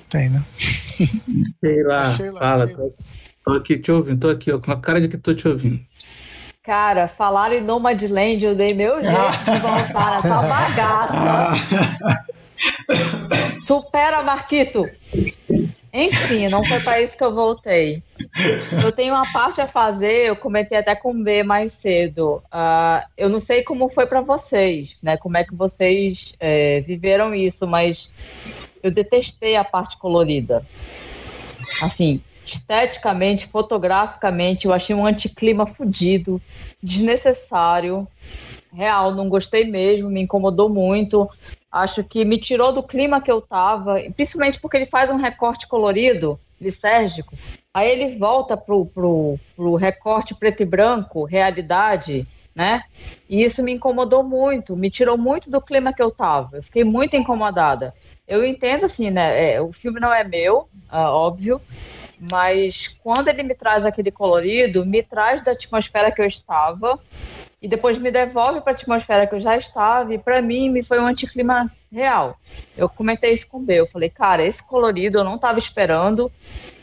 Tem, 0.09 0.29
né? 0.29 0.41
Sei 1.59 1.83
lá, 1.83 2.03
Sheila, 2.03 2.39
fala. 2.39 2.67
Sheila. 2.67 2.89
Tô, 3.43 3.53
aqui 3.53 3.77
te 3.77 3.91
ouvindo, 3.91 4.19
tô 4.19 4.29
aqui, 4.29 4.51
ó, 4.51 4.59
com 4.59 4.71
a 4.71 4.79
cara 4.79 4.99
de 4.99 5.07
que 5.07 5.17
tô 5.17 5.33
te 5.33 5.47
ouvindo. 5.47 5.79
Cara, 6.63 7.07
falaram 7.07 7.53
em 7.53 7.61
Nomadland, 7.61 8.43
eu 8.43 8.55
dei 8.55 8.73
meu 8.73 8.99
jeito 8.99 9.43
de 9.43 9.59
voltar 9.59 10.15
nessa 10.15 10.41
bagaça. 10.41 11.53
Supera, 13.61 14.23
Marquito! 14.23 14.89
Enfim, 15.93 16.49
não 16.49 16.61
foi 16.61 16.81
para 16.81 16.99
isso 16.99 17.15
que 17.15 17.23
eu 17.23 17.33
voltei. 17.33 18.03
Eu 18.83 18.91
tenho 18.91 19.13
uma 19.13 19.31
parte 19.31 19.61
a 19.61 19.65
fazer, 19.65 20.27
eu 20.27 20.35
comentei 20.35 20.77
até 20.77 20.93
com 20.93 21.11
o 21.11 21.23
B 21.23 21.41
mais 21.41 21.71
cedo. 21.71 22.43
Ah, 22.51 23.05
eu 23.17 23.29
não 23.29 23.39
sei 23.39 23.63
como 23.63 23.87
foi 23.87 24.05
para 24.05 24.19
vocês, 24.19 24.97
né? 25.01 25.15
Como 25.15 25.37
é 25.37 25.45
que 25.45 25.55
vocês 25.55 26.33
é, 26.39 26.81
viveram 26.81 27.33
isso, 27.33 27.65
mas 27.65 28.09
eu 28.87 28.91
detestei 28.91 29.55
a 29.55 29.63
parte 29.63 29.97
colorida. 29.97 30.65
Assim, 31.81 32.21
esteticamente, 32.43 33.47
fotograficamente, 33.47 34.65
eu 34.65 34.73
achei 34.73 34.95
um 34.95 35.05
anticlima 35.05 35.65
fudido, 35.65 36.41
desnecessário. 36.81 38.07
Real, 38.71 39.13
não 39.13 39.29
gostei 39.29 39.65
mesmo, 39.65 40.09
me 40.09 40.21
incomodou 40.21 40.69
muito. 40.69 41.29
Acho 41.71 42.03
que 42.03 42.23
me 42.23 42.37
tirou 42.37 42.71
do 42.71 42.83
clima 42.83 43.21
que 43.21 43.31
eu 43.31 43.41
tava, 43.41 43.99
principalmente 44.15 44.59
porque 44.59 44.77
ele 44.77 44.85
faz 44.85 45.09
um 45.09 45.15
recorte 45.15 45.67
colorido, 45.67 46.39
lisérgico. 46.61 47.33
Aí 47.73 47.89
ele 47.89 48.17
volta 48.17 48.55
pro, 48.55 48.85
pro, 48.85 49.39
pro 49.55 49.75
recorte 49.75 50.33
preto 50.33 50.61
e 50.61 50.65
branco, 50.65 51.25
realidade, 51.25 52.25
né? 52.55 52.83
E 53.29 53.43
isso 53.43 53.61
me 53.61 53.73
incomodou 53.73 54.23
muito, 54.23 54.77
me 54.77 54.89
tirou 54.89 55.17
muito 55.17 55.49
do 55.49 55.59
clima 55.59 55.93
que 55.93 56.01
eu 56.01 56.09
tava. 56.09 56.57
Eu 56.57 56.63
fiquei 56.63 56.83
muito 56.83 57.15
incomodada. 57.15 57.93
Eu 58.25 58.45
entendo, 58.45 58.85
assim, 58.85 59.11
né? 59.11 59.53
é, 59.53 59.61
o 59.61 59.71
filme 59.71 59.99
não 59.99 60.13
é 60.13 60.23
meu, 60.23 60.67
ah, 60.89 61.11
óbvio, 61.11 61.61
mas 62.31 62.87
quando 63.03 63.27
ele 63.27 63.43
me 63.43 63.53
traz 63.53 63.85
aquele 63.85 64.09
colorido, 64.09 64.85
me 64.85 65.03
traz 65.03 65.43
da 65.43 65.51
atmosfera 65.51 66.11
que 66.11 66.21
eu 66.21 66.25
estava 66.25 66.99
e 67.61 67.67
depois 67.67 67.97
me 67.97 68.09
devolve 68.09 68.61
para 68.61 68.71
a 68.71 68.75
atmosfera 68.75 69.27
que 69.27 69.35
eu 69.35 69.39
já 69.39 69.55
estava 69.55 70.13
e 70.13 70.17
para 70.17 70.41
mim 70.41 70.69
me 70.69 70.83
foi 70.83 70.99
um 70.99 71.07
anticlima 71.07 71.69
real. 71.91 72.35
Eu 72.77 72.87
comentei 72.87 73.31
isso 73.31 73.47
com 73.47 73.59
o 73.59 73.71
eu 73.71 73.85
falei, 73.85 74.09
cara, 74.09 74.45
esse 74.45 74.65
colorido 74.65 75.17
eu 75.17 75.23
não 75.23 75.35
estava 75.35 75.59
esperando, 75.59 76.31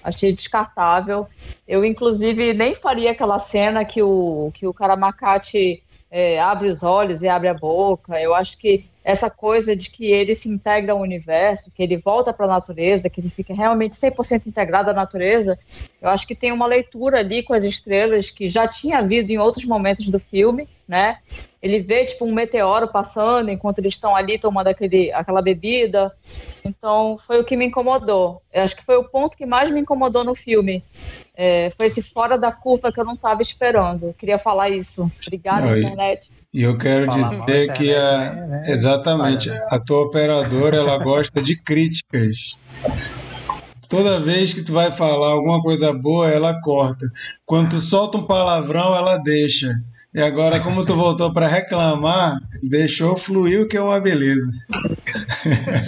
achei 0.03 0.33
descartável. 0.33 1.27
Eu 1.67 1.85
inclusive 1.85 2.53
nem 2.53 2.75
faria 2.75 3.13
aquela 3.13 3.39
cena 3.39 3.85
que 3.85 4.03
o 4.03 4.51
que 4.55 4.67
o 4.67 4.75
Karamakachi 4.75 5.83
é, 6.15 6.39
abre 6.39 6.69
os 6.69 6.83
olhos 6.83 7.23
e 7.23 7.29
abre 7.29 7.49
a 7.49 7.55
boca. 7.55 8.21
Eu 8.21 8.35
acho 8.35 8.59
que 8.59 8.85
essa 9.03 9.31
coisa 9.31 9.75
de 9.75 9.91
que 9.91 10.05
ele 10.05 10.35
se 10.35 10.47
integra 10.47 10.93
ao 10.93 11.01
universo, 11.01 11.73
que 11.75 11.83
ele 11.83 11.97
volta 11.97 12.35
para 12.35 12.45
a 12.45 12.51
natureza, 12.51 13.09
que 13.09 13.19
ele 13.19 13.31
fica 13.31 13.55
realmente 13.55 13.95
100% 13.95 14.47
integrado 14.47 14.91
à 14.91 14.93
natureza, 14.93 15.59
eu 16.01 16.11
acho 16.11 16.27
que 16.27 16.35
tem 16.35 16.53
uma 16.53 16.67
leitura 16.67 17.21
ali 17.21 17.43
com 17.43 17.55
as 17.55 17.63
estrelas 17.63 18.29
que 18.29 18.47
já 18.47 18.69
tinha 18.69 18.99
havido 18.99 19.33
em 19.33 19.39
outros 19.39 19.65
momentos 19.65 20.07
do 20.07 20.19
filme, 20.19 20.69
né? 20.87 21.17
Ele 21.63 21.81
vê 21.81 22.05
tipo 22.05 22.27
um 22.27 22.35
meteoro 22.35 22.89
passando 22.89 23.51
enquanto 23.51 23.79
eles 23.79 23.93
estão 23.93 24.15
ali 24.15 24.39
tomando 24.39 24.67
aquele, 24.67 25.11
aquela 25.13 25.41
bebida. 25.41 26.13
Então 26.63 27.19
foi 27.27 27.41
o 27.41 27.45
que 27.45 27.57
me 27.57 27.65
incomodou. 27.65 28.43
Eu 28.53 28.63
acho 28.63 28.77
que 28.77 28.85
foi 28.85 28.97
o 28.97 29.05
ponto 29.05 29.35
que 29.35 29.47
mais 29.47 29.71
me 29.71 29.81
incomodou 29.81 30.23
no 30.23 30.35
filme. 30.35 30.85
É, 31.35 31.71
foi 31.77 31.87
esse 31.87 32.03
fora 32.03 32.37
da 32.37 32.53
curva 32.53 32.93
que 32.93 33.01
eu 33.01 33.05
não 33.05 33.15
estava 33.15 33.41
esperando. 33.41 34.07
Eu 34.07 34.15
queria 34.15 34.39
falar 34.39 34.71
isso. 34.71 35.11
Obrigada, 35.27 35.67
Oi. 35.67 35.81
internet. 35.81 36.31
E 36.53 36.63
eu 36.63 36.77
quero 36.77 37.07
mal 37.07 37.19
da 37.19 37.29
dizer 37.29 37.73
que 37.73 37.95
a, 37.95 38.33
né, 38.35 38.65
exatamente 38.69 39.49
Olha. 39.49 39.67
a 39.71 39.81
tua 39.81 40.03
operadora 40.03 40.77
ela 40.77 40.99
gosta 40.99 41.41
de 41.43 41.57
críticas. 41.57 42.61
Toda 43.89 44.21
vez 44.21 44.53
que 44.53 44.63
tu 44.63 44.73
vai 44.73 44.93
falar 44.93 45.33
alguma 45.33 45.63
coisa 45.63 45.93
boa, 45.93 46.31
ela 46.31 46.61
corta. 46.61 47.07
Quando 47.47 47.71
tu 47.71 47.81
solta 47.81 48.19
um 48.19 48.27
palavrão, 48.27 48.95
ela 48.95 49.17
deixa. 49.17 49.73
E 50.15 50.21
agora, 50.21 50.61
como 50.61 50.85
tu 50.85 50.95
voltou 50.95 51.33
para 51.33 51.47
reclamar, 51.47 52.39
deixou 52.63 53.17
fluir 53.17 53.63
o 53.63 53.69
que 53.69 53.79
é 53.79 53.83
uma 53.83 53.99
beleza. 53.99 54.47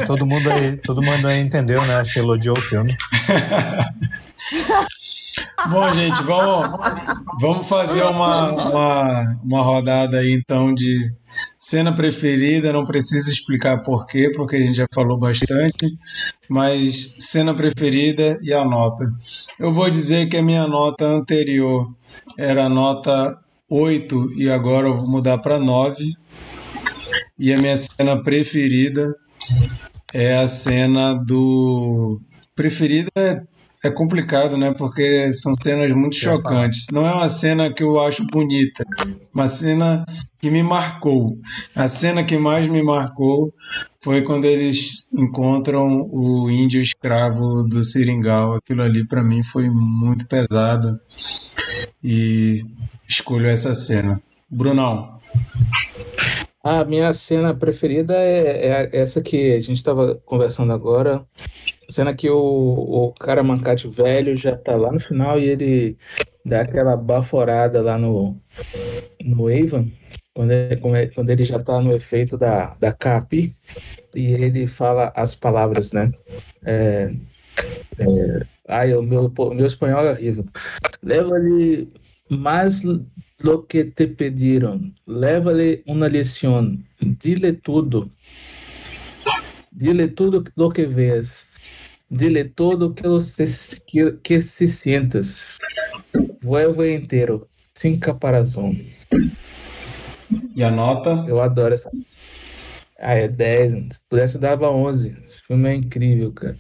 Todo 0.07 0.27
mundo 0.27 0.51
aí, 0.51 0.77
todo 0.79 1.03
mundo 1.03 1.29
aí 1.29 1.41
entendeu, 1.41 1.83
né? 1.83 1.97
Acho 1.97 2.15
que 2.15 2.19
elogiou 2.21 2.57
o 2.57 2.63
filme. 2.63 2.97
Bom, 5.71 5.91
gente, 5.93 6.23
vamos, 6.23 6.67
vamos 7.41 7.67
fazer 7.67 8.03
uma, 8.03 8.51
uma, 8.51 9.39
uma 9.43 9.63
rodada 9.63 10.19
aí 10.19 10.33
então 10.33 10.75
de 10.75 11.13
cena 11.59 11.95
preferida. 11.95 12.73
Não 12.73 12.85
precisa 12.85 13.31
explicar 13.31 13.83
por 13.83 14.07
quê, 14.07 14.31
porque 14.35 14.57
a 14.57 14.61
gente 14.61 14.75
já 14.75 14.87
falou 14.93 15.19
bastante. 15.19 15.97
Mas 16.49 17.17
cena 17.21 17.55
preferida 17.55 18.39
e 18.43 18.53
a 18.53 18.65
nota. 18.65 19.11
Eu 19.59 19.73
vou 19.73 19.89
dizer 19.89 20.29
que 20.29 20.37
a 20.37 20.43
minha 20.43 20.67
nota 20.67 21.07
anterior 21.07 21.91
era 22.39 22.69
nota 22.69 23.39
8 23.69 24.35
e 24.37 24.51
agora 24.51 24.89
eu 24.89 24.97
vou 24.97 25.09
mudar 25.09 25.39
para 25.39 25.59
9. 25.59 25.97
E 27.39 27.53
a 27.53 27.57
minha 27.57 27.77
cena 27.77 28.23
preferida 28.23 29.15
é 30.13 30.37
a 30.37 30.47
cena 30.47 31.15
do. 31.15 32.21
Preferida 32.55 33.11
é 33.17 33.43
é 33.85 33.91
complicado, 33.91 34.57
né? 34.57 34.73
Porque 34.73 35.31
são 35.35 35.55
cenas 35.63 35.93
muito 35.93 36.17
chocantes. 36.17 36.87
Não 36.91 37.07
é 37.07 37.13
uma 37.13 37.29
cena 37.29 37.71
que 37.71 37.83
eu 37.83 38.01
acho 38.01 38.27
bonita, 38.27 38.83
uma 39.33 39.47
cena 39.47 40.07
que 40.41 40.51
me 40.51 40.63
marcou. 40.63 41.39
A 41.77 41.87
cena 41.87 42.25
que 42.25 42.39
mais 42.39 42.67
me 42.67 42.83
marcou 42.83 43.53
foi 44.03 44.23
quando 44.23 44.47
eles 44.47 45.07
encontram 45.13 46.09
o 46.11 46.51
índio 46.51 46.81
escravo 46.81 47.63
do 47.63 47.85
Seringal. 47.85 48.55
Aquilo 48.55 48.83
ali 48.83 49.07
para 49.07 49.23
mim 49.23 49.43
foi 49.43 49.69
muito 49.69 50.27
pesado 50.27 50.99
e 52.03 52.65
escolho 53.07 53.47
essa 53.47 53.75
cena. 53.75 54.19
Brunão, 54.49 55.21
A 56.65 56.83
minha 56.83 57.13
cena 57.13 57.55
preferida 57.55 58.15
é, 58.15 58.69
é 58.69 58.97
essa 58.99 59.21
que 59.21 59.53
a 59.53 59.61
gente 59.61 59.77
estava 59.77 60.15
conversando 60.25 60.73
agora. 60.73 61.23
Cena 61.91 62.15
que 62.15 62.31
o, 62.31 62.39
o 62.39 63.13
cara 63.13 63.43
mancate 63.43 63.87
velho 63.87 64.35
já 64.35 64.57
tá 64.57 64.75
lá 64.75 64.91
no 64.91 64.99
final 64.99 65.39
e 65.39 65.45
ele 65.45 65.99
dá 66.43 66.63
aquela 66.63 66.97
baforada 66.97 67.83
lá 67.83 67.99
no, 67.99 68.41
no 69.23 69.49
Avon, 69.49 69.91
quando 70.35 70.53
ele, 70.53 70.77
quando 71.15 71.29
ele 71.29 71.45
já 71.45 71.59
tá 71.59 71.79
no 71.83 71.93
efeito 71.93 72.39
da, 72.39 72.75
da 72.81 72.93
CAPI, 72.93 73.55
e 74.15 74.33
ele 74.33 74.67
fala 74.67 75.13
as 75.15 75.35
palavras, 75.35 75.93
né? 75.93 76.13
É, 76.65 77.13
é, 77.99 78.47
ai, 78.67 78.95
o 78.95 79.03
meu, 79.03 79.31
meu 79.53 79.67
espanhol 79.67 80.07
é 80.07 80.13
horrível. 80.13 80.47
Leva-lhe 81.03 81.93
mais 82.31 82.83
lo 83.43 83.67
que 83.67 83.85
te 83.85 84.07
pediram. 84.07 84.93
Leva-lhe 85.07 85.83
uma 85.87 86.09
lição. 86.09 86.79
Dile 87.01 87.53
tudo. 87.53 88.11
Dile 89.73 90.09
tudo 90.09 90.45
lo 90.57 90.71
que 90.71 90.87
vês. 90.87 91.53
Dile 92.11 92.45
todo 92.45 92.95
que, 92.95 93.21
se, 93.21 93.81
que, 93.81 94.13
que 94.23 94.41
se 94.41 94.69
sientas. 94.69 95.59
Vuelve 96.41 96.95
inteiro. 96.95 97.49
Sem 97.75 97.99
caparazão. 97.99 98.77
e 100.55 100.63
a 100.63 100.71
nota? 100.71 101.25
Eu 101.27 101.41
adoro 101.41 101.75
essa. 101.75 101.91
Ah, 102.99 103.15
é 103.15 103.27
10. 103.27 103.73
Se 103.73 104.01
pudesse, 104.09 104.37
eu 104.37 104.41
dava 104.41 104.71
11. 104.71 105.17
Esse 105.27 105.43
filme 105.43 105.69
é 105.69 105.75
incrível, 105.75 106.33
cara. 106.33 106.57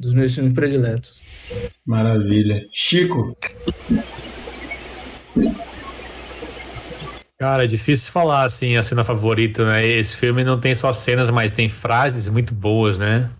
Dos 0.00 0.12
meus 0.12 0.34
filmes 0.34 0.52
prediletos. 0.52 1.20
Maravilha. 1.86 2.66
Chico, 2.70 3.36
Cara, 7.38 7.62
é 7.64 7.66
difícil 7.68 8.10
falar 8.10 8.42
assim 8.42 8.76
a 8.76 8.82
cena 8.82 9.04
favorita, 9.04 9.64
né? 9.64 9.86
Esse 9.86 10.16
filme 10.16 10.42
não 10.42 10.58
tem 10.58 10.74
só 10.74 10.92
cenas, 10.92 11.30
mas 11.30 11.52
tem 11.52 11.68
frases 11.68 12.26
muito 12.26 12.52
boas, 12.52 12.98
né? 12.98 13.30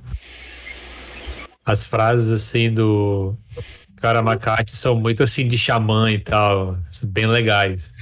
As 1.66 1.84
frases 1.84 2.30
assim 2.30 2.72
do 2.72 3.36
Cara, 4.00 4.22
Macate 4.22 4.76
são 4.76 4.94
muito 4.94 5.24
assim 5.24 5.48
de 5.48 5.58
xamã 5.58 6.12
e 6.12 6.20
tal, 6.20 6.78
bem 7.02 7.26
legais. 7.26 7.92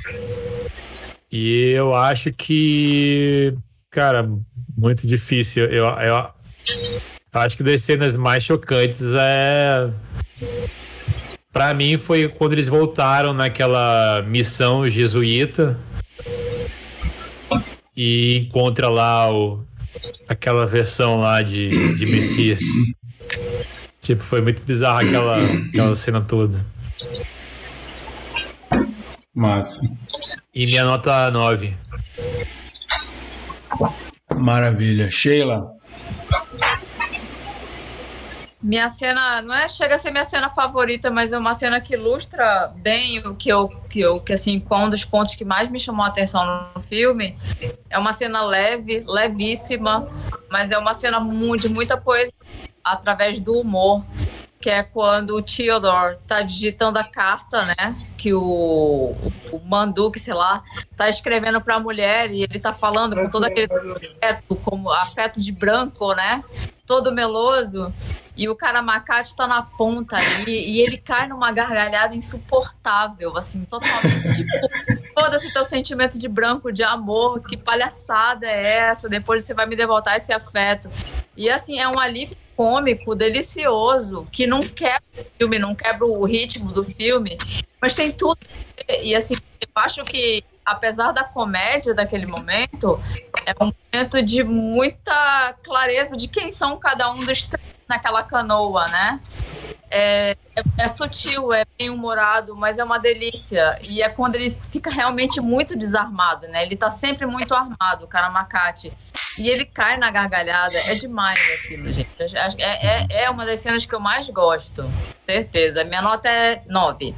E 1.32 1.72
eu 1.74 1.94
acho 1.94 2.30
que, 2.30 3.56
cara, 3.90 4.28
muito 4.76 5.06
difícil. 5.06 5.64
Eu, 5.64 5.86
eu, 5.86 6.14
eu 7.34 7.40
acho 7.40 7.56
que 7.56 7.62
das 7.62 7.82
cenas 7.82 8.14
mais 8.14 8.44
chocantes 8.44 9.14
é. 9.18 9.90
Pra 11.50 11.72
mim 11.72 11.96
foi 11.96 12.28
quando 12.28 12.52
eles 12.52 12.68
voltaram 12.68 13.32
naquela 13.32 14.22
missão 14.28 14.86
jesuíta 14.86 15.78
e 17.96 18.40
encontra 18.44 18.88
lá 18.88 19.32
o, 19.32 19.64
aquela 20.28 20.66
versão 20.66 21.16
lá 21.16 21.42
de, 21.42 21.94
de 21.94 22.06
Messias. 22.06 22.60
Tipo, 24.00 24.22
foi 24.22 24.40
muito 24.40 24.62
bizarro 24.62 25.06
aquela, 25.06 25.36
aquela 25.68 25.96
cena 25.96 26.20
toda. 26.20 26.64
Massa. 29.34 29.86
E 30.54 30.66
minha 30.66 30.84
nota 30.84 31.30
9. 31.30 31.74
Maravilha. 34.34 35.10
Sheila. 35.10 35.74
Minha 38.66 38.88
cena 38.88 39.40
não 39.42 39.54
é 39.54 39.68
chega 39.68 39.94
a 39.94 39.98
ser 39.98 40.10
minha 40.10 40.24
cena 40.24 40.50
favorita, 40.50 41.08
mas 41.08 41.32
é 41.32 41.38
uma 41.38 41.54
cena 41.54 41.80
que 41.80 41.94
ilustra 41.94 42.72
bem 42.74 43.20
o 43.20 43.32
que 43.32 43.48
eu 43.48 43.68
que 43.68 44.00
eu 44.00 44.18
que 44.18 44.32
assim, 44.32 44.58
qual 44.58 44.86
um 44.86 44.90
dos 44.90 45.04
pontos 45.04 45.36
que 45.36 45.44
mais 45.44 45.70
me 45.70 45.78
chamou 45.78 46.04
a 46.04 46.08
atenção 46.08 46.68
no 46.74 46.80
filme. 46.80 47.38
É 47.88 47.96
uma 47.96 48.12
cena 48.12 48.44
leve, 48.44 49.04
levíssima, 49.06 50.08
mas 50.50 50.72
é 50.72 50.78
uma 50.78 50.94
cena 50.94 51.20
de 51.60 51.68
muita 51.68 51.96
poesia 51.96 52.34
através 52.82 53.38
do 53.38 53.60
humor, 53.60 54.04
que 54.60 54.68
é 54.68 54.82
quando 54.82 55.36
o 55.36 55.42
Theodore 55.42 56.18
tá 56.26 56.42
digitando 56.42 56.98
a 56.98 57.04
carta, 57.04 57.62
né? 57.66 57.96
Que 58.18 58.34
o, 58.34 59.14
o 59.52 59.60
Manduque, 59.64 60.18
sei 60.18 60.34
lá, 60.34 60.64
tá 60.96 61.08
escrevendo 61.08 61.60
para 61.60 61.76
a 61.76 61.80
mulher 61.80 62.32
e 62.32 62.42
ele 62.42 62.58
tá 62.58 62.74
falando 62.74 63.14
com 63.14 63.28
todo 63.28 63.44
aquele 63.44 63.68
afeto, 63.72 64.56
como 64.56 64.90
afeto 64.90 65.40
de 65.40 65.52
branco, 65.52 66.12
né? 66.14 66.42
Todo 66.84 67.12
meloso. 67.12 67.94
E 68.36 68.48
o 68.48 68.54
cara 68.54 68.82
Macate 68.82 69.34
tá 69.34 69.46
na 69.46 69.62
ponta 69.62 70.16
ali 70.16 70.70
e 70.70 70.80
ele 70.80 70.98
cai 70.98 71.26
numa 71.26 71.50
gargalhada 71.50 72.14
insuportável, 72.14 73.36
assim, 73.36 73.64
totalmente 73.64 74.34
tipo, 74.34 74.50
foda-se 75.14 75.52
teu 75.52 75.64
sentimento 75.64 76.18
de 76.18 76.28
branco, 76.28 76.70
de 76.70 76.82
amor, 76.82 77.40
que 77.40 77.56
palhaçada 77.56 78.46
é 78.46 78.78
essa? 78.90 79.08
Depois 79.08 79.42
você 79.42 79.54
vai 79.54 79.66
me 79.66 79.74
devoltar 79.74 80.16
esse 80.16 80.32
afeto. 80.32 80.90
E 81.36 81.48
assim, 81.48 81.78
é 81.78 81.88
um 81.88 81.98
alívio 81.98 82.36
cômico, 82.54 83.14
delicioso, 83.14 84.26
que 84.32 84.46
não 84.46 84.60
quebra 84.60 85.02
o 85.18 85.24
filme, 85.38 85.58
não 85.58 85.74
quebra 85.74 86.06
o 86.06 86.24
ritmo 86.24 86.72
do 86.72 86.82
filme, 86.82 87.36
mas 87.80 87.94
tem 87.94 88.10
tudo. 88.10 88.38
E 89.02 89.14
assim, 89.14 89.36
eu 89.60 89.68
acho 89.76 90.02
que, 90.04 90.42
apesar 90.66 91.12
da 91.12 91.22
comédia 91.22 91.94
daquele 91.94 92.26
momento, 92.26 93.00
é 93.46 93.54
um 93.62 93.72
momento 93.92 94.20
de 94.22 94.42
muita 94.42 95.54
clareza 95.64 96.16
de 96.16 96.26
quem 96.26 96.50
são 96.50 96.76
cada 96.76 97.10
um 97.12 97.24
dos 97.24 97.46
três 97.46 97.64
naquela 97.88 98.24
canoa, 98.24 98.88
né? 98.88 99.20
É, 99.88 100.36
é, 100.56 100.62
é, 100.78 100.88
sutil, 100.88 101.52
é 101.52 101.64
bem 101.78 101.90
humorado, 101.90 102.56
mas 102.56 102.78
é 102.78 102.84
uma 102.84 102.98
delícia. 102.98 103.78
E 103.88 104.02
é 104.02 104.08
quando 104.08 104.34
ele 104.34 104.50
fica 104.72 104.90
realmente 104.90 105.40
muito 105.40 105.78
desarmado, 105.78 106.48
né? 106.48 106.64
Ele 106.64 106.76
tá 106.76 106.90
sempre 106.90 107.24
muito 107.24 107.54
armado, 107.54 108.04
o 108.04 108.08
Karamacate. 108.08 108.92
E 109.38 109.48
ele 109.48 109.64
cai 109.64 109.96
na 109.96 110.10
gargalhada. 110.10 110.76
É 110.76 110.94
demais 110.94 111.38
aquilo, 111.60 111.92
gente. 111.92 112.08
É, 112.58 113.06
é, 113.06 113.24
é 113.24 113.30
uma 113.30 113.46
das 113.46 113.60
cenas 113.60 113.86
que 113.86 113.94
eu 113.94 114.00
mais 114.00 114.28
gosto. 114.28 114.90
Certeza. 115.24 115.84
Minha 115.84 116.02
nota 116.02 116.28
é 116.28 116.62
9. 116.66 117.14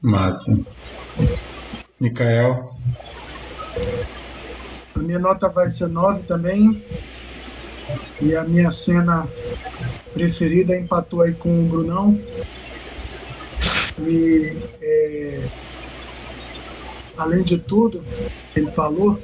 Massa. 0.00 0.64
Mikael? 2.02 2.74
A 4.92 4.98
minha 4.98 5.20
nota 5.20 5.48
vai 5.48 5.70
ser 5.70 5.86
9 5.86 6.24
também. 6.24 6.82
E 8.20 8.34
a 8.34 8.42
minha 8.42 8.72
cena 8.72 9.28
preferida 10.12 10.76
empatou 10.76 11.22
aí 11.22 11.32
com 11.32 11.60
o 11.60 11.62
Brunão. 11.62 12.20
E 14.00 14.56
é, 14.82 15.48
além 17.16 17.44
de 17.44 17.56
tudo, 17.56 18.02
ele 18.56 18.66
falou, 18.66 19.16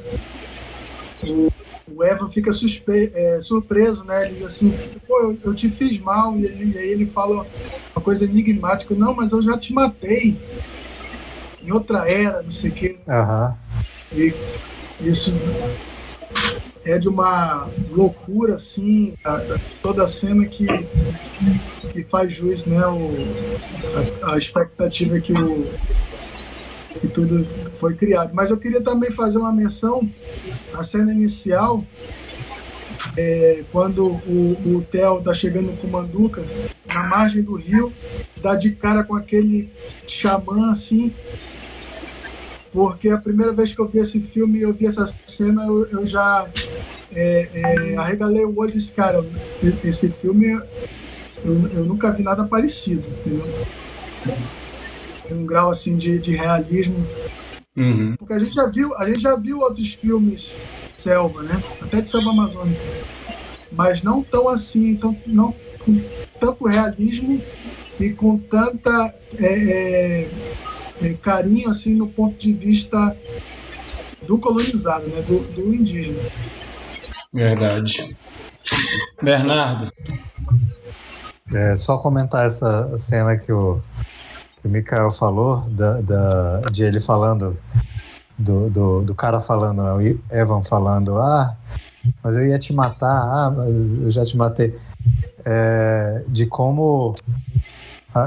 o, 1.24 1.52
o 1.92 2.04
Eva 2.04 2.30
fica 2.30 2.52
suspe, 2.52 3.10
é, 3.12 3.40
surpreso, 3.40 4.04
né? 4.04 4.26
Ele 4.26 4.36
diz 4.36 4.46
assim, 4.46 4.72
pô, 5.04 5.18
eu, 5.18 5.38
eu 5.42 5.54
te 5.54 5.68
fiz 5.68 5.98
mal, 5.98 6.36
e, 6.36 6.44
ele, 6.44 6.78
aí 6.78 6.90
ele 6.90 7.06
fala 7.06 7.44
uma 7.94 8.02
coisa 8.02 8.24
enigmática, 8.24 8.94
não, 8.94 9.14
mas 9.14 9.32
eu 9.32 9.42
já 9.42 9.58
te 9.58 9.72
matei 9.72 10.36
em 11.68 11.72
outra 11.72 12.10
era, 12.10 12.42
não 12.42 12.50
sei 12.50 12.70
o 12.70 12.74
quê. 12.74 12.98
Uhum. 13.06 13.54
E 14.12 14.34
isso 15.02 15.34
é 16.84 16.98
de 16.98 17.08
uma 17.08 17.68
loucura, 17.90 18.54
assim, 18.54 19.14
toda 19.82 20.04
a 20.04 20.08
cena 20.08 20.46
que, 20.46 20.66
que 21.92 22.02
faz 22.04 22.32
jus, 22.32 22.64
né, 22.64 22.86
o, 22.86 23.14
a, 24.22 24.32
a 24.32 24.38
expectativa 24.38 25.20
que, 25.20 25.34
o, 25.34 25.70
que 26.98 27.08
tudo 27.08 27.44
foi 27.74 27.94
criado. 27.94 28.30
Mas 28.32 28.50
eu 28.50 28.56
queria 28.56 28.80
também 28.80 29.10
fazer 29.10 29.36
uma 29.36 29.52
menção 29.52 30.08
à 30.72 30.82
cena 30.82 31.12
inicial, 31.12 31.84
é, 33.16 33.62
quando 33.70 34.06
o, 34.06 34.56
o 34.64 34.86
Theo 34.90 35.18
está 35.18 35.34
chegando 35.34 35.78
com 35.78 35.86
o 35.86 35.90
Manduca, 35.90 36.42
na 36.86 37.06
margem 37.08 37.42
do 37.42 37.54
rio, 37.54 37.92
dá 38.40 38.54
de 38.54 38.72
cara 38.72 39.04
com 39.04 39.14
aquele 39.14 39.70
xamã, 40.06 40.70
assim, 40.70 41.12
porque 42.78 43.08
a 43.08 43.18
primeira 43.18 43.52
vez 43.52 43.74
que 43.74 43.80
eu 43.80 43.88
vi 43.88 43.98
esse 43.98 44.20
filme, 44.20 44.60
eu 44.60 44.72
vi 44.72 44.86
essa 44.86 45.04
cena, 45.26 45.66
eu, 45.66 45.84
eu 45.86 46.06
já 46.06 46.46
é, 47.10 47.48
é, 47.52 47.96
arregalei 47.96 48.44
o 48.44 48.56
olho 48.56 48.72
desse 48.72 48.92
cara. 48.92 49.26
Esse 49.84 50.08
filme, 50.10 50.46
eu, 51.44 51.70
eu 51.74 51.84
nunca 51.84 52.12
vi 52.12 52.22
nada 52.22 52.44
parecido, 52.44 53.02
entendeu? 53.08 53.44
Um 55.28 55.44
grau 55.44 55.72
assim 55.72 55.96
de, 55.96 56.20
de 56.20 56.36
realismo. 56.36 57.04
Uhum. 57.76 58.14
Porque 58.16 58.34
a 58.34 58.38
gente 58.38 58.54
já 58.54 58.66
viu, 58.66 58.96
a 58.96 59.06
gente 59.06 59.22
já 59.22 59.34
viu 59.34 59.58
outros 59.58 59.94
filmes 59.94 60.54
selva, 60.96 61.42
né? 61.42 61.60
Até 61.82 62.00
de 62.00 62.08
selva 62.08 62.30
amazônica, 62.30 62.80
mas 63.72 64.04
não 64.04 64.22
tão 64.22 64.48
assim, 64.48 64.94
tão, 64.94 65.16
não 65.26 65.52
com 65.80 66.00
tanto 66.38 66.64
realismo 66.64 67.42
e 67.98 68.10
com 68.10 68.38
tanta 68.38 69.12
é, 69.36 70.28
é 71.02 71.14
carinho 71.14 71.70
assim 71.70 71.94
no 71.94 72.08
ponto 72.08 72.36
de 72.38 72.52
vista 72.52 73.16
do 74.26 74.38
colonizado, 74.38 75.06
né, 75.08 75.22
do, 75.22 75.40
do 75.54 75.74
indígena. 75.74 76.20
Verdade. 77.32 78.16
Bernardo. 79.22 79.90
É, 81.54 81.74
só 81.76 81.96
comentar 81.98 82.46
essa 82.46 82.96
cena 82.98 83.36
que 83.36 83.52
o, 83.52 83.80
que 84.60 84.68
o 84.68 84.70
Mikael 84.70 85.10
falou, 85.10 85.60
da, 85.70 86.00
da, 86.00 86.60
de 86.70 86.82
ele 86.82 87.00
falando, 87.00 87.56
do, 88.38 88.68
do, 88.68 89.02
do 89.02 89.14
cara 89.14 89.40
falando, 89.40 89.82
né, 89.82 89.92
o 89.92 90.34
Evan 90.34 90.62
falando, 90.62 91.18
ah, 91.18 91.56
mas 92.22 92.36
eu 92.36 92.46
ia 92.46 92.58
te 92.58 92.72
matar, 92.72 93.06
ah, 93.06 93.54
eu 94.02 94.10
já 94.10 94.24
te 94.24 94.36
matei. 94.36 94.78
É, 95.44 96.24
de 96.28 96.46
como, 96.46 97.14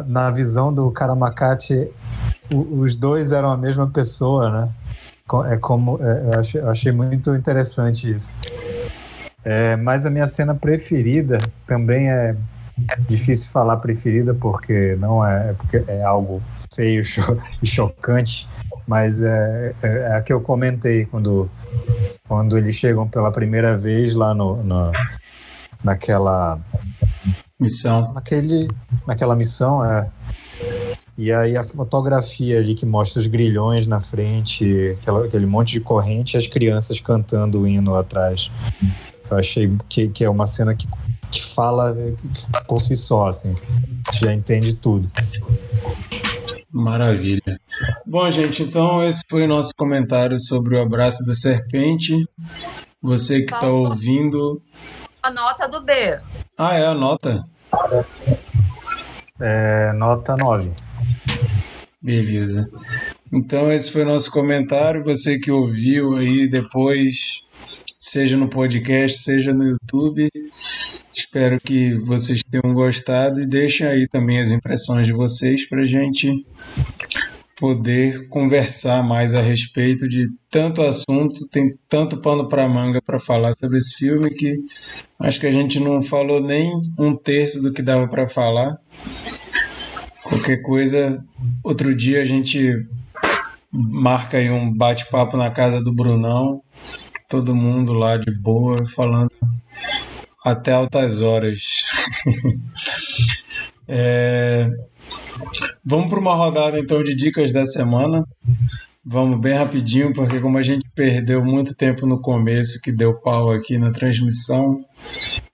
na 0.08 0.30
visão 0.30 0.74
do 0.74 0.90
Karamacate, 0.92 1.90
os 2.54 2.96
dois 2.96 3.32
eram 3.32 3.52
a 3.52 3.58
mesma 3.58 3.88
pessoa, 3.88 4.50
né? 4.52 4.72
É 5.48 5.58
como 5.58 5.98
é, 6.02 6.36
eu, 6.36 6.40
achei, 6.40 6.62
eu 6.62 6.70
achei 6.70 6.92
muito 6.92 7.34
interessante 7.34 8.10
isso. 8.10 8.36
É, 9.44 9.76
mas 9.76 10.06
a 10.06 10.10
minha 10.10 10.28
cena 10.28 10.54
preferida 10.54 11.40
também 11.66 12.10
é 12.10 12.36
difícil 13.08 13.50
falar 13.50 13.78
preferida 13.78 14.34
porque 14.34 14.96
não 15.00 15.26
é, 15.26 15.50
é 15.50 15.54
porque 15.54 15.84
é 15.88 16.04
algo 16.04 16.42
feio 16.74 17.04
e 17.62 17.66
chocante, 17.66 18.48
mas 18.88 19.24
é, 19.24 19.74
é, 19.82 19.88
é, 19.88 20.16
a 20.16 20.22
que 20.22 20.34
eu 20.34 20.42
comentei 20.42 21.06
quando 21.06 21.50
quando 22.28 22.58
eles 22.58 22.76
chegam 22.76 23.08
pela 23.08 23.32
primeira 23.32 23.78
vez 23.78 24.16
lá 24.16 24.34
no, 24.34 24.64
no 24.64 24.92
naquela 25.84 26.60
missão, 27.62 28.14
naquele 28.14 28.68
naquela 29.06 29.36
missão 29.36 29.86
é 29.86 30.10
e 31.18 31.32
aí 31.32 31.56
a 31.56 31.64
fotografia 31.64 32.58
ali 32.58 32.74
que 32.74 32.86
mostra 32.86 33.20
os 33.20 33.28
grilhões 33.28 33.86
na 33.86 34.02
frente, 34.02 34.98
aquela, 35.00 35.26
aquele 35.26 35.46
monte 35.46 35.74
de 35.74 35.80
corrente 35.80 36.36
e 36.36 36.38
as 36.38 36.48
crianças 36.48 37.00
cantando 37.00 37.62
o 37.62 37.68
hino 37.68 37.94
atrás. 37.96 38.50
Eu 39.30 39.38
achei 39.38 39.72
que, 39.88 40.08
que 40.08 40.24
é 40.24 40.30
uma 40.30 40.48
cena 40.48 40.76
que, 40.76 40.88
que 41.30 41.44
fala 41.44 41.96
por 42.68 42.82
si 42.82 42.96
só, 42.96 43.28
assim. 43.28 43.54
Já 44.14 44.34
entende 44.34 44.74
tudo. 44.74 45.08
Maravilha. 46.72 47.60
Bom, 48.06 48.30
gente, 48.30 48.64
então 48.64 49.04
esse 49.04 49.22
foi 49.30 49.44
o 49.44 49.48
nosso 49.48 49.72
comentário 49.78 50.40
sobre 50.40 50.76
o 50.76 50.82
abraço 50.82 51.24
da 51.26 51.36
serpente. 51.36 52.28
Você 53.02 53.40
que 53.40 53.54
está 53.54 53.68
ouvindo. 53.68 54.62
A 55.22 55.30
nota 55.30 55.68
do 55.68 55.82
B. 55.82 56.20
Ah, 56.58 56.74
é 56.74 56.86
a 56.86 56.94
nota. 56.94 57.46
É, 59.39 59.91
nota 59.93 60.38
9. 60.38 60.72
Beleza. 62.02 62.69
Então 63.31 63.72
esse 63.72 63.91
foi 63.91 64.03
o 64.03 64.07
nosso 64.07 64.31
comentário. 64.31 65.03
Você 65.03 65.39
que 65.39 65.52
ouviu 65.52 66.18
aí 66.18 66.48
depois, 66.48 67.43
seja 67.99 68.35
no 68.35 68.48
podcast, 68.48 69.19
seja 69.19 69.53
no 69.53 69.64
YouTube. 69.64 70.30
Espero 71.14 71.60
que 71.60 71.93
vocês 71.99 72.41
tenham 72.43 72.73
gostado 72.73 73.41
e 73.41 73.48
deixem 73.48 73.85
aí 73.85 74.07
também 74.07 74.39
as 74.39 74.52
impressões 74.52 75.06
de 75.06 75.14
vocês 75.14 75.68
para 75.68 75.85
gente 75.85 76.45
poder 77.62 78.28
conversar 78.28 79.04
mais 79.04 79.36
a 79.36 79.42
respeito 79.42 80.10
de 80.10 80.28
tanto 80.50 80.82
assunto, 80.82 81.48
tem 81.48 81.78
tanto 81.88 82.18
pano 82.18 82.50
para 82.50 82.68
manga 82.68 83.00
para 83.00 83.20
falar 83.20 83.54
sobre 83.64 83.78
esse 83.78 83.94
filme 83.98 84.32
que 84.32 84.58
acho 85.20 85.40
que 85.40 85.46
a 85.46 85.52
gente 85.52 85.80
não 85.80 86.02
falou 86.02 86.42
nem 86.42 86.72
um 86.98 87.16
terço 87.16 87.62
do 87.62 87.72
que 87.72 87.84
dava 87.84 88.08
para 88.08 88.28
falar. 88.28 88.80
Qualquer 90.24 90.64
coisa, 90.64 91.24
outro 91.64 91.94
dia 91.94 92.24
a 92.24 92.26
gente 92.26 92.84
marca 93.72 94.40
aí 94.40 94.50
um 94.50 94.76
bate-papo 94.76 95.38
na 95.38 95.52
casa 95.52 95.84
do 95.84 95.94
Brunão, 95.94 96.64
todo 97.30 97.56
mundo 97.56 97.94
lá 97.94 98.18
de 98.18 98.32
boa, 98.32 98.88
falando 98.90 99.30
até 100.44 100.72
altas 100.72 101.22
horas. 101.22 101.62
é... 103.88 104.68
Vamos 105.84 106.10
para 106.10 106.20
uma 106.20 106.36
rodada 106.36 106.80
então 106.80 107.04
de 107.04 107.16
dicas 107.16 107.52
da 107.52 107.66
semana. 107.66 108.24
Vamos 109.04 109.40
bem 109.40 109.54
rapidinho, 109.54 110.14
porque 110.14 110.40
como 110.40 110.58
a 110.58 110.64
gente 110.64 110.86
perdeu 110.94 111.44
muito 111.44 111.76
tempo 111.76 112.06
no 112.06 112.22
começo, 112.22 112.80
que 112.82 112.92
deu 112.92 113.16
pau 113.16 113.50
aqui 113.50 113.78
na 113.78 113.92
transmissão, 113.92 114.86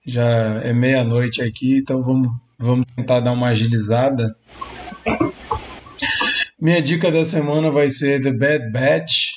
já 0.06 0.60
é 0.62 0.72
meia-noite 0.74 1.40
aqui, 1.40 1.78
então 1.78 2.02
vamos, 2.02 2.28
vamos 2.58 2.84
tentar 2.94 3.20
dar 3.20 3.32
uma 3.32 3.48
agilizada. 3.48 4.36
Minha 6.60 6.82
dica 6.82 7.10
da 7.10 7.24
semana 7.24 7.70
vai 7.70 7.88
ser 7.88 8.22
The 8.22 8.32
Bad 8.32 8.70
Batch, 8.70 9.28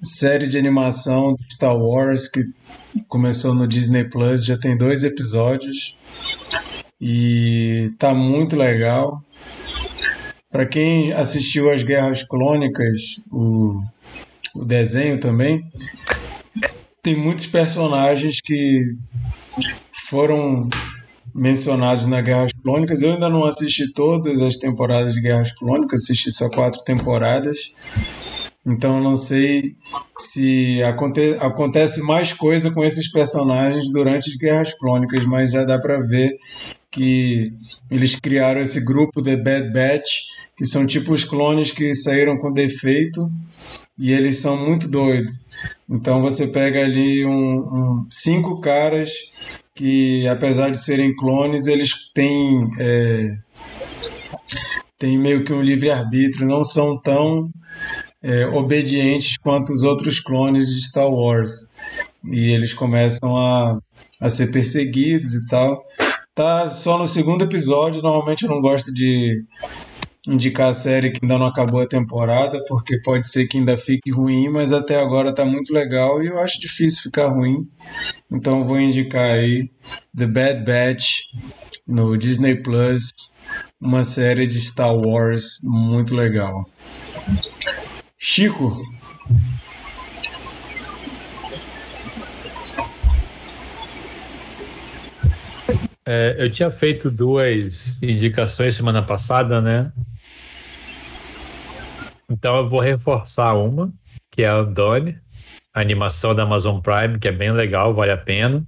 série 0.00 0.48
de 0.48 0.56
animação 0.56 1.34
de 1.34 1.54
Star 1.54 1.76
Wars 1.76 2.28
que 2.28 2.40
começou 3.08 3.54
no 3.54 3.66
Disney 3.66 4.04
Plus, 4.04 4.44
já 4.44 4.56
tem 4.56 4.76
dois 4.76 5.04
episódios 5.04 5.96
e 7.00 7.92
tá 7.98 8.14
muito 8.14 8.56
legal. 8.56 9.22
Para 10.50 10.66
quem 10.66 11.12
assistiu 11.12 11.70
às 11.70 11.82
Guerras 11.82 12.22
Clônicas, 12.22 13.00
o, 13.30 13.80
o 14.54 14.64
desenho 14.64 15.20
também, 15.20 15.62
tem 17.02 17.14
muitos 17.16 17.46
personagens 17.46 18.40
que 18.40 18.82
foram 20.08 20.68
mencionados 21.34 22.06
na 22.06 22.20
Guerras 22.20 22.52
Clônicas. 22.62 23.02
Eu 23.02 23.12
ainda 23.12 23.28
não 23.28 23.44
assisti 23.44 23.92
todas 23.92 24.40
as 24.40 24.56
temporadas 24.56 25.14
de 25.14 25.20
Guerras 25.20 25.52
Clônicas, 25.52 26.00
assisti 26.00 26.32
só 26.32 26.48
quatro 26.48 26.82
temporadas. 26.82 27.58
Então 28.66 29.00
não 29.00 29.16
sei 29.16 29.76
se 30.18 30.82
aconte 30.82 31.36
acontece 31.40 32.02
mais 32.02 32.32
coisa 32.32 32.70
com 32.70 32.84
esses 32.84 33.10
personagens 33.10 33.90
durante 33.90 34.30
as 34.30 34.36
Guerras 34.36 34.74
Clônicas, 34.74 35.24
mas 35.24 35.52
já 35.52 35.64
dá 35.64 35.78
para 35.78 36.00
ver 36.00 36.36
que 36.90 37.52
eles 37.90 38.14
criaram 38.16 38.60
esse 38.60 38.82
grupo 38.84 39.22
The 39.22 39.36
Bad 39.36 39.72
Batch, 39.72 40.22
que 40.56 40.66
são 40.66 40.86
tipo 40.86 41.12
os 41.12 41.24
clones 41.24 41.70
que 41.70 41.94
saíram 41.94 42.38
com 42.38 42.52
defeito 42.52 43.30
e 43.98 44.12
eles 44.12 44.38
são 44.38 44.56
muito 44.56 44.88
doidos. 44.88 45.32
Então 45.88 46.22
você 46.22 46.46
pega 46.46 46.84
ali 46.84 47.26
um, 47.26 47.58
um, 47.58 48.04
cinco 48.08 48.60
caras 48.60 49.10
que, 49.74 50.26
apesar 50.28 50.70
de 50.70 50.82
serem 50.82 51.14
clones, 51.14 51.66
eles 51.66 51.90
têm, 52.14 52.68
é, 52.78 53.36
têm 54.98 55.18
meio 55.18 55.44
que 55.44 55.52
um 55.52 55.62
livre-arbítrio, 55.62 56.46
não 56.46 56.64
são 56.64 57.00
tão 57.00 57.50
é, 58.22 58.46
obedientes 58.46 59.36
quanto 59.38 59.72
os 59.72 59.82
outros 59.82 60.20
clones 60.20 60.68
de 60.68 60.82
Star 60.86 61.08
Wars. 61.08 61.52
E 62.30 62.50
eles 62.50 62.72
começam 62.74 63.36
a, 63.36 63.78
a 64.20 64.30
ser 64.30 64.50
perseguidos 64.50 65.34
e 65.34 65.46
tal. 65.46 65.87
Tá 66.38 66.68
só 66.68 66.96
no 66.96 67.04
segundo 67.08 67.42
episódio. 67.42 68.00
Normalmente 68.00 68.44
eu 68.44 68.48
não 68.48 68.60
gosto 68.60 68.94
de 68.94 69.44
indicar 70.24 70.68
a 70.68 70.74
série 70.74 71.10
que 71.10 71.18
ainda 71.20 71.36
não 71.36 71.46
acabou 71.46 71.80
a 71.80 71.86
temporada, 71.88 72.64
porque 72.68 73.02
pode 73.02 73.28
ser 73.28 73.48
que 73.48 73.58
ainda 73.58 73.76
fique 73.76 74.12
ruim, 74.12 74.48
mas 74.48 74.70
até 74.70 75.00
agora 75.00 75.34
tá 75.34 75.44
muito 75.44 75.74
legal 75.74 76.22
e 76.22 76.28
eu 76.28 76.38
acho 76.38 76.60
difícil 76.60 77.02
ficar 77.02 77.26
ruim. 77.26 77.68
Então 78.30 78.64
vou 78.64 78.78
indicar 78.78 79.32
aí 79.32 79.68
The 80.16 80.28
Bad 80.28 80.64
Batch 80.64 81.08
no 81.84 82.16
Disney 82.16 82.54
Plus, 82.54 83.10
uma 83.80 84.04
série 84.04 84.46
de 84.46 84.60
Star 84.60 84.94
Wars 84.94 85.58
muito 85.64 86.14
legal. 86.14 86.70
Chico, 88.16 88.80
É, 96.10 96.36
eu 96.38 96.50
tinha 96.50 96.70
feito 96.70 97.10
duas 97.10 98.02
indicações 98.02 98.74
semana 98.74 99.02
passada, 99.02 99.60
né? 99.60 99.92
Então 102.30 102.56
eu 102.56 102.66
vou 102.66 102.80
reforçar 102.80 103.52
uma, 103.52 103.92
que 104.30 104.42
é 104.42 104.48
a 104.48 104.54
Andone, 104.54 105.18
a 105.74 105.82
animação 105.82 106.34
da 106.34 106.44
Amazon 106.44 106.80
Prime, 106.80 107.18
que 107.18 107.28
é 107.28 107.32
bem 107.32 107.52
legal, 107.52 107.92
vale 107.92 108.10
a 108.10 108.16
pena. 108.16 108.64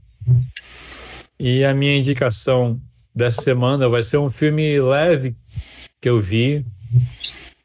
E 1.38 1.64
a 1.64 1.72
minha 1.72 1.96
indicação 1.96 2.78
dessa 3.14 3.40
semana 3.40 3.88
vai 3.88 4.02
ser 4.02 4.18
um 4.18 4.28
filme 4.28 4.78
leve 4.78 5.34
que 5.98 6.10
eu 6.10 6.20
vi, 6.20 6.66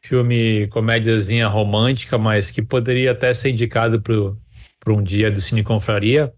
filme 0.00 0.68
comédiazinha 0.68 1.48
romântica, 1.48 2.16
mas 2.16 2.50
que 2.50 2.62
poderia 2.62 3.12
até 3.12 3.34
ser 3.34 3.50
indicado 3.50 4.00
para 4.00 4.94
um 4.94 5.02
dia 5.02 5.30
do 5.30 5.38
Cine 5.38 5.62
Confraria, 5.62 6.32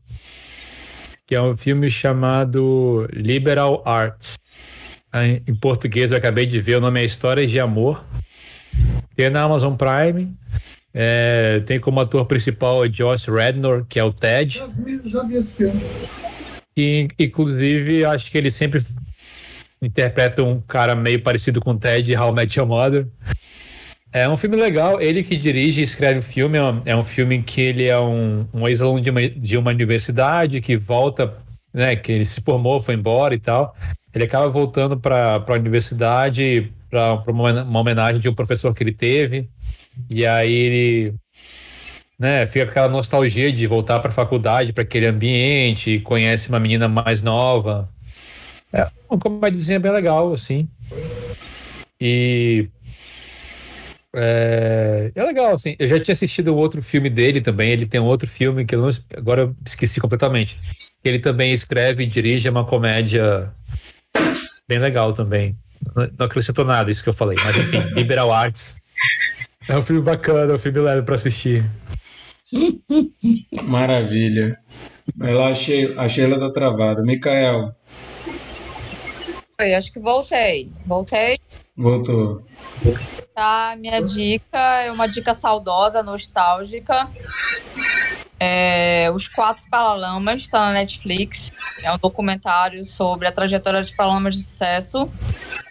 que 1.28 1.34
é 1.34 1.42
um 1.42 1.55
filme 1.55 1.90
chamado 1.90 3.06
Liberal 3.12 3.82
Arts. 3.84 4.38
Em 5.46 5.55
português, 5.55 6.10
eu 6.10 6.16
acabei 6.16 6.46
de 6.46 6.59
ver, 6.59 6.78
o 6.78 6.80
nome 6.80 7.02
é 7.02 7.05
Histórias 7.05 7.50
de 7.50 7.60
Amor. 7.60 8.02
Tem 9.14 9.28
na 9.28 9.42
Amazon 9.42 9.74
Prime. 9.74 10.34
É, 10.94 11.60
tem 11.66 11.78
como 11.78 12.00
ator 12.00 12.24
principal 12.24 12.78
o 12.78 12.88
Josh 12.88 13.26
Rednor, 13.26 13.84
que 13.86 14.00
é 14.00 14.05
o 14.05 14.10
Ted. 14.10 14.56
Já 14.56 14.66
vi, 14.68 15.00
já 15.05 15.22
vi 15.22 15.36
esse 15.36 15.55
filme. 15.55 15.82
E, 16.74 17.06
inclusive, 17.18 18.06
acho 18.06 18.30
que 18.30 18.38
ele 18.38 18.50
sempre 18.50 18.82
interpreta 19.82 20.42
um 20.42 20.62
cara 20.62 20.96
meio 20.96 21.22
parecido 21.22 21.60
com 21.60 21.72
o 21.72 21.78
Ted 21.78 22.16
How 22.16 22.30
I 22.30 22.32
Met 22.32 22.59
Your 22.59 22.66
Mother. 22.66 23.06
É 24.12 24.28
um 24.28 24.36
filme 24.36 24.56
legal. 24.56 25.01
Ele 25.01 25.22
que 25.22 25.36
dirige 25.36 25.80
e 25.80 25.85
escreve 25.85 26.20
o 26.20 26.22
filme. 26.22 26.59
É 26.59 26.62
um, 26.97 27.01
é 27.01 27.05
filme 27.05 27.43
que 27.43 27.60
ele 27.60 27.89
é 27.89 27.98
um, 27.98 28.47
um 28.52 28.66
ex-aluno 28.66 29.01
de 29.01 29.10
uma, 29.10 29.28
de 29.28 29.56
uma 29.56 29.70
universidade 29.70 30.60
que 30.60 30.76
volta, 30.76 31.36
né? 31.72 31.97
Que 31.97 32.12
ele 32.12 32.24
se 32.24 32.40
formou, 32.40 32.80
foi 32.80 32.94
embora 32.94 33.35
e 33.35 33.39
tal. 33.39 33.74
Ele 34.14 34.24
acaba 34.24 34.48
voltando 34.48 34.98
para 34.98 35.44
a 35.47 35.52
universidade 35.52 36.72
para 36.90 37.22
uma, 37.26 37.62
uma 37.62 37.80
homenagem 37.80 38.20
de 38.20 38.28
um 38.28 38.35
professor 38.35 38.74
que 38.74 38.82
ele 38.82 38.93
teve. 38.93 39.48
E 40.09 40.24
aí 40.24 40.52
ele 40.52 41.14
né, 42.18 42.47
fica 42.47 42.64
com 42.64 42.70
aquela 42.70 42.89
nostalgia 42.89 43.52
de 43.52 43.66
voltar 43.66 44.01
para 44.01 44.09
a 44.09 44.12
faculdade, 44.12 44.72
para 44.72 44.82
aquele 44.82 45.06
ambiente, 45.06 46.01
conhece 46.01 46.48
uma 46.48 46.59
menina 46.59 46.89
mais 46.89 47.22
nova. 47.22 47.89
É 48.72 48.89
uma 49.09 49.18
comédiazinha 49.18 49.78
bem 49.78 49.93
legal, 49.93 50.32
assim. 50.32 50.68
E 52.01 52.68
é, 54.14 55.12
é, 55.14 55.24
legal, 55.24 55.55
assim. 55.55 55.76
Eu 55.78 55.86
já 55.86 56.01
tinha 56.01 56.12
assistido 56.12 56.56
outro 56.56 56.82
filme 56.82 57.10
dele 57.10 57.40
também. 57.40 57.70
Ele 57.70 57.86
tem 57.86 58.01
um 58.01 58.06
outro 58.06 58.26
filme 58.26 58.64
que 58.64 58.74
eu 58.74 58.82
não, 58.82 58.89
agora 59.16 59.43
eu 59.43 59.56
esqueci 59.66 60.01
completamente. 60.01 60.59
Ele 61.05 61.18
também 61.18 61.52
escreve 61.52 62.05
e 62.05 62.06
dirige 62.06 62.48
uma 62.48 62.64
comédia 62.64 63.52
bem 64.68 64.78
legal 64.78 65.12
também. 65.12 65.56
Não, 65.94 66.09
não 66.18 66.26
acrescentou 66.26 66.64
nada 66.64 66.90
isso 66.90 67.02
que 67.02 67.09
eu 67.09 67.14
falei, 67.14 67.36
mas 67.44 67.56
enfim, 67.56 67.80
Liberal 67.94 68.32
Arts. 68.32 68.80
É 69.68 69.76
um 69.76 69.82
filme 69.82 70.02
bacana, 70.02 70.52
é 70.52 70.55
um 70.55 70.59
filme 70.59 70.80
leve 70.80 71.02
para 71.02 71.14
assistir. 71.14 71.64
Maravilha. 73.62 74.59
Ela 75.20 75.51
achei, 75.51 75.94
a 75.97 76.09
Sheila 76.09 76.39
tá 76.39 76.51
travada. 76.52 77.02
Micael. 77.02 77.74
Oi, 79.60 79.74
acho 79.74 79.93
que 79.93 79.98
voltei. 79.98 80.70
Voltei. 80.86 81.39
Voltou. 81.78 82.42
Tá, 83.32 83.76
minha 83.78 84.02
dica 84.02 84.59
é 84.82 84.90
uma 84.90 85.06
dica 85.06 85.32
saudosa, 85.32 86.02
nostálgica. 86.02 87.09
É, 88.40 89.09
Os 89.14 89.28
Quatro 89.28 89.62
Paralamas 89.70 90.42
está 90.42 90.66
na 90.66 90.72
Netflix. 90.72 91.52
É 91.80 91.92
um 91.92 91.98
documentário 91.98 92.84
sobre 92.84 93.28
a 93.28 93.32
trajetória 93.32 93.80
de 93.80 93.94
Paralamas 93.94 94.34
de 94.34 94.42
sucesso. 94.42 95.09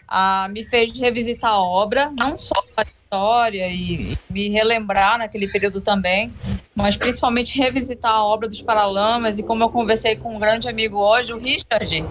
Ah, 0.07 0.47
me 0.49 0.63
fez 0.63 0.97
revisitar 0.97 1.51
a 1.51 1.61
obra, 1.61 2.09
não 2.17 2.37
só 2.37 2.55
a 2.77 2.83
história 2.83 3.67
e, 3.67 4.13
e, 4.13 4.17
me 4.29 4.47
relembrar 4.47 5.17
naquele 5.17 5.49
período 5.49 5.81
também, 5.81 6.31
mas 6.73 6.95
principalmente 6.95 7.59
revisitar 7.59 8.11
a 8.11 8.23
obra 8.23 8.47
dos 8.47 8.61
Paralamas. 8.61 9.39
E 9.39 9.43
como 9.43 9.61
eu 9.61 9.69
conversei 9.69 10.15
com 10.15 10.37
um 10.37 10.39
grande 10.39 10.69
amigo 10.69 10.97
hoje, 10.97 11.33
o 11.33 11.37
Richard, 11.37 12.05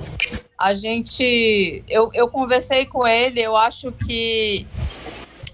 a 0.58 0.72
gente. 0.72 1.84
Eu, 1.88 2.10
eu 2.14 2.28
conversei 2.28 2.86
com 2.86 3.06
ele, 3.06 3.40
eu 3.40 3.56
acho 3.56 3.92
que 3.92 4.66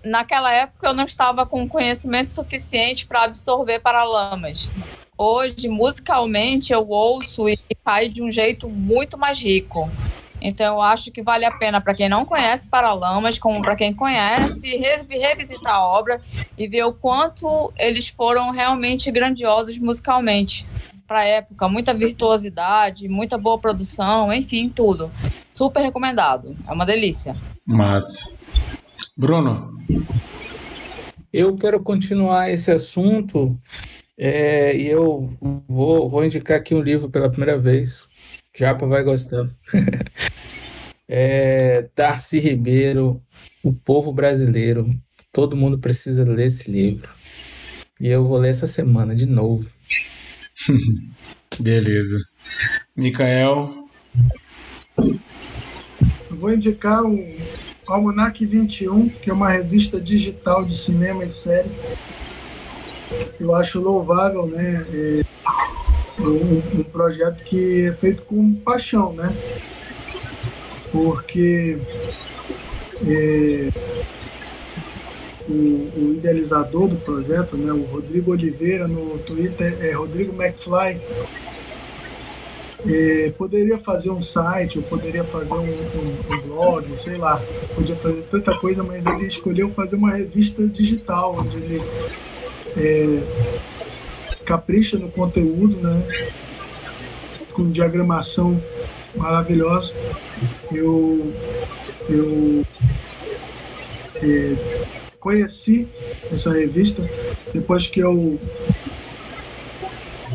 naquela 0.04 0.52
época 0.52 0.88
eu 0.88 0.94
não 0.94 1.04
estava 1.04 1.46
com 1.46 1.68
conhecimento 1.68 2.30
suficiente 2.30 3.06
para 3.06 3.24
absorver 3.24 3.80
Paralamas. 3.80 4.70
Hoje, 5.16 5.68
musicalmente, 5.68 6.72
eu 6.72 6.88
ouço 6.88 7.48
e 7.48 7.58
cai 7.84 8.08
de 8.08 8.22
um 8.22 8.30
jeito 8.30 8.68
muito 8.68 9.18
mais 9.18 9.40
rico. 9.42 9.90
Então, 10.40 10.74
eu 10.74 10.82
acho 10.82 11.12
que 11.12 11.22
vale 11.22 11.44
a 11.44 11.52
pena 11.52 11.80
para 11.80 11.94
quem 11.94 12.08
não 12.08 12.24
conhece 12.24 12.66
Paralamas, 12.66 13.38
como 13.38 13.62
para 13.62 13.76
quem 13.76 13.94
conhece, 13.94 14.76
revisitar 14.76 15.74
a 15.74 15.86
obra 15.86 16.20
e 16.58 16.66
ver 16.66 16.82
o 16.84 16.92
quanto 16.92 17.72
eles 17.78 18.08
foram 18.08 18.50
realmente 18.50 19.10
grandiosos 19.12 19.78
musicalmente 19.78 20.66
para 21.12 21.20
a 21.20 21.24
época. 21.26 21.68
Muita 21.68 21.92
virtuosidade, 21.92 23.06
muita 23.06 23.36
boa 23.36 23.58
produção, 23.58 24.32
enfim, 24.32 24.70
tudo. 24.70 25.10
Super 25.52 25.82
recomendado. 25.82 26.56
É 26.66 26.72
uma 26.72 26.86
delícia. 26.86 27.34
Mas, 27.66 28.40
Bruno. 29.14 29.78
Eu 31.30 31.54
quero 31.56 31.82
continuar 31.82 32.50
esse 32.50 32.70
assunto 32.70 33.58
é, 34.18 34.74
e 34.74 34.86
eu 34.86 35.30
vou, 35.68 36.08
vou 36.08 36.24
indicar 36.24 36.58
aqui 36.58 36.74
um 36.74 36.80
livro 36.80 37.10
pela 37.10 37.28
primeira 37.28 37.58
vez. 37.58 38.06
Japa 38.56 38.86
vai 38.86 39.02
gostando. 39.02 39.54
é, 41.06 41.88
Darcy 41.94 42.38
Ribeiro, 42.38 43.22
O 43.62 43.70
Povo 43.72 44.14
Brasileiro. 44.14 44.88
Todo 45.30 45.56
mundo 45.56 45.78
precisa 45.78 46.24
ler 46.24 46.46
esse 46.46 46.70
livro. 46.70 47.10
E 48.00 48.08
eu 48.08 48.24
vou 48.24 48.38
ler 48.38 48.50
essa 48.50 48.66
semana 48.66 49.14
de 49.14 49.26
novo. 49.26 49.66
Beleza. 51.58 52.18
Micael. 52.96 53.88
vou 56.30 56.52
indicar 56.52 57.04
o 57.04 57.18
Almanac 57.88 58.44
21, 58.44 59.08
que 59.08 59.30
é 59.30 59.32
uma 59.32 59.50
revista 59.50 60.00
digital 60.00 60.64
de 60.64 60.76
cinema 60.76 61.24
e 61.24 61.30
série. 61.30 61.70
Eu 63.38 63.54
acho 63.54 63.80
louvável, 63.80 64.46
né? 64.46 64.86
É 64.92 65.22
um, 66.20 66.80
um 66.80 66.84
projeto 66.84 67.44
que 67.44 67.86
é 67.86 67.92
feito 67.92 68.22
com 68.22 68.54
paixão, 68.54 69.12
né? 69.12 69.34
Porque 70.90 71.78
é, 73.06 73.68
o, 75.52 75.90
o, 75.96 76.14
idealizador 76.14 76.88
do 76.88 76.96
projeto, 76.96 77.56
né, 77.56 77.72
o 77.72 77.82
Rodrigo 77.82 78.32
Oliveira, 78.32 78.88
no 78.88 79.18
Twitter 79.18 79.76
é 79.80 79.92
Rodrigo 79.92 80.32
McFly, 80.40 81.00
é, 82.84 83.30
poderia 83.36 83.78
fazer 83.78 84.10
um 84.10 84.20
site, 84.20 84.76
eu 84.76 84.82
poderia 84.82 85.22
fazer 85.22 85.52
um, 85.52 85.60
um, 85.60 86.34
um, 86.34 86.40
blog, 86.40 86.96
sei 86.96 87.16
lá, 87.16 87.40
podia 87.74 87.94
fazer 87.94 88.22
tanta 88.30 88.56
coisa, 88.56 88.82
mas 88.82 89.06
ele 89.06 89.26
escolheu 89.26 89.70
fazer 89.70 89.96
uma 89.96 90.10
revista 90.10 90.66
digital, 90.66 91.36
onde 91.38 91.56
ele 91.58 91.80
é, 92.76 93.22
capricha 94.44 94.98
no 94.98 95.10
conteúdo, 95.10 95.76
né? 95.76 96.02
Com 97.52 97.70
diagramação 97.70 98.60
maravilhosa. 99.14 99.94
Eu, 100.72 101.32
eu 102.08 102.64
é, 104.16 105.01
conheci 105.22 105.86
essa 106.32 106.52
revista 106.52 107.08
depois 107.54 107.86
que 107.86 108.00
eu 108.00 108.40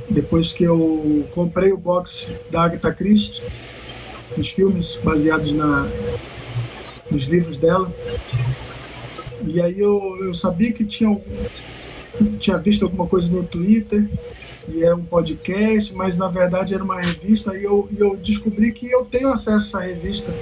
depois 0.10 0.54
que 0.54 0.64
eu 0.64 1.28
comprei 1.32 1.74
o 1.74 1.78
box 1.78 2.32
da 2.50 2.64
Agatha 2.64 2.94
Christie, 2.94 3.44
os 4.38 4.50
filmes 4.50 4.98
baseados 5.04 5.52
na, 5.52 5.86
nos 7.12 7.26
livros 7.26 7.58
dela. 7.58 7.94
E 9.46 9.62
aí 9.62 9.78
eu, 9.78 10.18
eu 10.22 10.34
sabia 10.34 10.72
que 10.72 10.86
tinha 10.86 11.20
tinha 12.40 12.58
visto 12.58 12.84
alguma 12.84 13.06
coisa 13.06 13.28
no 13.28 13.44
Twitter 13.44 14.08
e 14.68 14.84
era 14.84 14.96
um 14.96 15.04
podcast, 15.04 15.94
mas 15.94 16.18
na 16.18 16.28
verdade 16.28 16.74
era 16.74 16.84
uma 16.84 17.00
revista 17.00 17.58
e 17.58 17.64
eu, 17.64 17.88
e 17.92 18.00
eu 18.00 18.16
descobri 18.18 18.72
que 18.72 18.90
eu 18.92 19.06
tenho 19.06 19.32
acesso 19.32 19.78
a 19.78 19.86
essa 19.86 19.94
revista 19.94 20.34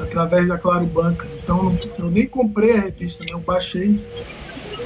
através 0.00 0.48
da 0.48 0.58
Claro 0.58 0.86
Banca. 0.86 1.26
Então 1.42 1.76
eu 1.98 2.10
nem 2.10 2.26
comprei 2.26 2.76
a 2.76 2.80
revista, 2.80 3.24
né? 3.24 3.32
eu 3.32 3.40
baixei 3.40 4.00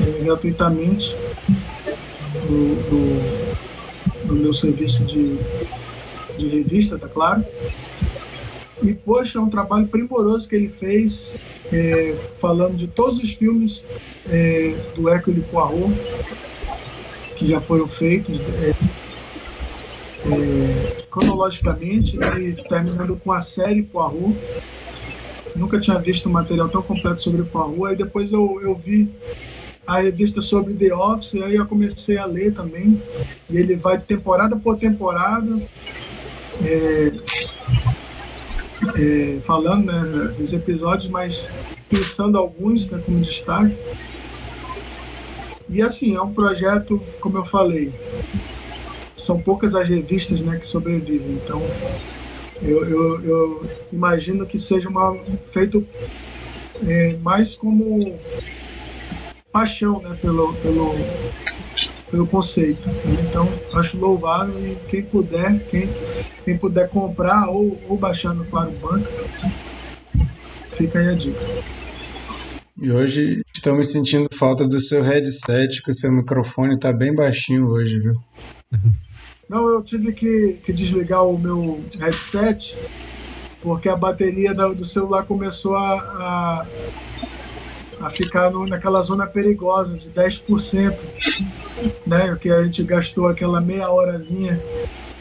é, 0.01 0.25
gratuitamente 0.25 1.17
no, 2.49 2.75
no, 2.91 4.27
no, 4.27 4.35
meu 4.35 4.53
serviço 4.53 5.05
de, 5.05 5.37
de 6.37 6.49
revista, 6.49 6.99
tá 6.99 7.09
claro. 7.09 7.45
E, 8.83 8.93
poxa, 8.93 9.39
é 9.39 9.41
um 9.41 9.49
trabalho 9.49 9.87
primoroso 9.87 10.49
que 10.49 10.57
ele 10.57 10.69
fez, 10.69 11.37
é, 11.73 12.15
falando 12.39 12.77
de 12.77 12.87
todos 12.87 13.19
os 13.19 13.33
filmes 13.33 13.85
é, 14.29 14.75
do 14.95 15.09
Hércule 15.09 15.41
Poirot, 15.43 15.95
que 17.37 17.47
já 17.47 17.61
foram 17.61 17.87
feitos 17.87 18.41
é, 18.41 18.75
é, 20.27 20.97
cronologicamente, 21.11 22.19
e 22.39 22.53
terminando 22.69 23.17
com 23.17 23.33
a 23.33 23.41
série 23.41 23.83
Poirot. 23.83 24.37
Nunca 25.55 25.79
tinha 25.79 25.99
visto 25.99 26.29
um 26.29 26.33
material 26.33 26.69
tão 26.69 26.83
completo 26.83 27.23
sobre 27.23 27.43
Poirot. 27.43 27.87
Aí 27.87 27.97
depois 27.97 28.33
eu, 28.33 28.61
eu 28.63 28.75
vi 28.75 29.09
a 29.87 30.01
revista 30.01 30.41
sobre 30.41 30.75
The 30.75 30.95
Office, 30.95 31.35
aí 31.35 31.57
eu 31.57 31.67
comecei 31.67 32.17
a 32.17 32.25
ler 32.25 32.53
também. 32.55 33.01
E 33.51 33.57
ele 33.57 33.77
vai 33.77 33.99
temporada 34.01 34.57
por 34.57 34.79
temporada. 34.79 35.63
É, 36.65 37.13
é, 38.97 39.41
falando 39.43 39.87
né, 39.87 40.35
dos 40.37 40.53
episódios, 40.53 41.09
mas 41.09 41.49
pensando 41.89 42.37
alguns 42.37 42.89
né, 42.89 43.01
como 43.05 43.21
destaque. 43.21 43.75
E 45.69 45.83
assim, 45.83 46.15
é 46.15 46.21
um 46.21 46.33
projeto, 46.33 47.01
como 47.21 47.39
eu 47.39 47.45
falei, 47.45 47.93
são 49.17 49.41
poucas 49.41 49.75
as 49.75 49.89
revistas 49.89 50.43
né, 50.43 50.59
que 50.59 50.67
sobrevivem. 50.67 51.41
Então, 51.43 51.63
eu, 52.63 52.89
eu, 52.89 53.25
eu 53.25 53.71
imagino 53.93 54.47
que 54.47 54.59
seja 54.59 54.89
uma, 54.89 55.17
feito 55.51 55.87
é, 56.87 57.17
mais 57.23 57.55
como 57.55 58.19
paixão 59.51 60.01
né, 60.03 60.17
pelo, 60.21 60.53
pelo, 60.55 60.95
pelo 62.11 62.27
conceito. 62.27 62.89
Né? 62.89 63.27
Então, 63.29 63.49
acho 63.75 63.99
louvável 63.99 64.55
e 64.61 64.77
quem 64.89 65.03
puder, 65.03 65.59
quem, 65.71 65.89
quem 66.45 66.59
puder 66.59 66.89
comprar 66.89 67.49
ou, 67.49 67.79
ou 67.89 67.97
baixar 67.97 68.35
no 68.35 68.45
Claro 68.45 68.73
Banco, 68.73 69.09
fica 70.73 70.99
aí 70.99 71.09
a 71.09 71.13
dica. 71.15 71.41
E 72.81 72.91
hoje 72.91 73.43
estamos 73.55 73.93
sentindo 73.93 74.29
falta 74.35 74.67
do 74.67 74.81
seu 74.81 75.03
headset, 75.03 75.83
que 75.83 75.91
o 75.91 75.95
seu 75.95 76.11
microfone 76.11 76.75
está 76.75 76.93
bem 76.93 77.15
baixinho 77.15 77.69
hoje, 77.69 78.01
viu? 78.01 78.15
Não, 79.49 79.69
eu 79.69 79.83
tive 79.83 80.13
que, 80.13 80.59
que 80.65 80.73
desligar 80.73 81.25
o 81.25 81.39
meu 81.39 81.85
headset 81.99 82.75
porque 83.61 83.89
a 83.89 83.97
bateria 83.97 84.53
do 84.53 84.85
celular 84.85 85.25
começou 85.25 85.75
a, 85.75 85.95
a 85.95 86.67
a 88.01 88.11
ficar 88.11 88.51
no, 88.51 88.67
naquela 88.67 89.01
zona 89.03 89.27
perigosa 89.27 89.97
de 89.97 90.11
10%, 90.11 90.95
né? 92.07 92.37
Que 92.41 92.51
a 92.51 92.63
gente 92.63 92.83
gastou 92.83 93.27
aquela 93.27 93.61
meia 93.61 93.91
horazinha 93.91 94.61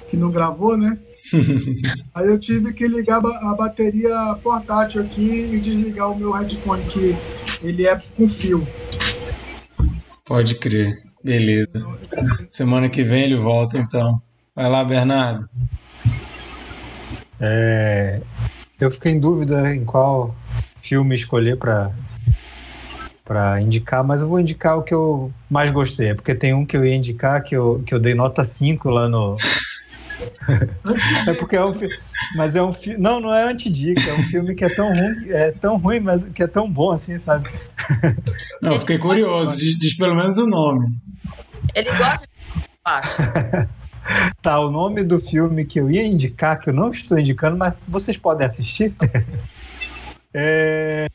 que 0.10 0.18
não 0.18 0.30
gravou, 0.30 0.78
né? 0.78 0.98
Aí 2.14 2.28
eu 2.28 2.40
tive 2.40 2.74
que 2.74 2.88
ligar 2.88 3.22
a 3.26 3.56
bateria 3.56 4.36
portátil 4.44 5.02
aqui 5.02 5.52
e 5.54 5.60
desligar 5.60 6.12
o 6.12 6.18
meu 6.18 6.32
headphone, 6.32 6.84
que 6.86 7.16
ele 7.62 7.86
é 7.88 7.98
com 8.16 8.28
fio. 8.28 8.68
Pode 10.26 10.56
crer. 10.56 11.02
Beleza. 11.24 11.72
Semana 12.48 12.90
que 12.90 13.04
vem 13.04 13.24
ele 13.24 13.38
volta, 13.38 13.78
então. 13.78 14.22
Vai 14.56 14.70
lá, 14.70 14.84
Bernardo. 14.84 15.50
É, 17.40 18.22
eu 18.80 18.92
fiquei 18.92 19.14
em 19.14 19.20
dúvida 19.20 19.74
em 19.74 19.84
qual 19.84 20.36
filme 20.82 21.16
escolher 21.16 21.58
para 21.58 21.92
para 23.24 23.62
indicar, 23.62 24.04
mas 24.04 24.22
eu 24.22 24.28
vou 24.28 24.40
indicar 24.40 24.78
o 24.78 24.84
que 24.84 24.94
eu 24.94 25.32
mais 25.50 25.72
gostei, 25.72 26.14
porque 26.14 26.36
tem 26.36 26.54
um 26.54 26.66
que 26.66 26.76
eu 26.76 26.86
ia 26.86 26.94
indicar 26.94 27.42
que 27.42 27.56
eu, 27.56 27.82
que 27.86 27.94
eu 27.94 28.00
dei 28.00 28.14
nota 28.14 28.44
5 28.44 28.90
lá 28.90 29.08
no. 29.08 29.36
É 31.28 31.34
porque 31.34 31.56
é 31.56 31.66
um 31.66 31.74
filme. 31.74 31.96
Mas 32.36 32.56
é 32.56 32.64
um 32.64 32.74
filme. 32.74 33.00
Não, 33.00 33.20
não 33.20 33.34
é 33.34 33.44
antidica, 33.44 34.02
é 34.02 34.14
um 34.14 34.24
filme 34.24 34.56
que 34.56 34.64
é 34.64 34.70
tão 34.70 34.94
ruim, 34.94 35.30
é 35.30 35.52
tão 35.52 35.78
ruim, 35.78 36.00
mas 36.00 36.24
que 36.26 36.44
é 36.44 36.48
tão 36.48 36.70
bom 36.70 36.92
assim, 36.92 37.18
sabe? 37.18 37.50
Não, 38.62 38.74
fiquei 38.80 38.98
curioso, 38.98 39.58
diz, 39.58 39.78
diz 39.78 39.96
pelo 39.96 40.16
menos 40.16 40.38
o 40.38 40.48
nome. 40.48 40.96
Ele 41.74 41.92
gosta 41.96 42.28
de. 42.28 42.34
tá, 44.42 44.60
o 44.60 44.70
nome 44.70 45.04
do 45.04 45.20
filme 45.20 45.66
que 45.66 45.80
eu 45.80 45.90
ia 45.90 46.06
indicar, 46.06 46.60
que 46.60 46.70
eu 46.70 46.74
não 46.74 46.90
estou 46.90 47.18
indicando, 47.18 47.58
mas 47.58 47.74
vocês 47.88 48.18
podem 48.18 48.46
assistir. 48.46 48.94
é 50.34 51.08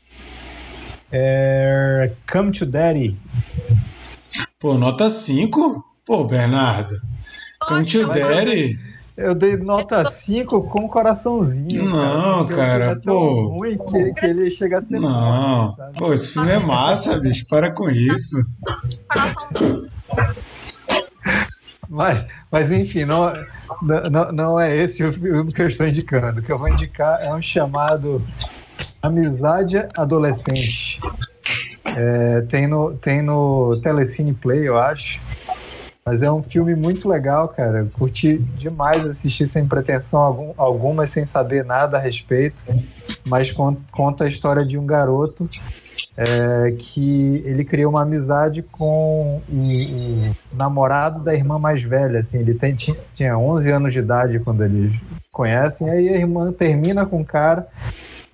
é... 1.11 2.11
Come 2.31 2.51
to 2.51 2.65
Daddy. 2.65 3.17
Pô, 4.59 4.77
nota 4.77 5.09
5? 5.09 5.83
Pô, 6.05 6.23
Bernardo. 6.23 7.01
Daddy. 8.07 8.79
Eu 9.17 9.35
dei 9.35 9.57
nota 9.57 10.09
5 10.09 10.69
com 10.69 10.87
coraçãozinho. 10.87 11.89
Não, 11.89 12.47
cara, 12.47 12.91
é 12.91 12.95
tão 12.95 13.13
pô. 13.13 13.47
ruim 13.49 13.77
que, 13.77 14.13
que 14.13 14.25
ele 14.25 14.49
chega 14.49 14.77
a 14.77 14.81
ser 14.81 14.97
Não, 14.97 15.65
assim, 15.65 15.75
sabe? 15.75 15.97
pô, 15.97 16.13
esse 16.13 16.31
filme 16.31 16.51
é 16.51 16.59
massa, 16.59 17.19
bicho. 17.19 17.45
Para 17.49 17.69
com 17.69 17.89
isso. 17.89 18.37
Coraçãozinho. 19.09 19.89
Mas, 21.89 22.25
mas 22.51 22.71
enfim, 22.71 23.03
não, 23.03 23.33
não, 23.81 24.31
não 24.31 24.59
é 24.59 24.77
esse 24.77 25.03
o 25.03 25.11
filme 25.11 25.51
que 25.51 25.61
eu 25.61 25.67
estou 25.67 25.87
indicando. 25.87 26.39
O 26.39 26.43
que 26.43 26.51
eu 26.51 26.59
vou 26.59 26.69
indicar 26.69 27.19
é 27.21 27.33
um 27.33 27.41
chamado 27.41 28.23
Amizade 29.01 29.85
Adolescente. 29.97 31.01
É, 31.83 32.41
tem, 32.41 32.67
no, 32.67 32.93
tem 32.93 33.21
no 33.23 33.77
Telecine 33.81 34.33
Play, 34.33 34.67
eu 34.67 34.77
acho. 34.77 35.19
Mas 36.09 36.23
é 36.23 36.31
um 36.31 36.41
filme 36.41 36.73
muito 36.73 37.07
legal, 37.07 37.47
cara. 37.49 37.81
Eu 37.81 37.87
curti 37.91 38.39
demais 38.57 39.05
assistir 39.05 39.45
sem 39.45 39.67
pretensão 39.67 40.19
algum, 40.19 40.53
alguma, 40.57 41.05
sem 41.05 41.23
saber 41.23 41.63
nada 41.63 41.97
a 41.97 41.99
respeito. 41.99 42.65
Mas 43.27 43.51
con- 43.51 43.77
conta 43.91 44.23
a 44.23 44.27
história 44.27 44.65
de 44.65 44.75
um 44.75 44.87
garoto 44.87 45.47
é, 46.17 46.73
que 46.75 47.43
ele 47.45 47.63
criou 47.63 47.91
uma 47.91 48.01
amizade 48.01 48.63
com 48.63 49.39
o, 49.47 50.35
namorado 50.51 51.23
da 51.23 51.35
irmã 51.35 51.59
mais 51.59 51.83
velha. 51.83 52.21
Assim, 52.21 52.39
ele 52.39 52.55
tem, 52.55 52.73
tinha, 52.73 52.97
tinha 53.13 53.37
11 53.37 53.71
anos 53.71 53.93
de 53.93 53.99
idade 53.99 54.39
quando 54.39 54.63
eles 54.63 54.91
conhecem. 55.31 55.91
Aí 55.91 56.09
a 56.09 56.17
irmã 56.17 56.51
termina 56.51 57.05
com 57.05 57.21
o 57.21 57.25
cara, 57.25 57.67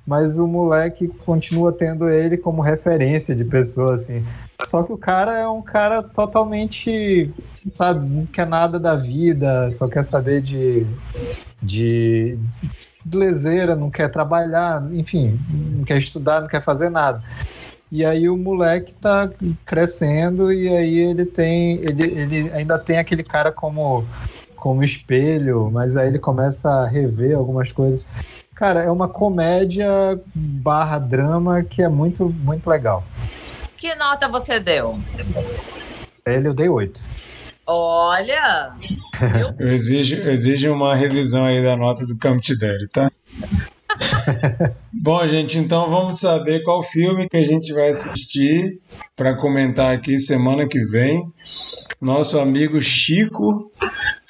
mas 0.05 0.37
o 0.37 0.47
moleque 0.47 1.07
continua 1.07 1.71
tendo 1.71 2.07
ele 2.07 2.37
como 2.37 2.61
referência 2.61 3.35
de 3.35 3.43
pessoa, 3.43 3.93
assim. 3.93 4.23
Só 4.63 4.83
que 4.83 4.93
o 4.93 4.97
cara 4.97 5.37
é 5.37 5.47
um 5.47 5.61
cara 5.61 6.03
totalmente, 6.03 7.33
sabe, 7.73 8.07
não 8.07 8.25
quer 8.25 8.45
nada 8.45 8.79
da 8.79 8.95
vida, 8.95 9.71
só 9.71 9.87
quer 9.87 10.03
saber 10.03 10.41
de, 10.41 10.85
de, 11.61 12.37
de 13.03 13.17
lezeira, 13.17 13.75
não 13.75 13.89
quer 13.89 14.09
trabalhar, 14.09 14.83
enfim, 14.93 15.39
não 15.49 15.83
quer 15.83 15.97
estudar, 15.97 16.41
não 16.41 16.47
quer 16.47 16.63
fazer 16.63 16.89
nada. 16.89 17.23
E 17.91 18.03
aí 18.03 18.29
o 18.29 18.37
moleque 18.37 18.95
tá 18.95 19.29
crescendo 19.65 20.51
e 20.51 20.67
aí 20.67 20.97
ele 20.97 21.25
tem, 21.25 21.77
ele, 21.77 22.03
ele 22.03 22.51
ainda 22.53 22.77
tem 22.77 22.97
aquele 22.97 23.23
cara 23.23 23.51
como 23.51 24.05
como 24.55 24.83
espelho, 24.83 25.69
mas 25.71 25.95
aí 25.95 26.07
ele 26.07 26.17
começa 26.17 26.67
a 26.67 26.87
rever 26.87 27.37
algumas 27.37 27.71
coisas. 27.71 28.03
Cara, 28.55 28.81
é 28.81 28.89
uma 28.89 29.09
comédia 29.09 29.87
barra 30.33 30.97
drama 30.97 31.61
que 31.61 31.83
é 31.83 31.89
muito, 31.89 32.29
muito 32.29 32.69
legal. 32.69 33.03
Que 33.75 33.93
nota 33.95 34.29
você 34.29 34.61
deu? 34.61 34.97
Ele 36.25 36.47
eu 36.47 36.53
dei 36.53 36.69
oito. 36.69 37.01
Olha, 37.67 38.71
Eu 39.59 39.69
exijo, 39.73 40.15
eu 40.15 40.31
exijo 40.31 40.71
uma 40.71 40.95
revisão 40.95 41.43
aí 41.43 41.61
da 41.61 41.75
nota 41.75 42.05
do 42.07 42.17
Camtidério, 42.17 42.87
tá? 42.89 43.11
Bom, 44.93 45.25
gente, 45.27 45.57
então 45.57 45.89
vamos 45.89 46.19
saber 46.19 46.63
qual 46.63 46.81
filme 46.81 47.27
que 47.29 47.37
a 47.37 47.43
gente 47.43 47.73
vai 47.73 47.89
assistir 47.89 48.79
para 49.15 49.35
comentar 49.35 49.93
aqui 49.93 50.17
semana 50.17 50.67
que 50.67 50.83
vem. 50.85 51.23
Nosso 52.01 52.39
amigo 52.39 52.79
Chico 52.79 53.71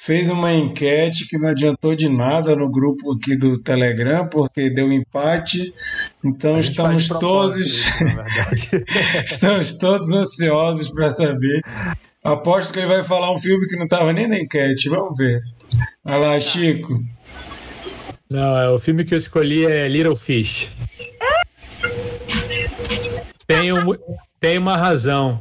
fez 0.06 0.30
uma 0.30 0.54
enquete 0.54 1.26
que 1.26 1.36
não 1.36 1.48
adiantou 1.48 1.96
de 1.96 2.08
nada 2.08 2.54
no 2.54 2.70
grupo 2.70 3.12
aqui 3.12 3.36
do 3.36 3.58
Telegram, 3.58 4.28
porque 4.28 4.70
deu 4.70 4.92
empate. 4.92 5.74
Então 6.24 6.60
estamos 6.60 7.08
todos 7.08 7.56
isso. 7.56 7.90
Estamos 9.26 9.72
todos 9.72 10.12
ansiosos 10.12 10.90
para 10.90 11.10
saber. 11.10 11.60
Aposto 12.22 12.72
que 12.72 12.78
ele 12.78 12.86
vai 12.86 13.02
falar 13.02 13.32
um 13.32 13.38
filme 13.38 13.66
que 13.66 13.74
não 13.74 13.84
estava 13.84 14.12
nem 14.12 14.28
na 14.28 14.38
enquete. 14.38 14.88
Vamos 14.88 15.18
ver. 15.18 15.42
Vai 16.04 16.20
lá, 16.20 16.38
Chico. 16.38 17.00
Não, 18.30 18.56
é, 18.56 18.70
o 18.70 18.78
filme 18.78 19.04
que 19.04 19.12
eu 19.12 19.18
escolhi 19.18 19.66
é 19.66 19.88
Little 19.88 20.14
Fish. 20.14 20.68
Tem, 23.44 23.72
um, 23.72 23.96
tem 24.38 24.56
uma 24.56 24.76
razão. 24.76 25.40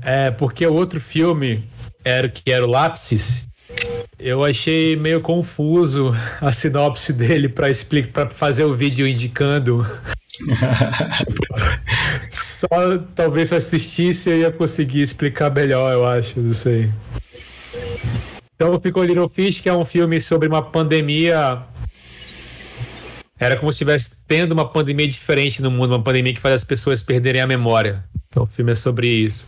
É 0.00 0.30
porque 0.30 0.64
o 0.64 0.74
outro 0.74 1.00
filme, 1.00 1.68
era, 2.04 2.28
que 2.28 2.52
era 2.52 2.64
o 2.64 2.70
Lapsis, 2.70 3.46
eu 4.18 4.44
achei 4.44 4.96
meio 4.96 5.20
confuso 5.20 6.14
a 6.40 6.50
sinopse 6.52 7.12
dele 7.12 7.48
para 7.48 7.70
explicar, 7.70 8.26
para 8.26 8.30
fazer 8.30 8.64
o 8.64 8.74
vídeo 8.74 9.06
indicando. 9.06 9.86
Só 12.30 12.98
talvez 13.14 13.48
se 13.48 13.54
eu 13.54 13.58
assistisse 13.58 14.30
eu 14.30 14.38
ia 14.38 14.50
conseguir 14.50 15.02
explicar 15.02 15.50
melhor, 15.50 15.92
eu 15.92 16.06
acho, 16.06 16.40
não 16.40 16.54
sei. 16.54 16.90
Então 18.54 18.78
ficou 18.80 19.04
Little 19.04 19.28
Fish, 19.28 19.60
que 19.60 19.68
é 19.68 19.72
um 19.72 19.84
filme 19.84 20.20
sobre 20.20 20.48
uma 20.48 20.62
pandemia 20.62 21.62
era 23.38 23.56
como 23.56 23.70
se 23.70 23.76
estivesse 23.76 24.12
tendo 24.26 24.52
uma 24.52 24.66
pandemia 24.66 25.06
diferente 25.06 25.60
no 25.60 25.70
mundo, 25.70 25.90
uma 25.90 26.02
pandemia 26.02 26.32
que 26.32 26.40
faz 26.40 26.54
as 26.54 26.64
pessoas 26.64 27.02
perderem 27.02 27.42
a 27.42 27.46
memória. 27.46 28.02
Então 28.28 28.44
o 28.44 28.46
filme 28.46 28.72
é 28.72 28.74
sobre 28.74 29.08
isso. 29.08 29.46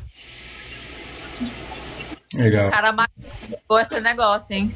Legal. 2.34 2.68
o 2.68 2.70
cara 2.70 2.92
marcou 2.92 3.80
esse 3.80 4.00
negócio, 4.00 4.54
hein? 4.54 4.74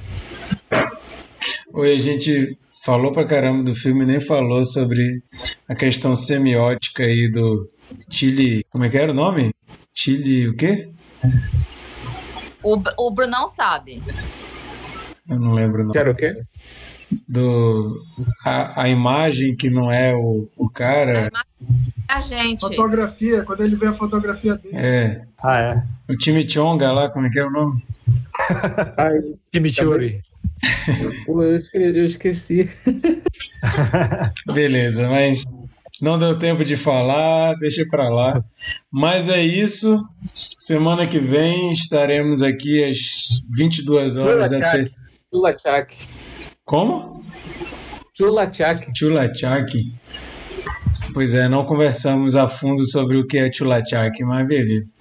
Oi, 1.72 1.94
a 1.94 1.98
gente 1.98 2.58
falou 2.84 3.12
pra 3.12 3.26
caramba 3.26 3.62
do 3.62 3.74
filme, 3.74 4.04
nem 4.04 4.20
falou 4.20 4.64
sobre 4.64 5.22
a 5.68 5.74
questão 5.74 6.16
semiótica 6.16 7.02
aí 7.02 7.30
do 7.30 7.68
Chile. 8.10 8.64
Como 8.70 8.84
é 8.84 8.88
que 8.88 8.98
era 8.98 9.12
o 9.12 9.14
nome? 9.14 9.54
Chile 9.94 10.48
o 10.48 10.56
quê? 10.56 10.90
O, 12.62 12.80
o 12.98 13.10
Brunão 13.10 13.46
sabe. 13.46 14.02
Eu 15.28 15.38
não 15.38 15.52
lembro 15.52 15.82
o 15.82 15.84
nome. 15.84 15.92
Quero 15.92 16.12
o 16.12 16.16
quê? 16.16 16.42
Do, 17.28 18.01
a, 18.44 18.82
a 18.82 18.89
imagem 18.89 19.55
que 19.56 19.68
não 19.70 19.90
é 19.90 20.14
o, 20.14 20.48
o 20.56 20.68
cara. 20.68 21.30
A 22.09 22.20
gente. 22.20 22.60
Fotografia, 22.60 23.43
quando 23.43 23.62
ele 23.62 23.76
vê 23.76 23.86
a 23.86 23.93
fotografia 23.93 24.56
dele. 24.56 24.76
É. 24.76 25.22
Ah, 25.43 25.59
é? 25.60 25.82
O 26.12 26.16
time 26.16 26.48
Chonga 26.48 26.93
lá, 26.93 27.09
como 27.09 27.26
é 27.26 27.30
que 27.30 27.39
é 27.39 27.44
o 27.47 27.51
nome? 27.51 27.80
Ai, 28.97 29.18
Chimichurri. 29.52 30.20
pô, 31.26 31.43
eu 31.43 31.56
esque- 31.56 31.76
eu 31.78 32.05
esqueci. 32.05 32.70
Beleza, 34.52 35.09
mas 35.09 35.44
não 36.01 36.18
deu 36.18 36.39
tempo 36.39 36.64
de 36.64 36.76
falar, 36.76 37.55
deixa 37.56 37.84
pra 37.89 38.09
lá. 38.09 38.43
Mas 38.90 39.28
é 39.28 39.40
isso. 39.43 40.05
Semana 40.59 41.06
que 41.06 41.18
vem 41.18 41.70
estaremos 41.70 42.43
aqui 42.43 42.82
às 42.84 42.98
22 43.55 44.16
horas 44.16 44.48
da 44.51 44.56
Chulachak. 44.56 44.76
terça. 44.76 45.02
Chulachak. 45.32 45.97
Como? 46.73 47.23
Chulachak. 48.16 48.93
Chulachak. 48.97 49.74
Pois 51.12 51.35
é, 51.35 51.47
não 51.47 51.66
conversamos 51.66 52.35
a 52.35 52.49
fundo 52.49 52.90
sobre 52.90 53.19
o 53.19 53.27
que 53.27 53.36
é 53.36 53.53
Chulachak, 53.53 54.24
mas 54.24 54.49
beleza. 54.49 54.94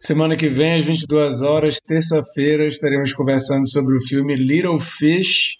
Semana 0.00 0.34
que 0.34 0.48
vem, 0.48 0.76
às 0.76 0.84
22 0.84 1.42
horas, 1.42 1.76
terça-feira, 1.78 2.66
estaremos 2.66 3.12
conversando 3.12 3.68
sobre 3.68 3.96
o 3.96 4.00
filme 4.00 4.34
Little 4.34 4.80
Fish. 4.80 5.58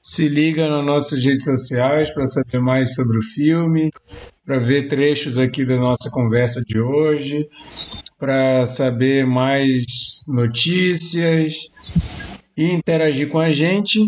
Se 0.00 0.26
liga 0.26 0.66
nas 0.70 0.86
nossas 0.86 1.22
redes 1.22 1.44
sociais 1.44 2.08
para 2.08 2.24
saber 2.24 2.58
mais 2.58 2.94
sobre 2.94 3.18
o 3.18 3.22
filme, 3.22 3.90
para 4.42 4.58
ver 4.58 4.88
trechos 4.88 5.36
aqui 5.36 5.66
da 5.66 5.76
nossa 5.76 6.08
conversa 6.10 6.62
de 6.66 6.80
hoje, 6.80 7.46
para 8.18 8.66
saber 8.66 9.26
mais 9.26 9.84
notícias 10.26 11.68
e 12.56 12.72
interagir 12.72 13.28
com 13.28 13.38
a 13.38 13.52
gente. 13.52 14.00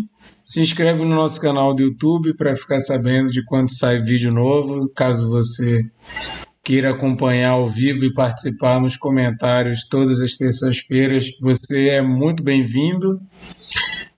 Se 0.49 0.59
inscreve 0.61 1.03
no 1.03 1.13
nosso 1.13 1.39
canal 1.39 1.75
do 1.75 1.83
YouTube 1.83 2.33
para 2.33 2.55
ficar 2.55 2.79
sabendo 2.79 3.29
de 3.29 3.45
quando 3.45 3.71
sai 3.71 4.01
vídeo 4.01 4.31
novo, 4.31 4.89
caso 4.95 5.29
você 5.29 5.79
queira 6.63 6.89
acompanhar 6.89 7.51
ao 7.51 7.69
vivo 7.69 8.03
e 8.03 8.11
participar 8.11 8.81
nos 8.81 8.97
comentários 8.97 9.87
todas 9.87 10.19
as 10.19 10.35
terças-feiras, 10.35 11.29
você 11.39 11.89
é 11.89 12.01
muito 12.01 12.41
bem-vindo. 12.41 13.21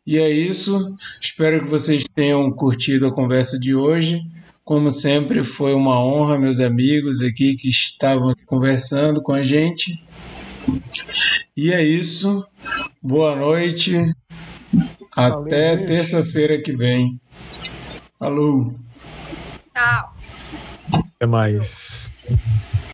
E 0.08 0.18
é 0.18 0.32
isso. 0.32 0.95
Espero 1.20 1.66
que 1.66 1.70
vocês 1.70 2.06
tenham 2.16 2.49
curtido 2.53 3.08
a 3.08 3.14
conversa 3.14 3.60
de 3.60 3.76
hoje. 3.76 4.22
Como 4.64 4.90
sempre, 4.90 5.44
foi 5.44 5.74
uma 5.74 6.02
honra, 6.02 6.40
meus 6.40 6.62
amigos 6.62 7.20
aqui 7.20 7.58
que 7.58 7.68
estavam 7.68 8.34
conversando 8.45 9.22
com 9.22 9.34
a 9.34 9.44
gente. 9.44 10.02
E 11.58 11.74
é 11.74 11.84
isso. 11.84 12.48
Boa 13.03 13.36
noite. 13.36 14.16
Até 15.15 15.77
terça-feira 15.77 16.61
que 16.61 16.71
vem. 16.71 17.19
Falou. 18.17 18.73
Tchau. 19.75 20.13
Até 21.15 21.25
mais. 21.25 22.11